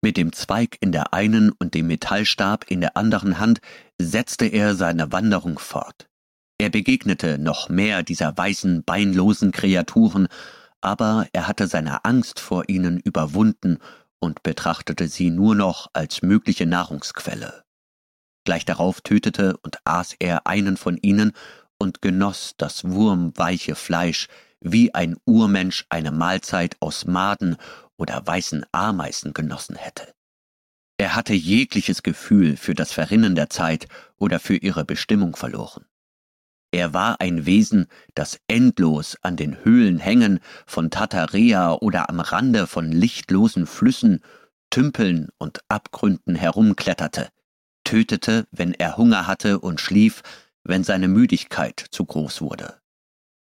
Mit 0.00 0.16
dem 0.16 0.32
Zweig 0.32 0.76
in 0.80 0.92
der 0.92 1.12
einen 1.12 1.50
und 1.50 1.74
dem 1.74 1.88
Metallstab 1.88 2.70
in 2.70 2.80
der 2.80 2.96
anderen 2.96 3.40
Hand 3.40 3.60
setzte 4.00 4.46
er 4.46 4.76
seine 4.76 5.10
Wanderung 5.10 5.58
fort. 5.58 6.08
Er 6.58 6.70
begegnete 6.70 7.38
noch 7.38 7.68
mehr 7.68 8.02
dieser 8.04 8.36
weißen, 8.36 8.84
beinlosen 8.84 9.50
Kreaturen, 9.50 10.28
aber 10.80 11.26
er 11.32 11.48
hatte 11.48 11.66
seine 11.66 12.04
Angst 12.04 12.38
vor 12.38 12.68
ihnen 12.68 13.00
überwunden 13.00 13.78
und 14.20 14.42
betrachtete 14.42 15.08
sie 15.08 15.30
nur 15.30 15.54
noch 15.54 15.88
als 15.92 16.22
mögliche 16.22 16.66
Nahrungsquelle. 16.66 17.64
Gleich 18.44 18.64
darauf 18.64 19.00
tötete 19.00 19.56
und 19.58 19.78
aß 19.84 20.16
er 20.18 20.46
einen 20.46 20.76
von 20.76 20.96
ihnen 20.96 21.32
und 21.78 22.02
genoss 22.02 22.54
das 22.56 22.84
wurmweiche 22.84 23.74
Fleisch, 23.74 24.28
wie 24.60 24.94
ein 24.94 25.16
Urmensch 25.24 25.86
eine 25.88 26.10
Mahlzeit 26.10 26.76
aus 26.80 27.04
Maden 27.06 27.56
oder 27.96 28.26
weißen 28.26 28.64
Ameisen 28.72 29.32
genossen 29.32 29.76
hätte. 29.76 30.12
Er 31.00 31.14
hatte 31.14 31.34
jegliches 31.34 32.02
Gefühl 32.02 32.56
für 32.56 32.74
das 32.74 32.92
Verrinnen 32.92 33.36
der 33.36 33.50
Zeit 33.50 33.86
oder 34.16 34.40
für 34.40 34.56
ihre 34.56 34.84
Bestimmung 34.84 35.36
verloren. 35.36 35.84
Er 36.70 36.92
war 36.92 37.20
ein 37.20 37.46
Wesen, 37.46 37.86
das 38.14 38.40
endlos 38.46 39.16
an 39.22 39.36
den 39.36 39.64
Höhlenhängen 39.64 40.40
von 40.66 40.90
Tatarea 40.90 41.72
oder 41.72 42.10
am 42.10 42.20
Rande 42.20 42.66
von 42.66 42.92
lichtlosen 42.92 43.66
Flüssen, 43.66 44.20
Tümpeln 44.70 45.28
und 45.38 45.60
Abgründen 45.68 46.34
herumkletterte, 46.34 47.28
tötete, 47.84 48.46
wenn 48.50 48.74
er 48.74 48.98
Hunger 48.98 49.26
hatte 49.26 49.60
und 49.60 49.80
schlief, 49.80 50.22
wenn 50.62 50.84
seine 50.84 51.08
Müdigkeit 51.08 51.86
zu 51.90 52.04
groß 52.04 52.42
wurde. 52.42 52.78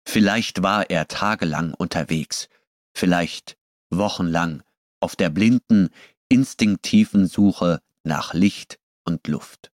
Vielleicht 0.07 0.61
war 0.61 0.89
er 0.91 1.07
tagelang 1.07 1.73
unterwegs, 1.73 2.47
vielleicht 2.93 3.57
wochenlang 3.89 4.61
auf 4.99 5.15
der 5.15 5.31
blinden, 5.31 5.89
instinktiven 6.29 7.27
Suche 7.27 7.81
nach 8.03 8.35
Licht 8.35 8.79
und 9.03 9.27
Luft. 9.27 9.71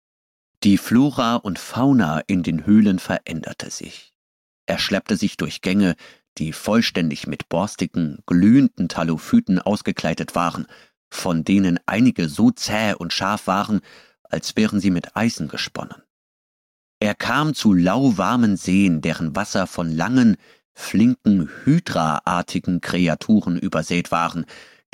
Die 0.64 0.76
Flora 0.76 1.36
und 1.36 1.58
Fauna 1.58 2.20
in 2.26 2.42
den 2.42 2.66
Höhlen 2.66 2.98
veränderte 2.98 3.70
sich. 3.70 4.12
Er 4.66 4.78
schleppte 4.78 5.16
sich 5.16 5.36
durch 5.36 5.60
Gänge, 5.60 5.94
die 6.36 6.52
vollständig 6.52 7.28
mit 7.28 7.48
borstigen, 7.48 8.18
glühenden 8.26 8.88
Talophyten 8.88 9.60
ausgekleidet 9.60 10.34
waren, 10.34 10.66
von 11.10 11.44
denen 11.44 11.78
einige 11.86 12.28
so 12.28 12.50
zäh 12.50 12.94
und 12.94 13.12
scharf 13.12 13.46
waren, 13.46 13.80
als 14.24 14.56
wären 14.56 14.80
sie 14.80 14.90
mit 14.90 15.16
Eisen 15.16 15.46
gesponnen. 15.48 16.02
Er 17.00 17.14
kam 17.14 17.54
zu 17.54 17.72
lauwarmen 17.72 18.56
Seen, 18.56 19.00
deren 19.00 19.36
Wasser 19.36 19.68
von 19.68 19.90
langen, 19.90 20.36
flinken, 20.74 21.48
hydraartigen 21.64 22.80
Kreaturen 22.80 23.58
übersät 23.58 24.10
waren, 24.10 24.44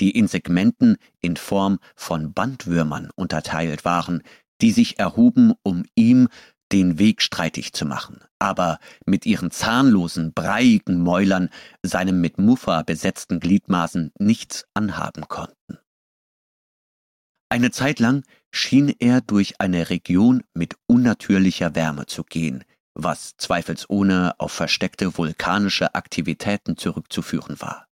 die 0.00 0.10
in 0.10 0.28
Segmenten 0.28 0.96
in 1.20 1.36
Form 1.36 1.78
von 1.96 2.34
Bandwürmern 2.34 3.10
unterteilt 3.14 3.84
waren, 3.84 4.22
die 4.64 4.72
sich 4.72 4.98
erhoben, 4.98 5.52
um 5.62 5.84
ihm 5.94 6.28
den 6.72 6.98
Weg 6.98 7.20
streitig 7.20 7.74
zu 7.74 7.84
machen, 7.84 8.20
aber 8.38 8.78
mit 9.04 9.26
ihren 9.26 9.50
zahnlosen, 9.50 10.32
breiigen 10.32 11.00
Mäulern 11.00 11.50
seinem 11.82 12.22
mit 12.22 12.38
Muffa 12.38 12.80
besetzten 12.80 13.40
Gliedmaßen 13.40 14.12
nichts 14.18 14.64
anhaben 14.72 15.28
konnten. 15.28 15.76
Eine 17.50 17.72
Zeit 17.72 17.98
lang 18.00 18.24
schien 18.52 18.88
er 19.00 19.20
durch 19.20 19.60
eine 19.60 19.90
Region 19.90 20.42
mit 20.54 20.76
unnatürlicher 20.86 21.74
Wärme 21.74 22.06
zu 22.06 22.24
gehen, 22.24 22.64
was 22.94 23.36
zweifelsohne 23.36 24.34
auf 24.38 24.52
versteckte 24.52 25.18
vulkanische 25.18 25.94
Aktivitäten 25.94 26.78
zurückzuführen 26.78 27.60
war. 27.60 27.86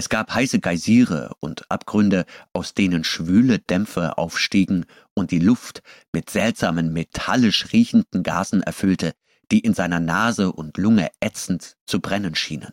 Es 0.00 0.08
gab 0.08 0.32
heiße 0.32 0.60
Geysire 0.60 1.34
und 1.40 1.70
Abgründe, 1.70 2.24
aus 2.54 2.72
denen 2.72 3.04
schwüle 3.04 3.58
Dämpfe 3.58 4.16
aufstiegen 4.16 4.86
und 5.20 5.30
die 5.30 5.38
Luft 5.38 5.82
mit 6.12 6.30
seltsamen 6.30 6.92
metallisch 6.92 7.72
riechenden 7.72 8.22
Gasen 8.22 8.62
erfüllte, 8.62 9.12
die 9.52 9.60
in 9.60 9.74
seiner 9.74 10.00
Nase 10.00 10.50
und 10.50 10.78
Lunge 10.78 11.10
ätzend 11.20 11.76
zu 11.86 12.00
brennen 12.00 12.34
schienen. 12.34 12.72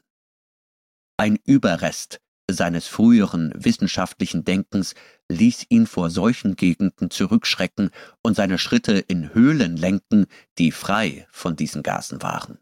Ein 1.18 1.38
Überrest 1.44 2.22
seines 2.50 2.88
früheren 2.88 3.52
wissenschaftlichen 3.54 4.46
Denkens 4.46 4.96
ließ 5.30 5.66
ihn 5.68 5.86
vor 5.86 6.10
solchen 6.10 6.56
Gegenden 6.56 7.10
zurückschrecken 7.10 7.90
und 8.22 8.36
seine 8.36 8.58
Schritte 8.58 8.94
in 8.94 9.34
Höhlen 9.34 9.76
lenken, 9.76 10.28
die 10.58 10.72
frei 10.72 11.28
von 11.30 11.58
diesen 11.58 11.84
Gasen 11.84 12.22
waren. 12.22 12.60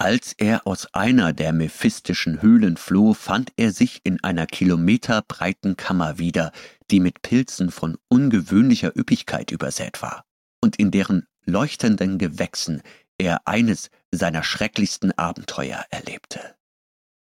Als 0.00 0.32
er 0.38 0.64
aus 0.64 0.94
einer 0.94 1.32
der 1.32 1.52
mephistischen 1.52 2.40
Höhlen 2.40 2.76
floh, 2.76 3.14
fand 3.14 3.52
er 3.56 3.72
sich 3.72 4.00
in 4.04 4.22
einer 4.22 4.46
kilometerbreiten 4.46 5.76
Kammer 5.76 6.18
wieder, 6.18 6.52
die 6.88 7.00
mit 7.00 7.20
Pilzen 7.20 7.72
von 7.72 7.98
ungewöhnlicher 8.06 8.96
Üppigkeit 8.96 9.50
übersät 9.50 10.00
war, 10.00 10.24
und 10.60 10.76
in 10.76 10.92
deren 10.92 11.26
leuchtenden 11.46 12.18
Gewächsen 12.18 12.80
er 13.18 13.48
eines 13.48 13.90
seiner 14.12 14.44
schrecklichsten 14.44 15.10
Abenteuer 15.18 15.84
erlebte. 15.90 16.54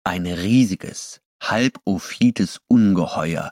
Ein 0.04 0.26
riesiges, 0.26 1.22
halbophides 1.44 2.60
Ungeheuer, 2.68 3.52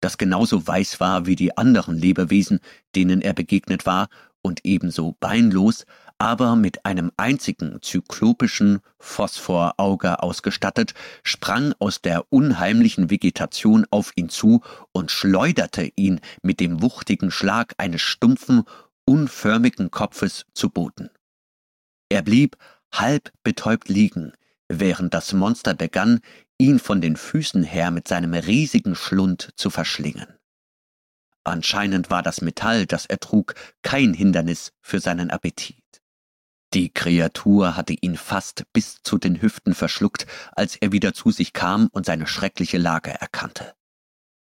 das 0.00 0.16
genauso 0.16 0.64
weiß 0.64 1.00
war 1.00 1.26
wie 1.26 1.34
die 1.34 1.56
anderen 1.56 1.96
Lebewesen, 1.96 2.60
denen 2.94 3.20
er 3.20 3.32
begegnet 3.32 3.84
war, 3.84 4.08
und 4.42 4.60
ebenso 4.64 5.16
beinlos, 5.18 5.86
aber 6.20 6.54
mit 6.54 6.84
einem 6.84 7.10
einzigen 7.16 7.78
zyklopischen 7.80 8.80
Phosphorauge 8.98 10.22
ausgestattet, 10.22 10.92
sprang 11.22 11.74
aus 11.78 12.02
der 12.02 12.30
unheimlichen 12.30 13.08
Vegetation 13.08 13.86
auf 13.90 14.12
ihn 14.16 14.28
zu 14.28 14.60
und 14.92 15.10
schleuderte 15.10 15.90
ihn 15.96 16.20
mit 16.42 16.60
dem 16.60 16.82
wuchtigen 16.82 17.30
Schlag 17.30 17.72
eines 17.78 18.02
stumpfen, 18.02 18.64
unförmigen 19.06 19.90
Kopfes 19.90 20.44
zu 20.52 20.68
Boden. 20.68 21.08
Er 22.10 22.20
blieb 22.20 22.58
halb 22.92 23.32
betäubt 23.42 23.88
liegen, 23.88 24.34
während 24.68 25.14
das 25.14 25.32
Monster 25.32 25.72
begann, 25.72 26.20
ihn 26.58 26.78
von 26.78 27.00
den 27.00 27.16
Füßen 27.16 27.62
her 27.62 27.90
mit 27.90 28.08
seinem 28.08 28.34
riesigen 28.34 28.94
Schlund 28.94 29.52
zu 29.56 29.70
verschlingen. 29.70 30.26
Anscheinend 31.44 32.10
war 32.10 32.22
das 32.22 32.42
Metall, 32.42 32.84
das 32.84 33.06
er 33.06 33.20
trug, 33.20 33.54
kein 33.80 34.12
Hindernis 34.12 34.72
für 34.82 35.00
seinen 35.00 35.30
Appetit. 35.30 35.80
Die 36.72 36.90
Kreatur 36.90 37.76
hatte 37.76 37.94
ihn 38.00 38.16
fast 38.16 38.64
bis 38.72 39.02
zu 39.02 39.18
den 39.18 39.42
Hüften 39.42 39.74
verschluckt, 39.74 40.26
als 40.52 40.76
er 40.76 40.92
wieder 40.92 41.12
zu 41.12 41.32
sich 41.32 41.52
kam 41.52 41.88
und 41.92 42.06
seine 42.06 42.28
schreckliche 42.28 42.78
Lage 42.78 43.10
erkannte. 43.10 43.74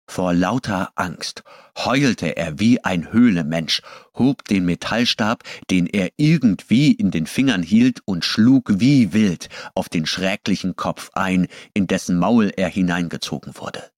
Vor 0.08 0.34
lauter 0.34 0.92
Angst 0.96 1.44
heulte 1.78 2.38
er 2.38 2.60
wie 2.60 2.84
ein 2.84 3.12
Höhlemensch, 3.12 3.82
hob 4.16 4.44
den 4.46 4.66
Metallstab, 4.66 5.44
den 5.70 5.88
er 5.88 6.10
irgendwie 6.18 6.92
in 6.92 7.12
den 7.12 7.28
Fingern 7.28 7.64
hielt, 7.64 8.02
und 8.06 8.24
schlug 8.24 8.80
wie 8.80 9.14
wild 9.14 9.50
auf 9.74 9.90
den 9.90 10.06
schräglichen 10.06 10.76
Kopf 10.76 11.10
ein, 11.14 11.48
in 11.74 11.88
dessen 11.88 12.18
Maul 12.18 12.52
er 12.56 12.70
hineingezogen 12.70 13.56
wurde. 13.56 13.92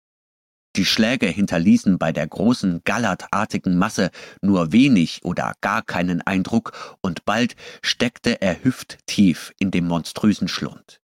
Die 0.77 0.85
Schläge 0.85 1.25
hinterließen 1.25 1.97
bei 1.97 2.11
der 2.11 2.27
großen 2.27 2.81
gallertartigen 2.83 3.79
Masse 3.79 4.11
nur 4.41 4.71
wenig 4.71 5.21
oder 5.23 5.53
gar 5.59 5.81
keinen 5.81 6.21
Eindruck, 6.21 6.97
und 7.01 7.25
bald 7.25 7.55
steckte 7.81 8.43
er 8.43 8.63
hüfttief 8.63 9.53
in 9.57 9.71
dem 9.71 9.87
monströsen 9.87 10.47
Schlund. 10.47 11.01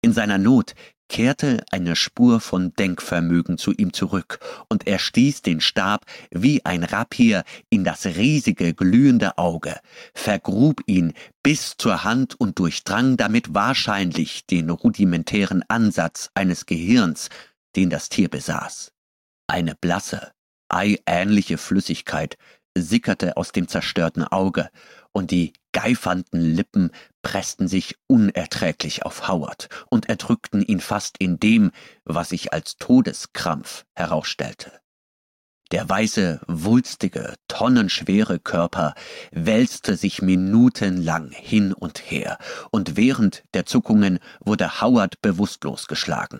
In 0.00 0.12
seiner 0.12 0.38
Not 0.38 0.74
kehrte 1.08 1.64
eine 1.72 1.96
Spur 1.96 2.38
von 2.38 2.72
Denkvermögen 2.74 3.58
zu 3.58 3.72
ihm 3.72 3.92
zurück, 3.92 4.38
und 4.68 4.86
er 4.86 5.00
stieß 5.00 5.42
den 5.42 5.60
Stab 5.60 6.06
wie 6.30 6.64
ein 6.64 6.84
Rapier 6.84 7.42
in 7.68 7.82
das 7.82 8.06
riesige 8.06 8.74
glühende 8.74 9.38
Auge, 9.38 9.74
vergrub 10.14 10.82
ihn 10.86 11.14
bis 11.42 11.76
zur 11.76 12.04
Hand 12.04 12.38
und 12.38 12.60
durchdrang 12.60 13.16
damit 13.16 13.54
wahrscheinlich 13.54 14.46
den 14.46 14.70
rudimentären 14.70 15.64
Ansatz 15.66 16.30
eines 16.34 16.64
Gehirns, 16.64 17.28
den 17.74 17.90
das 17.90 18.08
Tier 18.08 18.28
besaß. 18.28 18.92
Eine 19.50 19.74
blasse, 19.74 20.30
eiähnliche 20.68 21.58
Flüssigkeit 21.58 22.36
sickerte 22.78 23.36
aus 23.36 23.50
dem 23.50 23.66
zerstörten 23.66 24.22
Auge, 24.22 24.70
und 25.10 25.32
die 25.32 25.54
geifernden 25.72 26.40
Lippen 26.40 26.92
pressten 27.22 27.66
sich 27.66 27.96
unerträglich 28.06 29.04
auf 29.04 29.26
Howard 29.26 29.68
und 29.88 30.08
erdrückten 30.08 30.62
ihn 30.62 30.78
fast 30.78 31.16
in 31.18 31.40
dem, 31.40 31.72
was 32.04 32.28
sich 32.28 32.52
als 32.52 32.76
Todeskrampf 32.76 33.86
herausstellte. 33.96 34.70
Der 35.72 35.88
weiße, 35.88 36.42
wulstige, 36.46 37.34
tonnenschwere 37.48 38.38
Körper 38.38 38.94
wälzte 39.32 39.96
sich 39.96 40.22
minutenlang 40.22 41.32
hin 41.32 41.72
und 41.72 42.08
her, 42.08 42.38
und 42.70 42.96
während 42.96 43.42
der 43.54 43.66
Zuckungen 43.66 44.20
wurde 44.38 44.80
Howard 44.80 45.20
bewusstlos 45.22 45.88
geschlagen. 45.88 46.38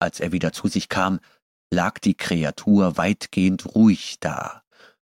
Als 0.00 0.20
er 0.20 0.32
wieder 0.32 0.52
zu 0.52 0.68
sich 0.68 0.90
kam, 0.90 1.18
lag 1.70 1.98
die 1.98 2.14
Kreatur 2.14 2.96
weitgehend 2.96 3.74
ruhig 3.74 4.18
da, 4.20 4.62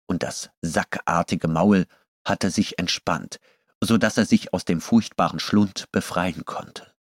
und 0.07 0.23
das 0.23 0.51
sackartige 0.63 1.49
Maul 1.49 1.87
hatte 2.25 2.51
sich 2.51 2.79
entspannt, 2.79 3.39
so 3.81 3.97
dass 3.97 4.19
er 4.19 4.27
sich 4.27 4.53
aus 4.53 4.65
dem 4.65 4.81
furchtbaren 4.81 5.41
Schlund 5.41 5.91
befreien 5.93 6.45
konnte. 6.45 6.93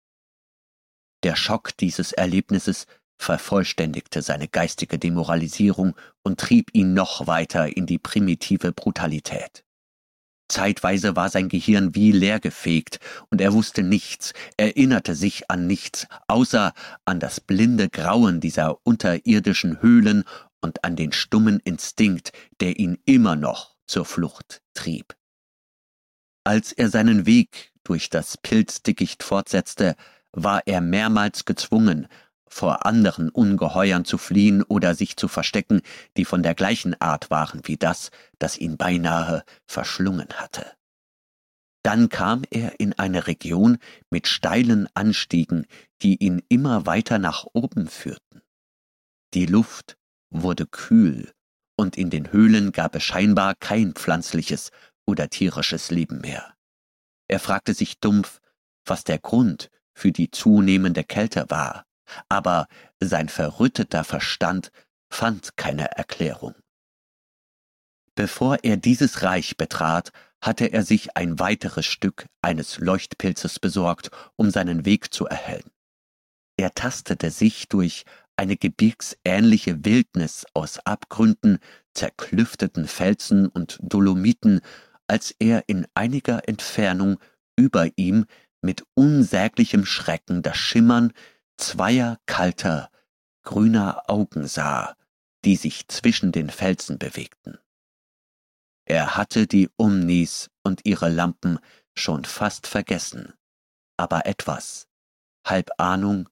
Der 1.24 1.36
Schock 1.36 1.76
dieses 1.78 2.12
Erlebnisses 2.12 2.86
vervollständigte 3.18 4.22
seine 4.22 4.48
geistige 4.48 5.00
Demoralisierung 5.00 5.96
und 6.24 6.40
trieb 6.40 6.70
ihn 6.74 6.94
noch 6.94 7.26
weiter 7.26 7.76
in 7.76 7.88
die 7.88 7.98
primitive 7.98 8.72
Brutalität. 8.72 9.66
Zeitweise 10.50 11.16
war 11.16 11.30
sein 11.30 11.50
Gehirn 11.50 11.94
wie 11.94 12.12
leergefegt, 12.12 13.00
und 13.30 13.42
er 13.42 13.54
wusste 13.54 13.84
nichts, 13.84 14.34
erinnerte 14.56 15.16
sich 15.16 15.50
an 15.50 15.68
nichts, 15.68 16.08
außer 16.28 16.74
an 17.06 17.20
das 17.20 17.40
blinde 17.42 17.90
Grauen 17.90 18.40
dieser 18.40 18.78
unterirdischen 18.86 19.82
Höhlen 19.82 20.24
und 20.62 20.84
an 20.84 20.96
den 20.96 21.12
stummen 21.12 21.60
Instinkt, 21.64 22.32
der 22.60 22.80
ihn 22.80 22.98
immer 23.06 23.36
noch 23.36 23.76
zur 23.88 24.06
Flucht 24.06 24.62
trieb. 24.74 25.16
Als 26.44 26.72
er 26.72 26.90
seinen 26.90 27.26
Weg 27.26 27.74
durch 27.84 28.10
das 28.10 28.38
Pilzdickicht 28.38 29.24
fortsetzte, 29.24 29.96
war 30.32 30.62
er 30.66 30.82
mehrmals 30.82 31.46
gezwungen, 31.46 32.08
vor 32.50 32.86
anderen 32.86 33.30
Ungeheuern 33.30 34.06
zu 34.06 34.18
fliehen 34.18 34.64
oder 34.64 34.96
sich 34.96 35.18
zu 35.18 35.28
verstecken, 35.28 35.82
die 36.16 36.26
von 36.26 36.44
der 36.44 36.56
gleichen 36.56 37.00
Art 37.02 37.30
waren 37.30 37.62
wie 37.64 37.78
das, 37.78 38.12
das 38.40 38.58
ihn 38.58 38.78
beinahe 38.78 39.44
verschlungen 39.66 40.30
hatte. 40.36 40.66
Dann 41.84 42.10
kam 42.10 42.42
er 42.50 42.80
in 42.80 42.94
eine 42.94 43.28
Region 43.28 43.78
mit 44.10 44.28
steilen 44.28 44.90
Anstiegen, 44.94 45.66
die 46.02 46.22
ihn 46.22 46.42
immer 46.50 46.86
weiter 46.86 47.18
nach 47.18 47.46
oben 47.54 47.88
führten. 47.88 48.42
Die 49.34 49.46
Luft 49.46 49.98
wurde 50.30 50.66
kühl, 50.66 51.32
und 51.78 51.98
in 51.98 52.10
den 52.10 52.32
Höhlen 52.32 52.72
gab 52.72 52.96
es 52.96 53.04
scheinbar 53.04 53.56
kein 53.56 53.94
pflanzliches 53.94 54.72
oder 55.06 55.30
tierisches 55.30 55.92
Leben 55.92 56.20
mehr. 56.20 56.56
Er 57.30 57.40
fragte 57.40 57.74
sich 57.74 58.00
dumpf, 58.00 58.40
was 58.86 59.04
der 59.04 59.20
Grund 59.20 59.70
für 59.94 60.12
die 60.12 60.30
zunehmende 60.30 61.04
Kälte 61.04 61.46
war, 61.50 61.87
aber 62.30 62.68
sein 63.00 63.30
verrütteter 63.30 64.04
Verstand 64.04 64.72
fand 65.10 65.58
keine 65.58 65.92
Erklärung. 65.92 66.56
Bevor 68.16 68.58
er 68.64 68.78
dieses 68.78 69.22
Reich 69.22 69.58
betrat, 69.58 70.12
hatte 70.42 70.66
er 70.66 70.84
sich 70.84 71.16
ein 71.16 71.40
weiteres 71.40 71.86
Stück 71.86 72.26
eines 72.42 72.80
Leuchtpilzes 72.80 73.60
besorgt, 73.60 74.12
um 74.36 74.50
seinen 74.50 74.86
Weg 74.86 75.14
zu 75.14 75.26
erhellen. 75.26 75.70
Er 76.58 76.74
tastete 76.74 77.30
sich 77.32 77.68
durch 77.68 78.06
eine 78.36 78.58
gebirgsähnliche 78.58 79.84
Wildnis 79.86 80.46
aus 80.54 80.80
Abgründen, 80.80 81.60
zerklüfteten 81.94 82.88
Felsen 82.88 83.48
und 83.48 83.80
Dolomiten, 83.82 84.62
als 85.08 85.36
er 85.40 85.64
in 85.68 85.88
einiger 85.96 86.48
Entfernung 86.48 87.20
über 87.56 87.90
ihm 87.96 88.26
mit 88.62 88.84
unsäglichem 88.96 89.86
Schrecken 89.86 90.42
das 90.42 90.58
Schimmern 90.58 91.14
zweier 91.58 92.18
kalter, 92.26 92.90
grüner 93.44 94.10
Augen 94.10 94.48
sah, 94.48 94.96
die 95.46 95.56
sich 95.56 95.88
zwischen 95.88 96.32
den 96.32 96.50
Felsen 96.50 96.98
bewegten. 96.98 97.58
Er 98.86 99.18
hatte 99.18 99.48
die 99.48 99.70
Umnis 99.76 100.50
und 100.64 100.86
ihre 100.86 101.10
Lampen 101.10 101.60
schon 101.96 102.26
fast 102.26 102.68
vergessen, 102.68 103.34
aber 103.98 104.26
etwas, 104.26 104.88
halb 105.46 105.72
Ahnung, 105.78 106.30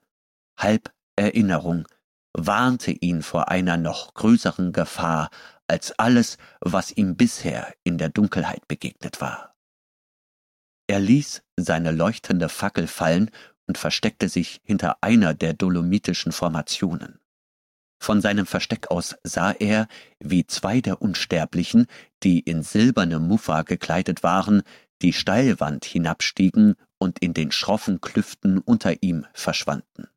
halb 0.58 0.94
Erinnerung, 1.16 1.88
warnte 2.34 2.92
ihn 2.92 3.24
vor 3.24 3.50
einer 3.50 3.78
noch 3.78 4.14
größeren 4.14 4.74
Gefahr 4.74 5.30
als 5.68 5.92
alles, 5.94 6.38
was 6.60 6.92
ihm 6.92 7.16
bisher 7.16 7.74
in 7.84 7.98
der 7.98 8.10
Dunkelheit 8.10 8.68
begegnet 8.68 9.22
war. 9.22 9.56
Er 10.88 11.00
ließ 11.00 11.42
seine 11.56 11.92
leuchtende 11.92 12.50
Fackel 12.50 12.88
fallen 12.88 13.32
und 13.68 13.78
versteckte 13.78 14.30
sich 14.30 14.62
hinter 14.64 14.98
einer 15.02 15.34
der 15.34 15.54
dolomitischen 15.54 16.32
Formationen. 16.32 17.20
Von 18.00 18.22
seinem 18.22 18.46
Versteck 18.46 18.92
aus 18.92 19.16
sah 19.24 19.52
er, 19.52 19.88
wie 20.20 20.46
zwei 20.46 20.82
der 20.82 21.02
Unsterblichen, 21.02 21.88
die 22.24 22.40
in 22.40 22.62
silberne 22.62 23.20
Muffa 23.20 23.64
gekleidet 23.64 24.22
waren, 24.22 24.64
die 25.02 25.14
Steilwand 25.14 25.86
hinabstiegen 25.86 26.76
und 26.98 27.20
in 27.20 27.34
den 27.34 27.52
schroffen 27.52 28.02
Klüften 28.02 28.60
unter 28.60 29.02
ihm 29.02 29.26
verschwanden. 29.34 30.08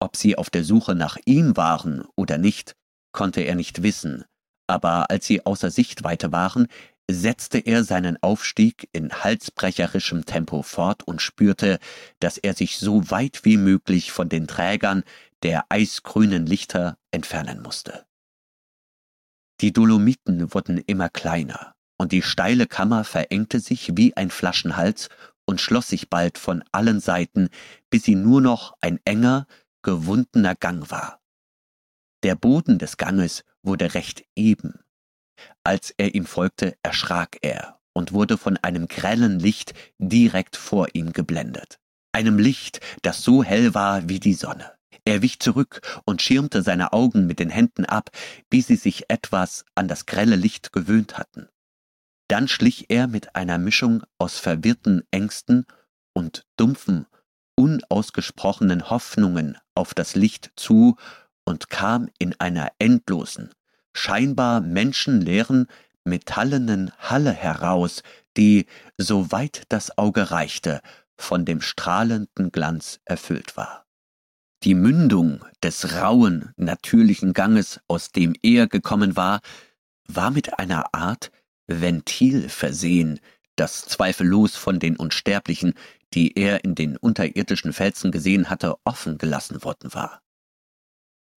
Ob 0.00 0.16
sie 0.16 0.36
auf 0.36 0.50
der 0.50 0.64
Suche 0.64 0.94
nach 0.94 1.16
ihm 1.24 1.56
waren 1.56 2.04
oder 2.16 2.38
nicht, 2.38 2.76
konnte 3.12 3.40
er 3.40 3.54
nicht 3.54 3.82
wissen, 3.82 4.24
aber 4.66 5.10
als 5.10 5.26
sie 5.26 5.44
außer 5.44 5.70
Sichtweite 5.70 6.32
waren, 6.32 6.66
setzte 7.10 7.58
er 7.58 7.84
seinen 7.84 8.20
Aufstieg 8.22 8.88
in 8.92 9.12
halsbrecherischem 9.12 10.24
Tempo 10.24 10.62
fort 10.62 11.04
und 11.04 11.22
spürte, 11.22 11.78
dass 12.18 12.38
er 12.38 12.54
sich 12.54 12.78
so 12.78 13.10
weit 13.10 13.44
wie 13.44 13.56
möglich 13.56 14.12
von 14.12 14.28
den 14.28 14.46
Trägern 14.46 15.04
der 15.42 15.66
eisgrünen 15.68 16.46
Lichter 16.46 16.98
entfernen 17.12 17.62
musste. 17.62 18.06
Die 19.60 19.72
Dolomiten 19.72 20.52
wurden 20.52 20.78
immer 20.78 21.08
kleiner, 21.08 21.74
und 21.96 22.12
die 22.12 22.22
steile 22.22 22.66
Kammer 22.66 23.04
verengte 23.04 23.60
sich 23.60 23.96
wie 23.96 24.16
ein 24.16 24.30
Flaschenhals 24.30 25.08
und 25.46 25.60
schloss 25.60 25.88
sich 25.88 26.10
bald 26.10 26.38
von 26.38 26.64
allen 26.72 27.00
Seiten, 27.00 27.48
bis 27.88 28.02
sie 28.02 28.16
nur 28.16 28.40
noch 28.40 28.76
ein 28.80 29.00
enger, 29.04 29.46
gewundener 29.82 30.54
Gang 30.56 30.90
war. 30.90 31.20
Der 32.22 32.34
Boden 32.34 32.78
des 32.78 32.96
Ganges 32.96 33.44
wurde 33.62 33.94
recht 33.94 34.24
eben. 34.34 34.80
Als 35.64 35.92
er 35.96 36.14
ihm 36.14 36.26
folgte, 36.26 36.76
erschrak 36.82 37.38
er 37.42 37.78
und 37.92 38.12
wurde 38.12 38.38
von 38.38 38.56
einem 38.58 38.88
grellen 38.88 39.38
Licht 39.38 39.74
direkt 39.98 40.56
vor 40.56 40.88
ihm 40.92 41.12
geblendet. 41.12 41.78
Einem 42.12 42.38
Licht, 42.38 42.80
das 43.02 43.22
so 43.22 43.42
hell 43.42 43.74
war 43.74 44.08
wie 44.08 44.20
die 44.20 44.34
Sonne. 44.34 44.72
Er 45.04 45.22
wich 45.22 45.38
zurück 45.38 45.80
und 46.04 46.20
schirmte 46.20 46.62
seine 46.62 46.92
Augen 46.92 47.26
mit 47.26 47.38
den 47.38 47.50
Händen 47.50 47.84
ab, 47.84 48.10
bis 48.50 48.66
sie 48.66 48.76
sich 48.76 49.08
etwas 49.08 49.64
an 49.74 49.86
das 49.86 50.06
grelle 50.06 50.36
Licht 50.36 50.72
gewöhnt 50.72 51.16
hatten. 51.16 51.48
Dann 52.28 52.48
schlich 52.48 52.86
er 52.88 53.06
mit 53.06 53.36
einer 53.36 53.58
Mischung 53.58 54.02
aus 54.18 54.38
verwirrten 54.38 55.04
Ängsten 55.12 55.64
und 56.12 56.44
dumpfen, 56.56 57.06
unausgesprochenen 57.56 58.90
Hoffnungen 58.90 59.58
auf 59.74 59.94
das 59.94 60.16
Licht 60.16 60.50
zu 60.56 60.96
und 61.44 61.70
kam 61.70 62.08
in 62.18 62.38
einer 62.40 62.72
endlosen, 62.78 63.52
scheinbar 63.96 64.60
menschenleeren, 64.60 65.66
metallenen 66.04 66.92
Halle 66.98 67.32
heraus, 67.32 68.02
die, 68.36 68.66
soweit 68.96 69.62
das 69.68 69.96
Auge 69.98 70.30
reichte, 70.30 70.80
von 71.16 71.44
dem 71.44 71.60
strahlenden 71.60 72.52
Glanz 72.52 73.00
erfüllt 73.04 73.56
war. 73.56 73.86
Die 74.62 74.74
Mündung 74.74 75.44
des 75.62 75.94
rauen, 76.00 76.52
natürlichen 76.56 77.32
Ganges, 77.32 77.80
aus 77.88 78.10
dem 78.10 78.34
er 78.42 78.66
gekommen 78.66 79.16
war, 79.16 79.40
war 80.08 80.30
mit 80.30 80.58
einer 80.58 80.94
Art 80.94 81.30
Ventil 81.66 82.48
versehen, 82.48 83.20
das 83.56 83.82
zweifellos 83.82 84.56
von 84.56 84.78
den 84.78 84.96
Unsterblichen, 84.96 85.74
die 86.14 86.36
er 86.36 86.64
in 86.64 86.74
den 86.74 86.96
unterirdischen 86.96 87.72
Felsen 87.72 88.12
gesehen 88.12 88.48
hatte, 88.50 88.76
offen 88.84 89.18
gelassen 89.18 89.64
worden 89.64 89.92
war. 89.94 90.22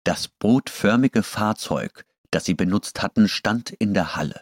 Das 0.05 0.28
bootförmige 0.28 1.23
Fahrzeug, 1.23 2.05
das 2.31 2.44
sie 2.44 2.55
benutzt 2.55 3.03
hatten, 3.03 3.28
stand 3.28 3.70
in 3.70 3.94
der 3.94 4.16
Halle. 4.16 4.40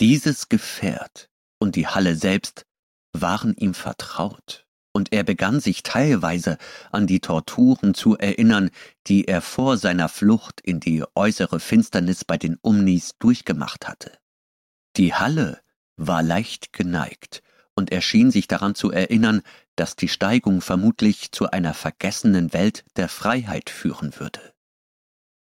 Dieses 0.00 0.48
Gefährt 0.48 1.28
und 1.58 1.76
die 1.76 1.86
Halle 1.86 2.16
selbst 2.16 2.64
waren 3.12 3.54
ihm 3.54 3.74
vertraut, 3.74 4.66
und 4.92 5.12
er 5.12 5.24
begann 5.24 5.60
sich 5.60 5.82
teilweise 5.82 6.58
an 6.90 7.06
die 7.06 7.20
Torturen 7.20 7.94
zu 7.94 8.16
erinnern, 8.16 8.70
die 9.06 9.26
er 9.28 9.40
vor 9.40 9.76
seiner 9.76 10.08
Flucht 10.08 10.60
in 10.60 10.80
die 10.80 11.04
äußere 11.14 11.60
Finsternis 11.60 12.24
bei 12.24 12.38
den 12.38 12.56
Umnis 12.60 13.12
durchgemacht 13.18 13.86
hatte. 13.86 14.18
Die 14.96 15.14
Halle 15.14 15.60
war 15.96 16.22
leicht 16.22 16.72
geneigt, 16.72 17.42
und 17.74 17.92
er 17.92 18.00
schien 18.00 18.30
sich 18.30 18.48
daran 18.48 18.74
zu 18.74 18.90
erinnern, 18.90 19.42
dass 19.76 19.96
die 19.96 20.08
Steigung 20.08 20.60
vermutlich 20.60 21.32
zu 21.32 21.50
einer 21.50 21.72
vergessenen 21.72 22.52
Welt 22.52 22.84
der 22.96 23.08
Freiheit 23.08 23.70
führen 23.70 24.18
würde. 24.18 24.52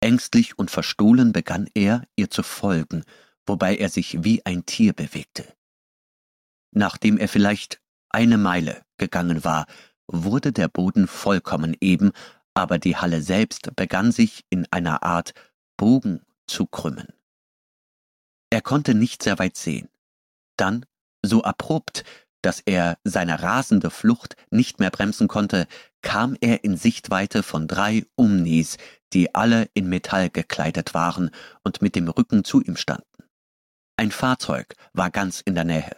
Ängstlich 0.05 0.59
und 0.59 0.71
verstohlen 0.71 1.33
begann 1.33 1.67
er, 1.73 2.07
ihr 2.15 2.29
zu 2.29 2.43
folgen, 2.43 3.05
wobei 3.47 3.77
er 3.77 3.89
sich 3.89 4.23
wie 4.23 4.45
ein 4.45 4.67
Tier 4.67 4.93
bewegte. 4.93 5.51
Nachdem 6.73 7.17
er 7.17 7.27
vielleicht 7.27 7.81
eine 8.11 8.37
Meile 8.37 8.83
gegangen 8.99 9.45
war, 9.45 9.65
wurde 10.07 10.53
der 10.53 10.69
Boden 10.69 11.09
vollkommen 11.09 11.75
eben, 11.81 12.13
aber 12.53 12.79
die 12.79 12.99
Halle 12.99 13.23
selbst 13.23 13.75
begann 13.77 14.13
sich 14.13 14.45
in 14.51 14.67
einer 14.71 15.03
Art 15.05 15.33
Bogen 15.79 16.21
zu 16.47 16.67
krümmen. 16.67 17.09
Er 18.51 18.61
konnte 18.61 18.95
nicht 18.95 19.23
sehr 19.23 19.39
weit 19.39 19.57
sehen. 19.57 19.89
Dann, 20.59 20.85
so 21.23 21.45
abrupt, 21.45 22.05
dass 22.45 22.61
er 22.61 22.99
seine 23.05 23.43
rasende 23.43 23.91
Flucht 23.91 24.37
nicht 24.51 24.81
mehr 24.81 24.91
bremsen 24.91 25.29
konnte, 25.29 25.67
kam 26.03 26.37
er 26.41 26.65
in 26.65 26.77
Sichtweite 26.77 27.43
von 27.43 27.67
drei 27.67 28.05
Umnis, 28.17 28.77
die 29.13 29.35
alle 29.35 29.69
in 29.75 29.89
Metall 29.89 30.31
gekleidet 30.31 30.93
waren 30.95 31.31
und 31.63 31.81
mit 31.81 31.97
dem 31.97 32.09
Rücken 32.09 32.45
zu 32.45 32.61
ihm 32.61 32.77
standen. 32.77 33.05
Ein 33.97 34.11
Fahrzeug 34.11 34.75
war 34.93 35.11
ganz 35.11 35.41
in 35.41 35.55
der 35.55 35.65
Nähe. 35.65 35.97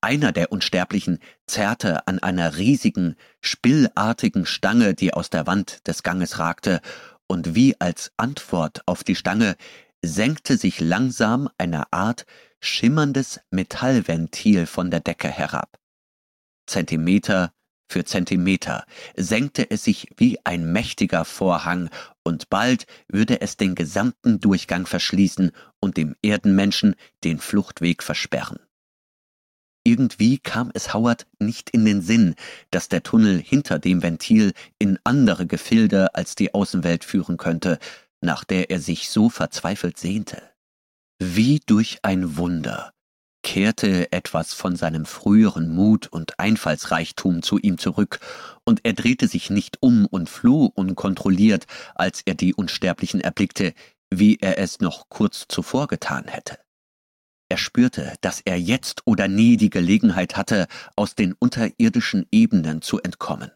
Einer 0.00 0.30
der 0.30 0.52
Unsterblichen 0.52 1.18
zerrte 1.46 2.06
an 2.06 2.20
einer 2.20 2.56
riesigen, 2.56 3.16
spillartigen 3.40 4.46
Stange, 4.46 4.94
die 4.94 5.12
aus 5.12 5.30
der 5.30 5.46
Wand 5.46 5.86
des 5.88 6.02
Ganges 6.02 6.38
ragte, 6.38 6.80
und 7.26 7.54
wie 7.54 7.80
als 7.80 8.12
Antwort 8.16 8.82
auf 8.86 9.02
die 9.02 9.16
Stange 9.16 9.56
senkte 10.04 10.58
sich 10.58 10.80
langsam 10.80 11.48
eine 11.58 11.92
Art 11.92 12.26
schimmerndes 12.64 13.40
Metallventil 13.50 14.66
von 14.66 14.90
der 14.90 15.00
Decke 15.00 15.28
herab. 15.28 15.78
Zentimeter 16.66 17.52
für 17.88 18.04
Zentimeter 18.04 18.86
senkte 19.16 19.70
es 19.70 19.84
sich 19.84 20.08
wie 20.16 20.38
ein 20.44 20.72
mächtiger 20.72 21.24
Vorhang, 21.24 21.90
und 22.22 22.48
bald 22.48 22.86
würde 23.08 23.42
es 23.42 23.56
den 23.58 23.74
gesamten 23.74 24.40
Durchgang 24.40 24.86
verschließen 24.86 25.52
und 25.78 25.98
dem 25.98 26.16
Erdenmenschen 26.22 26.94
den 27.22 27.38
Fluchtweg 27.38 28.02
versperren. 28.02 28.58
Irgendwie 29.86 30.38
kam 30.38 30.70
es 30.72 30.94
Howard 30.94 31.26
nicht 31.38 31.68
in 31.68 31.84
den 31.84 32.00
Sinn, 32.00 32.34
dass 32.70 32.88
der 32.88 33.02
Tunnel 33.02 33.38
hinter 33.38 33.78
dem 33.78 34.02
Ventil 34.02 34.54
in 34.78 34.98
andere 35.04 35.46
Gefilde 35.46 36.14
als 36.14 36.34
die 36.34 36.54
Außenwelt 36.54 37.04
führen 37.04 37.36
könnte, 37.36 37.78
nach 38.22 38.44
der 38.44 38.70
er 38.70 38.80
sich 38.80 39.10
so 39.10 39.28
verzweifelt 39.28 39.98
sehnte. 39.98 40.53
Wie 41.20 41.60
durch 41.66 41.98
ein 42.02 42.36
Wunder 42.36 42.92
kehrte 43.44 44.10
etwas 44.10 44.52
von 44.52 44.74
seinem 44.74 45.04
früheren 45.04 45.68
Mut 45.72 46.08
und 46.08 46.40
Einfallsreichtum 46.40 47.42
zu 47.42 47.58
ihm 47.58 47.78
zurück, 47.78 48.18
und 48.64 48.80
er 48.84 48.94
drehte 48.94 49.28
sich 49.28 49.50
nicht 49.50 49.76
um 49.80 50.06
und 50.06 50.28
floh 50.28 50.72
unkontrolliert, 50.74 51.66
als 51.94 52.22
er 52.24 52.34
die 52.34 52.54
Unsterblichen 52.54 53.20
erblickte, 53.20 53.74
wie 54.10 54.38
er 54.40 54.58
es 54.58 54.80
noch 54.80 55.08
kurz 55.08 55.46
zuvor 55.48 55.86
getan 55.86 56.26
hätte. 56.26 56.58
Er 57.50 57.58
spürte, 57.58 58.14
dass 58.22 58.40
er 58.44 58.58
jetzt 58.58 59.02
oder 59.04 59.28
nie 59.28 59.56
die 59.56 59.70
Gelegenheit 59.70 60.36
hatte, 60.36 60.66
aus 60.96 61.14
den 61.14 61.34
unterirdischen 61.34 62.26
Ebenen 62.32 62.82
zu 62.82 63.00
entkommen. 63.00 63.52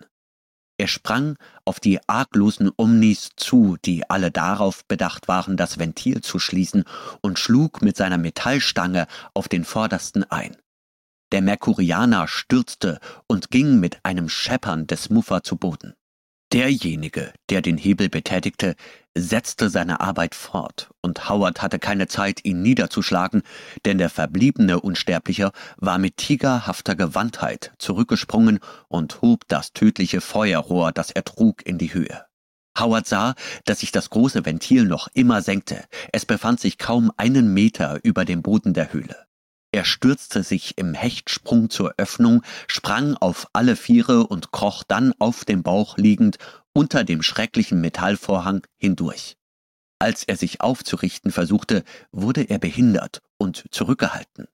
Er 0.80 0.86
sprang 0.86 1.36
auf 1.64 1.80
die 1.80 1.98
arglosen 2.08 2.70
Omnis 2.76 3.30
zu, 3.36 3.76
die 3.84 4.08
alle 4.08 4.30
darauf 4.30 4.84
bedacht 4.84 5.26
waren, 5.26 5.56
das 5.56 5.78
Ventil 5.78 6.20
zu 6.22 6.38
schließen, 6.38 6.84
und 7.20 7.38
schlug 7.38 7.82
mit 7.82 7.96
seiner 7.96 8.16
Metallstange 8.16 9.08
auf 9.34 9.48
den 9.48 9.64
vordersten 9.64 10.22
ein. 10.22 10.56
Der 11.32 11.42
Merkurianer 11.42 12.28
stürzte 12.28 13.00
und 13.26 13.50
ging 13.50 13.80
mit 13.80 13.98
einem 14.04 14.28
Scheppern 14.28 14.86
des 14.86 15.10
Muffer 15.10 15.42
zu 15.42 15.56
Boden. 15.56 15.94
Derjenige, 16.52 17.34
der 17.50 17.60
den 17.60 17.76
Hebel 17.76 18.08
betätigte, 18.08 18.74
setzte 19.14 19.68
seine 19.68 20.00
Arbeit 20.00 20.34
fort, 20.34 20.88
und 21.02 21.28
Howard 21.28 21.60
hatte 21.60 21.78
keine 21.78 22.08
Zeit, 22.08 22.42
ihn 22.42 22.62
niederzuschlagen, 22.62 23.42
denn 23.84 23.98
der 23.98 24.08
verbliebene 24.08 24.80
Unsterblicher 24.80 25.52
war 25.76 25.98
mit 25.98 26.16
tigerhafter 26.16 26.96
Gewandtheit 26.96 27.72
zurückgesprungen 27.78 28.60
und 28.88 29.20
hob 29.20 29.46
das 29.48 29.74
tödliche 29.74 30.22
Feuerrohr, 30.22 30.90
das 30.92 31.10
er 31.10 31.24
trug, 31.24 31.66
in 31.66 31.76
die 31.76 31.92
Höhe. 31.92 32.24
Howard 32.78 33.06
sah, 33.06 33.34
dass 33.66 33.80
sich 33.80 33.92
das 33.92 34.08
große 34.08 34.46
Ventil 34.46 34.84
noch 34.84 35.08
immer 35.12 35.42
senkte. 35.42 35.84
Es 36.12 36.24
befand 36.24 36.60
sich 36.60 36.78
kaum 36.78 37.12
einen 37.18 37.52
Meter 37.52 37.98
über 38.04 38.24
dem 38.24 38.40
Boden 38.40 38.72
der 38.72 38.92
Höhle. 38.94 39.27
Er 39.70 39.84
stürzte 39.84 40.42
sich 40.42 40.78
im 40.78 40.94
Hechtsprung 40.94 41.68
zur 41.68 41.94
Öffnung, 41.98 42.42
sprang 42.68 43.14
auf 43.16 43.48
alle 43.52 43.76
Viere 43.76 44.26
und 44.26 44.50
kroch 44.50 44.82
dann 44.82 45.12
auf 45.18 45.44
dem 45.44 45.62
Bauch 45.62 45.98
liegend 45.98 46.38
unter 46.72 47.04
dem 47.04 47.22
schrecklichen 47.22 47.80
Metallvorhang 47.80 48.66
hindurch. 48.78 49.36
Als 49.98 50.22
er 50.24 50.36
sich 50.36 50.60
aufzurichten 50.60 51.32
versuchte, 51.32 51.84
wurde 52.12 52.44
er 52.44 52.58
behindert 52.58 53.20
und 53.36 53.64
zurückgehalten. 53.70 54.46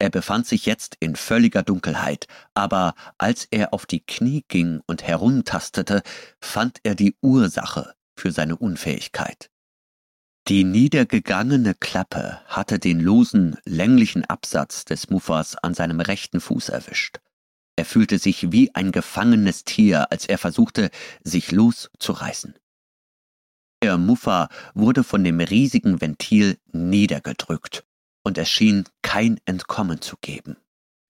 Er 0.00 0.08
befand 0.08 0.46
sich 0.46 0.64
jetzt 0.64 0.96
in 0.98 1.14
völliger 1.14 1.62
Dunkelheit, 1.62 2.26
aber 2.54 2.94
als 3.18 3.46
er 3.50 3.74
auf 3.74 3.84
die 3.84 4.00
Knie 4.00 4.44
ging 4.48 4.80
und 4.86 5.02
herumtastete, 5.02 6.02
fand 6.40 6.78
er 6.82 6.94
die 6.94 7.16
Ursache 7.20 7.92
für 8.16 8.32
seine 8.32 8.56
Unfähigkeit. 8.56 9.50
Die 10.50 10.64
niedergegangene 10.64 11.74
Klappe 11.74 12.40
hatte 12.46 12.80
den 12.80 12.98
losen, 12.98 13.56
länglichen 13.64 14.24
Absatz 14.24 14.84
des 14.84 15.08
Muffers 15.08 15.54
an 15.54 15.74
seinem 15.74 16.00
rechten 16.00 16.40
Fuß 16.40 16.70
erwischt. 16.70 17.20
Er 17.76 17.84
fühlte 17.84 18.18
sich 18.18 18.50
wie 18.50 18.74
ein 18.74 18.90
gefangenes 18.90 19.62
Tier, 19.62 20.10
als 20.10 20.26
er 20.26 20.38
versuchte, 20.38 20.90
sich 21.22 21.52
loszureißen. 21.52 22.56
Der 23.80 23.96
Muffer 23.96 24.48
wurde 24.74 25.04
von 25.04 25.22
dem 25.22 25.38
riesigen 25.38 26.00
Ventil 26.00 26.58
niedergedrückt, 26.72 27.84
und 28.24 28.36
es 28.36 28.50
schien 28.50 28.86
kein 29.02 29.38
Entkommen 29.44 30.00
zu 30.00 30.16
geben. 30.20 30.56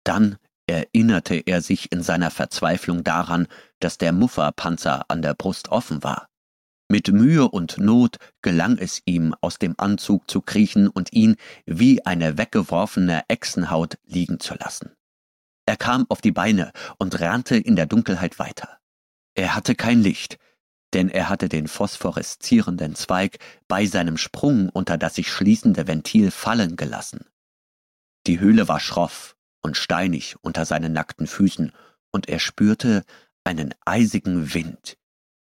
Dann 0.04 0.36
erinnerte 0.66 1.36
er 1.46 1.62
sich 1.62 1.90
in 1.92 2.02
seiner 2.02 2.30
Verzweiflung 2.30 3.04
daran, 3.04 3.48
dass 3.78 3.96
der 3.96 4.12
Mufferpanzer 4.12 5.06
an 5.08 5.22
der 5.22 5.32
Brust 5.32 5.70
offen 5.70 6.02
war. 6.02 6.29
Mit 6.90 7.06
Mühe 7.12 7.48
und 7.48 7.78
Not 7.78 8.16
gelang 8.42 8.76
es 8.76 9.00
ihm, 9.04 9.32
aus 9.40 9.60
dem 9.60 9.76
Anzug 9.78 10.28
zu 10.28 10.40
kriechen 10.40 10.88
und 10.88 11.12
ihn 11.12 11.36
wie 11.64 12.04
eine 12.04 12.36
weggeworfene 12.36 13.22
Echsenhaut 13.28 13.96
liegen 14.06 14.40
zu 14.40 14.54
lassen. 14.54 14.90
Er 15.66 15.76
kam 15.76 16.04
auf 16.08 16.20
die 16.20 16.32
Beine 16.32 16.72
und 16.98 17.20
rannte 17.20 17.56
in 17.56 17.76
der 17.76 17.86
Dunkelheit 17.86 18.40
weiter. 18.40 18.80
Er 19.36 19.54
hatte 19.54 19.76
kein 19.76 20.02
Licht, 20.02 20.38
denn 20.92 21.08
er 21.08 21.28
hatte 21.28 21.48
den 21.48 21.68
phosphoreszierenden 21.68 22.96
Zweig 22.96 23.38
bei 23.68 23.86
seinem 23.86 24.16
Sprung 24.16 24.68
unter 24.68 24.98
das 24.98 25.14
sich 25.14 25.30
schließende 25.30 25.86
Ventil 25.86 26.32
fallen 26.32 26.74
gelassen. 26.74 27.24
Die 28.26 28.40
Höhle 28.40 28.66
war 28.66 28.80
schroff 28.80 29.36
und 29.62 29.76
steinig 29.76 30.34
unter 30.42 30.64
seinen 30.64 30.92
nackten 30.92 31.28
Füßen, 31.28 31.70
und 32.10 32.28
er 32.28 32.40
spürte 32.40 33.04
einen 33.44 33.76
eisigen 33.86 34.54
Wind, 34.54 34.98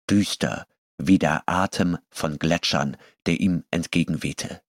düster 0.08 0.68
wie 1.06 1.18
der 1.18 1.42
Atem 1.46 1.98
von 2.10 2.38
Gletschern, 2.38 2.96
der 3.26 3.40
ihm 3.40 3.64
entgegenwehte. 3.70 4.60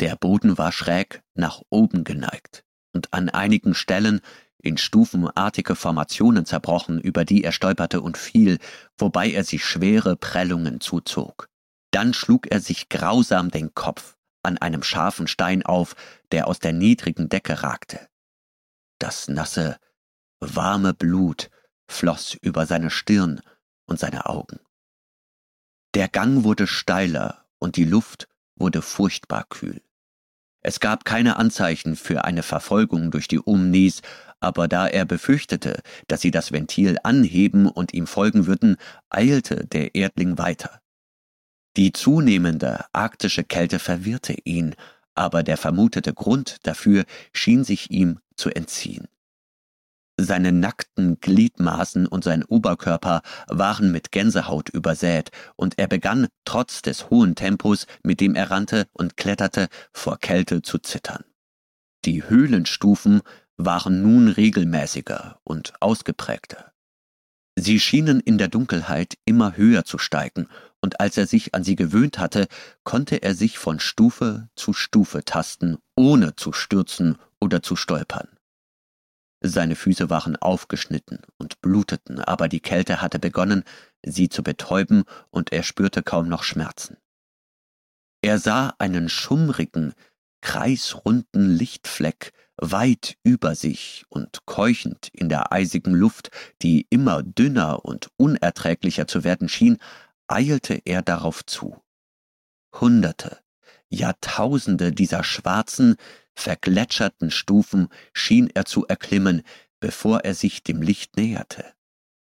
Der 0.00 0.16
Boden 0.16 0.56
war 0.58 0.72
schräg 0.72 1.22
nach 1.34 1.62
oben 1.68 2.04
geneigt 2.04 2.64
und 2.92 3.12
an 3.12 3.28
einigen 3.28 3.74
Stellen 3.74 4.20
in 4.62 4.78
stufenartige 4.78 5.74
Formationen 5.74 6.46
zerbrochen, 6.46 7.00
über 7.00 7.24
die 7.24 7.44
er 7.44 7.52
stolperte 7.52 8.00
und 8.00 8.16
fiel, 8.16 8.58
wobei 8.96 9.30
er 9.30 9.44
sich 9.44 9.64
schwere 9.64 10.16
Prellungen 10.16 10.80
zuzog. 10.80 11.48
Dann 11.90 12.14
schlug 12.14 12.50
er 12.50 12.60
sich 12.60 12.88
grausam 12.88 13.50
den 13.50 13.74
Kopf 13.74 14.16
an 14.42 14.58
einem 14.58 14.82
scharfen 14.82 15.26
Stein 15.26 15.64
auf, 15.64 15.94
der 16.30 16.48
aus 16.48 16.58
der 16.58 16.72
niedrigen 16.72 17.28
Decke 17.28 17.62
ragte. 17.62 18.08
Das 18.98 19.28
nasse, 19.28 19.76
warme 20.40 20.94
Blut 20.94 21.50
floss 21.88 22.34
über 22.40 22.66
seine 22.66 22.90
Stirn 22.90 23.40
und 23.86 23.98
seine 23.98 24.26
Augen. 24.26 24.58
Der 25.94 26.08
Gang 26.08 26.42
wurde 26.44 26.66
steiler 26.66 27.44
und 27.58 27.76
die 27.76 27.84
Luft 27.84 28.28
wurde 28.56 28.80
furchtbar 28.80 29.44
kühl. 29.48 29.82
Es 30.62 30.80
gab 30.80 31.04
keine 31.04 31.36
Anzeichen 31.36 31.96
für 31.96 32.24
eine 32.24 32.42
Verfolgung 32.42 33.10
durch 33.10 33.28
die 33.28 33.40
Umnis, 33.40 34.00
aber 34.40 34.68
da 34.68 34.86
er 34.86 35.04
befürchtete, 35.04 35.82
dass 36.08 36.20
sie 36.20 36.30
das 36.30 36.50
Ventil 36.50 36.96
anheben 37.02 37.66
und 37.66 37.92
ihm 37.92 38.06
folgen 38.06 38.46
würden, 38.46 38.76
eilte 39.10 39.66
der 39.66 39.94
Erdling 39.94 40.38
weiter. 40.38 40.80
Die 41.76 41.92
zunehmende 41.92 42.84
arktische 42.92 43.44
Kälte 43.44 43.78
verwirrte 43.78 44.36
ihn, 44.44 44.74
aber 45.14 45.42
der 45.42 45.56
vermutete 45.56 46.14
Grund 46.14 46.56
dafür 46.62 47.04
schien 47.32 47.64
sich 47.64 47.90
ihm 47.90 48.20
zu 48.36 48.50
entziehen. 48.50 49.08
Seine 50.18 50.52
nackten 50.52 51.18
Gliedmaßen 51.20 52.06
und 52.06 52.22
sein 52.22 52.44
Oberkörper 52.44 53.22
waren 53.48 53.90
mit 53.90 54.12
Gänsehaut 54.12 54.68
übersät, 54.68 55.30
und 55.56 55.78
er 55.78 55.88
begann, 55.88 56.28
trotz 56.44 56.82
des 56.82 57.08
hohen 57.10 57.34
Tempos, 57.34 57.86
mit 58.02 58.20
dem 58.20 58.34
er 58.34 58.50
rannte 58.50 58.86
und 58.92 59.16
kletterte, 59.16 59.68
vor 59.92 60.18
Kälte 60.18 60.62
zu 60.62 60.78
zittern. 60.78 61.24
Die 62.04 62.28
Höhlenstufen 62.28 63.22
waren 63.56 64.02
nun 64.02 64.28
regelmäßiger 64.28 65.40
und 65.44 65.72
ausgeprägter. 65.80 66.72
Sie 67.56 67.80
schienen 67.80 68.20
in 68.20 68.38
der 68.38 68.48
Dunkelheit 68.48 69.18
immer 69.24 69.56
höher 69.56 69.84
zu 69.84 69.98
steigen, 69.98 70.48
und 70.80 71.00
als 71.00 71.16
er 71.16 71.26
sich 71.26 71.54
an 71.54 71.64
sie 71.64 71.76
gewöhnt 71.76 72.18
hatte, 72.18 72.48
konnte 72.82 73.22
er 73.22 73.34
sich 73.34 73.58
von 73.58 73.78
Stufe 73.78 74.48
zu 74.56 74.72
Stufe 74.72 75.24
tasten, 75.24 75.78
ohne 75.96 76.34
zu 76.34 76.52
stürzen 76.52 77.16
oder 77.40 77.62
zu 77.62 77.76
stolpern. 77.76 78.28
Seine 79.42 79.74
Füße 79.74 80.08
waren 80.08 80.36
aufgeschnitten 80.36 81.18
und 81.36 81.60
bluteten, 81.60 82.20
aber 82.20 82.48
die 82.48 82.60
Kälte 82.60 83.02
hatte 83.02 83.18
begonnen, 83.18 83.64
sie 84.04 84.28
zu 84.28 84.42
betäuben, 84.42 85.04
und 85.30 85.52
er 85.52 85.64
spürte 85.64 86.02
kaum 86.02 86.28
noch 86.28 86.44
Schmerzen. 86.44 86.96
Er 88.22 88.38
sah 88.38 88.74
einen 88.78 89.08
schummrigen, 89.08 89.94
kreisrunden 90.42 91.50
Lichtfleck 91.50 92.32
weit 92.56 93.16
über 93.24 93.56
sich 93.56 94.04
und 94.08 94.46
keuchend 94.46 95.08
in 95.12 95.28
der 95.28 95.52
eisigen 95.52 95.92
Luft, 95.92 96.30
die 96.62 96.86
immer 96.90 97.24
dünner 97.24 97.84
und 97.84 98.10
unerträglicher 98.16 99.08
zu 99.08 99.24
werden 99.24 99.48
schien, 99.48 99.78
eilte 100.28 100.80
er 100.84 101.02
darauf 101.02 101.44
zu. 101.44 101.82
Hunderte, 102.80 103.38
Jahrtausende 103.88 104.92
dieser 104.92 105.24
schwarzen, 105.24 105.96
vergletscherten 106.34 107.30
Stufen 107.30 107.88
schien 108.12 108.50
er 108.52 108.64
zu 108.64 108.86
erklimmen, 108.86 109.42
bevor 109.80 110.20
er 110.20 110.34
sich 110.34 110.62
dem 110.62 110.82
Licht 110.82 111.16
näherte. 111.16 111.64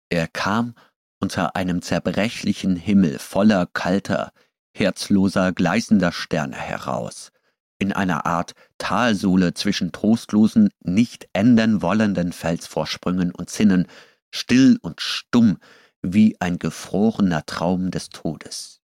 Er 0.09 0.29
kam 0.29 0.75
unter 1.21 1.57
einem 1.57 1.83
zerbrechlichen 1.83 2.77
Himmel 2.77 3.19
voller 3.19 3.67
kalter, 3.67 4.33
herzloser, 4.77 5.53
gleißender 5.53 6.13
Sterne 6.13 6.57
heraus, 6.57 7.31
in 7.79 7.93
einer 7.93 8.27
Art 8.27 8.55
Talsohle 8.79 9.55
zwischen 9.55 9.93
trostlosen, 9.93 10.71
nicht 10.81 11.29
ändern 11.33 11.83
wollenden 11.83 12.33
Felsvorsprüngen 12.33 13.33
und 13.35 13.51
Zinnen, 13.51 13.87
still 14.31 14.79
und 14.83 15.01
stumm 15.01 15.59
wie 16.03 16.37
ein 16.41 16.59
gefrorener 16.59 17.47
Traum 17.47 17.91
des 17.91 18.11
Todes. 18.11 18.81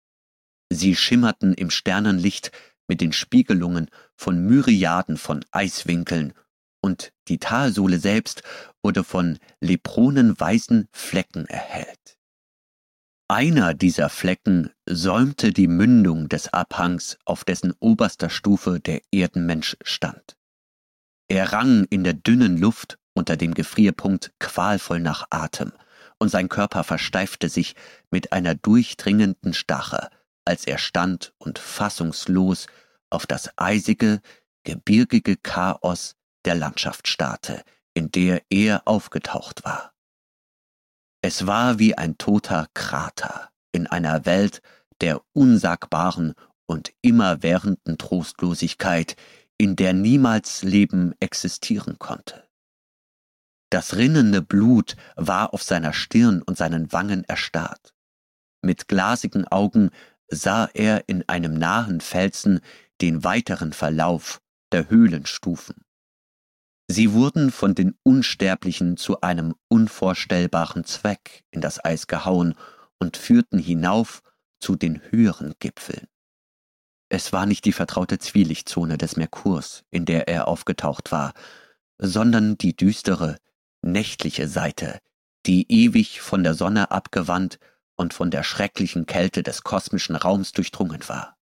Sie 0.70 0.96
schimmerten 0.96 1.54
im 1.54 1.70
Sternenlicht 1.70 2.52
mit 2.88 3.02
den 3.02 3.14
Spiegelungen 3.14 3.90
von 4.16 4.46
Myriaden 4.46 5.18
von 5.18 5.44
Eiswinkeln, 5.52 6.34
und 6.82 7.12
die 7.28 7.40
Talsohle 7.40 7.98
selbst 7.98 8.44
wurde 8.84 9.04
von 9.04 9.40
lepronenweißen 9.60 10.88
Flecken 10.92 11.48
erhellt. 11.48 12.20
Einer 13.28 13.74
dieser 13.74 14.10
Flecken 14.10 14.70
säumte 14.86 15.52
die 15.52 15.68
Mündung 15.68 16.30
des 16.30 16.54
Abhangs, 16.54 17.18
auf 17.26 17.44
dessen 17.44 17.74
oberster 17.80 18.30
Stufe 18.30 18.80
der 18.80 19.02
Erdenmensch 19.12 19.78
stand. 19.82 20.38
Er 21.28 21.52
rang 21.54 21.86
in 21.90 22.04
der 22.04 22.14
dünnen 22.14 22.58
Luft 22.58 23.00
unter 23.16 23.36
dem 23.36 23.56
Gefrierpunkt 23.56 24.32
qualvoll 24.40 25.00
nach 25.00 25.26
Atem, 25.32 25.72
und 26.20 26.30
sein 26.30 26.50
Körper 26.50 26.84
versteifte 26.84 27.50
sich 27.50 27.76
mit 28.12 28.32
einer 28.32 28.54
durchdringenden 28.54 29.56
Stache, 29.56 30.10
als 30.46 30.66
er 30.66 30.78
stand 30.78 31.34
und 31.38 31.60
fassungslos 31.60 32.68
auf 33.10 33.26
das 33.26 33.50
eisige, 33.58 34.22
gebirgige 34.64 35.38
Chaos 35.38 36.16
der 36.46 36.56
Landschaft 36.56 37.08
starrte, 37.08 37.64
in 37.94 38.12
der 38.12 38.44
er 38.50 38.84
aufgetaucht 38.86 39.64
war. 39.64 39.94
Es 41.22 41.48
war 41.48 41.80
wie 41.80 41.98
ein 41.98 42.18
toter 42.18 42.68
Krater 42.74 43.50
in 43.72 43.88
einer 43.88 44.26
Welt 44.26 44.62
der 45.02 45.22
unsagbaren 45.34 46.36
und 46.68 46.94
immerwährenden 47.02 47.98
Trostlosigkeit, 47.98 49.16
in 49.58 49.76
der 49.76 49.94
niemals 49.94 50.64
Leben 50.64 51.14
existieren 51.20 51.98
konnte. 52.00 52.48
Das 53.72 53.96
rinnende 53.96 54.42
Blut 54.42 54.96
war 55.16 55.54
auf 55.54 55.64
seiner 55.64 55.94
Stirn 55.94 56.42
und 56.42 56.58
seinen 56.58 56.92
Wangen 56.92 57.24
erstarrt. 57.24 57.94
Mit 58.62 58.88
glasigen 58.88 59.48
Augen 59.48 59.92
sah 60.28 60.70
er 60.74 61.04
in 61.08 61.28
einem 61.28 61.54
nahen 61.54 62.02
Felsen 62.02 62.62
den 63.02 63.24
weiteren 63.24 63.74
Verlauf 63.74 64.42
der 64.72 64.90
Höhlenstufen. 64.90 65.86
Sie 66.88 67.14
wurden 67.14 67.52
von 67.52 67.74
den 67.74 67.96
Unsterblichen 68.04 68.98
zu 68.98 69.22
einem 69.22 69.56
unvorstellbaren 69.70 70.84
Zweck 70.84 71.44
in 71.52 71.62
das 71.62 71.84
Eis 71.84 72.08
gehauen 72.08 72.56
und 73.00 73.18
führten 73.18 73.58
hinauf 73.58 74.22
zu 74.60 74.76
den 74.76 75.02
höheren 75.12 75.54
Gipfeln. 75.60 76.08
Es 77.10 77.34
war 77.34 77.46
nicht 77.46 77.66
die 77.66 77.72
vertraute 77.72 78.20
Zwielichtzone 78.20 78.98
des 78.98 79.16
Merkurs, 79.16 79.84
in 79.92 80.06
der 80.06 80.28
er 80.28 80.48
aufgetaucht 80.48 81.12
war, 81.12 81.34
sondern 81.98 82.58
die 82.58 82.76
düstere, 82.76 83.38
nächtliche 83.82 84.48
Seite, 84.48 85.00
die 85.46 85.72
ewig 85.72 86.22
von 86.22 86.44
der 86.44 86.56
Sonne 86.56 86.92
abgewandt 86.92 87.60
und 87.96 88.14
von 88.14 88.32
der 88.32 88.44
schrecklichen 88.44 89.06
Kälte 89.06 89.44
des 89.44 89.64
kosmischen 89.64 90.16
Raums 90.16 90.52
durchdrungen 90.52 91.08
war. 91.08 91.38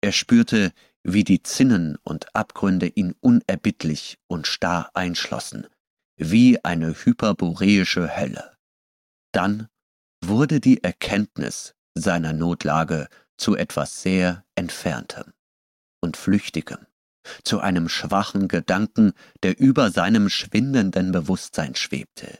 Er 0.00 0.12
spürte, 0.12 0.72
wie 1.02 1.24
die 1.24 1.42
Zinnen 1.42 1.96
und 2.02 2.34
Abgründe 2.34 2.86
ihn 2.86 3.14
unerbittlich 3.20 4.18
und 4.26 4.46
starr 4.46 4.90
einschlossen, 4.94 5.66
wie 6.16 6.64
eine 6.64 6.94
hyperboreische 7.04 8.16
Hölle. 8.16 8.56
Dann 9.32 9.68
wurde 10.24 10.60
die 10.60 10.82
Erkenntnis 10.82 11.74
seiner 11.94 12.32
Notlage 12.32 13.08
zu 13.36 13.56
etwas 13.56 14.02
sehr 14.02 14.44
Entferntem 14.54 15.32
und 16.00 16.16
Flüchtigem, 16.16 16.86
zu 17.44 17.60
einem 17.60 17.88
schwachen 17.88 18.48
Gedanken, 18.48 19.12
der 19.42 19.58
über 19.58 19.90
seinem 19.90 20.28
schwindenden 20.28 21.12
Bewusstsein 21.12 21.74
schwebte. 21.74 22.38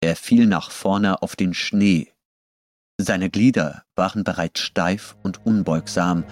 Er 0.00 0.14
fiel 0.14 0.46
nach 0.46 0.70
vorne 0.70 1.22
auf 1.22 1.34
den 1.34 1.54
Schnee. 1.54 2.12
Seine 2.98 3.30
Glieder 3.30 3.82
waren 3.96 4.22
bereits 4.22 4.60
steif 4.60 5.16
und 5.22 5.44
unbeugsam, 5.44 6.24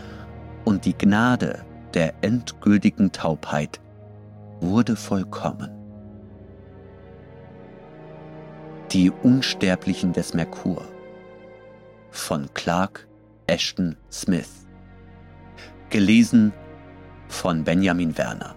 und 0.64 0.84
die 0.84 0.96
Gnade 0.96 1.64
der 1.94 2.14
endgültigen 2.22 3.12
Taubheit 3.12 3.80
wurde 4.60 4.96
vollkommen. 4.96 5.70
Die 8.92 9.10
Unsterblichen 9.10 10.12
des 10.12 10.34
Merkur 10.34 10.84
von 12.10 12.52
Clark 12.54 13.08
Ashton 13.46 13.96
Smith. 14.10 14.66
Gelesen 15.90 16.52
von 17.28 17.64
Benjamin 17.64 18.16
Werner. 18.16 18.54